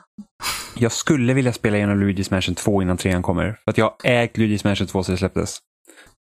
Jag 0.76 0.92
skulle 0.92 1.34
vilja 1.34 1.54
spela 1.54 1.78
igenom 1.78 2.04
Luigi's 2.04 2.32
Mansion 2.32 2.56
2 2.56 2.82
innan 2.82 2.98
trean 2.98 3.24
kommer. 3.24 3.60
För 3.64 3.72
att 3.72 3.78
jag 3.78 3.86
har 3.86 3.98
ägt 4.04 4.38
Luigi's 4.38 4.68
Mansion 4.68 4.88
2 4.88 5.04
sedan 5.04 5.14
det 5.14 5.20
släpptes. 5.20 5.60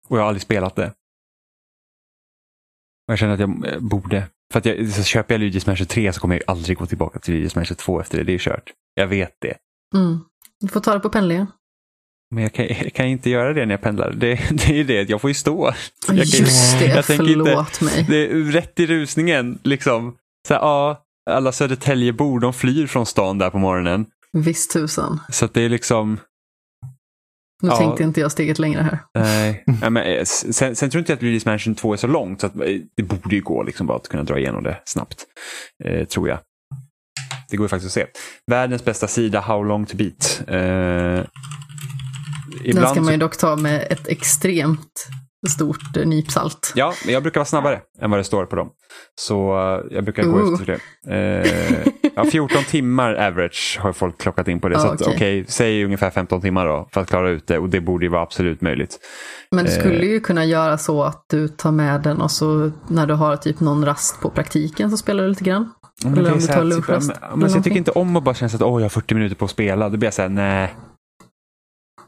Och 0.08 0.18
jag 0.18 0.22
har 0.22 0.28
aldrig 0.28 0.42
spelat 0.42 0.76
det. 0.76 0.94
Jag 3.12 3.20
känner 3.20 3.34
att 3.34 3.40
jag 3.40 3.74
eh, 3.74 3.80
borde. 3.80 4.28
För 4.52 4.60
att 4.60 4.66
jag, 4.66 4.90
så 4.90 5.04
köper 5.04 5.34
jag 5.34 5.42
Luigi's 5.42 5.68
Mansion 5.68 5.88
3 5.88 6.14
så 6.14 6.20
kommer 6.20 6.36
jag 6.36 6.44
aldrig 6.48 6.78
gå 6.78 6.86
tillbaka 6.86 7.20
till 7.20 7.34
Luigi's 7.34 7.56
Mansion 7.56 7.78
2 7.78 8.02
efter 8.02 8.18
det. 8.18 8.24
Det 8.24 8.34
är 8.34 8.38
kört. 8.38 8.72
Jag 8.94 9.08
vet 9.08 9.36
det. 9.42 9.58
Mm. 9.96 10.20
Du 10.60 10.68
får 10.68 10.80
ta 10.80 10.94
det 10.94 11.00
på 11.00 11.10
pendlingen. 11.10 11.48
Men 12.36 12.44
jag 12.44 12.54
kan, 12.54 12.66
jag 12.68 12.94
kan, 12.94 13.06
inte 13.06 13.30
göra 13.30 13.54
det 13.54 13.66
när 13.66 13.74
jag 13.74 13.82
pendlar. 13.82 14.12
Det, 14.12 14.40
det 14.52 14.80
är 14.80 14.84
det, 14.84 15.10
jag 15.10 15.22
får 15.22 15.30
ju 15.30 15.34
stå. 15.34 15.74
Jag 16.08 16.18
Just 16.18 16.80
det, 16.80 16.86
jag 16.86 17.06
förlåt 17.06 17.48
inte, 17.48 17.84
mig. 17.84 18.06
Det 18.10 18.32
är 18.32 18.52
rätt 18.52 18.80
i 18.80 18.88
rusningen. 18.88 19.60
Liksom. 19.64 20.16
Så 20.48 20.54
här, 20.54 20.62
ja, 20.62 21.04
alla 21.30 21.52
Södertäljebor 21.52 22.40
de 22.40 22.54
flyr 22.54 22.88
från 22.88 23.06
stan 23.06 23.38
där 23.38 23.50
på 23.50 23.58
morgonen. 23.58 24.06
Visst 24.34 24.72
tusan. 24.72 25.20
Så 25.30 25.48
det 25.54 25.62
är 25.62 25.70
liksom... 25.70 26.20
Nu 27.62 27.70
ja. 27.70 27.78
tänkte 27.78 28.04
inte 28.04 28.22
jag 28.22 28.32
steget 28.32 28.60
längre 28.60 28.82
här. 28.82 29.00
Nej, 29.14 29.64
ja, 29.82 29.90
men, 29.90 30.04
eh, 30.04 30.24
sen, 30.24 30.76
sen 30.76 30.90
tror 30.90 31.00
inte 31.00 31.12
jag 31.12 31.18
att 31.18 31.24
Luigi's 31.24 31.48
Mansion 31.48 31.76
2 31.76 31.94
är 31.94 31.98
så 31.98 32.08
långt 32.08 32.42
så 32.42 32.48
att, 32.48 32.56
eh, 32.56 32.62
det 32.98 33.04
borde 33.04 33.36
ju 33.36 33.42
gå 33.42 33.64
liksom 33.64 33.88
bara 33.88 33.98
att 33.98 34.08
kunna 34.08 34.24
dra 34.24 34.40
igenom 34.40 34.64
det 34.64 34.82
snabbt. 34.86 35.26
Eh, 35.84 36.08
tror 36.08 36.30
jag. 36.30 36.40
Det 37.50 37.58
går 37.58 37.66
ju 37.66 37.70
faktiskt 37.70 37.98
att 37.98 38.04
se. 38.04 38.20
Världens 38.52 38.86
bästa 38.86 39.08
sida, 39.08 39.40
How 39.40 39.64
long 39.64 39.86
to 39.86 39.98
beat. 39.98 40.42
Eh, 40.48 41.26
Den 42.74 42.88
ska 42.88 43.02
man 43.02 43.14
ju 43.14 43.18
dock 43.18 43.38
ta 43.38 43.56
med 43.56 43.88
ett 43.90 44.08
extremt 44.08 45.08
stort 45.50 45.98
eh, 45.98 46.06
nypsalt. 46.06 46.74
Ja, 46.76 46.94
men 47.06 47.14
jag 47.14 47.24
brukar 47.24 47.40
vara 47.40 47.46
snabbare 47.46 47.82
än 48.02 48.12
vad 48.12 48.20
det 48.20 48.24
står 48.24 48.46
på 48.46 48.56
dem. 48.56 48.70
Så 49.22 49.52
jag 49.92 50.04
brukar 50.04 50.24
gå 50.24 50.40
uh. 50.40 50.54
efter 50.54 50.66
det. 50.66 50.80
Uh, 51.88 51.94
ja, 52.16 52.26
14 52.26 52.64
timmar 52.64 53.14
average 53.14 53.80
har 53.82 53.94
folk 53.94 54.18
klockat 54.18 54.48
in 54.48 54.60
på 54.60 54.70
det. 54.70 54.78
Ah, 54.78 54.80
så 54.80 54.88
okej, 54.88 55.06
okay. 55.08 55.16
okay, 55.16 55.46
säg 55.48 55.86
ungefär 55.86 56.10
15 56.10 56.42
timmar 56.42 56.66
då 56.66 56.90
för 56.92 57.02
att 57.02 57.10
klara 57.10 57.30
ut 57.30 57.48
det 57.48 57.58
och 57.58 57.70
det 57.70 57.82
borde 57.82 58.06
ju 58.06 58.10
vara 58.10 58.22
absolut 58.22 58.62
möjligt. 58.62 59.00
Men 59.52 59.66
du 59.66 59.72
skulle 59.72 60.06
ju 60.06 60.20
kunna 60.20 60.46
göra 60.46 60.78
så 60.78 61.04
att 61.04 61.26
du 61.30 61.48
tar 61.48 61.72
med 61.72 62.02
den 62.02 62.22
och 62.22 62.32
så 62.32 62.72
när 62.88 63.08
du 63.08 63.14
har 63.14 63.38
typ 63.38 63.60
någon 63.60 63.86
rast 63.86 64.22
på 64.22 64.30
praktiken 64.30 64.92
så 64.92 64.98
spelar 64.98 65.24
du 65.24 65.30
lite 65.30 65.44
grann. 65.44 65.72
Men 66.04 66.18
eller 66.18 66.34
om 66.34 66.40
du 66.40 66.48
tar 66.48 66.64
lunchrast. 66.64 67.12
Men, 67.22 67.40
men 67.40 67.52
jag 67.52 67.64
tycker 67.64 67.78
inte 67.78 67.92
om 67.92 68.16
att 68.16 68.24
bara 68.24 68.36
känna 68.36 68.48
att 68.54 68.62
oh, 68.62 68.82
jag 68.82 68.86
har 68.86 68.90
40 68.90 69.16
minuter 69.16 69.36
på 69.36 69.46
att 69.46 69.52
spela. 69.52 69.90
Då 69.90 69.98
blir 69.98 70.08
jag 70.08 70.14
så 70.14 70.22
här, 70.22 70.30
nej. 70.30 70.76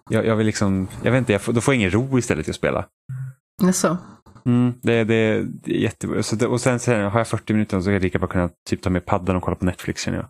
Jag, 0.10 0.26
jag 0.26 0.36
vill 0.36 0.46
liksom, 0.46 0.88
jag 1.04 1.12
vet 1.12 1.20
inte, 1.20 1.32
jag 1.32 1.42
får, 1.42 1.54
då 1.54 1.62
får 1.62 1.74
jag 1.74 1.80
ingen 1.80 1.92
ro 1.92 2.20
istället 2.20 2.46
till 2.46 2.52
att 2.52 2.56
spela. 2.56 2.86
Jaså? 3.62 3.98
Mm, 4.46 4.74
det, 4.82 5.04
det, 5.04 5.44
det 5.44 5.76
är 5.76 5.80
jättebra. 5.80 6.24
Så 6.24 6.36
det, 6.36 6.48
och 6.48 6.62
sen, 6.62 6.80
sen 6.80 7.12
har 7.12 7.20
jag 7.20 7.28
40 7.28 7.54
minuter 7.54 7.78
så 7.78 7.82
ska 7.82 7.92
jag 7.92 8.02
lika 8.02 8.20
bra 8.20 8.28
kunna 8.28 8.50
typ, 8.70 8.82
ta 8.82 8.90
med 8.90 9.06
paddan 9.06 9.36
och 9.36 9.44
kolla 9.44 9.56
på 9.56 9.66
Netflix 9.66 10.02
känner 10.02 10.18
jag. 10.18 10.28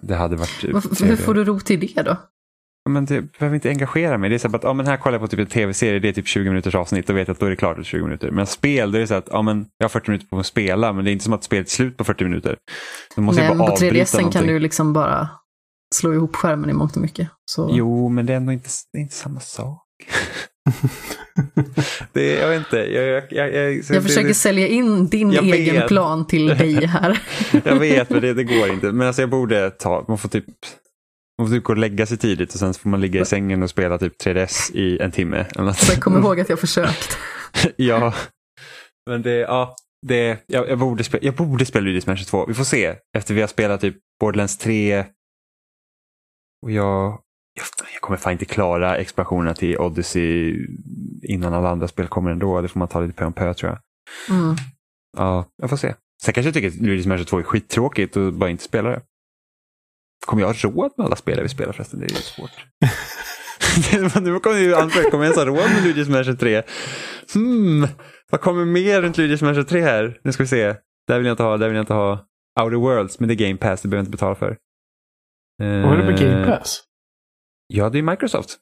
Det 0.00 0.14
hade 0.14 0.36
varit... 0.36 0.64
Varför, 0.72 1.06
hur 1.06 1.16
får 1.16 1.34
du 1.34 1.44
ro 1.44 1.60
till 1.60 1.80
det 1.80 2.02
då? 2.02 2.16
Men 2.88 3.04
det 3.04 3.38
behöver 3.38 3.54
inte 3.54 3.68
engagera 3.68 4.18
mig. 4.18 4.30
Det 4.30 4.36
är 4.36 4.38
så 4.38 4.56
att 4.56 4.62
ja, 4.62 4.72
men 4.72 4.86
här 4.86 4.96
kollar 4.96 5.14
jag 5.14 5.20
på 5.20 5.28
typ 5.28 5.40
en 5.40 5.46
tv-serie, 5.46 5.98
det 5.98 6.08
är 6.08 6.12
typ 6.12 6.26
20 6.26 6.48
minuters 6.48 6.74
avsnitt 6.74 7.10
och 7.10 7.16
vet 7.16 7.28
att 7.28 7.38
då 7.38 7.46
är 7.46 7.50
det 7.50 7.56
klart 7.56 7.78
i 7.78 7.84
20 7.84 8.04
minuter. 8.04 8.30
Men 8.30 8.46
spel, 8.46 8.92
det 8.92 9.00
är 9.00 9.06
så 9.06 9.14
att 9.14 9.28
ja, 9.30 9.42
men 9.42 9.66
jag 9.78 9.84
har 9.84 9.88
40 9.88 10.10
minuter 10.10 10.26
på 10.26 10.38
att 10.38 10.46
spela 10.46 10.92
men 10.92 11.04
det 11.04 11.10
är 11.10 11.12
inte 11.12 11.24
som 11.24 11.32
att 11.32 11.44
spelet 11.44 11.66
är 11.66 11.70
slut 11.70 11.96
på 11.96 12.04
40 12.04 12.24
minuter. 12.24 12.56
Då 13.16 13.22
måste 13.22 13.40
Nej, 13.40 13.48
jag 13.48 13.58
bara 13.58 13.68
men 13.68 13.76
på 13.76 13.84
3DS 13.84 14.32
kan 14.32 14.46
du 14.46 14.58
liksom 14.58 14.92
bara 14.92 15.28
slå 15.94 16.12
ihop 16.12 16.36
skärmen 16.36 16.70
i 16.70 16.72
mångt 16.72 16.96
och 16.96 17.02
mycket. 17.02 17.28
Så... 17.44 17.70
Jo, 17.72 18.08
men 18.08 18.26
det 18.26 18.32
är 18.32 18.36
ändå 18.36 18.52
inte, 18.52 18.68
det 18.92 18.98
är 18.98 19.02
inte 19.02 19.14
samma 19.14 19.40
sak. 19.40 19.86
det, 22.12 22.34
jag 22.34 22.48
vet 22.48 22.58
inte. 22.58 22.76
Jag, 22.76 23.04
jag, 23.04 23.22
jag, 23.30 23.54
jag, 23.54 23.74
jag 23.74 24.02
försöker 24.02 24.28
det, 24.28 24.34
sälja 24.34 24.66
in 24.66 25.08
din 25.08 25.30
egen 25.32 25.74
vet. 25.74 25.88
plan 25.88 26.26
till 26.26 26.46
dig 26.58 26.86
här. 26.86 27.22
jag 27.64 27.76
vet, 27.76 28.10
men 28.10 28.20
det, 28.20 28.34
det 28.34 28.44
går 28.44 28.68
inte. 28.68 28.92
Men 28.92 29.06
alltså 29.06 29.22
jag 29.22 29.30
borde 29.30 29.70
ta, 29.70 30.04
man 30.08 30.18
får 30.18 30.28
typ 30.28 30.44
man 31.38 31.48
får 31.48 31.54
typ 31.54 31.64
gå 31.64 31.72
och 31.72 31.78
lägga 31.78 32.06
sig 32.06 32.16
tidigt 32.16 32.52
och 32.54 32.58
sen 32.58 32.74
får 32.74 32.88
man 32.88 33.00
ligga 33.00 33.20
i 33.20 33.24
sängen 33.24 33.62
och 33.62 33.70
spela 33.70 33.98
typ 33.98 34.20
3DS 34.24 34.72
i 34.72 34.98
en 34.98 35.10
timme. 35.10 35.46
Så 35.76 36.00
kom 36.00 36.18
ihåg 36.18 36.40
att 36.40 36.48
jag 36.48 36.60
försökt. 36.60 37.18
ja, 37.76 38.14
men 39.10 39.22
det, 39.22 39.36
ja, 39.36 39.76
det, 40.06 40.38
jag, 40.46 40.68
jag, 40.68 40.78
borde 40.78 41.04
spela, 41.04 41.24
jag 41.24 41.34
borde 41.34 41.66
spela 41.66 41.86
Luigi's 41.86 42.06
Mansion 42.06 42.26
2. 42.26 42.46
Vi 42.46 42.54
får 42.54 42.64
se 42.64 42.94
efter 43.16 43.34
vi 43.34 43.40
har 43.40 43.48
spelat 43.48 43.80
typ 43.80 43.96
Borderlands 44.20 44.58
3. 44.58 45.04
Och 46.62 46.70
jag, 46.70 47.18
jag 47.92 48.00
kommer 48.00 48.16
fan 48.16 48.32
inte 48.32 48.44
klara 48.44 48.96
expansionerna 48.96 49.54
till 49.54 49.78
Odyssey 49.78 50.56
innan 51.22 51.54
alla 51.54 51.68
andra 51.70 51.88
spel 51.88 52.08
kommer 52.08 52.30
ändå. 52.30 52.60
Det 52.60 52.68
får 52.68 52.78
man 52.78 52.88
ta 52.88 53.00
lite 53.00 53.14
pö 53.14 53.24
om 53.24 53.32
pö 53.32 53.54
tror 53.54 53.70
jag. 53.70 53.80
Mm. 54.36 54.56
Ja, 55.16 55.44
jag 55.56 55.70
får 55.70 55.76
se. 55.76 55.94
Sen 56.22 56.34
kanske 56.34 56.48
jag 56.48 56.54
tycker 56.54 56.68
att 56.68 56.74
Luigi's 56.74 57.08
Mansion 57.08 57.26
2 57.26 57.38
är 57.38 57.42
skittråkigt 57.42 58.16
och 58.16 58.32
bara 58.32 58.50
inte 58.50 58.64
spela 58.64 58.90
det. 58.90 59.02
Kommer 60.26 60.42
jag 60.42 60.48
ha 60.48 60.54
råd 60.54 60.92
med 60.96 61.06
alla 61.06 61.16
spel 61.16 61.42
vi 61.42 61.48
spelar 61.48 61.72
förresten? 61.72 62.00
Det 62.00 62.06
är 62.06 62.10
ju 62.10 62.14
svårt. 62.16 62.50
nu 64.22 64.40
kommer 64.40 64.58
ju 64.58 64.74
Alfred, 64.74 65.10
kommer 65.10 65.24
jag 65.24 65.36
ens 65.36 65.36
ha 65.36 65.44
råd 65.44 65.70
med 65.70 65.82
Luigi's 65.84 66.10
Mansion 66.10 66.36
3? 66.36 66.62
Hmm. 67.34 67.86
Vad 68.30 68.40
kommer 68.40 68.64
mer 68.64 69.02
runt 69.02 69.18
Luigi's 69.18 69.44
Mansion 69.44 69.64
3 69.64 69.80
här? 69.80 70.20
Nu 70.24 70.32
ska 70.32 70.42
vi 70.42 70.48
se. 70.48 70.74
Där 71.06 71.18
vill 71.18 71.26
jag 71.26 71.32
inte 71.32 71.42
ha, 71.42 71.56
där 71.56 71.68
vill 71.68 71.76
jag 71.76 71.82
inte 71.82 71.94
ha. 71.94 72.26
Outer 72.60 72.76
Worlds, 72.76 73.20
men 73.20 73.28
det 73.28 73.34
är 73.34 73.46
Game 73.46 73.56
Pass, 73.56 73.82
det 73.82 73.88
behöver 73.88 74.00
jag 74.00 74.02
inte 74.02 74.16
betala 74.16 74.34
för. 74.34 74.56
Vad 75.58 75.92
är 75.92 75.96
det 75.96 76.04
med 76.04 76.20
Game 76.20 76.40
Eh, 76.40 76.58
Pass? 76.58 76.82
Ja, 77.72 77.90
det 77.90 77.98
är 77.98 78.02
Microsoft. 78.02 78.56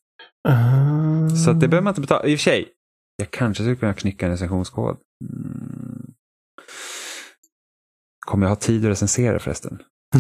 Uh, 0.49 1.29
Så 1.45 1.51
att 1.51 1.61
det 1.61 1.69
behöver 1.69 1.85
man 1.85 1.91
inte 1.91 2.01
betala. 2.01 2.25
I 2.27 2.35
och 2.35 2.39
för 2.39 2.43
sig, 2.45 2.69
jag 3.17 3.31
kanske 3.31 3.63
skulle 3.63 3.77
kunna 3.77 3.95
knycka 3.95 4.27
en 4.27 4.33
recensionskod. 4.33 4.97
Mm. 5.35 6.03
Kommer 8.27 8.47
jag 8.47 8.51
ha 8.51 8.57
tid 8.57 8.85
att 8.85 8.91
recensera 8.91 9.39
förresten? 9.39 9.79
Ah, 10.15 10.19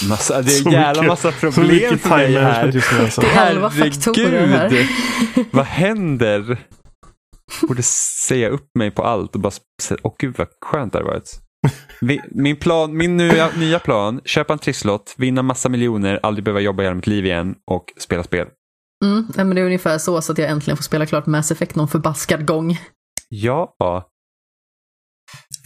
det 0.00 0.04
är 0.04 0.08
Massa, 0.08 0.42
det 0.42 0.52
är 0.58 0.66
en 0.66 0.72
jävla 0.72 1.02
mycket- 1.02 1.08
massa 1.08 1.32
problem 1.32 1.98
för 1.98 2.08
mig 2.08 2.32
här. 2.34 2.66
just 2.72 2.92
nu 2.92 2.98
alltså. 2.98 3.20
Det 3.20 3.26
är 3.26 3.50
elva 3.50 3.70
faktorer 3.70 4.46
här. 4.46 4.68
Herregud, 4.68 5.46
vad 5.52 5.64
händer? 5.64 6.58
Borde 7.68 7.82
säga 8.28 8.48
upp 8.48 8.68
mig 8.78 8.90
på 8.90 9.02
allt 9.02 9.34
och 9.34 9.40
bara 9.40 9.52
säga, 9.82 9.98
åh 10.02 10.14
gud 10.18 10.34
vad 10.38 10.48
skönt 10.64 10.92
det 10.92 10.98
hade 10.98 11.10
varit. 11.10 11.40
Vi- 12.00 12.20
Min, 12.30 12.56
plan, 12.56 12.96
min 12.96 13.16
nya, 13.16 13.50
nya 13.58 13.78
plan, 13.78 14.20
köpa 14.24 14.52
en 14.52 14.58
trisslott, 14.58 15.14
vinna 15.18 15.42
massa 15.42 15.68
miljoner, 15.68 16.20
aldrig 16.22 16.44
behöva 16.44 16.60
jobba 16.60 16.82
hela 16.82 16.94
mitt 16.94 17.06
liv 17.06 17.24
igen 17.26 17.54
och 17.70 17.84
spela 17.98 18.22
spel. 18.22 18.46
Mm, 19.04 19.26
men 19.36 19.50
det 19.54 19.60
är 19.60 19.64
ungefär 19.64 19.98
så, 19.98 20.22
så 20.22 20.32
att 20.32 20.38
jag 20.38 20.50
äntligen 20.50 20.76
får 20.76 20.82
spela 20.84 21.06
klart 21.06 21.26
Mass 21.26 21.50
Effect 21.50 21.74
någon 21.74 21.88
förbaskad 21.88 22.46
gång. 22.46 22.78
Ja. 23.28 23.74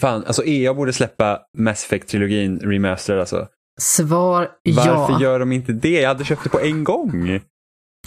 Fan, 0.00 0.24
alltså 0.24 0.44
EA 0.44 0.74
borde 0.74 0.92
släppa 0.92 1.40
Mass 1.58 1.84
Effect-trilogin 1.90 2.58
remastered 2.58 3.20
alltså. 3.20 3.46
Svar 3.80 4.48
Varför 4.76 5.12
ja. 5.12 5.18
gör 5.20 5.38
de 5.38 5.52
inte 5.52 5.72
det? 5.72 6.00
Jag 6.00 6.08
hade 6.08 6.24
köpt 6.24 6.44
det 6.44 6.50
på 6.50 6.60
en 6.60 6.84
gång. 6.84 7.40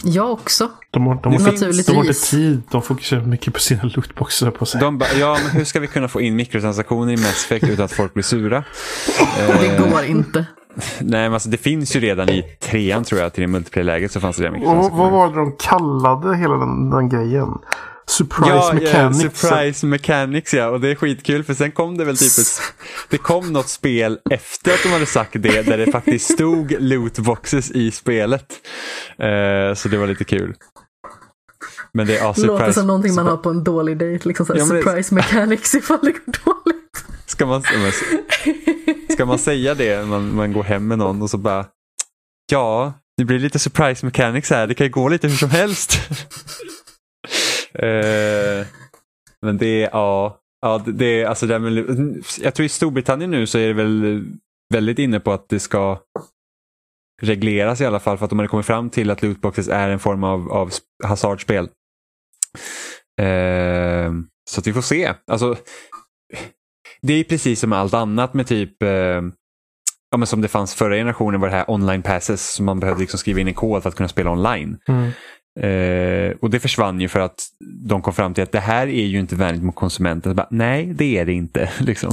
Jag 0.04 0.32
också. 0.32 0.70
De 0.90 1.06
har, 1.06 1.14
de, 1.14 1.32
Det 1.32 1.38
har, 1.42 1.50
finns- 1.50 1.86
de 1.86 1.96
har 1.96 2.04
inte 2.04 2.20
tid. 2.20 2.62
De 2.70 2.82
fokuserar 2.82 3.20
mycket 3.20 3.54
på 3.54 3.60
sina 3.60 3.82
lootboxar 3.82 4.50
på 4.50 4.66
sig. 4.66 4.80
De 4.80 4.98
bara, 4.98 5.08
ja 5.20 5.38
men 5.42 5.50
hur 5.50 5.64
ska 5.64 5.80
vi 5.80 5.86
kunna 5.86 6.08
få 6.08 6.20
in 6.20 6.36
mikrotransaktioner 6.36 7.12
i 7.12 7.16
Mass 7.16 7.44
Effect 7.44 7.64
utan 7.64 7.84
att 7.84 7.92
folk 7.92 8.14
blir 8.14 8.24
sura? 8.24 8.64
Det 9.60 9.66
Eh, 9.66 9.90
går 9.90 10.04
inte. 10.04 10.46
Nej 11.00 11.22
men 11.22 11.34
alltså 11.34 11.48
det 11.48 11.56
finns 11.56 11.96
ju 11.96 12.00
redan 12.00 12.28
i 12.28 12.42
trean 12.60 13.04
tror 13.04 13.20
jag 13.20 13.32
till 13.32 13.40
det 13.42 13.46
multiplayer-läget 13.48 14.12
så 14.12 14.20
fanns 14.20 14.36
det 14.36 14.42
redan 14.42 14.54
Och 14.56 14.62
vad 14.66 14.76
mikrotransaktioner. 14.76 15.10
var 15.10 15.28
det 15.28 15.34
de 15.36 15.56
kallade 15.58 16.36
hela 16.36 16.54
den, 16.56 16.90
den 16.90 17.08
grejen? 17.08 17.48
Surprise 18.10 18.50
Ja, 18.50 18.72
Mechanics. 18.74 19.22
ja, 19.24 19.30
surprise 19.30 19.86
mechanics 19.86 20.54
ja. 20.54 20.66
Och 20.68 20.80
det 20.80 20.88
är 20.88 20.94
skitkul 20.94 21.44
för 21.44 21.54
sen 21.54 21.72
kom 21.72 21.98
det 21.98 22.04
väl 22.04 22.16
typ 22.16 22.38
ett, 22.38 22.60
Det 23.10 23.18
kom 23.18 23.52
något 23.52 23.68
spel 23.68 24.18
efter 24.30 24.72
att 24.74 24.82
de 24.82 24.88
hade 24.88 25.06
sagt 25.06 25.32
det 25.32 25.62
där 25.62 25.78
det 25.78 25.92
faktiskt 25.92 26.32
stod 26.32 26.76
lootboxes 26.80 27.70
i 27.70 27.90
spelet. 27.90 28.46
Eh, 29.18 29.74
så 29.74 29.88
det 29.88 29.96
var 29.96 30.06
lite 30.06 30.24
kul. 30.24 30.54
Men 31.94 32.06
det 32.06 32.16
är 32.16 32.24
ja, 32.24 32.32
Det 32.36 32.42
låter 32.42 32.58
surprise. 32.58 32.78
som 32.80 32.86
någonting 32.86 33.14
man 33.14 33.26
har 33.26 33.36
på 33.36 33.50
en 33.50 33.64
dålig 33.64 33.98
dejt. 33.98 34.28
Liksom 34.28 34.46
såhär, 34.46 34.60
Ja, 34.60 34.64
det- 34.66 34.82
surprise 34.82 35.14
mechanics 35.14 35.74
ifall 35.74 35.98
det 36.02 36.12
går 36.12 36.32
dåligt. 36.44 37.04
Ska 37.26 37.46
man, 37.46 37.62
ska 39.12 39.26
man 39.26 39.38
säga 39.38 39.74
det 39.74 39.96
när 39.96 40.04
man, 40.06 40.34
man 40.34 40.52
går 40.52 40.62
hem 40.64 40.88
med 40.88 40.98
någon 40.98 41.22
och 41.22 41.30
så 41.30 41.38
bara 41.38 41.66
Ja, 42.52 42.92
det 43.16 43.24
blir 43.24 43.38
lite 43.38 43.58
surprise 43.58 44.06
mechanics 44.06 44.50
här. 44.50 44.66
Det 44.66 44.74
kan 44.74 44.86
ju 44.86 44.90
gå 44.92 45.08
lite 45.08 45.28
hur 45.28 45.36
som 45.36 45.50
helst. 45.50 45.98
Eh, 47.78 48.66
men 49.42 49.58
det 49.58 49.82
är, 49.82 49.90
ja, 49.92 50.40
ja 50.62 50.82
det, 50.86 50.92
det 50.92 51.24
alltså 51.24 51.46
det 51.46 51.58
med, 51.58 52.24
jag 52.40 52.54
tror 52.54 52.66
i 52.66 52.68
Storbritannien 52.68 53.30
nu 53.30 53.46
så 53.46 53.58
är 53.58 53.66
det 53.66 53.72
väl 53.72 54.24
väldigt 54.74 54.98
inne 54.98 55.20
på 55.20 55.32
att 55.32 55.48
det 55.48 55.60
ska 55.60 55.98
regleras 57.22 57.80
i 57.80 57.86
alla 57.86 58.00
fall 58.00 58.18
för 58.18 58.24
att 58.24 58.30
de 58.30 58.38
hade 58.38 58.48
kommit 58.48 58.66
fram 58.66 58.90
till 58.90 59.10
att 59.10 59.22
lootboxes 59.22 59.68
är 59.68 59.88
en 59.88 59.98
form 59.98 60.24
av, 60.24 60.52
av 60.52 60.70
hasardspel. 61.04 61.68
Eh, 63.20 64.12
så 64.50 64.60
att 64.60 64.66
vi 64.66 64.72
får 64.72 64.82
se. 64.82 65.14
Alltså, 65.26 65.56
det 67.02 67.12
är 67.12 67.24
precis 67.24 67.60
som 67.60 67.72
allt 67.72 67.94
annat 67.94 68.34
med 68.34 68.46
typ 68.46 68.82
eh, 68.82 69.22
ja, 70.10 70.18
men 70.18 70.26
som 70.26 70.40
det 70.40 70.48
fanns 70.48 70.74
förra 70.74 70.94
generationen 70.94 71.40
var 71.40 71.48
det 71.48 71.54
här 71.54 71.70
online 71.70 72.02
passes 72.02 72.54
som 72.54 72.66
man 72.66 72.80
behövde 72.80 73.00
liksom 73.00 73.18
skriva 73.18 73.40
in 73.40 73.48
en 73.48 73.54
kod 73.54 73.82
för 73.82 73.88
att 73.88 73.96
kunna 73.96 74.08
spela 74.08 74.30
online. 74.30 74.78
Mm. 74.88 75.10
Eh, 75.60 76.36
och 76.40 76.50
det 76.50 76.60
försvann 76.60 77.00
ju 77.00 77.08
för 77.08 77.20
att 77.20 77.48
de 77.88 78.02
kom 78.02 78.12
fram 78.12 78.34
till 78.34 78.42
att 78.42 78.52
det 78.52 78.60
här 78.60 78.86
är 78.86 79.06
ju 79.06 79.18
inte 79.18 79.36
vänligt 79.36 79.62
mot 79.62 79.74
konsumenten. 79.74 80.36
Bara, 80.36 80.48
Nej, 80.50 80.86
det 80.94 81.18
är 81.18 81.24
det 81.24 81.32
inte. 81.32 81.70
liksom. 81.80 82.12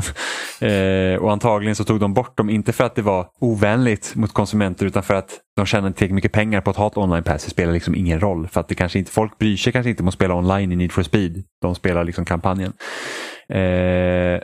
eh, 0.61 1.15
och 1.15 1.31
antagligen 1.31 1.75
så 1.75 1.83
tog 1.83 1.99
de 1.99 2.13
bort 2.13 2.37
dem, 2.37 2.49
inte 2.49 2.73
för 2.73 2.83
att 2.83 2.95
det 2.95 3.01
var 3.01 3.27
ovänligt 3.39 4.15
mot 4.15 4.33
konsumenter 4.33 4.85
utan 4.85 5.03
för 5.03 5.13
att 5.13 5.39
de 5.55 5.65
tjänade 5.65 5.93
tillräckligt 5.93 6.15
mycket 6.15 6.31
pengar 6.31 6.61
på 6.61 6.69
att 6.69 6.77
ha 6.77 6.87
ett 6.87 6.97
online 6.97 7.23
pass. 7.23 7.43
Det 7.43 7.51
spelar 7.51 7.73
liksom 7.73 7.95
ingen 7.95 8.19
roll. 8.19 8.47
För 8.47 8.59
att 8.59 8.67
det 8.67 8.75
kanske 8.75 8.99
inte, 8.99 9.11
folk 9.11 9.37
bryr 9.37 9.57
sig 9.57 9.73
kanske 9.73 9.89
inte 9.89 10.03
om 10.03 10.07
att 10.07 10.13
spela 10.13 10.35
online 10.35 10.71
i 10.71 10.75
Need 10.75 10.91
for 10.91 11.03
Speed. 11.03 11.43
De 11.61 11.75
spelar 11.75 12.03
liksom 12.03 12.25
kampanjen. 12.25 12.73
Eh, 13.49 14.41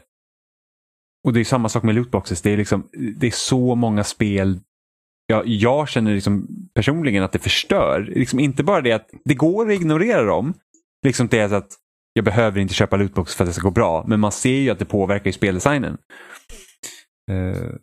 och 1.23 1.33
det 1.33 1.39
är 1.39 1.43
samma 1.43 1.69
sak 1.69 1.83
med 1.83 1.95
lootboxes. 1.95 2.41
Det 2.41 2.51
är, 2.51 2.57
liksom, 2.57 2.87
det 3.17 3.27
är 3.27 3.31
så 3.31 3.75
många 3.75 4.03
spel 4.03 4.59
Ja, 5.31 5.43
jag 5.45 5.89
känner 5.89 6.13
liksom 6.13 6.47
personligen 6.75 7.23
att 7.23 7.31
det 7.31 7.39
förstör. 7.39 8.11
Liksom 8.15 8.39
inte 8.39 8.63
bara 8.63 8.81
det 8.81 8.91
att 8.91 9.09
det 9.25 9.33
går 9.33 9.69
att 9.69 9.75
ignorera 9.75 10.23
dem. 10.23 10.53
Liksom 11.05 11.27
det 11.27 11.39
är 11.39 11.53
att 11.53 11.71
jag 12.13 12.25
behöver 12.25 12.59
inte 12.59 12.73
köpa 12.73 12.97
lootbox 12.97 13.35
för 13.35 13.43
att 13.43 13.49
det 13.49 13.53
ska 13.53 13.63
gå 13.63 13.71
bra. 13.71 14.05
Men 14.07 14.19
man 14.19 14.31
ser 14.31 14.59
ju 14.59 14.69
att 14.69 14.79
det 14.79 14.85
påverkar 14.85 15.25
ju 15.25 15.31
speldesignen. 15.31 15.97
Uh, 17.31 17.75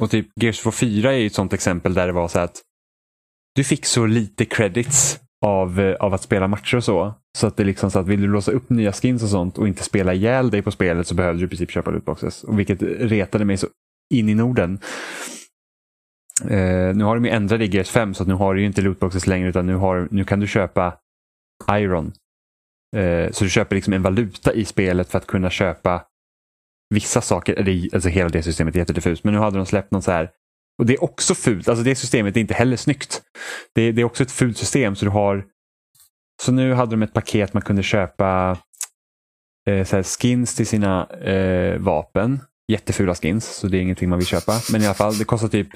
och 0.00 0.10
typ 0.10 0.26
Gears 0.40 0.60
4 0.60 1.12
är 1.12 1.16
ju 1.16 1.26
ett 1.26 1.34
sånt 1.34 1.52
exempel 1.52 1.94
där 1.94 2.06
det 2.06 2.12
var 2.12 2.28
så 2.28 2.38
att 2.38 2.62
du 3.54 3.64
fick 3.64 3.86
så 3.86 4.06
lite 4.06 4.44
credits 4.44 5.20
av, 5.46 5.80
eh, 5.80 5.94
av 5.94 6.14
att 6.14 6.22
spela 6.22 6.48
matcher 6.48 6.76
och 6.76 6.84
så. 6.84 7.14
Så 7.38 7.46
att 7.46 7.56
det 7.56 7.64
liksom 7.64 7.90
så 7.90 7.98
att 7.98 8.06
vill 8.06 8.20
du 8.20 8.28
låsa 8.28 8.52
upp 8.52 8.70
nya 8.70 8.92
skins 8.92 9.22
och 9.22 9.28
sånt 9.28 9.58
och 9.58 9.68
inte 9.68 9.84
spela 9.84 10.14
ihjäl 10.14 10.50
dig 10.50 10.62
på 10.62 10.70
spelet 10.70 11.06
så 11.06 11.14
behövde 11.14 11.40
du 11.40 11.46
i 11.46 11.48
princip 11.48 11.70
köpa 11.70 11.90
lootboxes. 11.90 12.44
Och 12.44 12.58
vilket 12.58 12.82
retade 12.82 13.44
mig 13.44 13.56
så 13.56 13.66
in 14.14 14.28
i 14.28 14.34
Norden. 14.34 14.80
Eh, 16.44 16.96
nu 16.96 17.04
har 17.04 17.14
de 17.14 17.24
ju 17.24 17.30
ändrat 17.30 17.60
i 17.60 17.66
GS5 17.66 18.12
så 18.12 18.22
att 18.22 18.28
nu 18.28 18.34
har 18.34 18.54
du 18.54 18.60
ju 18.60 18.66
inte 18.66 18.80
lootboxes 18.80 19.26
längre 19.26 19.48
utan 19.48 19.66
nu, 19.66 19.74
har, 19.74 20.08
nu 20.10 20.24
kan 20.24 20.40
du 20.40 20.46
köpa 20.46 20.98
Iron. 21.72 22.12
Eh, 22.96 23.30
så 23.30 23.44
du 23.44 23.50
köper 23.50 23.76
liksom 23.76 23.92
en 23.92 24.02
valuta 24.02 24.52
i 24.52 24.64
spelet 24.64 25.10
för 25.10 25.18
att 25.18 25.26
kunna 25.26 25.50
köpa 25.50 26.02
vissa 26.94 27.20
saker. 27.20 27.54
Eller, 27.54 27.88
alltså 27.94 28.08
hela 28.08 28.28
det 28.28 28.42
systemet 28.42 28.74
är 28.74 28.78
jättediffust. 28.78 29.24
Men 29.24 29.34
nu 29.34 29.40
hade 29.40 29.56
de 29.56 29.66
släppt 29.66 29.90
något 29.90 30.04
så 30.04 30.10
här. 30.10 30.30
Och 30.78 30.86
det 30.86 30.94
är 30.94 31.04
också 31.04 31.34
fult. 31.34 31.68
Alltså 31.68 31.84
det 31.84 31.94
systemet 31.94 32.36
är 32.36 32.40
inte 32.40 32.54
heller 32.54 32.76
snyggt. 32.76 33.22
Det, 33.74 33.92
det 33.92 34.00
är 34.00 34.04
också 34.04 34.22
ett 34.22 34.32
fult 34.32 34.56
system. 34.56 34.96
Så 34.96 35.04
du 35.04 35.10
har 35.10 35.44
så 36.42 36.52
nu 36.52 36.74
hade 36.74 36.90
de 36.90 37.02
ett 37.02 37.12
paket 37.12 37.54
man 37.54 37.62
kunde 37.62 37.82
köpa 37.82 38.58
eh, 39.68 39.84
så 39.84 39.96
här 39.96 40.02
skins 40.02 40.54
till 40.54 40.66
sina 40.66 41.06
eh, 41.06 41.78
vapen. 41.78 42.40
Jättefula 42.72 43.14
skins, 43.14 43.46
så 43.46 43.66
det 43.66 43.78
är 43.78 43.80
ingenting 43.80 44.08
man 44.08 44.18
vill 44.18 44.26
köpa. 44.26 44.52
Men 44.72 44.82
i 44.82 44.84
alla 44.84 44.94
fall, 44.94 45.18
det 45.18 45.24
kostar 45.24 45.48
typ 45.48 45.68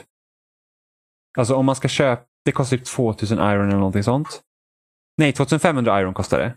Alltså 1.38 1.54
om 1.54 1.66
man 1.66 1.76
ska 1.76 1.88
köpa, 1.88 2.22
det 2.44 2.52
kostar 2.52 2.76
typ 2.76 2.86
2000 2.86 3.38
iron 3.38 3.68
eller 3.68 3.76
någonting 3.76 4.02
sånt. 4.02 4.40
Nej, 5.18 5.32
2500 5.32 6.00
iron 6.00 6.14
kostar 6.14 6.38
det. 6.38 6.54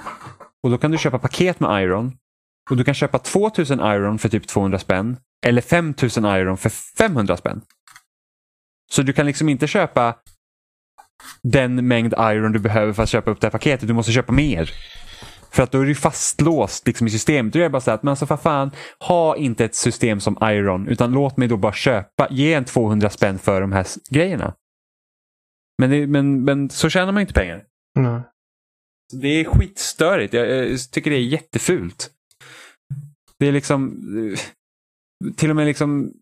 Och 0.63 0.71
då 0.71 0.77
kan 0.77 0.91
du 0.91 0.97
köpa 0.97 1.19
paket 1.19 1.59
med 1.59 1.83
iron. 1.83 2.17
Och 2.69 2.77
du 2.77 2.83
kan 2.83 2.93
köpa 2.93 3.19
2000 3.19 3.79
iron 3.79 4.19
för 4.19 4.29
typ 4.29 4.47
200 4.47 4.79
spänn. 4.79 5.17
Eller 5.45 5.61
5000 5.61 6.25
iron 6.25 6.57
för 6.57 6.69
500 6.69 7.37
spänn. 7.37 7.61
Så 8.91 9.01
du 9.01 9.13
kan 9.13 9.25
liksom 9.25 9.49
inte 9.49 9.67
köpa 9.67 10.15
den 11.43 11.87
mängd 11.87 12.13
iron 12.19 12.51
du 12.51 12.59
behöver 12.59 12.93
för 12.93 13.03
att 13.03 13.09
köpa 13.09 13.31
upp 13.31 13.41
det 13.41 13.47
här 13.47 13.51
paketet. 13.51 13.87
Du 13.87 13.93
måste 13.93 14.11
köpa 14.11 14.31
mer. 14.31 14.71
För 15.51 15.63
att 15.63 15.71
då 15.71 15.81
är 15.81 15.85
du 15.85 15.95
fastlåst 15.95 16.87
liksom, 16.87 17.07
i 17.07 17.09
systemet. 17.09 17.53
Då 17.53 17.59
är 17.59 17.63
det 17.63 17.69
bara 17.69 17.81
så 17.81 17.91
att, 17.91 18.03
men 18.03 18.09
alltså 18.09 18.25
för 18.25 18.37
fan, 18.37 18.71
ha 18.99 19.35
inte 19.35 19.65
ett 19.65 19.75
system 19.75 20.19
som 20.19 20.37
Iron, 20.41 20.87
utan 20.87 21.11
låt 21.11 21.37
mig 21.37 21.47
då 21.47 21.57
bara 21.57 21.73
köpa, 21.73 22.27
ge 22.31 22.53
en 22.53 22.65
200 22.65 23.09
spänn 23.09 23.39
för 23.39 23.61
de 23.61 23.71
här 23.71 23.85
grejerna. 24.09 24.53
Men, 25.77 25.89
det, 25.89 26.07
men, 26.07 26.43
men 26.43 26.69
så 26.69 26.89
tjänar 26.89 27.11
man 27.11 27.21
inte 27.21 27.33
pengar. 27.33 27.65
Nej. 27.99 28.21
Det 29.13 29.27
är 29.27 29.45
skitstörigt. 29.45 30.33
Jag, 30.33 30.47
jag 30.47 30.91
tycker 30.91 31.11
det 31.11 31.17
är 31.17 31.21
jättefult. 31.21 32.11
Det 33.39 33.47
är 33.47 33.51
liksom, 33.51 33.93
eh, 34.31 34.39
till 35.35 35.49
och 35.49 35.55
med 35.55 35.65
liksom 35.65 36.13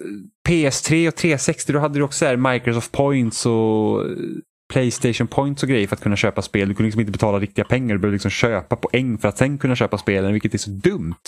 eh, 0.00 0.48
PS3 0.48 1.08
och 1.08 1.14
360, 1.14 1.72
då 1.72 1.78
hade 1.78 1.98
du 1.98 2.02
också 2.02 2.18
så 2.18 2.24
här 2.24 2.36
Microsoft 2.36 2.92
Points 2.92 3.46
och 3.46 4.10
eh, 4.10 4.16
Playstation 4.72 5.26
Points 5.26 5.62
och 5.62 5.68
grejer 5.68 5.86
för 5.86 5.96
att 5.96 6.02
kunna 6.02 6.16
köpa 6.16 6.42
spel. 6.42 6.68
Du 6.68 6.74
kunde 6.74 6.86
liksom 6.86 7.00
inte 7.00 7.12
betala 7.12 7.38
riktiga 7.38 7.64
pengar, 7.64 7.94
du 7.94 8.00
behövde 8.00 8.14
liksom 8.14 8.30
köpa 8.30 8.76
poäng 8.76 9.18
för 9.18 9.28
att 9.28 9.38
sen 9.38 9.58
kunna 9.58 9.76
köpa 9.76 9.98
spelen, 9.98 10.32
vilket 10.32 10.54
är 10.54 10.58
så 10.58 10.70
dumt. 10.70 11.22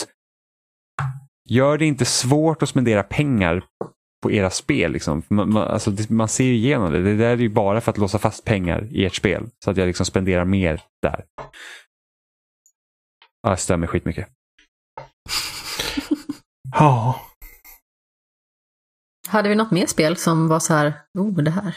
Gör 1.49 1.79
det 1.79 1.87
inte 1.87 2.05
svårt 2.05 2.63
att 2.63 2.69
spendera 2.69 3.03
pengar 3.03 3.65
på 4.23 4.31
era 4.33 4.51
spel. 4.51 4.93
Liksom. 4.93 5.23
Man, 5.29 5.53
man, 5.53 5.69
alltså, 5.69 5.91
det, 5.91 6.11
man 6.11 6.29
ser 6.29 6.45
ju 6.45 6.55
igenom 6.55 6.93
det. 6.93 7.03
Det 7.03 7.17
där 7.17 7.31
är 7.31 7.37
ju 7.37 7.49
bara 7.49 7.81
för 7.81 7.91
att 7.91 7.99
låsa 7.99 8.19
fast 8.19 8.45
pengar 8.45 8.89
i 8.91 9.07
ert 9.07 9.15
spel. 9.15 9.51
Så 9.65 9.71
att 9.71 9.77
jag 9.77 9.87
liksom 9.87 10.07
spenderar 10.07 10.45
mer 10.45 10.83
där. 11.03 11.25
Ja, 13.43 13.51
jag 13.51 13.59
stör 13.61 13.77
mig 13.77 13.89
skitmycket. 13.89 14.29
Ja. 16.71 17.21
Hade 19.29 19.49
vi 19.49 19.55
något 19.55 19.71
mer 19.71 19.87
spel 19.87 20.17
som 20.17 20.49
var 20.49 20.61
så 20.61 20.75
här, 20.75 20.93
oh 21.19 21.43
det 21.43 21.51
här. 21.51 21.77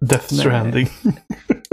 Death 0.00 0.26
Nej. 0.30 0.40
Stranding. 0.40 0.88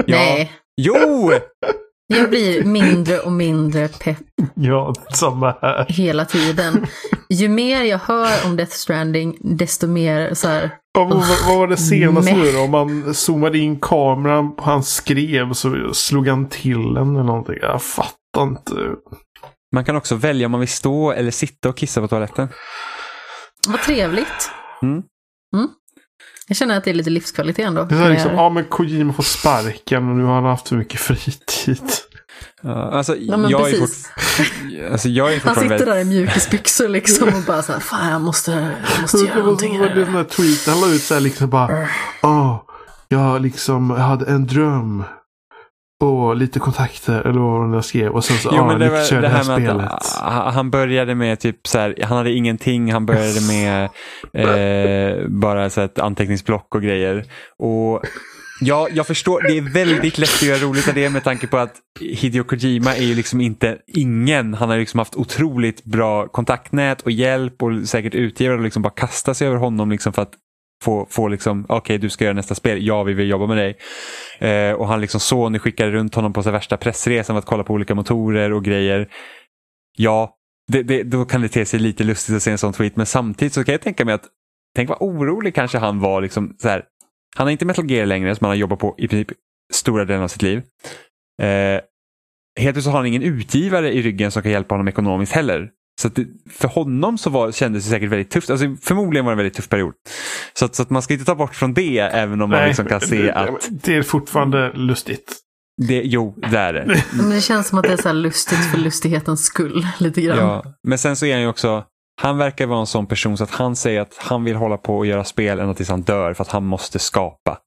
Nej, 0.07 0.51
Jo! 0.81 1.31
Jag 2.11 2.29
blir 2.29 2.63
mindre 2.63 3.19
och 3.19 3.31
mindre 3.31 3.87
pepp 3.87 4.17
Ja, 4.55 4.93
samma 5.13 5.55
här. 5.61 5.85
hela 5.89 6.25
tiden. 6.25 6.85
Ju 7.29 7.49
mer 7.49 7.83
jag 7.83 7.97
hör 7.99 8.45
om 8.45 8.55
Death 8.55 8.71
Stranding, 8.71 9.37
desto 9.39 9.87
mer 9.87 10.33
så 10.33 10.47
här, 10.47 10.71
Ja, 10.93 11.03
vad, 11.03 11.17
vad- 11.17 11.57
var 11.57 11.67
det 11.67 11.77
senaste 11.77 12.33
nu 12.35 12.51
då? 12.51 12.59
Om 12.59 12.71
man 12.71 13.13
zoomade 13.13 13.57
in 13.57 13.79
kameran 13.79 14.55
på 14.55 14.63
han 14.63 14.83
skrev 14.83 15.53
så 15.53 15.93
slog 15.93 16.27
han 16.27 16.49
till 16.49 16.97
en 16.97 17.15
eller 17.15 17.23
någonting. 17.23 17.55
Jag 17.61 17.81
fattar 17.83 18.43
inte. 18.43 18.71
Man 19.75 19.85
kan 19.85 19.95
också 19.95 20.15
välja 20.15 20.45
om 20.45 20.51
man 20.51 20.59
vill 20.59 20.69
stå 20.69 21.11
eller 21.11 21.31
sitta 21.31 21.69
och 21.69 21.77
kissa 21.77 22.01
på 22.01 22.07
toaletten. 22.07 22.47
vad 23.67 23.81
trevligt. 23.81 24.51
Mm. 24.81 25.03
Jag 26.49 26.57
känner 26.57 26.77
att 26.77 26.83
det 26.83 26.89
är 26.89 26.93
lite 26.93 27.09
livskvalitet 27.09 27.65
ändå. 27.65 27.83
Det 27.83 27.95
är 27.95 27.97
så 27.97 28.03
här 28.03 28.11
liksom, 28.11 28.31
ja 28.33 28.49
men 28.49 28.63
Kojima 28.65 29.13
får 29.13 29.23
sparken 29.23 30.09
och 30.09 30.15
nu 30.15 30.23
har 30.23 30.35
han 30.35 30.43
haft 30.43 30.69
för 30.69 30.75
mycket 30.75 30.99
fritid. 30.99 31.81
Ja, 32.61 32.91
alltså, 32.91 33.15
Ja, 33.15 33.37
men 33.37 33.51
jag, 33.51 33.61
är 33.61 33.79
precis. 33.79 34.07
fort... 34.07 34.45
alltså, 34.91 35.09
jag 35.09 35.33
är 35.33 35.39
Han 35.39 35.55
sitter 35.55 35.69
väldigt... 35.69 35.87
där 35.87 35.97
i 35.99 36.03
mjukisbyxor 36.05 36.87
liksom 36.87 37.27
och 37.27 37.43
bara 37.47 37.61
så 37.61 37.71
här, 37.71 37.79
fan 37.79 38.11
jag 38.11 38.21
måste, 38.21 38.51
jag 38.93 39.01
måste 39.01 39.17
göra 39.17 39.39
någonting 39.39 39.79
var 39.79 39.89
det 39.89 39.93
här. 39.95 40.05
sån 40.05 40.15
här 40.15 40.23
tweet 40.23 40.67
han 40.67 40.81
la 40.81 40.87
ut 40.87 41.01
så 41.01 41.13
här 41.13 41.21
liksom 41.21 41.49
bara. 41.49 41.87
Ja, 42.21 42.65
jag 43.07 43.41
liksom 43.41 43.89
hade 43.89 44.25
en 44.25 44.47
dröm. 44.47 45.03
Och 46.01 46.35
lite 46.35 46.59
kontakter 46.59 47.27
eller 47.27 47.39
vad 47.39 47.75
jag 47.75 47.85
skrev. 47.85 48.11
Och 48.11 48.23
sen 48.23 48.37
så, 48.37 48.49
Jo, 48.53 48.65
men 48.65 48.79
det, 48.79 48.89
var, 48.89 49.15
det 49.15 49.21
det 49.21 49.27
här, 49.27 49.43
här 49.43 49.59
med 49.59 49.69
spelet. 49.69 49.91
att 49.91 50.19
ah, 50.21 50.49
han 50.49 50.71
började 50.71 51.15
med 51.15 51.39
typ 51.39 51.67
så 51.67 51.79
här, 51.79 51.95
han 52.03 52.17
hade 52.17 52.31
ingenting, 52.31 52.91
han 52.91 53.05
började 53.05 53.41
med 53.41 53.83
eh, 54.33 55.27
bara 55.27 55.69
så 55.69 55.81
här 55.81 55.85
ett 55.85 55.99
anteckningsblock 55.99 56.75
och 56.75 56.81
grejer. 56.81 57.25
Och 57.57 58.03
ja, 58.61 58.87
jag 58.91 59.07
förstår, 59.07 59.41
det 59.41 59.57
är 59.57 59.73
väldigt 59.73 60.17
lätt 60.17 60.29
att 60.29 60.41
göra 60.41 60.59
roligt 60.59 60.87
av 60.87 60.93
det 60.93 61.09
med 61.09 61.23
tanke 61.23 61.47
på 61.47 61.57
att 61.57 61.75
Hideo 61.99 62.43
Kojima 62.43 62.95
är 62.95 63.03
ju 63.03 63.15
liksom 63.15 63.41
inte 63.41 63.77
ingen. 63.87 64.53
Han 64.53 64.69
har 64.69 64.77
liksom 64.77 64.97
haft 64.97 65.15
otroligt 65.15 65.83
bra 65.83 66.27
kontaktnät 66.27 67.01
och 67.01 67.11
hjälp 67.11 67.63
och 67.63 67.87
säkert 67.87 68.15
utgivare 68.15 68.57
och 68.57 68.63
liksom 68.63 68.81
bara 68.81 68.93
kasta 68.93 69.33
sig 69.33 69.47
över 69.47 69.57
honom 69.57 69.91
liksom 69.91 70.13
för 70.13 70.21
att 70.21 70.33
få, 70.83 71.07
få 71.09 71.27
liksom, 71.27 71.65
okej 71.69 71.97
du 71.97 72.09
ska 72.09 72.23
göra 72.23 72.33
nästa 72.33 72.55
spel, 72.55 72.85
ja 72.85 73.03
vi 73.03 73.13
vill 73.13 73.29
jobba 73.29 73.47
med 73.47 73.57
dig. 73.57 73.77
Eh, 74.39 74.73
och 74.73 74.87
han 74.87 75.01
liksom 75.01 75.19
Sony 75.19 75.59
skickade 75.59 75.91
runt 75.91 76.15
honom 76.15 76.33
på 76.33 76.43
så 76.43 76.51
värsta 76.51 76.77
pressresan 76.77 77.33
för 77.33 77.39
att 77.39 77.45
kolla 77.45 77.63
på 77.63 77.73
olika 77.73 77.95
motorer 77.95 78.53
och 78.53 78.63
grejer. 78.63 79.09
Ja, 79.97 80.35
det, 80.71 80.83
det, 80.83 81.03
då 81.03 81.25
kan 81.25 81.41
det 81.41 81.49
te 81.49 81.65
sig 81.65 81.79
lite 81.79 82.03
lustigt 82.03 82.35
att 82.35 82.43
se 82.43 82.51
en 82.51 82.57
sån 82.57 82.73
tweet, 82.73 82.95
men 82.95 83.05
samtidigt 83.05 83.53
så 83.53 83.63
kan 83.63 83.71
jag 83.71 83.81
tänka 83.81 84.05
mig 84.05 84.13
att, 84.13 84.25
tänk 84.75 84.89
vad 84.89 85.01
orolig 85.01 85.55
kanske 85.55 85.77
han 85.77 85.99
var 85.99 86.21
liksom 86.21 86.55
så 86.61 86.69
här. 86.69 86.83
Han 87.35 87.47
har 87.47 87.51
inte 87.51 87.65
Metal 87.65 87.91
Gear 87.91 88.05
längre 88.05 88.35
som 88.35 88.45
han 88.45 88.51
har 88.51 88.55
jobbat 88.55 88.79
på 88.79 88.95
i 88.97 89.07
princip 89.07 89.37
stora 89.73 90.05
delen 90.05 90.23
av 90.23 90.27
sitt 90.27 90.41
liv. 90.41 90.57
Eh, 91.41 91.81
helt 92.59 92.75
plötsligt 92.75 92.85
har 92.85 92.99
han 92.99 93.05
ingen 93.05 93.23
utgivare 93.23 93.93
i 93.93 94.01
ryggen 94.01 94.31
som 94.31 94.41
kan 94.41 94.51
hjälpa 94.51 94.75
honom 94.75 94.87
ekonomiskt 94.87 95.33
heller. 95.33 95.69
Så 95.99 96.07
att 96.07 96.15
det, 96.15 96.27
för 96.49 96.67
honom 96.67 97.17
så 97.17 97.29
var, 97.29 97.51
kändes 97.51 97.83
det 97.83 97.89
säkert 97.89 98.09
väldigt 98.09 98.31
tufft. 98.31 98.49
Alltså, 98.49 98.65
förmodligen 98.81 99.25
var 99.25 99.31
det 99.31 99.33
en 99.33 99.37
väldigt 99.37 99.53
tuff 99.53 99.69
period. 99.69 99.93
Så, 100.53 100.65
att, 100.65 100.75
så 100.75 100.81
att 100.83 100.89
man 100.89 101.01
ska 101.01 101.13
inte 101.13 101.25
ta 101.25 101.35
bort 101.35 101.55
från 101.55 101.73
det 101.73 101.99
även 101.99 102.41
om 102.41 102.49
man 102.49 102.65
liksom 102.67 102.85
kan 102.85 103.01
se 103.01 103.21
det- 103.21 103.33
att 103.33 103.67
Det 103.69 103.95
är 103.95 104.01
fortfarande 104.03 104.71
lustigt. 104.73 105.35
det, 105.87 106.01
jo, 106.05 106.35
det 106.51 106.57
är 106.57 106.73
det. 106.73 106.85
Men 107.13 107.29
det 107.29 107.41
känns 107.41 107.67
som 107.67 107.77
att 107.79 107.83
det 107.85 107.93
är 107.93 107.97
så 107.97 108.07
här 108.07 108.15
lustigt 108.15 108.59
för 108.71 108.77
lustighetens 108.77 109.45
skull 109.45 109.87
lite 109.99 110.21
grann. 110.21 110.37
Ja. 110.37 110.63
Men 110.87 110.97
sen 110.97 111.15
så 111.15 111.25
är 111.25 111.33
han 111.33 111.41
ju 111.41 111.47
också, 111.47 111.83
han 112.21 112.37
verkar 112.37 112.65
vara 112.67 112.79
en 112.79 112.87
sån 112.87 113.07
person 113.07 113.37
så 113.37 113.43
att 113.43 113.51
han 113.51 113.75
säger 113.75 114.01
att 114.01 114.15
han 114.17 114.43
vill 114.43 114.55
hålla 114.55 114.77
på 114.77 114.97
och 114.97 115.05
göra 115.05 115.23
spel 115.23 115.59
ända 115.59 115.73
tills 115.73 115.89
han 115.89 116.01
dör 116.01 116.33
för 116.33 116.43
att 116.43 116.49
han 116.51 116.65
måste 116.65 116.99
skapa. 116.99 117.57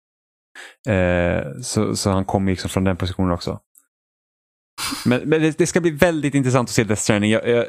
Eh, 0.88 1.42
så, 1.62 1.96
så 1.96 2.10
han 2.10 2.24
kommer 2.24 2.52
liksom 2.52 2.70
från 2.70 2.84
den 2.84 2.96
positionen 2.96 3.32
också. 3.32 3.58
Men, 5.04 5.20
men 5.28 5.42
det, 5.42 5.58
det 5.58 5.66
ska 5.66 5.80
bli 5.80 5.90
väldigt 5.90 6.34
intressant 6.34 6.68
att 6.68 6.74
se 6.74 6.84
Death 6.84 7.02
Stranding. 7.02 7.30
Jag, 7.30 7.48
jag, 7.48 7.64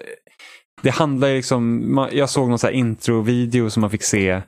det 0.82 0.90
handlar 0.90 1.28
ju 1.28 1.36
liksom, 1.36 1.94
man, 1.96 2.10
jag 2.12 2.30
såg 2.30 2.50
någon 2.50 2.60
så 2.60 2.68
här 2.68 2.74
intro-video 2.74 3.70
som 3.70 3.82
man 3.82 3.90
fick 3.90 4.04
se. 4.04 4.30
Eh, 4.30 4.44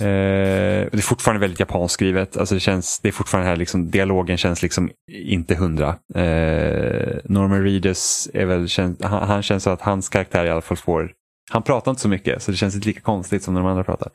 det 0.00 0.96
är 0.96 1.02
fortfarande 1.02 1.40
väldigt 1.40 1.60
japanskt 1.60 1.94
skrivet. 1.94 2.36
Alltså 2.36 2.54
det, 2.54 2.60
känns, 2.60 3.00
det 3.00 3.08
är 3.08 3.12
fortfarande 3.12 3.50
här 3.50 3.56
liksom, 3.56 3.90
dialogen 3.90 4.36
känns 4.36 4.62
liksom 4.62 4.90
inte 5.12 5.54
hundra. 5.54 5.88
Eh, 6.14 7.16
Norman 7.24 7.62
Reedus 7.62 8.28
är 8.34 8.44
väl, 8.44 8.68
känns, 8.68 9.02
han, 9.02 9.28
han 9.28 9.42
känns 9.42 9.62
så 9.62 9.70
att 9.70 9.80
hans 9.80 10.08
karaktär 10.08 10.44
i 10.44 10.50
alla 10.50 10.60
fall 10.60 10.76
får 10.76 11.12
han 11.50 11.62
pratar 11.62 11.90
inte 11.90 12.02
så 12.02 12.08
mycket 12.08 12.42
så 12.42 12.50
det 12.50 12.56
känns 12.56 12.74
inte 12.74 12.86
lika 12.86 13.00
konstigt 13.00 13.42
som 13.42 13.54
när 13.54 13.60
de 13.60 13.70
andra 13.70 13.84
pratar. 13.84 14.10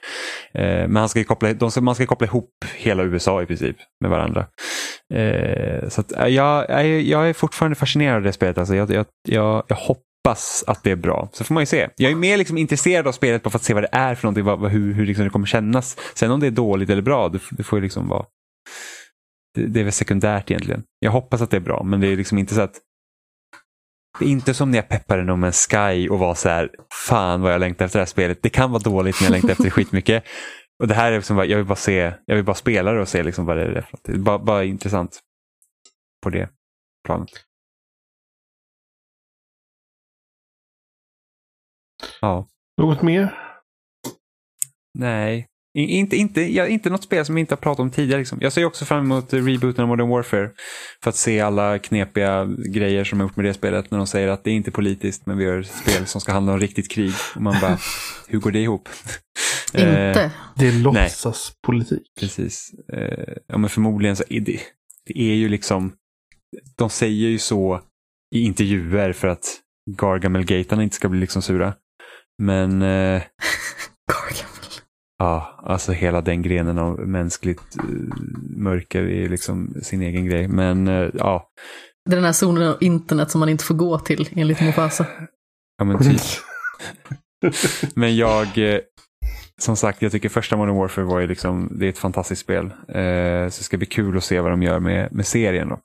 Eh, 0.53 0.63
men 0.87 0.95
han 0.95 1.09
ska 1.09 1.23
koppla, 1.23 1.53
de 1.53 1.71
ska, 1.71 1.81
man 1.81 1.95
ska 1.95 2.05
koppla 2.05 2.27
ihop 2.27 2.49
hela 2.75 3.03
USA 3.03 3.41
i 3.41 3.45
princip 3.45 3.77
med 4.01 4.11
varandra. 4.11 4.47
Eh, 5.13 5.89
så 5.89 6.01
att, 6.01 6.11
eh, 6.11 6.27
jag, 6.27 6.85
jag, 7.03 7.29
är- 7.29 7.33
fortfarande 7.33 7.75
fascinerad 7.75 8.15
av 8.15 8.21
det 8.23 8.31
spelet. 8.33 8.57
Alltså, 8.57 8.75
jag, 8.75 8.91
jag, 8.91 9.05
jag, 9.27 9.63
jag 9.67 9.75
hoppas 9.75 10.63
att 10.67 10.83
det 10.83 10.91
är 10.91 10.95
bra. 10.95 11.29
Så 11.33 11.43
får 11.43 11.53
man 11.53 11.61
ju 11.61 11.65
se. 11.65 11.89
Jag 11.95 12.11
är 12.11 12.15
mer 12.15 12.37
liksom 12.37 12.57
intresserad 12.57 13.07
av 13.07 13.11
spelet 13.11 13.43
bara 13.43 13.49
för 13.49 13.57
att 13.59 13.63
se 13.63 13.73
vad 13.73 13.83
det 13.83 13.89
är 13.91 14.15
för 14.15 14.23
någonting. 14.25 14.43
Vad, 14.45 14.59
vad, 14.59 14.71
hur 14.71 14.93
hur 14.93 15.05
liksom 15.05 15.23
det 15.23 15.29
kommer 15.29 15.45
kännas. 15.47 15.97
Sen 16.15 16.31
om 16.31 16.39
det 16.39 16.47
är 16.47 16.51
dåligt 16.51 16.89
eller 16.89 17.01
bra, 17.01 17.29
det, 17.29 17.39
det 17.51 17.63
får 17.63 17.79
ju 17.79 17.83
liksom 17.83 18.07
vara... 18.07 18.25
Det, 19.55 19.65
det 19.65 19.79
är 19.79 19.83
väl 19.83 19.93
sekundärt 19.93 20.51
egentligen. 20.51 20.83
Jag 20.99 21.11
hoppas 21.11 21.41
att 21.41 21.51
det 21.51 21.57
är 21.57 21.61
bra, 21.61 21.83
men 21.83 21.99
det 21.99 22.07
är 22.07 22.15
liksom 22.17 22.37
inte 22.37 22.55
så 22.55 22.61
att 22.61 22.75
det 24.19 24.25
är 24.25 24.29
inte 24.29 24.53
som 24.53 24.71
när 24.71 24.77
jag 24.77 24.89
peppade 24.89 25.23
No 25.23 25.31
Man's 25.31 25.69
Sky 25.69 26.09
och 26.09 26.19
var 26.19 26.35
så 26.35 26.49
här, 26.49 26.69
fan 27.07 27.41
vad 27.41 27.53
jag 27.53 27.59
längtar 27.59 27.85
efter 27.85 27.99
det 27.99 28.01
här 28.01 28.09
spelet. 28.09 28.39
Det 28.41 28.49
kan 28.49 28.71
vara 28.71 28.83
dåligt 28.83 29.15
men 29.19 29.25
jag 29.25 29.31
längtar 29.31 29.49
efter 29.49 29.63
det 29.63 29.71
skitmycket. 29.71 30.23
Och 30.81 30.87
det 30.87 30.93
här 30.93 31.11
är 31.11 31.15
liksom 31.17 31.35
bara, 31.35 31.45
jag 31.45 31.57
vill 31.57 31.65
bara 31.65 31.75
se, 31.75 32.13
jag 32.25 32.35
vill 32.35 32.45
bara 32.45 32.55
spela 32.55 32.91
det 32.91 33.01
och 33.01 33.07
se 33.07 33.23
liksom 33.23 33.45
vad 33.45 33.57
det 33.57 33.63
är. 33.63 33.89
Det 34.03 34.11
är 34.11 34.17
bara, 34.17 34.39
bara 34.39 34.63
intressant 34.63 35.19
på 36.23 36.29
det 36.29 36.49
planet. 37.05 37.29
Ja, 42.21 42.47
Något 42.81 43.01
mer? 43.01 43.35
nej. 44.93 45.48
Inte, 45.73 46.15
inte, 46.15 46.41
ja, 46.41 46.67
inte 46.67 46.89
något 46.89 47.03
spel 47.03 47.25
som 47.25 47.35
vi 47.35 47.41
inte 47.41 47.53
har 47.53 47.57
pratat 47.57 47.79
om 47.79 47.91
tidigare. 47.91 48.19
Liksom. 48.19 48.37
Jag 48.41 48.53
ser 48.53 48.65
också 48.65 48.85
fram 48.85 49.05
emot 49.05 49.33
rebooten 49.33 49.81
av 49.81 49.87
Modern 49.87 50.09
Warfare. 50.09 50.49
För 51.03 51.09
att 51.09 51.15
se 51.15 51.39
alla 51.39 51.79
knepiga 51.79 52.45
grejer 52.73 53.03
som 53.03 53.19
har 53.19 53.27
gjort 53.27 53.35
med 53.35 53.45
det 53.45 53.53
spelet. 53.53 53.91
När 53.91 53.97
de 53.97 54.07
säger 54.07 54.27
att 54.27 54.43
det 54.43 54.51
är 54.51 54.53
inte 54.53 54.71
politiskt 54.71 55.25
men 55.25 55.37
vi 55.37 55.43
gör 55.43 55.59
ett 55.59 55.71
spel 55.71 56.05
som 56.05 56.21
ska 56.21 56.31
handla 56.31 56.53
om 56.53 56.59
riktigt 56.59 56.91
krig. 56.91 57.13
Och 57.35 57.41
man 57.41 57.55
bara, 57.61 57.77
hur 58.27 58.39
går 58.39 58.51
det 58.51 58.59
ihop? 58.59 58.89
Eh, 59.73 60.07
Inte. 60.07 60.31
Det 60.55 60.67
är 60.67 60.71
låtsaspolitik. 60.71 62.03
Precis. 62.19 62.71
Eh, 62.93 63.33
ja, 63.47 63.57
men 63.57 63.69
förmodligen 63.69 64.15
så 64.15 64.23
är 64.29 64.39
det, 64.39 64.59
det 65.05 65.19
är 65.19 65.35
ju 65.35 65.49
liksom, 65.49 65.93
de 66.77 66.89
säger 66.89 67.29
ju 67.29 67.39
så 67.39 67.81
i 68.35 68.41
intervjuer 68.41 69.13
för 69.13 69.27
att 69.27 69.45
Gargamel-gatarna 69.97 70.83
inte 70.83 70.95
ska 70.95 71.09
bli 71.09 71.19
liksom 71.19 71.41
sura. 71.41 71.73
Men 72.41 72.81
eh. 72.81 73.21
ja, 75.19 75.59
alltså 75.63 75.91
hela 75.91 76.21
den 76.21 76.41
grenen 76.41 76.77
av 76.77 76.99
mänskligt 76.99 77.77
eh, 77.77 77.83
mörker 78.57 79.03
är 79.03 79.29
liksom 79.29 79.73
sin 79.81 80.01
egen 80.01 80.25
grej. 80.25 80.47
Men 80.47 80.87
eh, 80.87 81.09
ja, 81.13 81.49
Det 82.05 82.11
är 82.11 82.15
den 82.15 82.25
här 82.25 82.31
zonen 82.31 82.67
av 82.69 82.77
internet 82.79 83.31
som 83.31 83.39
man 83.39 83.49
inte 83.49 83.63
får 83.63 83.75
gå 83.75 83.99
till 83.99 84.29
enligt 84.35 84.61
Mufasa. 84.61 85.05
ja 85.77 85.85
men 85.85 85.99
typ. 85.99 86.21
Men 87.95 88.15
jag, 88.15 88.57
eh, 88.57 88.79
som 89.57 89.75
sagt, 89.75 90.01
jag 90.01 90.11
tycker 90.11 90.29
första 90.29 90.57
Modern 90.57 90.75
Warfare 90.75 91.05
var 91.05 91.19
ju 91.19 91.27
liksom, 91.27 91.69
det 91.79 91.85
är 91.85 91.89
ett 91.89 91.97
fantastiskt 91.97 92.41
spel. 92.41 92.65
Eh, 92.87 93.49
så 93.49 93.59
det 93.59 93.63
ska 93.63 93.77
bli 93.77 93.85
kul 93.87 94.17
att 94.17 94.23
se 94.23 94.39
vad 94.39 94.51
de 94.51 94.63
gör 94.63 94.79
med, 94.79 95.13
med 95.13 95.27
serien 95.27 95.69
då. 95.69 95.79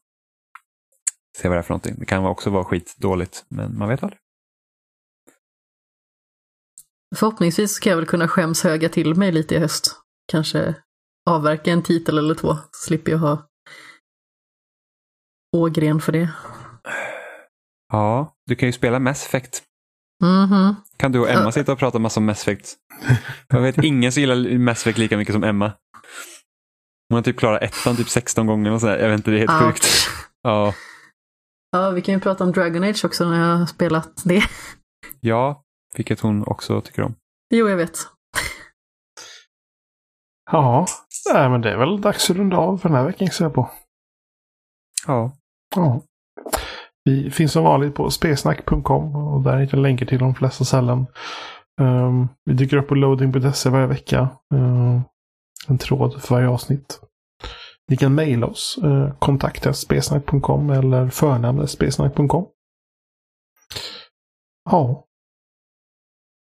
Se 1.39 1.49
vad 1.49 1.57
det 1.57 1.61
är 1.61 1.63
för 1.63 1.71
någonting. 1.71 1.95
Det 1.99 2.07
kan 2.07 2.27
också 2.27 2.51
vara 2.51 2.65
skitdåligt, 2.65 3.45
men 3.49 3.79
man 3.79 3.89
vet 3.89 4.03
aldrig. 4.03 4.19
Förhoppningsvis 7.15 7.73
ska 7.73 7.91
jag 7.91 7.97
väl 7.97 8.07
kunna 8.07 8.29
skämshöga 8.29 8.89
till 8.89 9.15
mig 9.15 9.33
lite 9.33 9.55
i 9.55 9.59
höst. 9.59 9.97
Kanske 10.33 10.75
avverka 11.31 11.71
en 11.73 11.83
titel 11.83 12.19
eller 12.19 12.35
två, 12.35 12.55
så 12.55 12.87
slipper 12.87 13.13
jag 13.13 13.19
ha 13.19 13.47
ågren 15.57 16.01
för 16.01 16.13
det. 16.13 16.31
Ja, 17.93 18.35
du 18.47 18.55
kan 18.55 18.69
ju 18.69 18.73
spela 18.73 18.99
Mass 18.99 19.27
Effect. 19.27 19.63
Mhm. 20.23 20.75
Kan 20.97 21.13
du 21.13 21.19
och 21.19 21.31
Emma 21.31 21.53
sitta 21.53 21.73
och 21.73 21.79
prata 21.79 21.99
massa 21.99 22.21
om 22.21 22.27
Mass 22.27 22.43
Effect? 22.43 22.75
Jag 23.49 23.61
vet 23.61 23.79
ingen 23.85 24.13
som 24.13 24.21
gillar 24.21 24.59
Mass 24.59 24.81
Effect 24.81 24.99
lika 24.99 25.17
mycket 25.17 25.35
som 25.35 25.45
Emma. 25.45 25.73
Hon 27.09 27.17
har 27.17 27.23
typ 27.23 27.39
klarat 27.39 27.63
ettan 27.63 27.97
typ 27.97 28.09
16 28.09 28.47
gånger 28.47 28.71
och 28.73 28.81
sådär. 28.81 28.99
Jag 28.99 29.09
vet 29.09 29.17
inte, 29.19 29.31
det 29.31 29.37
är 29.37 29.49
helt 29.49 29.63
Ouch. 29.63 29.73
sjukt. 29.75 29.87
Ja, 30.43 30.75
Ja, 31.71 31.91
vi 31.91 32.03
kan 32.03 32.15
ju 32.15 32.21
prata 32.21 32.45
om 32.45 32.53
Dragon 32.53 32.85
Age 32.85 33.05
också 33.05 33.29
när 33.29 33.49
jag 33.51 33.57
har 33.57 33.67
spelat 33.67 34.23
det. 34.25 34.43
ja, 35.21 35.64
vilket 35.95 36.21
hon 36.21 36.45
också 36.47 36.81
tycker 36.81 37.03
om. 37.03 37.15
Jo, 37.55 37.69
jag 37.69 37.77
vet. 37.77 37.99
Ja, 40.53 40.87
nej, 41.35 41.49
men 41.49 41.61
det 41.61 41.71
är 41.71 41.77
väl 41.77 42.01
dags 42.01 42.31
att 42.31 42.37
runda 42.37 42.57
av 42.57 42.79
för 42.79 42.89
den 42.89 42.99
här 42.99 43.05
veckan 43.05 43.29
ser 43.29 43.45
jag 43.45 43.55
på. 43.55 43.71
Ja, 45.07 45.33
Ja. 45.77 46.01
Vi 47.05 47.31
finns 47.31 47.53
som 47.53 47.65
vanligt 47.65 47.95
på 47.95 48.11
spesnack.com 48.11 49.17
och 49.17 49.43
där 49.43 49.59
hittar 49.59 49.77
ni 49.77 49.83
länkar 49.83 50.07
till 50.07 50.19
de 50.19 50.35
flesta 50.35 50.65
ställen. 50.65 51.07
Um, 51.81 52.29
vi 52.45 52.53
dyker 52.55 52.77
upp 52.77 52.89
på 52.89 52.95
loading.se 52.95 53.71
varje 53.71 53.87
vecka. 53.87 54.29
Um, 54.55 55.03
en 55.69 55.79
tråd 55.79 56.23
för 56.23 56.35
varje 56.35 56.49
avsnitt. 56.49 57.01
Ni 57.89 57.97
kan 57.97 58.15
mejla 58.15 58.47
oss. 58.47 58.79
Eh, 58.85 59.15
kontakta 59.19 59.73
spesnack.com 59.73 60.71
eller 60.71 61.09
förnamnet 61.09 61.71
spesnack.com. 61.71 62.47
Ja. 64.71 65.05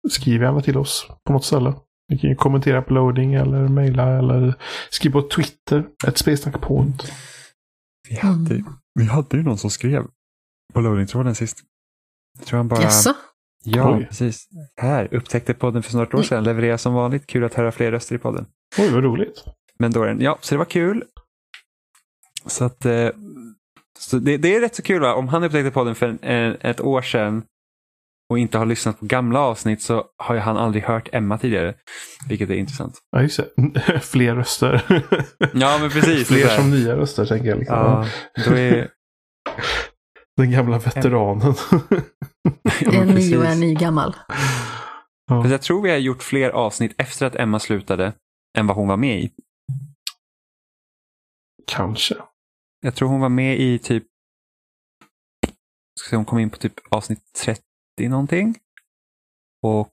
Skriv 0.10 0.42
gärna 0.42 0.62
till 0.62 0.78
oss 0.78 1.08
på 1.26 1.34
något 1.34 1.46
ställe. 1.46 1.74
Ni 2.10 2.18
kan 2.18 2.30
ju 2.30 2.36
kommentera 2.36 2.82
på 2.82 2.94
loading 2.94 3.34
eller 3.34 3.68
mejla 3.68 4.18
eller 4.18 4.56
skriva 4.90 5.22
på 5.22 5.28
Twitter. 5.28 5.88
Ett 6.08 6.18
spesnackpodd. 6.18 7.04
Vi 8.10 8.16
hade, 8.16 8.64
vi 9.00 9.06
hade 9.06 9.38
ju 9.38 9.44
någon 9.44 9.58
som 9.58 9.70
skrev 9.70 10.08
på 10.74 10.82
loading-tråden 10.82 11.36
sist. 11.36 11.64
Jag 12.40 12.48
tror 12.48 12.58
han 12.58 12.68
bara... 12.68 12.82
Jaså? 12.82 13.14
Ja, 13.64 13.98
Oj. 13.98 14.06
precis. 14.06 14.48
Här, 14.82 15.14
upptäckte 15.14 15.54
podden 15.54 15.84
för 15.84 15.92
snart 15.92 16.14
år 16.14 16.24
sedan. 16.24 16.44
Levererar 16.44 16.78
som 16.78 16.94
vanligt. 16.94 17.28
Kul 17.28 17.44
att 17.44 17.54
höra 17.54 17.72
fler 17.72 17.92
röster 17.92 18.16
i 18.16 18.18
podden. 18.18 18.46
Oj, 18.78 18.90
vad 18.94 19.04
roligt. 19.04 19.44
Men 19.80 19.92
då 19.92 20.04
är 20.04 20.08
den, 20.08 20.22
ja, 20.22 20.38
så 20.42 20.56
det 20.56 20.60
var 20.60 20.66
kul. 20.66 21.04
Så 22.46 22.66
att, 22.66 22.86
eh, 22.86 23.10
så 24.00 24.20
det, 24.20 24.38
det 24.38 24.56
är 24.56 24.62
rätt 24.62 24.76
så 24.76 24.82
kul 24.82 25.02
va? 25.02 25.14
Om 25.14 25.28
han 25.28 25.44
upptäckte 25.44 25.72
podden 25.72 25.96
för 25.96 26.08
en, 26.08 26.20
en, 26.22 26.58
ett 26.62 26.82
år 26.82 27.02
sedan 27.02 27.44
och 28.30 28.40
inte 28.40 28.58
har 28.58 28.66
lyssnat 28.66 29.00
på 29.00 29.06
gamla 29.06 29.40
avsnitt 29.40 29.82
så 29.82 30.06
har 30.18 30.36
ju 30.36 30.42
han 30.42 30.58
aldrig 30.58 30.84
hört 30.84 31.10
Emma 31.12 31.38
tidigare. 31.38 31.76
Vilket 32.30 32.50
är 32.50 32.54
intressant. 32.54 33.00
Ja, 33.12 33.22
just 33.22 33.40
det. 33.56 34.00
Fler 34.02 34.36
röster. 34.36 34.82
Ja, 35.54 35.78
men 35.82 35.90
precis. 35.90 36.28
Fler 36.28 36.48
som 36.48 36.70
nya 36.72 36.96
röster, 36.98 37.26
tänker 37.26 37.50
jag. 37.50 37.60
Liksom. 37.60 37.76
Ja, 37.76 38.08
då 38.46 38.54
är... 38.54 38.90
Den 40.38 40.52
gamla 40.52 40.80
veteranen. 40.80 41.54
Ja, 42.80 42.92
En 43.02 43.08
ny 43.08 43.38
och 43.38 43.46
en 43.46 43.60
ny 43.60 43.74
gammal. 43.76 44.16
ja. 45.28 45.48
Jag 45.48 45.62
tror 45.62 45.82
vi 45.82 45.90
har 45.90 45.98
gjort 45.98 46.24
fler 46.24 46.50
avsnitt 46.50 46.96
efter 46.98 47.26
att 47.26 47.36
Emma 47.36 47.60
slutade 47.60 48.14
än 48.58 48.68
vad 48.68 48.78
hon 48.78 48.88
var 48.88 48.98
med 48.98 49.20
i. 49.24 49.32
Kanske. 51.68 52.16
Jag 52.82 52.96
tror 52.96 53.10
hon 53.10 53.20
var 53.20 53.30
med 53.30 53.60
i 53.60 53.80
typ... 53.80 54.04
Ska 56.00 56.10
se, 56.10 56.16
hon 56.16 56.26
kom 56.26 56.40
in 56.40 56.50
på 56.50 56.58
typ 56.58 56.74
avsnitt 56.90 57.20
30 57.46 57.62
någonting. 58.00 58.56
Och 59.64 59.90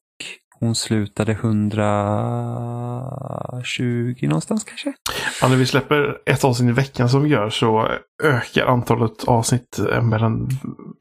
hon 0.60 0.74
slutade 0.74 1.32
120 1.32 4.16
någonstans 4.22 4.64
kanske. 4.64 4.92
Ja, 5.40 5.48
när 5.48 5.56
vi 5.56 5.66
släpper 5.66 6.18
ett 6.26 6.44
avsnitt 6.44 6.68
i 6.68 6.72
veckan 6.72 7.08
som 7.08 7.22
vi 7.22 7.28
gör 7.28 7.50
så 7.50 7.88
ökar 8.22 8.66
antalet 8.66 9.24
avsnitt 9.24 9.78
eh, 9.78 10.02
med 10.02 10.22
en 10.22 10.48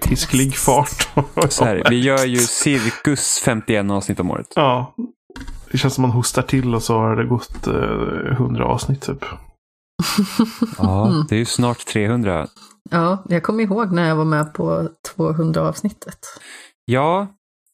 hiskelig 0.05 0.55
fart. 0.55 1.09
Så 1.49 1.65
här, 1.65 1.84
vi 1.89 1.99
gör 1.99 2.25
ju 2.25 2.38
cirkus 2.38 3.41
51 3.45 3.91
avsnitt 3.91 4.19
om 4.19 4.31
året. 4.31 4.47
Ja. 4.55 4.95
Det 5.71 5.77
känns 5.77 5.93
som 5.93 6.01
man 6.01 6.11
hostar 6.11 6.41
till 6.41 6.75
och 6.75 6.84
så 6.84 6.97
har 6.97 7.15
det 7.15 7.25
gått 7.25 7.67
eh, 7.67 8.31
100 8.31 8.65
avsnitt 8.65 9.01
typ. 9.01 9.25
Ja, 10.77 11.25
det 11.30 11.35
är 11.35 11.39
ju 11.39 11.45
snart 11.45 11.85
300. 11.85 12.47
Ja, 12.89 13.23
jag 13.30 13.43
kommer 13.43 13.63
ihåg 13.63 13.91
när 13.91 14.07
jag 14.07 14.15
var 14.15 14.25
med 14.25 14.53
på 14.53 14.89
200 15.15 15.61
avsnittet. 15.61 16.19
Ja, 16.85 17.27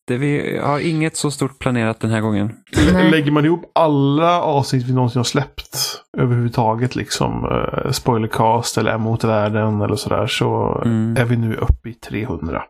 det 0.07 0.18
vi 0.18 0.57
har 0.57 0.80
inget 0.80 1.18
så 1.18 1.31
stort 1.31 1.60
planerat 1.60 1.99
den 1.99 2.11
här 2.11 2.22
gången. 2.22 2.52
Nej. 2.94 3.11
Lägger 3.11 3.31
man 3.31 3.45
ihop 3.45 3.72
alla 3.76 4.41
avsnitt 4.41 4.86
vi 4.88 4.94
någonsin 4.94 5.19
har 5.19 5.23
släppt 5.23 6.02
överhuvudtaget, 6.18 6.95
liksom 6.95 7.45
eh, 7.45 7.91
spoilercast 7.91 8.77
eller 8.77 8.94
Emot 8.94 9.23
världen 9.23 9.81
eller 9.81 9.95
sådär, 9.95 10.27
så 10.27 10.81
Mm. 10.86 11.18
är 11.18 11.26
vi 11.26 11.38
nu 11.38 11.56
uppe 11.56 11.90
i 11.90 11.94
300. 11.94 12.64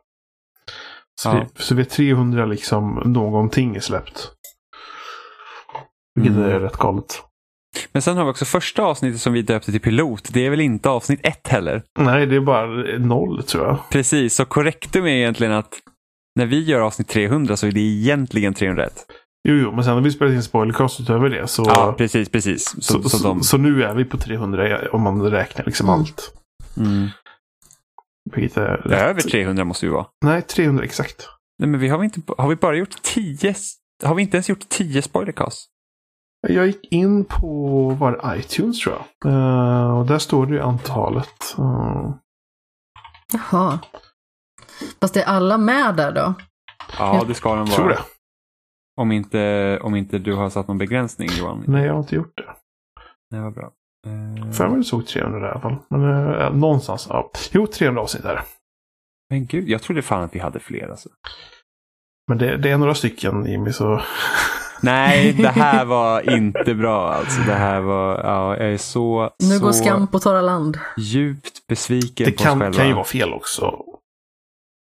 Så, 1.21 1.29
Ja. 1.29 1.33
vi, 1.55 1.63
så 1.63 1.75
vi 1.75 1.81
är 1.81 1.85
300 1.85 2.45
liksom 2.45 3.01
någonting 3.05 3.75
är 3.75 3.79
släppt. 3.79 4.31
Vilket 6.15 6.35
Mm. 6.37 6.49
är 6.49 6.59
rätt 6.59 6.77
galet. 6.77 7.21
Men 7.91 8.01
sen 8.01 8.17
har 8.17 8.25
vi 8.25 8.31
också 8.31 8.45
första 8.45 8.83
avsnittet 8.83 9.21
som 9.21 9.33
vi 9.33 9.41
döpte 9.41 9.71
till 9.71 9.81
pilot. 9.81 10.29
Det 10.33 10.45
är 10.45 10.49
väl 10.49 10.59
inte 10.61 10.89
avsnitt 10.89 11.19
ett 11.23 11.47
heller? 11.47 11.83
Nej, 11.99 12.25
det 12.25 12.35
är 12.35 12.39
bara 12.39 12.65
noll 12.97 13.43
tror 13.43 13.65
jag. 13.67 13.77
Precis, 13.91 14.35
så 14.35 14.45
korrektum 14.45 15.05
är 15.05 15.09
egentligen 15.09 15.53
att 15.53 15.73
när 16.39 16.45
vi 16.45 16.63
gör 16.63 16.79
avsnitt 16.81 17.07
300 17.07 17.57
så 17.57 17.67
är 17.67 17.71
det 17.71 17.79
egentligen 17.79 18.53
301. 18.53 19.05
Jo, 19.47 19.55
jo, 19.55 19.71
men 19.71 19.83
sen 19.83 19.93
har 19.93 20.01
vi 20.01 20.11
spelat 20.11 20.33
in 20.33 20.43
spoilercast 20.43 20.99
utöver 20.99 21.29
det. 21.29 21.47
Så, 21.47 21.63
Ja, 21.67 21.95
precis, 21.97 22.29
precis. 22.29 22.75
Så, 22.85 23.03
så, 23.03 23.09
så, 23.09 23.23
de, 23.27 23.43
så 23.43 23.57
nu 23.57 23.83
är 23.83 23.93
vi 23.93 24.05
på 24.05 24.17
300 24.17 24.89
om 24.91 25.01
man 25.01 25.21
räknar 25.31 25.65
liksom 25.65 25.87
Mm. 25.89 25.99
allt. 25.99 26.33
mm. 26.77 27.07
Vilket 28.35 28.57
är 28.57 28.77
rätt. 28.77 29.01
Över 29.01 29.21
300 29.21 29.63
måste 29.63 29.85
vi 29.85 29.91
vara. 29.91 30.05
Nej, 30.25 30.41
300 30.41 30.83
exakt. 30.83 31.27
Nej, 31.59 31.69
men 31.69 31.79
vi 31.79 31.87
har, 31.87 32.03
inte, 32.03 32.21
har 32.37 32.47
vi 32.49 32.55
bara 32.55 32.75
gjort 32.75 33.01
10? 33.03 33.55
Har 34.03 34.15
vi 34.15 34.21
inte 34.21 34.37
ens 34.37 34.49
gjort 34.49 34.69
10 34.69 35.01
spoilercast? 35.01 35.69
Jag 36.47 36.67
gick 36.67 36.91
in 36.91 37.25
på 37.25 37.89
var 37.99 38.35
iTunes 38.37 38.79
tror 38.79 38.95
jag. 38.95 39.31
Eh, 39.33 39.97
och 39.99 40.05
där 40.05 40.19
står 40.19 40.45
det 40.45 40.53
ju 40.53 40.61
antalet. 40.61 41.55
Uh, 41.59 42.11
Jaha. 43.33 43.79
Fast 45.01 45.17
är 45.17 45.23
alla 45.23 45.57
med 45.57 45.95
där 45.95 46.11
då? 46.11 46.33
Ja, 46.97 47.23
det 47.27 47.33
ska 47.33 47.49
de 47.55 47.57
vara. 47.65 47.75
tror 47.75 47.89
det. 47.89 47.99
Om 49.01 49.11
inte, 49.11 49.79
om 49.81 49.95
inte 49.95 50.17
du 50.17 50.33
har 50.33 50.49
satt 50.49 50.67
någon 50.67 50.77
begränsning 50.77 51.29
Johan. 51.39 51.63
Nej, 51.67 51.85
jag 51.85 51.93
har 51.93 51.99
inte 51.99 52.15
gjort 52.15 52.37
det. 52.37 52.55
Det 53.35 53.41
var 53.41 53.51
bra. 53.51 53.71
Eh, 54.07 54.51
För 54.51 54.67
mig 54.67 54.77
det 54.77 54.83
såg 54.83 55.07
300 55.07 55.39
där 55.39 55.47
i 55.47 55.51
alla 55.51 55.59
fall. 55.61 55.75
Men 55.89 56.03
uh, 56.03 56.55
någonstans. 56.55 57.07
Ja. 57.09 57.31
Jo, 57.51 57.67
300 57.67 58.01
avsnitt 58.01 58.23
där. 58.23 58.41
Men 59.29 59.45
gud, 59.45 59.69
jag 59.69 59.81
trodde 59.81 60.01
fan 60.01 60.23
att 60.23 60.35
vi 60.35 60.39
hade 60.39 60.59
fler 60.59 60.89
alltså. 60.89 61.09
Men 62.27 62.37
det, 62.37 62.57
det 62.57 62.69
är 62.69 62.77
några 62.77 62.95
stycken 62.95 63.45
Jimmy 63.45 63.71
så. 63.73 64.01
Nej, 64.81 65.33
det 65.33 65.47
här 65.49 65.85
var 65.85 66.29
inte 66.37 66.75
bra 66.75 67.13
alltså. 67.13 67.41
Det 67.41 67.53
här 67.53 67.79
var, 67.81 68.19
ja, 68.23 68.57
jag 68.57 68.73
är 68.73 68.77
så, 68.77 69.29
Nu 69.39 69.57
så 69.57 69.63
går 69.65 69.71
skam 69.71 70.07
på 70.07 70.19
torra 70.19 70.41
land. 70.41 70.79
djupt 70.97 71.67
besviken 71.67 72.25
Det 72.25 72.31
på 72.31 72.37
oss 72.37 72.43
kan, 72.43 72.59
själva. 72.59 72.77
kan 72.77 72.87
ju 72.87 72.93
vara 72.93 73.03
fel 73.05 73.33
också. 73.33 73.83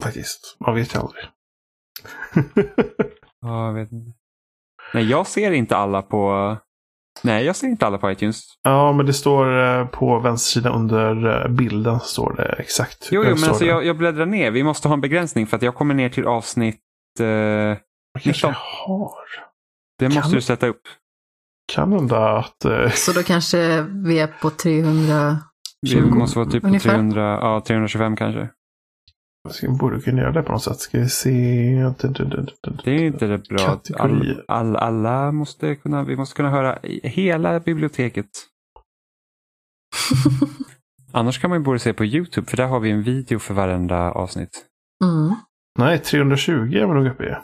Faktiskt. 0.02 0.56
Man 0.66 0.74
vet 0.74 0.94
ju 0.94 0.98
aldrig. 0.98 1.24
Ja, 3.40 3.66
jag 3.66 3.74
vet 3.74 3.92
inte. 3.92 4.10
Nej, 4.94 5.04
jag 5.10 5.26
ser 5.26 5.50
inte 5.52 5.76
alla 5.76 6.02
på... 6.02 6.56
Nej, 7.22 7.44
jag 7.44 7.56
ser 7.56 7.66
inte 7.66 7.86
alla 7.86 7.98
på 7.98 8.10
iTunes. 8.10 8.42
ja, 8.62 8.92
men 8.92 9.06
det 9.06 9.12
står 9.14 9.58
eh, 9.64 9.86
på 9.86 10.18
vänster 10.18 10.66
under 10.66 11.42
eh, 11.44 11.48
bilden 11.48 12.00
står 12.00 12.34
det 12.36 12.44
exakt. 12.58 13.08
Jo, 13.10 13.24
jo 13.24 13.34
men 13.40 13.48
alltså 13.48 13.64
jag, 13.64 13.84
jag 13.86 13.96
bläddrar 13.96 14.26
ner. 14.26 14.50
Vi 14.50 14.62
måste 14.62 14.88
ha 14.88 14.92
en 14.94 15.00
begränsning 15.00 15.46
för 15.46 15.56
att 15.56 15.62
jag 15.62 15.74
kommer 15.74 15.94
ner 15.94 16.08
till 16.08 16.26
avsnitt... 16.26 16.80
Eh, 17.20 17.26
Jag 17.26 17.78
kanske 18.22 18.46
19. 18.48 18.54
har. 18.86 19.12
det 19.98 20.04
måste 20.08 20.20
Kan- 20.22 20.30
du 20.30 20.40
sätta 20.40 20.66
upp. 20.66 20.82
Kan 21.72 21.92
hända 21.92 22.38
att... 22.38 22.64
eh, 22.64 22.90
Så 22.94 23.12
då 23.12 23.22
kanske 23.22 23.82
vi 23.82 24.18
är 24.18 24.26
på 24.42 24.50
300. 24.50 25.38
Vi 25.80 25.88
20 25.88 26.00
måste 26.10 26.38
vara 26.38 26.50
typ 26.50 26.62
på 26.62 26.66
ungefär. 26.68 26.90
300, 26.90 27.38
ja, 27.42 27.62
325 27.66 28.16
kanske. 28.16 28.48
Vi 29.62 29.68
borde 29.68 30.00
kunna 30.00 30.20
göra 30.20 30.32
det 30.32 30.42
på 30.42 30.52
något 30.52 30.62
sätt. 30.62 30.78
Ska 30.78 30.98
vi 30.98 31.08
se. 31.08 31.30
Det 32.84 32.90
är 32.90 33.04
inte 33.04 33.26
det 33.26 33.38
bra. 33.38 33.68
att 33.68 34.00
All, 34.00 34.42
all, 34.48 34.76
alla 34.76 35.32
måste 35.32 35.74
kunna, 35.74 36.04
vi 36.04 36.16
måste 36.16 36.36
kunna 36.36 36.50
höra 36.50 36.78
hela 37.02 37.60
biblioteket. 37.60 38.26
Annars 41.12 41.40
kan 41.40 41.50
man 41.50 41.58
ju 41.58 41.64
borde 41.64 41.78
se 41.78 41.92
på 41.92 42.04
YouTube, 42.04 42.46
för 42.46 42.56
där 42.56 42.66
har 42.66 42.80
vi 42.80 42.90
en 42.90 43.02
video 43.02 43.38
för 43.38 43.54
varenda 43.54 44.10
avsnitt. 44.10 44.66
Mm. 45.04 45.34
Nej, 45.78 45.98
320 45.98 46.52
är 46.52 46.86
vi 46.86 46.94
nog 46.94 47.06
uppe 47.06 47.24
i. 47.24 47.36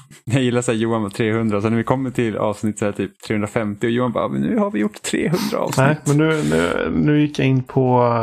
Jag 0.24 0.42
gillar 0.42 0.62
så 0.62 0.72
här, 0.72 0.78
Johan 0.78 1.02
var 1.02 1.10
300, 1.10 1.60
så 1.62 1.70
när 1.70 1.76
vi 1.76 1.84
kommer 1.84 2.10
till 2.10 2.36
avsnitt 2.36 2.78
så 2.78 2.84
här, 2.84 2.92
typ 2.92 3.22
350 3.22 3.86
och 3.86 3.90
Johan 3.90 4.12
bara, 4.12 4.28
men 4.28 4.40
nu 4.40 4.58
har 4.58 4.70
vi 4.70 4.78
gjort 4.80 5.02
300 5.02 5.58
avsnitt. 5.58 5.76
Nej, 5.76 5.98
men 6.06 6.16
nu, 6.16 6.42
nu, 6.50 6.90
nu 6.90 7.20
gick 7.20 7.38
jag 7.38 7.46
in 7.46 7.62
på, 7.62 8.14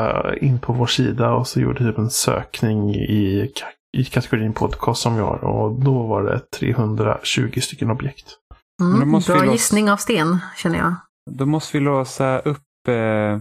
in 0.42 0.60
på 0.60 0.74
vår 0.74 0.88
sida 0.88 1.34
och 1.34 1.48
så 1.48 1.60
gjorde 1.60 1.80
typ 1.80 1.98
en 1.98 2.10
sökning 2.10 2.96
i, 2.96 3.52
i 3.98 4.04
kategorin 4.06 4.54
podcast 4.54 5.02
som 5.02 5.16
vi 5.16 5.22
har. 5.22 5.44
Och 5.44 5.84
då 5.84 6.04
var 6.08 6.24
det 6.24 6.40
320 6.60 7.60
stycken 7.60 7.92
objekt. 7.92 8.26
Mm. 8.82 9.12
Bra 9.12 9.20
låsa- 9.20 9.52
gissning 9.52 9.92
av 9.92 9.98
Sten, 9.98 10.38
känner 10.58 10.80
jag. 10.80 10.96
Då 11.32 11.46
måste 11.46 11.78
vi 11.78 11.84
låsa 11.84 12.40
upp... 12.40 12.88
Eh, 12.88 13.38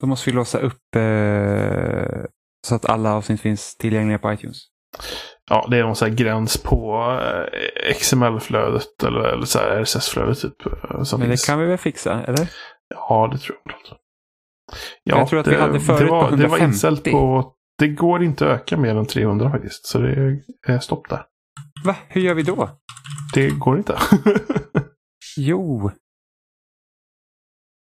då 0.00 0.06
måste 0.06 0.30
vi 0.30 0.36
låsa 0.36 0.58
upp 0.58 0.96
eh, 0.96 2.24
så 2.66 2.74
att 2.74 2.84
alla 2.84 3.14
avsnitt 3.14 3.40
finns 3.40 3.76
tillgängliga 3.76 4.18
på 4.18 4.32
iTunes. 4.32 4.58
Ja, 5.48 5.66
det 5.70 5.76
är 5.78 5.82
någon 5.82 5.96
sån 5.96 6.08
här 6.08 6.16
gräns 6.16 6.62
på 6.62 7.02
eh, 7.22 7.94
XML-flödet 7.94 9.02
eller, 9.06 9.20
eller 9.20 9.44
så 9.46 9.58
RSS-flödet 9.58 10.40
typ. 10.40 10.66
eh, 10.66 11.02
Som 11.02 11.20
Men 11.20 11.28
det 11.28 11.32
finns. 11.32 11.46
kan 11.46 11.58
vi 11.58 11.66
väl 11.66 11.78
fixa, 11.78 12.22
eller? 12.26 12.50
Ja, 12.94 13.28
det 13.32 13.38
tror 13.38 13.58
jag. 13.64 13.74
Jag 15.04 15.28
tror 15.28 15.40
att 15.40 15.46
vi 15.46 15.56
hade 15.56 15.80
förut 15.80 15.98
det 16.00 16.06
på 16.06 16.14
var, 16.14 16.22
det 16.30 16.36
var 16.36 16.58
150. 16.58 16.64
inställt 16.64 17.04
på... 17.04 17.52
Det 17.78 17.88
går 17.88 18.22
inte 18.22 18.46
att 18.52 18.60
öka 18.60 18.76
mer 18.76 18.96
än 18.96 19.06
300 19.06 19.50
faktiskt. 19.50 19.86
Så 19.86 19.98
det 19.98 20.40
är 20.66 20.78
stopp 20.78 21.08
där. 21.08 21.22
Va? 21.84 21.96
Hur 22.08 22.20
gör 22.20 22.34
vi 22.34 22.42
då? 22.42 22.70
Det 23.34 23.50
går 23.50 23.78
inte. 23.78 23.98
Jo. 25.36 25.90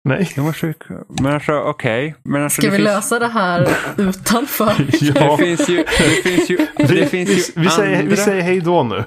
Nej. 0.05 0.33
De 0.35 0.45
var 0.45 0.53
sjuka. 0.53 0.95
Men 1.09 1.35
alltså 1.35 1.53
okej. 1.53 2.15
Men 2.23 2.45
alltså, 2.45 2.63
Ska 2.63 2.71
vi 2.71 2.77
finns, 2.77 2.85
lösa 2.89 3.19
det 3.19 3.27
här 3.29 3.69
utanför? 3.97 4.73
Ja. 5.01 5.37
Det 5.37 5.45
finns 5.45 5.69
ju, 5.69 5.77
det 5.99 6.23
finns 6.23 6.51
ju, 6.51 6.57
Vi, 6.79 6.85
det 7.01 7.07
finns 7.07 7.29
vi, 7.31 7.35
ju 7.35 7.43
vi, 7.57 7.69
säger, 7.71 7.97
andra, 7.99 8.11
vi 8.11 8.17
säger 8.17 8.43
hej 8.43 8.61
då 8.61 8.83
nu. 8.83 9.05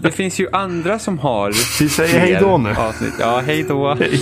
det 0.00 0.10
finns 0.10 0.38
ju 0.40 0.48
andra 0.52 0.98
som 0.98 1.18
har 1.18 1.52
Vi 1.80 1.88
säger 1.88 2.18
hej 2.20 2.38
då 2.40 2.58
nu. 2.58 2.70
avsnitt. 2.70 3.14
Ja, 3.20 3.42
hej 3.46 3.62
då. 3.68 3.94
Hej. 3.94 4.20